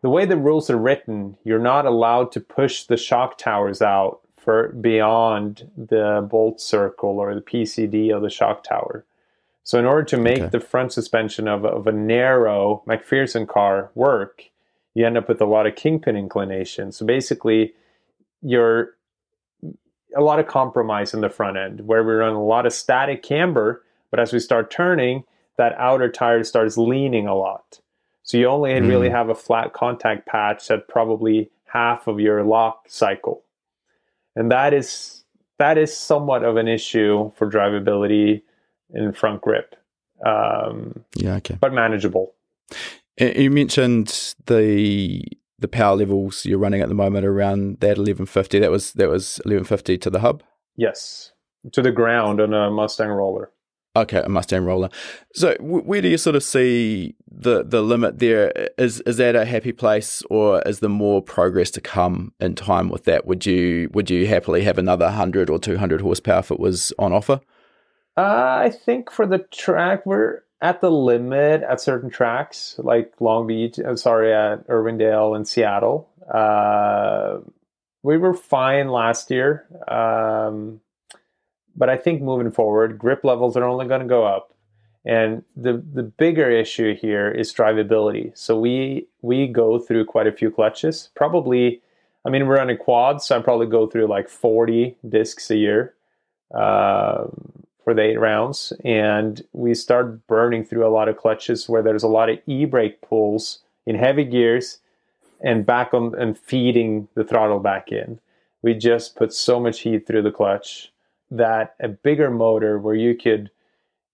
the 0.02 0.10
way 0.10 0.26
the 0.26 0.38
rules 0.38 0.70
are 0.70 0.78
written. 0.78 1.38
You're 1.44 1.60
not 1.60 1.86
allowed 1.86 2.32
to 2.34 2.40
push 2.40 2.84
the 2.84 2.98
shock 2.98 3.38
towers 3.38 3.82
out 3.82 4.22
for 4.44 4.70
beyond 4.70 5.70
the 5.78 6.28
bolt 6.30 6.60
circle 6.60 7.20
or 7.20 7.34
the 7.34 7.42
PCD 7.42 8.16
of 8.16 8.22
the 8.22 8.30
shock 8.30 8.64
tower. 8.64 9.06
So 9.64 9.80
in 9.80 9.86
order 9.86 10.04
to 10.04 10.18
make 10.18 10.40
okay. 10.40 10.50
the 10.50 10.60
front 10.60 10.92
suspension 10.92 11.48
of, 11.48 11.66
of 11.66 11.88
a 11.88 11.92
narrow 11.92 12.84
MacPherson 12.86 13.48
car 13.48 13.92
work, 13.96 14.44
you 14.94 15.06
end 15.06 15.18
up 15.18 15.30
with 15.30 15.42
a 15.42 15.46
lot 15.46 15.66
of 15.66 15.76
kingpin 15.76 16.18
inclination. 16.18 16.92
So 16.92 17.06
basically, 17.06 17.74
you're 18.42 18.96
a 20.16 20.22
lot 20.22 20.40
of 20.40 20.48
compromise 20.48 21.14
in 21.14 21.22
the 21.22 21.30
front 21.30 21.58
end 21.58 21.88
where 21.88 22.04
we 22.04 22.14
run 22.14 22.34
a 22.34 22.44
lot 22.44 22.66
of 22.66 22.74
static 22.74 23.24
camber, 23.24 23.84
but 24.12 24.20
as 24.20 24.34
we 24.34 24.40
start 24.40 24.70
turning, 24.70 25.24
that 25.58 25.74
outer 25.78 26.10
tire 26.12 26.44
starts 26.44 26.78
leaning 26.78 27.28
a 27.28 27.36
lot. 27.36 27.80
So 28.24 28.38
you 28.38 28.48
only 28.48 28.72
mm. 28.72 28.88
really 28.88 29.10
have 29.10 29.30
a 29.30 29.36
flat 29.36 29.74
contact 29.74 30.28
patch 30.28 30.70
at 30.70 30.88
probably 30.88 31.50
half 31.66 32.08
of 32.08 32.20
your 32.20 32.44
lock 32.44 32.86
cycle. 32.88 33.43
And 34.36 34.52
that 34.52 34.74
is 34.74 35.24
that 35.60 35.78
is 35.78 35.96
somewhat 35.96 36.44
of 36.44 36.58
an 36.58 36.68
issue 36.68 37.32
for 37.36 37.50
drivability 37.50 38.42
in 38.94 39.14
front 39.14 39.42
grip. 39.42 39.76
Um, 40.26 41.04
yeah, 41.16 41.36
okay. 41.36 41.58
But 41.60 41.74
manageable. 41.74 42.34
You 43.18 43.52
mentioned 43.52 44.34
the 44.46 45.24
the 45.60 45.68
power 45.68 45.96
levels 45.96 46.46
you're 46.46 46.60
running 46.60 46.82
at 46.82 46.90
the 46.90 46.96
moment 46.96 47.26
around 47.26 47.80
that 47.80 47.98
1150. 47.98 48.60
That 48.60 48.72
was 48.72 48.94
that 48.94 49.10
was 49.10 49.40
1150 49.46 49.98
to 50.00 50.10
the 50.10 50.20
hub. 50.20 50.44
Yes, 50.76 51.32
to 51.72 51.82
the 51.82 51.92
ground 51.92 52.42
on 52.42 52.54
a 52.54 52.72
Mustang 52.72 53.10
roller. 53.10 53.52
Okay, 53.96 54.22
a 54.26 54.30
Mustang 54.30 54.66
roller. 54.66 54.90
So, 55.34 55.56
where 55.60 56.02
do 56.02 56.08
you 56.08 56.18
sort 56.18 56.36
of 56.36 56.44
see 56.44 57.16
the 57.36 57.64
the 57.64 57.82
limit 57.82 58.20
there? 58.20 58.70
Is 58.78 59.02
is 59.02 59.18
that 59.18 59.36
a 59.36 59.46
happy 59.46 59.72
place, 59.72 60.22
or 60.30 60.62
is 60.62 60.80
there 60.80 60.90
more 60.90 61.22
progress 61.22 61.72
to 61.72 61.82
come 61.82 62.34
in 62.40 62.56
time 62.56 62.90
with 62.90 63.06
that? 63.06 63.26
Would 63.26 63.46
you 63.46 63.90
would 63.94 64.10
you 64.10 64.28
happily 64.28 64.64
have 64.64 64.78
another 64.78 65.10
hundred 65.10 65.50
or 65.50 65.60
two 65.60 65.78
hundred 65.78 66.02
horsepower 66.02 66.40
if 66.40 66.52
it 66.52 66.60
was 66.60 66.94
on 67.00 67.12
offer? 67.12 67.42
Uh, 68.16 68.62
I 68.66 68.70
think 68.70 69.12
for 69.12 69.26
the 69.26 69.40
track, 69.40 70.06
we're 70.06 70.42
at 70.62 70.82
the 70.82 70.92
limit 70.92 71.64
at 71.64 71.82
certain 71.82 72.10
tracks, 72.10 72.76
like 72.78 73.14
Long 73.20 73.48
Beach. 73.48 73.80
Uh, 73.80 73.96
sorry, 73.96 74.34
at 74.34 74.68
Irwindale 74.68 75.36
and 75.36 75.48
Seattle. 75.48 76.10
Uh, 76.32 77.40
we 78.04 78.18
were 78.18 78.34
fine 78.34 78.90
last 78.90 79.32
year, 79.32 79.66
um, 79.88 80.82
but 81.76 81.90
I 81.90 81.98
think 81.98 82.22
moving 82.22 82.52
forward, 82.52 83.00
grip 83.00 83.24
levels 83.24 83.58
are 83.58 83.64
only 83.64 83.88
going 83.88 84.02
to 84.02 84.08
go 84.08 84.26
up, 84.26 84.53
and 85.06 85.44
the 85.56 85.84
the 85.94 86.04
bigger 86.04 86.50
issue 86.50 86.96
here 86.96 87.30
is 87.30 87.54
drivability. 87.54 88.36
So 88.38 88.60
we 88.60 89.08
we 89.22 89.48
go 89.48 89.80
through 89.80 90.06
quite 90.06 90.28
a 90.28 90.32
few 90.32 90.50
clutches. 90.52 91.10
Probably, 91.16 91.82
I 92.26 92.30
mean, 92.30 92.48
we're 92.48 92.58
running 92.58 92.78
quads, 92.78 93.26
so 93.26 93.38
I 93.38 93.42
probably 93.42 93.68
go 93.68 93.88
through 93.88 94.08
like 94.08 94.30
40 94.30 94.96
discs 95.08 95.50
a 95.52 95.58
year. 95.58 95.94
Um, 96.54 97.64
for 97.84 97.94
the 97.94 98.02
eight 98.02 98.20
rounds, 98.20 98.72
and 98.86 99.44
we 99.52 99.74
start 99.74 100.26
burning 100.28 100.64
through 100.64 100.88
a 100.88 100.90
lot 100.90 101.10
of 101.10 101.18
clutches 101.18 101.68
where 101.68 101.82
there's 101.82 102.04
a 102.04 102.08
lot 102.08 102.30
of 102.30 102.40
e-brake 102.48 103.02
pulls 103.02 103.60
in 103.86 103.96
heavy 103.96 104.24
gears 104.24 104.80
and 105.42 105.66
back 105.66 105.94
on 105.94 106.16
and 106.18 106.38
feeding 106.38 107.08
the 107.16 107.24
throttle 107.24 107.60
back 107.60 107.92
in. 107.92 108.20
We 108.62 108.74
just 108.74 109.16
put 109.18 109.34
so 109.34 109.60
much 109.60 109.82
heat 109.82 110.08
through 110.08 110.22
the 110.22 110.32
clutch 110.32 110.92
that 111.30 111.76
a 111.82 111.90
bigger 111.90 112.32
motor 112.32 112.80
where 112.80 112.96
you 112.96 113.16
could 113.16 113.52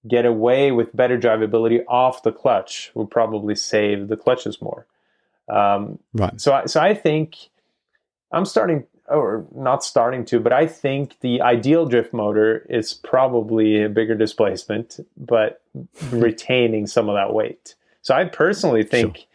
get 0.07 0.25
away 0.25 0.71
with 0.71 0.95
better 0.95 1.17
drivability 1.17 1.83
off 1.87 2.23
the 2.23 2.31
clutch 2.31 2.91
would 2.93 3.11
probably 3.11 3.55
save 3.55 4.07
the 4.07 4.17
clutches 4.17 4.61
more. 4.61 4.85
Um, 5.49 5.99
right. 6.13 6.39
So, 6.39 6.53
I, 6.53 6.65
so 6.65 6.79
I 6.79 6.93
think 6.93 7.35
I'm 8.31 8.45
starting 8.45 8.85
or 9.09 9.45
not 9.55 9.83
starting 9.83 10.23
to, 10.25 10.39
but 10.39 10.53
I 10.53 10.67
think 10.67 11.19
the 11.21 11.41
ideal 11.41 11.85
drift 11.85 12.13
motor 12.13 12.65
is 12.69 12.93
probably 12.93 13.83
a 13.83 13.89
bigger 13.89 14.15
displacement, 14.15 14.99
but 15.17 15.61
retaining 16.11 16.87
some 16.87 17.09
of 17.09 17.15
that 17.15 17.33
weight. 17.33 17.75
So 18.01 18.15
I 18.15 18.25
personally 18.25 18.83
think, 18.83 19.17
sure. 19.17 19.25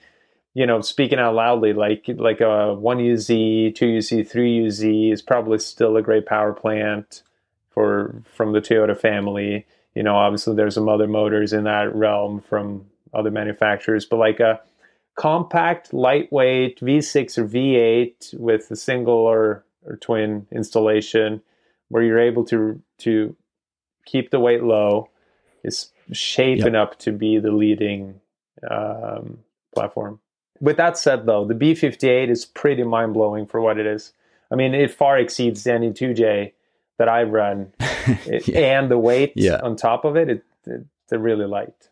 you 0.54 0.66
know, 0.66 0.80
speaking 0.80 1.18
out 1.18 1.34
loudly, 1.34 1.72
like 1.72 2.04
like 2.08 2.40
a 2.40 2.74
one 2.74 2.98
UZ, 2.98 3.26
two 3.74 3.98
UZ, 3.98 4.28
three 4.28 4.66
UZ 4.66 4.84
is 4.84 5.22
probably 5.22 5.58
still 5.58 5.96
a 5.96 6.02
great 6.02 6.26
power 6.26 6.52
plant 6.52 7.22
for 7.70 8.22
from 8.36 8.52
the 8.52 8.60
Toyota 8.60 8.98
family. 8.98 9.66
You 9.94 10.02
know, 10.02 10.16
obviously 10.16 10.56
there's 10.56 10.74
some 10.74 10.88
other 10.88 11.06
motors 11.06 11.52
in 11.52 11.64
that 11.64 11.94
realm 11.94 12.40
from 12.40 12.86
other 13.12 13.30
manufacturers, 13.30 14.04
but 14.04 14.16
like 14.16 14.40
a 14.40 14.60
compact, 15.16 15.94
lightweight 15.94 16.80
V6 16.80 17.38
or 17.38 17.46
V8 17.46 18.38
with 18.38 18.70
a 18.70 18.76
single 18.76 19.14
or, 19.14 19.64
or 19.84 19.96
twin 19.96 20.46
installation 20.50 21.42
where 21.88 22.02
you're 22.02 22.20
able 22.20 22.44
to 22.46 22.82
to 22.98 23.36
keep 24.04 24.30
the 24.30 24.40
weight 24.40 24.62
low 24.62 25.08
is 25.62 25.90
shaping 26.12 26.74
yep. 26.74 26.82
up 26.82 26.98
to 26.98 27.12
be 27.12 27.38
the 27.38 27.52
leading 27.52 28.20
um, 28.68 29.38
platform. 29.74 30.20
With 30.60 30.76
that 30.76 30.98
said, 30.98 31.26
though, 31.26 31.44
the 31.44 31.54
B58 31.54 32.30
is 32.30 32.44
pretty 32.44 32.84
mind 32.84 33.14
blowing 33.14 33.46
for 33.46 33.60
what 33.60 33.78
it 33.78 33.86
is. 33.86 34.12
I 34.50 34.56
mean, 34.56 34.74
it 34.74 34.90
far 34.90 35.18
exceeds 35.18 35.66
any 35.66 35.90
2J 35.90 36.52
that 36.98 37.08
I've 37.08 37.30
run, 37.30 37.72
it, 37.80 38.48
yeah. 38.48 38.78
and 38.78 38.90
the 38.90 38.98
weight 38.98 39.32
yeah. 39.36 39.60
on 39.62 39.76
top 39.76 40.04
of 40.04 40.16
it, 40.16 40.28
it, 40.28 40.44
it, 40.66 40.86
they're 41.08 41.18
really 41.18 41.46
light. 41.46 41.90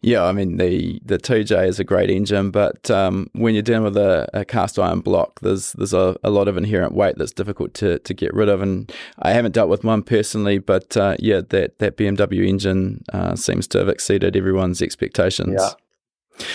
Yeah, 0.00 0.24
I 0.24 0.32
mean 0.32 0.56
the 0.56 1.00
the 1.04 1.18
two 1.18 1.44
J 1.44 1.68
is 1.68 1.78
a 1.78 1.84
great 1.84 2.10
engine, 2.10 2.50
but 2.50 2.90
um, 2.90 3.30
when 3.32 3.54
you're 3.54 3.62
dealing 3.62 3.84
with 3.84 3.96
a, 3.96 4.28
a, 4.32 4.44
cast 4.44 4.78
iron 4.78 5.00
block, 5.00 5.40
there's 5.40 5.72
there's 5.72 5.94
a, 5.94 6.16
a, 6.24 6.30
lot 6.30 6.48
of 6.48 6.56
inherent 6.56 6.94
weight 6.94 7.16
that's 7.16 7.32
difficult 7.32 7.74
to, 7.74 7.98
to 8.00 8.14
get 8.14 8.34
rid 8.34 8.48
of. 8.48 8.60
And 8.60 8.92
I 9.20 9.32
haven't 9.32 9.52
dealt 9.52 9.68
with 9.68 9.84
one 9.84 10.02
personally, 10.02 10.58
but 10.58 10.96
uh, 10.96 11.16
yeah, 11.18 11.42
that 11.50 11.78
that 11.78 11.96
BMW 11.96 12.48
engine 12.48 13.04
uh, 13.12 13.36
seems 13.36 13.66
to 13.68 13.78
have 13.78 13.88
exceeded 13.88 14.36
everyone's 14.36 14.82
expectations. 14.82 15.60
Yeah. 15.60 16.46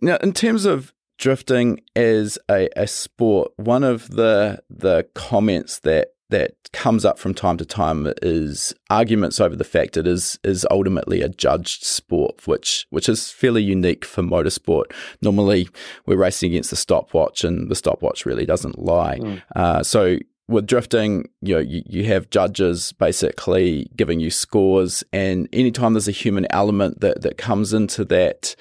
Now, 0.00 0.16
in 0.16 0.32
terms 0.32 0.64
of 0.64 0.92
drifting 1.18 1.80
as 1.94 2.38
a, 2.50 2.68
a 2.76 2.86
sport, 2.86 3.52
one 3.56 3.84
of 3.84 4.10
the 4.10 4.62
the 4.70 5.06
comments 5.14 5.80
that 5.80 6.14
that 6.30 6.52
comes 6.72 7.04
up 7.04 7.18
from 7.18 7.34
time 7.34 7.56
to 7.58 7.64
time 7.64 8.12
is 8.22 8.74
arguments 8.88 9.40
over 9.40 9.54
the 9.54 9.64
fact 9.64 9.96
it 9.96 10.06
is 10.06 10.38
is 10.42 10.66
ultimately 10.70 11.20
a 11.20 11.28
judged 11.28 11.84
sport, 11.84 12.46
which 12.46 12.86
which 12.90 13.08
is 13.08 13.30
fairly 13.30 13.62
unique 13.62 14.04
for 14.04 14.22
motorsport. 14.22 14.84
Normally, 15.22 15.68
we're 16.06 16.16
racing 16.16 16.52
against 16.52 16.70
the 16.70 16.76
stopwatch, 16.76 17.44
and 17.44 17.70
the 17.70 17.74
stopwatch 17.74 18.24
really 18.24 18.46
doesn't 18.46 18.78
lie. 18.78 19.18
Mm. 19.18 19.42
Uh, 19.54 19.82
so 19.82 20.18
with 20.48 20.66
drifting, 20.66 21.28
you 21.42 21.54
know, 21.54 21.60
you, 21.60 21.82
you 21.86 22.04
have 22.06 22.30
judges 22.30 22.92
basically 22.92 23.88
giving 23.96 24.20
you 24.20 24.30
scores, 24.30 25.04
and 25.12 25.48
anytime 25.52 25.94
there's 25.94 26.08
a 26.08 26.12
human 26.12 26.46
element 26.50 27.00
that 27.00 27.22
that 27.22 27.38
comes 27.38 27.72
into 27.72 28.04
that. 28.06 28.56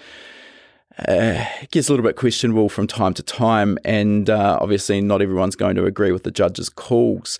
Uh, 1.08 1.46
it 1.62 1.72
gets 1.72 1.88
a 1.88 1.92
little 1.92 2.06
bit 2.06 2.16
questionable 2.16 2.68
from 2.68 2.88
time 2.88 3.14
to 3.14 3.24
time, 3.24 3.78
and 3.86 4.30
uh, 4.30 4.58
obviously 4.60 5.00
not 5.02 5.22
everyone's 5.22 5.56
going 5.56 5.76
to 5.76 5.86
agree 5.86 6.12
with 6.12 6.24
the 6.24 6.32
judge's 6.32 6.70
calls. 6.70 7.40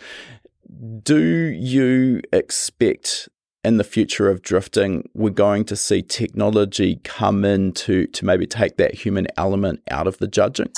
Do 1.04 1.20
you 1.20 2.22
expect 2.32 3.28
in 3.64 3.78
the 3.78 3.84
future 3.84 4.30
of 4.30 4.42
drifting 4.42 5.10
we're 5.14 5.30
going 5.32 5.66
to 5.66 5.76
see 5.76 6.02
technology 6.02 7.02
come 7.04 7.44
in 7.44 7.74
to, 7.74 8.08
to 8.08 8.26
maybe 8.26 8.48
take 8.48 8.78
that 8.78 8.94
human 8.94 9.28
element 9.36 9.82
out 9.92 10.08
of 10.08 10.18
the 10.20 10.28
judging? 10.28 10.72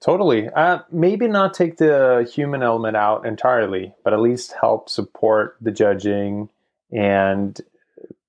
Totally. 0.00 0.48
Uh, 0.48 0.80
maybe 0.90 1.28
not 1.28 1.54
take 1.54 1.76
the 1.76 2.28
human 2.32 2.62
element 2.62 2.96
out 2.96 3.26
entirely, 3.26 3.92
but 4.04 4.12
at 4.12 4.20
least 4.20 4.54
help 4.60 4.88
support 4.88 5.56
the 5.60 5.70
judging 5.70 6.48
and 6.90 7.60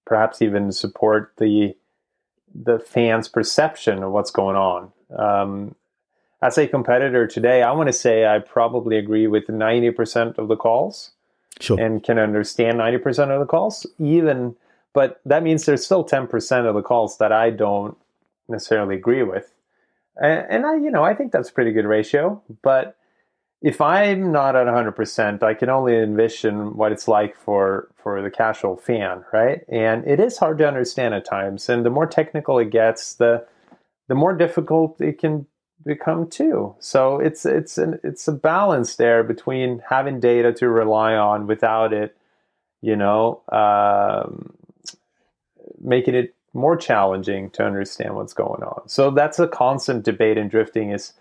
perhaps 0.06 0.42
even 0.42 0.72
support 0.72 1.34
the 1.38 1.76
the 2.54 2.80
fans' 2.80 3.28
perception 3.28 4.04
of 4.04 4.12
what's 4.12 4.32
going 4.32 4.56
on. 4.56 4.92
Um, 5.18 5.76
as 6.42 6.58
a 6.58 6.68
competitor 6.68 7.26
today, 7.26 7.64
I 7.64 7.72
want 7.72 7.88
to 7.88 7.94
say 7.94 8.26
I 8.26 8.40
probably 8.40 8.98
agree 8.98 9.28
with 9.28 9.48
90% 9.48 10.38
of 10.38 10.50
the 10.50 10.58
calls 10.58 11.12
sure. 11.60 11.80
and 11.80 12.04
can 12.04 12.20
understand 12.20 12.80
90% 12.80 13.30
of 13.30 13.40
the 13.40 13.46
calls, 13.46 13.86
even, 13.98 14.56
but 14.94 15.22
that 15.26 15.42
means 15.42 15.66
there's 15.66 15.86
still 15.86 16.04
10% 16.06 16.68
of 16.68 16.76
the 16.76 16.82
calls 16.82 17.18
that 17.18 17.32
I 17.32 17.50
don't 17.50 17.98
necessarily 18.50 18.96
agree 18.96 19.24
with. 19.24 19.54
and, 20.22 20.46
and 20.50 20.66
I, 20.66 20.76
you 20.76 20.92
know, 20.92 21.04
I 21.04 21.14
think 21.14 21.32
that's 21.32 21.50
a 21.50 21.54
pretty 21.54 21.72
good 21.72 21.86
ratio. 21.86 22.42
But 22.62 22.98
if 23.64 23.80
I'm 23.80 24.34
not 24.34 24.58
at 24.58 24.68
100%, 24.68 25.42
I 25.42 25.54
can 25.54 25.70
only 25.70 25.96
envision 25.96 26.76
what 26.76 26.92
it's 26.92 27.08
like 27.08 27.38
for 27.38 27.88
for 27.96 28.22
the 28.22 28.30
casual 28.30 28.76
fan, 28.76 29.24
right? 29.32 29.62
And 29.70 30.06
it 30.06 30.20
is 30.20 30.38
hard 30.38 30.58
to 30.58 30.68
understand 30.68 31.14
at 31.14 31.24
times. 31.24 31.70
And 31.70 31.86
the 31.86 31.90
more 31.90 32.06
technical 32.06 32.60
it 32.60 32.70
gets, 32.70 33.16
the 33.16 33.46
the 34.10 34.16
more 34.16 34.36
difficult 34.36 35.00
it 35.00 35.18
can 35.18 35.48
become 35.86 36.30
too. 36.30 36.76
So 36.80 37.20
it's 37.20 37.46
it's 37.46 37.78
an 37.78 38.02
it's 38.04 38.28
a 38.28 38.34
balance 38.34 38.98
there 38.98 39.24
between 39.24 39.82
having 39.90 40.20
data 40.20 40.52
to 40.56 40.68
rely 40.68 41.14
on 41.16 41.48
without 41.48 41.94
it, 41.94 42.18
you 42.82 42.98
know, 42.98 43.44
um, 43.50 44.54
making 45.82 46.16
it 46.16 46.36
more 46.54 46.76
challenging 46.76 47.50
to 47.52 47.64
understand 47.64 48.16
what's 48.16 48.34
going 48.34 48.62
on. 48.62 48.90
So 48.90 49.10
that's 49.10 49.40
a 49.40 49.48
constant 49.48 50.04
debate 50.04 50.38
in 50.38 50.50
drifting: 50.50 50.92
is 50.92 51.14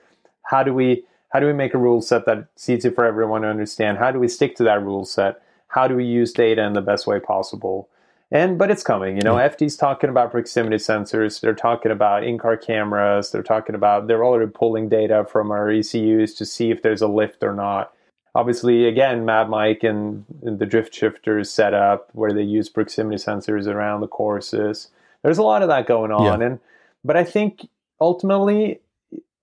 how 0.43 0.65
do 0.65 0.75
we 0.75 1.05
how 1.33 1.41
do 1.41 1.47
we 1.47 1.55
make 1.55 1.73
a 1.73 1.79
rule 1.79 2.03
set 2.03 2.27
that's 2.27 2.69
easy 2.69 2.91
for 2.91 3.07
everyone 3.07 3.43
to 3.43 3.49
understand? 3.49 3.99
How 3.99 4.11
do 4.11 4.19
we 4.19 4.29
stick 4.29 4.55
to 4.57 4.65
that 4.65 4.83
rule 4.83 5.07
set? 5.07 5.41
How 5.69 5.89
do 5.89 5.97
we 5.97 6.05
use 6.05 6.33
data 6.33 6.63
in 6.63 6.75
the 6.75 6.83
best 6.83 7.07
way 7.07 7.21
possible? 7.21 7.89
And 8.31 8.59
but 8.59 8.71
it's 8.71 8.83
coming. 8.83 9.17
You 9.17 9.23
know, 9.23 9.39
yeah. 9.39 9.49
FD's 9.49 9.77
talking 9.77 10.11
about 10.11 10.31
proximity 10.31 10.77
sensors. 10.77 11.41
They're 11.41 11.55
talking 11.55 11.91
about 11.91 12.25
in-car 12.25 12.59
cameras. 12.59 13.31
They're 13.31 13.43
talking 13.43 13.75
about 13.75 14.09
they're 14.09 14.25
already 14.25 14.51
pulling 14.51 14.91
data 14.91 15.27
from 15.31 15.51
our 15.51 15.71
ECUs 15.71 16.35
to 16.35 16.45
see 16.45 16.71
if 16.71 16.83
there's 16.83 17.03
a 17.03 17.09
lift 17.09 17.43
or 17.43 17.55
not. 17.55 17.93
Obviously, 18.35 18.87
again, 18.87 19.27
Mad 19.27 19.51
Mike 19.51 19.83
and, 19.83 20.25
and 20.43 20.59
the 20.59 20.67
drift 20.67 20.95
shifters 20.95 21.51
set 21.51 21.75
up 21.75 22.09
where 22.13 22.33
they 22.33 22.43
use 22.43 22.71
proximity 22.71 23.17
sensors 23.17 23.67
around 23.67 24.01
the 24.01 24.09
courses. 24.09 24.89
There's 25.23 25.39
a 25.39 25.43
lot 25.43 25.63
of 25.63 25.69
that 25.69 25.87
going 25.87 26.11
on, 26.11 26.41
yeah. 26.41 26.47
and 26.47 26.61
but 27.05 27.17
I 27.17 27.25
think 27.25 27.69
ultimately 28.01 28.81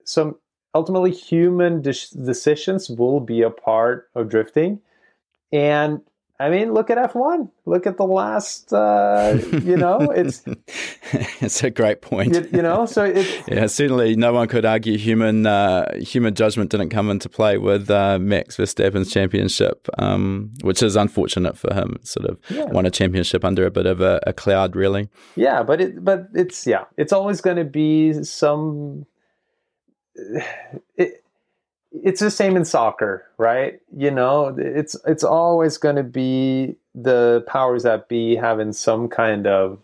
some 0.04 0.36
ultimately 0.74 1.12
human 1.12 1.82
de- 1.82 2.16
decisions 2.24 2.90
will 2.90 3.20
be 3.20 3.42
a 3.42 3.50
part 3.50 4.10
of 4.16 4.30
drifting 4.30 4.80
and 5.52 6.02
I 6.42 6.50
mean, 6.50 6.74
look 6.74 6.90
at 6.90 6.98
F1. 6.98 7.52
Look 7.66 7.86
at 7.86 7.98
the 7.98 8.06
last, 8.06 8.72
uh, 8.72 9.38
you 9.52 9.76
know, 9.76 10.00
it's. 10.16 10.42
it's 11.42 11.64
a 11.66 11.70
great 11.70 12.02
point. 12.02 12.34
You, 12.34 12.48
you 12.54 12.62
know, 12.62 12.86
so 12.86 13.04
it. 13.04 13.44
yeah, 13.50 13.68
certainly 13.68 14.16
no 14.16 14.32
one 14.32 14.48
could 14.48 14.64
argue 14.64 14.98
human 14.98 15.46
uh, 15.46 15.94
human 15.98 16.36
judgment 16.36 16.70
didn't 16.70 16.92
come 16.92 17.10
into 17.10 17.28
play 17.28 17.58
with 17.58 17.92
uh, 17.92 18.20
Max 18.20 18.56
Verstappen's 18.56 19.12
championship, 19.12 19.90
um, 19.98 20.52
which 20.62 20.82
is 20.82 20.96
unfortunate 20.96 21.58
for 21.58 21.74
him. 21.74 21.98
Sort 22.04 22.28
of 22.28 22.40
yeah. 22.50 22.66
won 22.66 22.86
a 22.86 22.92
championship 22.92 23.44
under 23.44 23.66
a 23.66 23.72
bit 23.72 23.86
of 23.86 24.00
a, 24.00 24.22
a 24.26 24.32
cloud, 24.32 24.78
really. 24.78 25.10
Yeah, 25.36 25.62
but 25.62 25.82
it, 25.82 26.06
but 26.06 26.30
it's 26.34 26.66
yeah, 26.66 26.86
it's 26.96 27.12
always 27.12 27.42
going 27.42 27.58
to 27.58 27.66
be 27.66 28.24
some 28.24 29.06
it, 30.96 31.24
it's 31.92 32.20
the 32.20 32.32
same 32.32 32.56
in 32.56 32.66
soccer, 32.66 33.26
right? 33.38 33.80
You 33.96 34.12
know, 34.12 34.56
it's 34.58 34.96
it's 35.06 35.24
always 35.24 35.78
going 35.78 35.96
to 35.96 36.04
be 36.04 36.76
the 36.94 37.44
powers 37.48 37.84
that 37.84 38.08
be 38.08 38.36
having 38.36 38.74
some 38.74 39.08
kind 39.08 39.48
of 39.48 39.80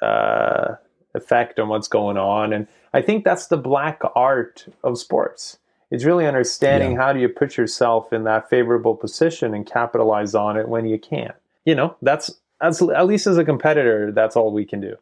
uh, 0.00 0.76
effect 1.14 1.58
on 1.58 1.68
what's 1.68 1.88
going 1.88 2.16
on, 2.16 2.52
and 2.52 2.66
I 2.94 3.02
think 3.02 3.24
that's 3.24 3.48
the 3.48 3.56
black 3.56 4.00
art 4.14 4.66
of 4.82 4.98
sports. 4.98 5.58
It's 5.90 6.04
really 6.04 6.26
understanding 6.26 6.92
yeah. 6.92 6.98
how 6.98 7.12
do 7.12 7.20
you 7.20 7.28
put 7.28 7.56
yourself 7.56 8.12
in 8.12 8.24
that 8.24 8.48
favorable 8.48 8.94
position 8.94 9.54
and 9.54 9.66
capitalize 9.66 10.34
on 10.34 10.56
it 10.56 10.68
when 10.68 10.86
you 10.86 10.98
can. 10.98 11.32
You 11.64 11.74
know, 11.74 11.96
that's 12.00 12.30
that's 12.60 12.80
at 12.80 13.06
least 13.06 13.26
as 13.26 13.38
a 13.38 13.44
competitor, 13.44 14.12
that's 14.12 14.36
all 14.36 14.52
we 14.52 14.64
can 14.64 14.80
do. 14.80 14.96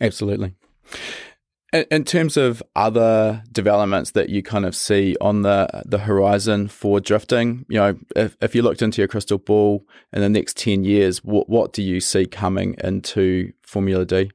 Absolutely. 0.00 0.54
In 1.72 2.02
terms 2.02 2.36
of 2.36 2.64
other 2.74 3.44
developments 3.52 4.10
that 4.12 4.28
you 4.28 4.42
kind 4.42 4.66
of 4.66 4.74
see 4.74 5.16
on 5.20 5.42
the 5.42 5.68
the 5.86 5.98
horizon 5.98 6.66
for 6.66 6.98
drifting, 6.98 7.64
you 7.68 7.78
know, 7.78 7.96
if, 8.16 8.36
if 8.40 8.56
you 8.56 8.62
looked 8.62 8.82
into 8.82 9.00
your 9.00 9.06
crystal 9.06 9.38
ball 9.38 9.86
in 10.12 10.20
the 10.20 10.28
next 10.28 10.56
ten 10.56 10.82
years, 10.82 11.22
what 11.22 11.48
what 11.48 11.72
do 11.72 11.82
you 11.82 12.00
see 12.00 12.26
coming 12.26 12.74
into 12.82 13.52
Formula 13.62 14.04
D? 14.04 14.32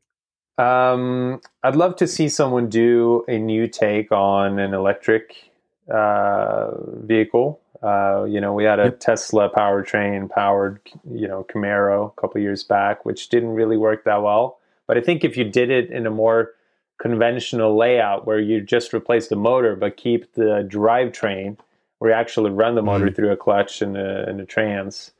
Um, 0.57 1.41
I'd 1.61 1.75
love 1.75 1.97
to 1.97 2.07
see 2.07 2.29
someone 2.29 2.69
do 2.69 3.25
a 3.27 3.37
new 3.37 3.67
take 3.67 4.13
on 4.13 4.57
an 4.57 4.73
electric 4.73 5.51
uh, 5.93 6.71
vehicle. 7.03 7.59
Uh, 7.83 8.23
you 8.23 8.39
know, 8.39 8.53
we 8.53 8.63
had 8.63 8.79
a 8.79 8.85
yep. 8.85 8.99
Tesla 9.01 9.49
powertrain 9.49 10.29
powered, 10.29 10.79
you 11.11 11.27
know, 11.27 11.45
Camaro 11.53 12.07
a 12.17 12.21
couple 12.21 12.39
years 12.39 12.63
back, 12.63 13.03
which 13.03 13.27
didn't 13.27 13.49
really 13.49 13.75
work 13.75 14.05
that 14.05 14.23
well. 14.23 14.57
But 14.87 14.97
I 14.97 15.01
think 15.01 15.25
if 15.25 15.35
you 15.35 15.43
did 15.43 15.69
it 15.69 15.91
in 15.91 16.07
a 16.07 16.11
more 16.11 16.53
conventional 16.99 17.77
layout 17.77 18.25
where 18.25 18.39
you 18.39 18.61
just 18.61 18.93
replace 18.93 19.27
the 19.27 19.35
motor 19.35 19.75
but 19.75 19.97
keep 19.97 20.33
the 20.33 20.67
drivetrain 20.71 21.57
where 21.99 22.11
you 22.11 22.17
actually 22.17 22.51
run 22.51 22.75
the 22.75 22.81
motor 22.81 23.07
mm. 23.07 23.15
through 23.15 23.31
a 23.31 23.37
clutch 23.37 23.81
and 23.81 23.97
a, 23.97 24.27
and 24.27 24.39
a 24.39 24.45
trans. 24.45 25.11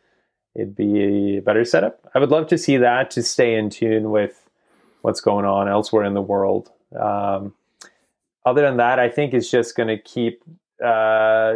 It'd 0.56 0.76
be 0.76 1.38
a 1.38 1.42
better 1.42 1.66
setup. 1.66 2.10
I 2.16 2.20
would 2.20 2.32
love 2.32 2.48
to 2.48 2.58
see 2.58 2.78
that 2.78 3.12
to 3.12 3.24
stay 3.24 3.56
in 3.56 3.70
tune 3.70 4.10
with 4.10 4.50
what's 5.02 5.22
going 5.22 5.46
on 5.46 5.68
elsewhere 5.68 6.06
in 6.06 6.14
the 6.14 6.22
world. 6.22 6.72
Um, 6.98 7.54
other 8.46 8.62
than 8.62 8.78
that 8.78 9.00
i 9.00 9.10
think 9.10 9.34
it's 9.34 9.50
just 9.50 9.76
going 9.76 9.88
to 9.88 9.98
keep 9.98 10.44
uh, 10.84 11.56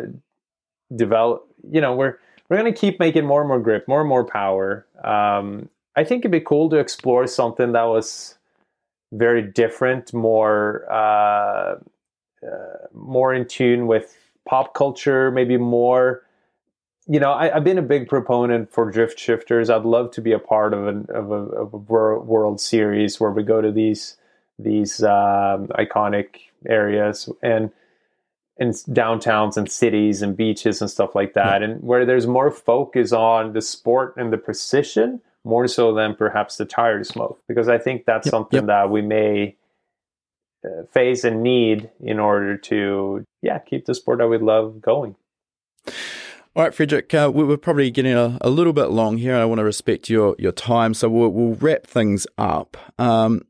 develop 0.96 1.48
you 1.70 1.82
know 1.82 1.94
we're 1.94 2.18
we're 2.50 2.58
going 2.58 2.72
to 2.72 2.80
keep 2.80 3.00
making 3.00 3.26
more 3.26 3.42
and 3.42 3.48
more 3.48 3.60
grip 3.60 3.88
more 3.88 4.00
and 4.00 4.10
more 4.10 4.26
power. 4.26 4.86
Um, 5.04 5.70
i 5.96 6.04
think 6.04 6.22
it'd 6.22 6.32
be 6.32 6.40
cool 6.40 6.70
to 6.70 6.78
explore 6.78 7.28
something 7.28 7.74
that 7.74 7.84
was 7.84 8.38
very 9.12 9.42
different, 9.42 10.14
more 10.14 10.86
uh, 10.92 11.76
uh, 12.46 12.88
more 12.94 13.34
in 13.34 13.46
tune 13.48 13.88
with 13.88 14.16
pop 14.48 14.74
culture, 14.74 15.32
maybe 15.32 15.58
more. 15.58 16.24
You 17.08 17.20
know, 17.20 17.34
I, 17.34 17.50
have 17.50 17.64
been 17.64 17.78
a 17.78 17.84
big 17.84 18.08
proponent 18.08 18.72
for 18.72 18.90
drift 18.90 19.20
shifters. 19.20 19.70
I'd 19.70 19.84
love 19.84 20.12
to 20.12 20.22
be 20.22 20.32
a 20.32 20.40
part 20.40 20.74
of, 20.74 20.88
an, 20.88 21.08
of, 21.10 21.32
a, 21.32 21.36
of 21.36 21.74
a 21.74 21.78
World 21.78 22.62
Series 22.62 23.20
where 23.20 23.32
we 23.32 23.44
go 23.44 23.62
to 23.62 23.72
these 23.72 24.16
these 24.62 25.02
um, 25.04 25.68
iconic 25.70 26.36
areas 26.68 27.30
and 27.42 27.72
in 28.58 28.72
downtowns 28.72 29.56
and 29.56 29.72
cities 29.72 30.22
and 30.22 30.36
beaches 30.36 30.82
and 30.82 30.92
stuff 30.92 31.16
like 31.16 31.34
that, 31.34 31.64
and 31.64 31.82
where 31.82 32.06
there's 32.06 32.28
more 32.28 32.52
focus 32.52 33.14
on 33.14 33.54
the 33.54 33.62
sport 33.62 34.14
and 34.18 34.34
the 34.34 34.38
precision 34.38 35.22
more 35.44 35.68
so 35.68 35.94
than 35.94 36.16
perhaps 36.16 36.58
the 36.58 36.66
tire 36.66 37.04
smoke, 37.04 37.42
because 37.48 37.70
I 37.70 37.78
think 37.78 38.06
that's 38.06 38.28
yep, 38.28 38.32
something 38.32 38.58
yep. 38.58 38.68
that 38.68 38.90
we 38.90 39.02
may 39.02 39.56
uh, 40.66 40.84
face 40.94 41.24
and 41.24 41.42
need 41.42 41.90
in 42.02 42.20
order 42.20 42.58
to, 42.58 43.24
yeah, 43.42 43.60
keep 43.60 43.86
the 43.86 43.96
sport 43.96 44.20
that 44.20 44.28
we 44.28 44.38
love 44.38 44.82
going. 44.82 45.16
All 46.56 46.64
right, 46.64 46.74
Fredric, 46.74 47.14
uh, 47.14 47.32
we're 47.32 47.58
probably 47.58 47.90
getting 47.92 48.14
a, 48.14 48.38
a, 48.42 48.50
little 48.50 48.74
bit 48.74 48.88
long 48.88 49.18
here. 49.18 49.36
I 49.36 49.46
want 49.46 49.60
to 49.60 49.64
respect 49.64 50.10
your, 50.10 50.36
your 50.40 50.52
time, 50.52 50.94
so 50.94 51.08
we'll, 51.08 51.30
we'll 51.30 51.56
wrap 51.56 51.86
things 51.86 52.28
up. 52.38 52.76
Um, 52.98 53.44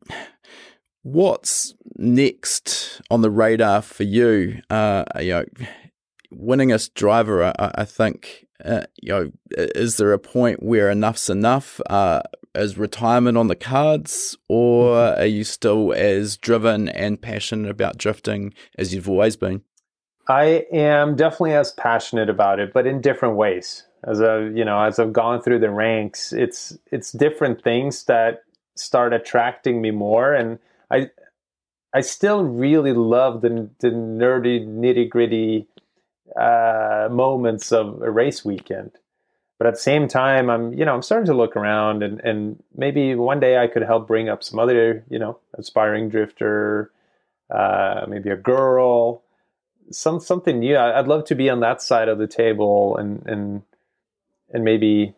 what's 1.02 1.74
next 1.96 3.02
on 3.10 3.22
the 3.22 3.32
radar 3.32 3.82
for 3.82 4.04
you? 4.04 4.62
Uh, 4.70 5.06
you 5.20 5.32
know, 5.32 5.46
winningest 6.32 6.94
driver, 6.94 7.46
I, 7.46 7.54
I 7.58 7.86
think 7.86 8.46
uh, 8.64 8.84
you 9.02 9.10
know, 9.10 9.32
is 9.52 9.98
there 9.98 10.14
a 10.14 10.20
point 10.20 10.62
where 10.62 10.90
enough's 10.90 11.30
enough? 11.30 11.80
Uh, 11.90 12.22
is 12.56 12.78
retirement 12.78 13.38
on 13.38 13.48
the 13.48 13.56
cards, 13.56 14.38
or 14.48 14.96
mm-hmm. 14.96 15.22
are 15.22 15.26
you 15.26 15.44
still 15.44 15.94
as 15.94 16.38
driven 16.38 16.90
and 16.90 17.22
passionate 17.22 17.70
about 17.70 17.98
drifting 17.98 18.54
as 18.78 18.94
you've 18.94 19.10
always 19.10 19.36
been? 19.36 19.62
I 20.28 20.66
am 20.72 21.16
definitely 21.16 21.54
as 21.54 21.72
passionate 21.72 22.30
about 22.30 22.60
it, 22.60 22.74
but 22.74 22.86
in 22.86 23.02
different 23.02 23.36
ways. 23.36 23.86
As 24.04 24.22
I, 24.22 24.40
you 24.40 24.64
know, 24.64 24.82
as 24.82 24.98
I've 25.00 25.12
gone 25.12 25.42
through 25.42 25.60
the 25.60 25.70
ranks, 25.70 26.32
it's 26.32 26.78
it's 26.92 27.12
different 27.12 27.64
things 27.64 28.06
that 28.06 28.44
start 28.76 29.14
attracting 29.14 29.82
me 29.82 29.92
more, 29.92 30.34
and 30.34 30.60
I 30.90 31.10
I 31.94 32.02
still 32.02 32.44
really 32.44 32.94
love 32.94 33.42
the 33.42 33.70
the 33.80 33.90
nerdy 33.90 34.66
nitty 34.66 35.10
gritty 35.10 35.68
uh, 36.36 37.08
moments 37.12 37.72
of 37.72 38.02
a 38.02 38.12
race 38.12 38.44
weekend. 38.46 38.92
But 39.58 39.68
at 39.68 39.74
the 39.74 39.80
same 39.80 40.08
time, 40.08 40.50
I'm 40.50 40.74
you 40.74 40.86
know 40.86 40.94
I'm 40.94 41.02
starting 41.02 41.28
to 41.28 41.34
look 41.34 41.56
around 41.56 42.02
and 42.02 42.22
and 42.22 42.64
maybe 42.76 43.14
one 43.16 43.40
day 43.40 43.58
I 43.58 43.68
could 43.68 43.84
help 43.84 44.08
bring 44.08 44.30
up 44.30 44.42
some 44.42 44.58
other 44.58 45.04
you 45.10 45.20
know 45.20 45.38
aspiring 45.58 46.10
drifter, 46.10 46.92
uh, 47.50 48.06
maybe 48.08 48.30
a 48.30 48.38
girl, 48.38 49.22
some 49.92 50.22
something 50.22 50.60
new. 50.60 50.78
I'd 50.78 51.08
love 51.10 51.26
to 51.26 51.36
be 51.36 51.50
on 51.50 51.60
that 51.60 51.82
side 51.82 52.08
of 52.08 52.20
the 52.20 52.28
table 52.28 52.96
and 52.96 53.22
and 53.26 53.64
and 54.54 54.64
maybe 54.64 55.14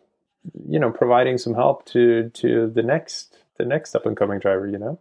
you 0.68 0.80
know 0.80 0.90
providing 0.90 1.38
some 1.38 1.54
help 1.54 1.86
to 1.86 2.30
to 2.30 2.68
the 2.68 2.82
next 2.82 3.36
the 3.58 3.64
next 3.64 3.94
up 3.94 4.06
and 4.06 4.16
coming 4.16 4.40
driver. 4.40 4.66
You 4.66 4.78
know 4.78 4.98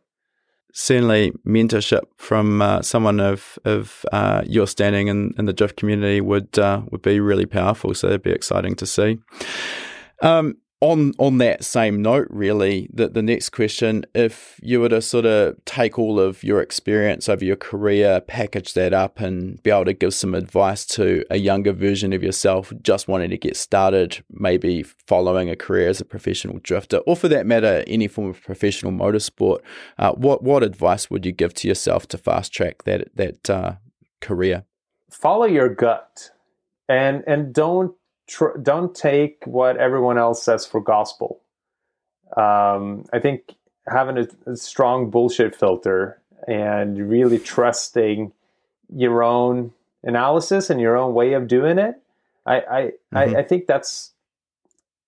certainly 0.74 1.32
mentorship 1.46 2.04
from 2.18 2.62
uh, 2.62 2.82
someone 2.82 3.20
of 3.20 3.60
of 3.66 4.06
uh, 4.12 4.44
your 4.46 4.68
standing 4.68 5.08
in, 5.08 5.34
in 5.38 5.46
the 5.46 5.54
drift 5.54 5.78
community 5.78 6.22
would 6.22 6.58
uh, 6.58 6.82
would 6.92 7.02
be 7.02 7.20
really 7.20 7.46
powerful. 7.46 7.94
So 7.94 8.08
it'd 8.08 8.24
be 8.24 8.32
exciting 8.32 8.76
to 8.76 8.86
see. 8.86 9.20
Um, 10.22 10.58
on 10.82 11.14
on 11.20 11.38
that 11.38 11.64
same 11.64 12.02
note, 12.02 12.28
really, 12.32 12.90
that 12.94 13.14
the 13.14 13.22
next 13.22 13.50
question, 13.50 14.04
if 14.16 14.60
you 14.64 14.82
were 14.82 14.90
to 14.90 15.02
sort 15.02 15.26
of 15.28 15.64
take 15.66 16.00
all 16.00 16.20
of 16.20 16.44
your 16.44 16.60
experience 16.60 17.30
over 17.30 17.46
your 17.46 17.56
career, 17.56 18.20
package 18.20 18.74
that 18.74 18.92
up, 18.92 19.20
and 19.20 19.62
be 19.62 19.70
able 19.70 19.86
to 19.86 19.94
give 19.94 20.14
some 20.14 20.34
advice 20.34 20.84
to 20.88 21.24
a 21.30 21.38
younger 21.38 21.72
version 21.72 22.14
of 22.14 22.24
yourself, 22.24 22.74
just 22.82 23.08
wanting 23.08 23.30
to 23.30 23.38
get 23.38 23.56
started, 23.56 24.24
maybe 24.32 24.82
following 24.82 25.52
a 25.52 25.56
career 25.56 25.88
as 25.88 26.02
a 26.02 26.06
professional 26.06 26.60
drifter, 26.64 26.98
or 27.06 27.16
for 27.16 27.28
that 27.28 27.46
matter, 27.46 27.84
any 27.86 28.08
form 28.08 28.30
of 28.30 28.42
professional 28.42 28.92
motorsport, 28.92 29.60
uh, 30.00 30.12
what 30.14 30.44
what 30.44 30.64
advice 30.64 31.12
would 31.12 31.26
you 31.26 31.32
give 31.32 31.54
to 31.54 31.68
yourself 31.68 32.08
to 32.08 32.18
fast 32.18 32.52
track 32.52 32.84
that 32.84 33.16
that 33.16 33.50
uh, 33.50 33.76
career? 34.20 34.66
Follow 35.12 35.46
your 35.46 35.70
gut, 35.70 36.32
and 36.90 37.24
and 37.28 37.54
don't 37.54 37.94
tr- 38.32 38.58
don't 38.62 38.96
take 38.96 39.44
what 39.46 39.78
everyone 39.78 40.18
else 40.18 40.42
says 40.42 40.66
for 40.66 40.80
gospel. 40.80 41.42
Um, 42.36 43.06
I 43.12 43.20
think 43.20 43.56
having 43.88 44.18
a, 44.18 44.52
a, 44.52 44.56
strong 44.56 45.10
bullshit 45.10 45.54
filter 45.54 46.22
and 46.48 47.10
really 47.10 47.38
trusting 47.40 48.32
your 48.96 49.22
own 49.22 49.74
analysis 50.04 50.70
and 50.70 50.80
your 50.80 50.96
own 50.96 51.14
way 51.14 51.34
of 51.34 51.50
doing 51.50 51.78
it, 51.78 51.96
I 52.46 52.56
I, 52.56 52.82
mm-hmm. 52.82 53.18
I, 53.18 53.24
I 53.40 53.44
think 53.44 53.68
that's 53.68 54.14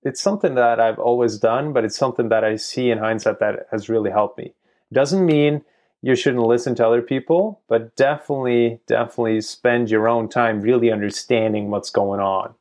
it's 0.04 0.20
something 0.20 0.56
that 0.56 0.82
I've 0.82 1.00
always 1.00 1.38
done, 1.38 1.72
but 1.72 1.86
it's 1.86 1.96
something 1.96 2.28
that 2.28 2.44
I 2.44 2.58
see 2.58 2.92
in 2.92 2.98
hindsight 2.98 3.40
that 3.40 3.68
has 3.72 3.88
really 3.88 4.12
helped 4.12 4.38
me. 4.38 4.54
Doesn't 4.92 5.26
mean 5.26 5.64
you 6.02 6.18
shouldn't 6.18 6.44
listen 6.44 6.76
to 6.76 6.86
other 6.86 7.02
people, 7.02 7.62
but 7.70 7.96
definitely, 7.96 8.82
definitely 8.86 9.40
spend 9.40 9.90
your 9.90 10.10
own 10.10 10.28
time 10.28 10.60
really 10.60 10.92
understanding 10.92 11.70
what's 11.70 11.90
going 11.90 12.20
on 12.20 12.54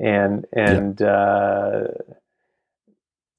and 0.00 0.46
and 0.52 1.00
yeah. 1.00 1.06
uh, 1.06 1.88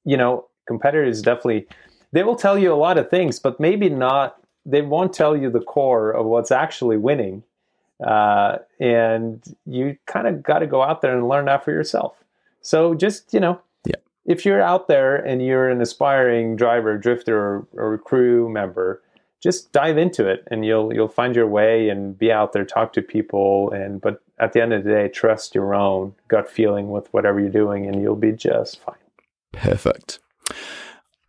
you 0.04 0.16
know 0.16 0.46
competitors 0.66 1.20
definitely 1.20 1.66
they 2.12 2.22
will 2.22 2.36
tell 2.36 2.58
you 2.58 2.72
a 2.72 2.76
lot 2.76 2.96
of 2.96 3.10
things 3.10 3.38
but 3.38 3.58
maybe 3.58 3.88
not 3.88 4.36
they 4.64 4.82
won't 4.82 5.12
tell 5.12 5.36
you 5.36 5.50
the 5.50 5.60
core 5.60 6.10
of 6.10 6.24
what's 6.24 6.52
actually 6.52 6.96
winning 6.96 7.42
uh, 8.06 8.58
and 8.80 9.56
you 9.66 9.96
kind 10.06 10.26
of 10.26 10.42
got 10.42 10.60
to 10.60 10.66
go 10.66 10.82
out 10.82 11.02
there 11.02 11.16
and 11.16 11.28
learn 11.28 11.46
that 11.46 11.64
for 11.64 11.72
yourself 11.72 12.22
so 12.60 12.94
just 12.94 13.34
you 13.34 13.40
know 13.40 13.60
yeah. 13.84 13.96
if 14.24 14.44
you're 14.44 14.62
out 14.62 14.86
there 14.86 15.16
and 15.16 15.44
you're 15.44 15.68
an 15.68 15.80
aspiring 15.80 16.54
driver 16.54 16.96
drifter 16.96 17.36
or, 17.36 17.66
or 17.74 17.98
crew 17.98 18.48
member 18.48 19.02
just 19.42 19.72
dive 19.72 19.98
into 19.98 20.28
it 20.28 20.46
and 20.48 20.64
you'll 20.64 20.94
you'll 20.94 21.08
find 21.08 21.34
your 21.34 21.48
way 21.48 21.88
and 21.88 22.16
be 22.16 22.30
out 22.30 22.52
there 22.52 22.64
talk 22.64 22.92
to 22.92 23.02
people 23.02 23.70
and 23.72 24.00
but 24.00 24.22
at 24.38 24.52
the 24.52 24.62
end 24.62 24.72
of 24.72 24.84
the 24.84 24.90
day 24.90 25.08
trust 25.08 25.54
your 25.54 25.74
own 25.74 26.14
gut 26.28 26.50
feeling 26.50 26.90
with 26.90 27.12
whatever 27.12 27.40
you're 27.40 27.50
doing 27.50 27.86
and 27.86 28.02
you'll 28.02 28.16
be 28.16 28.32
just 28.32 28.80
fine. 28.80 28.94
Perfect. 29.52 30.18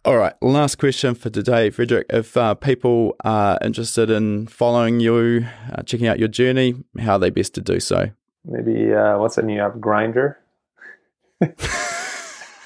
All 0.06 0.18
right 0.18 0.34
last 0.42 0.76
question 0.76 1.16
for 1.16 1.30
today 1.30 1.70
Fredric. 1.70 2.06
if 2.10 2.36
uh, 2.36 2.56
people 2.56 3.16
are 3.24 3.58
interested 3.64 4.10
in 4.10 4.48
following 4.48 5.00
you 5.00 5.46
uh, 5.72 5.82
checking 5.84 6.08
out 6.08 6.20
your 6.20 6.28
journey 6.28 6.76
how 7.00 7.14
are 7.14 7.20
they 7.20 7.30
best 7.30 7.54
to 7.56 7.62
do 7.62 7.80
so? 7.80 8.10
Maybe 8.46 8.94
uh, 8.94 9.18
what's 9.18 9.36
that 9.36 9.46
new 9.46 9.62
app? 9.62 9.76
Grindr 9.76 10.36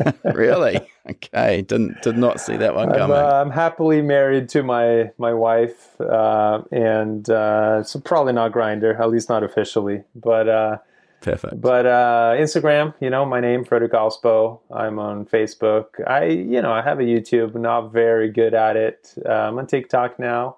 really? 0.33 0.79
Okay, 1.09 1.61
didn't 1.61 2.01
did 2.01 2.17
not 2.17 2.39
see 2.39 2.57
that 2.57 2.75
one 2.75 2.89
coming. 2.89 3.03
I'm, 3.03 3.11
uh, 3.11 3.41
I'm 3.41 3.51
happily 3.51 4.01
married 4.01 4.49
to 4.49 4.63
my 4.63 5.11
my 5.17 5.33
wife, 5.33 5.99
uh, 6.01 6.61
and 6.71 7.29
uh, 7.29 7.83
so 7.83 7.99
probably 7.99 8.33
not 8.33 8.51
Grindr, 8.51 8.99
at 8.99 9.09
least 9.09 9.29
not 9.29 9.43
officially. 9.43 10.03
But 10.15 10.49
uh, 10.49 10.77
perfect. 11.21 11.61
But 11.61 11.85
uh, 11.85 12.35
Instagram, 12.37 12.93
you 12.99 13.09
know, 13.09 13.25
my 13.25 13.39
name 13.39 13.63
Fredric 13.65 13.91
Aasbø. 13.91 14.59
I'm 14.71 14.99
on 14.99 15.25
Facebook. 15.25 16.05
I, 16.05 16.25
you 16.25 16.61
know, 16.61 16.71
I 16.71 16.81
have 16.81 16.99
a 16.99 17.03
YouTube. 17.03 17.55
Not 17.55 17.91
very 17.91 18.29
good 18.29 18.53
at 18.53 18.75
it. 18.75 19.13
Uh, 19.25 19.31
I'm 19.31 19.57
on 19.59 19.67
TikTok 19.67 20.19
now. 20.19 20.57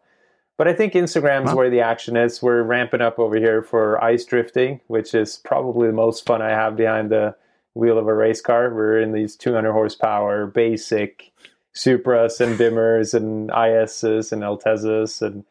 But 0.57 0.67
I 0.67 0.73
think 0.73 0.91
Instagram's 0.91 1.51
huh? 1.51 1.55
where 1.55 1.69
the 1.69 1.79
action 1.79 2.17
is. 2.17 2.41
We're 2.41 2.63
ramping 2.63 2.99
up 2.99 3.17
over 3.17 3.37
here 3.37 3.61
for 3.61 4.03
ice 4.03 4.25
drifting, 4.25 4.81
which 4.87 5.15
is 5.15 5.37
probably 5.37 5.87
the 5.87 5.93
most 5.93 6.25
fun 6.25 6.41
I 6.41 6.49
have 6.49 6.75
behind 6.75 7.11
the 7.11 7.35
wheel 7.79 7.97
of 7.97 8.07
a 8.07 8.13
race 8.13 8.41
car. 8.41 8.73
We're 8.73 8.99
in 8.99 9.13
these 9.13 9.35
200 9.35 9.71
horsepower 9.71 10.45
basic 10.45 11.31
Supras 11.75 12.41
and 12.41 12.57
Bimmers 12.57 13.13
and 13.13 13.49
ISs 13.51 14.31
and 14.31 14.43
Altezas, 14.43 15.21
and 15.21 15.45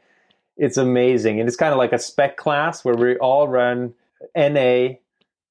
it's 0.57 0.77
amazing. 0.77 1.41
And 1.41 1.49
it's 1.49 1.57
kind 1.57 1.73
of 1.73 1.79
like 1.79 1.93
a 1.93 1.99
spec 1.99 2.37
class 2.37 2.85
where 2.85 2.97
we 2.97 3.17
all 3.17 3.49
run 3.49 3.95
NA 4.37 4.95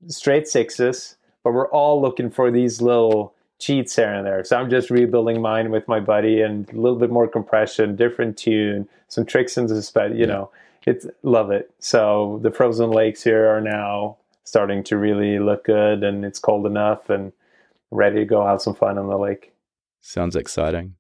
straight 0.08 0.48
sixes, 0.48 1.16
but 1.44 1.54
we're 1.54 1.70
all 1.70 2.02
looking 2.02 2.30
for 2.30 2.52
these 2.52 2.82
little 2.82 3.34
cheats 3.60 3.96
here 3.96 4.14
and 4.14 4.26
there. 4.26 4.44
So 4.44 4.58
I'm 4.58 4.70
just 4.70 4.90
rebuilding 4.90 5.42
mine 5.42 5.72
with 5.72 5.88
my 5.88 6.00
buddy 6.00 6.42
and 6.42 6.70
a 6.70 6.76
little 6.76 7.00
bit 7.00 7.10
more 7.10 7.28
compression, 7.28 7.96
different 7.96 8.38
tune, 8.38 8.88
some 9.08 9.26
tricks 9.26 9.58
in 9.58 9.68
the 9.68 9.82
spec. 9.82 10.14
You 10.14 10.28
know, 10.28 10.52
it's 10.86 11.08
love 11.24 11.50
it. 11.52 11.72
So 11.80 12.40
the 12.44 12.52
frozen 12.52 12.92
lakes 12.92 13.24
here 13.24 13.48
are 13.48 13.62
now 13.62 14.18
starting 14.48 14.82
to 14.82 14.98
really 14.98 15.40
look 15.40 15.66
good 15.66 16.04
and 16.04 16.24
it's 16.24 16.40
cold 16.40 16.66
enough 16.66 17.10
and 17.10 17.34
ready 17.92 18.20
to 18.20 18.26
go 18.26 18.48
have 18.48 18.62
some 18.62 18.74
fun 18.74 18.98
on 18.98 19.08
the 19.08 19.18
lake. 19.18 19.52
Sounds 20.00 20.38
exciting. 20.38 20.96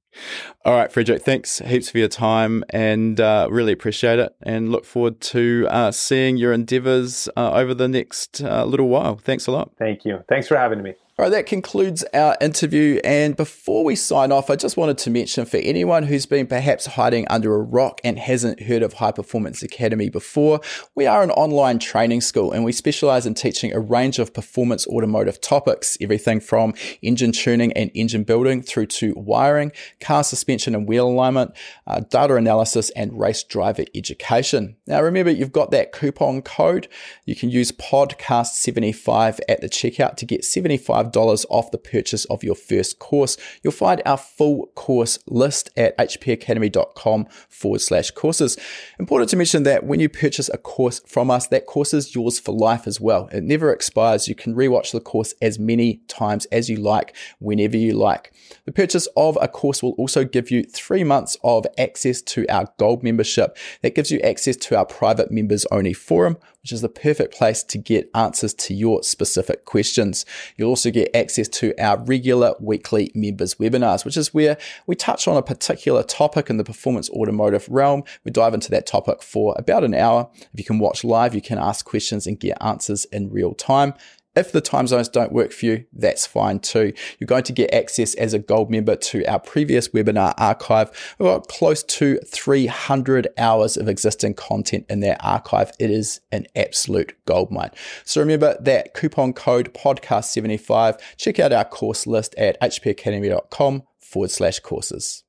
All 0.65 0.73
right, 0.73 0.91
Fredric, 0.91 1.21
thanks 1.21 1.59
heaps 1.59 1.89
for 1.89 1.97
your 1.99 2.09
time 2.09 2.63
and 2.71 3.21
uh, 3.21 3.47
really 3.49 3.71
appreciate 3.71 4.19
it 4.19 4.35
and 4.41 4.69
look 4.69 4.83
forward 4.83 5.21
to 5.21 5.65
uh, 5.69 5.91
seeing 5.91 6.35
your 6.35 6.51
endeavors 6.51 7.29
uh, 7.37 7.53
over 7.53 7.73
the 7.73 7.87
next 7.87 8.41
uh, 8.43 8.65
little 8.65 8.89
while. 8.89 9.15
Thanks 9.15 9.47
a 9.47 9.51
lot. 9.51 9.71
Thank 9.79 10.03
you. 10.03 10.23
Thanks 10.27 10.47
for 10.47 10.57
having 10.57 10.81
me. 10.81 10.95
All 11.19 11.23
right, 11.23 11.31
that 11.31 11.47
concludes 11.47 12.03
our 12.13 12.37
interview. 12.39 13.01
And 13.03 13.35
before 13.35 13.83
we 13.83 13.95
sign 13.95 14.31
off, 14.31 14.51
I 14.51 14.55
just 14.55 14.77
wanted 14.77 14.99
to 14.99 15.09
mention 15.09 15.47
for 15.47 15.57
anyone 15.57 16.03
who's 16.03 16.27
been 16.27 16.45
perhaps 16.45 16.85
hiding 16.85 17.25
under 17.27 17.55
a 17.55 17.59
rock 17.59 17.99
and 18.03 18.19
hasn't 18.19 18.61
heard 18.61 18.83
of 18.83 18.93
High 18.93 19.13
Performance 19.13 19.63
Academy 19.63 20.09
before, 20.09 20.61
we 20.93 21.07
are 21.07 21.23
an 21.23 21.31
online 21.31 21.79
training 21.79 22.21
school 22.21 22.51
and 22.51 22.63
we 22.63 22.71
specialize 22.71 23.25
in 23.25 23.33
teaching 23.33 23.73
a 23.73 23.79
range 23.79 24.19
of 24.19 24.31
performance 24.31 24.85
automotive 24.85 25.41
topics, 25.41 25.97
everything 25.99 26.39
from 26.39 26.75
engine 27.01 27.31
tuning 27.31 27.73
and 27.73 27.89
engine 27.95 28.23
building 28.23 28.61
through 28.61 28.85
to 28.85 29.15
wiring, 29.17 29.71
car 29.99 30.23
suspension 30.23 30.75
and 30.75 30.87
wheel 30.87 31.07
alignment, 31.07 31.51
uh, 31.87 31.99
data 31.99 32.35
analysis, 32.35 32.91
and 32.91 33.19
race 33.19 33.41
driver 33.41 33.85
education. 33.95 34.75
Now, 34.85 35.01
remember, 35.01 35.31
you've 35.31 35.51
got 35.51 35.71
that 35.71 35.93
coupon 35.93 36.43
code. 36.43 36.87
You 37.25 37.35
can 37.35 37.49
use 37.49 37.71
podcast75 37.71 39.39
at 39.49 39.61
the 39.61 39.67
checkout 39.67 40.15
to 40.17 40.25
get 40.27 40.45
75 40.45 41.06
$25 41.11 41.45
off 41.49 41.71
the 41.71 41.77
purchase 41.77 42.25
of 42.25 42.43
your 42.43 42.55
first 42.55 42.99
course. 42.99 43.37
You'll 43.63 43.73
find 43.73 44.01
our 44.05 44.17
full 44.17 44.67
course 44.75 45.19
list 45.27 45.69
at 45.77 45.97
hpacademy.com 45.97 47.27
forward 47.49 47.81
slash 47.81 48.11
courses. 48.11 48.57
Important 48.99 49.29
to 49.31 49.37
mention 49.37 49.63
that 49.63 49.85
when 49.85 49.99
you 49.99 50.09
purchase 50.09 50.49
a 50.49 50.57
course 50.57 51.01
from 51.05 51.31
us, 51.31 51.47
that 51.47 51.65
course 51.65 51.93
is 51.93 52.15
yours 52.15 52.39
for 52.39 52.53
life 52.53 52.87
as 52.87 52.99
well. 52.99 53.27
It 53.31 53.43
never 53.43 53.71
expires. 53.71 54.27
You 54.27 54.35
can 54.35 54.55
rewatch 54.55 54.91
the 54.91 54.99
course 54.99 55.33
as 55.41 55.59
many 55.59 56.01
times 56.07 56.45
as 56.47 56.69
you 56.69 56.77
like, 56.77 57.15
whenever 57.39 57.77
you 57.77 57.93
like. 57.93 58.33
The 58.65 58.71
purchase 58.71 59.07
of 59.17 59.37
a 59.41 59.47
course 59.47 59.81
will 59.83 59.93
also 59.93 60.23
give 60.23 60.51
you 60.51 60.63
three 60.63 61.03
months 61.03 61.37
of 61.43 61.65
access 61.77 62.21
to 62.23 62.45
our 62.47 62.67
gold 62.77 63.03
membership. 63.03 63.57
That 63.81 63.95
gives 63.95 64.11
you 64.11 64.19
access 64.19 64.55
to 64.57 64.77
our 64.77 64.85
private 64.85 65.31
members 65.31 65.65
only 65.71 65.93
forum, 65.93 66.37
which 66.61 66.71
is 66.71 66.81
the 66.81 66.89
perfect 66.89 67.33
place 67.33 67.63
to 67.63 67.77
get 67.77 68.09
answers 68.13 68.53
to 68.53 68.73
your 68.73 69.03
specific 69.03 69.65
questions. 69.65 70.25
You'll 70.57 70.69
also 70.69 70.91
get 70.91 71.15
access 71.15 71.47
to 71.49 71.73
our 71.81 71.97
regular 72.03 72.55
weekly 72.59 73.11
members 73.15 73.55
webinars, 73.55 74.03
which 74.03 74.17
is 74.17 74.33
where 74.33 74.57
we 74.85 74.95
touch 74.95 75.27
on 75.27 75.37
a 75.37 75.41
particular 75.41 76.03
topic 76.03 76.49
in 76.49 76.57
the 76.57 76.63
performance 76.63 77.09
automotive 77.09 77.67
realm. 77.69 78.03
We 78.23 78.31
dive 78.31 78.53
into 78.53 78.71
that 78.71 78.85
topic 78.85 79.21
for 79.21 79.55
about 79.57 79.83
an 79.83 79.93
hour. 79.93 80.29
If 80.35 80.59
you 80.59 80.65
can 80.65 80.79
watch 80.79 81.03
live, 81.03 81.33
you 81.33 81.41
can 81.41 81.57
ask 81.57 81.85
questions 81.85 82.27
and 82.27 82.39
get 82.39 82.57
answers 82.61 83.05
in 83.05 83.29
real 83.29 83.53
time. 83.53 83.93
If 84.37 84.51
the 84.51 84.61
time 84.61 84.85
zones 84.85 85.09
don't 85.09 85.31
work 85.31 85.51
for 85.51 85.65
you, 85.65 85.85
that's 85.91 86.27
fine 86.27 86.59
too. 86.59 86.93
You're 87.17 87.25
going 87.25 87.43
to 87.45 87.53
get 87.53 87.73
access 87.73 88.13
as 88.13 88.35
a 88.35 88.39
gold 88.39 88.69
member 88.69 88.95
to 88.95 89.25
our 89.25 89.39
previous 89.39 89.87
webinar 89.89 90.35
archive. 90.37 90.91
We've 91.17 91.25
got 91.25 91.47
close 91.47 91.81
to 91.81 92.19
300 92.19 93.29
hours 93.39 93.77
of 93.77 93.89
existing 93.89 94.35
content 94.35 94.85
in 94.89 94.99
that 94.99 95.25
archive. 95.25 95.71
It 95.79 95.89
is 95.89 96.21
an 96.31 96.45
absolute 96.55 97.15
goldmine. 97.25 97.71
So 98.05 98.21
remember 98.21 98.55
that 98.61 98.93
coupon 98.93 99.33
code 99.33 99.73
podcast75. 99.73 100.99
Check 101.17 101.39
out 101.39 101.51
our 101.51 101.65
course 101.65 102.05
list 102.05 102.35
at 102.35 102.61
hpacademy.com 102.61 103.83
forward 103.97 104.29
slash 104.29 104.59
courses. 104.59 105.23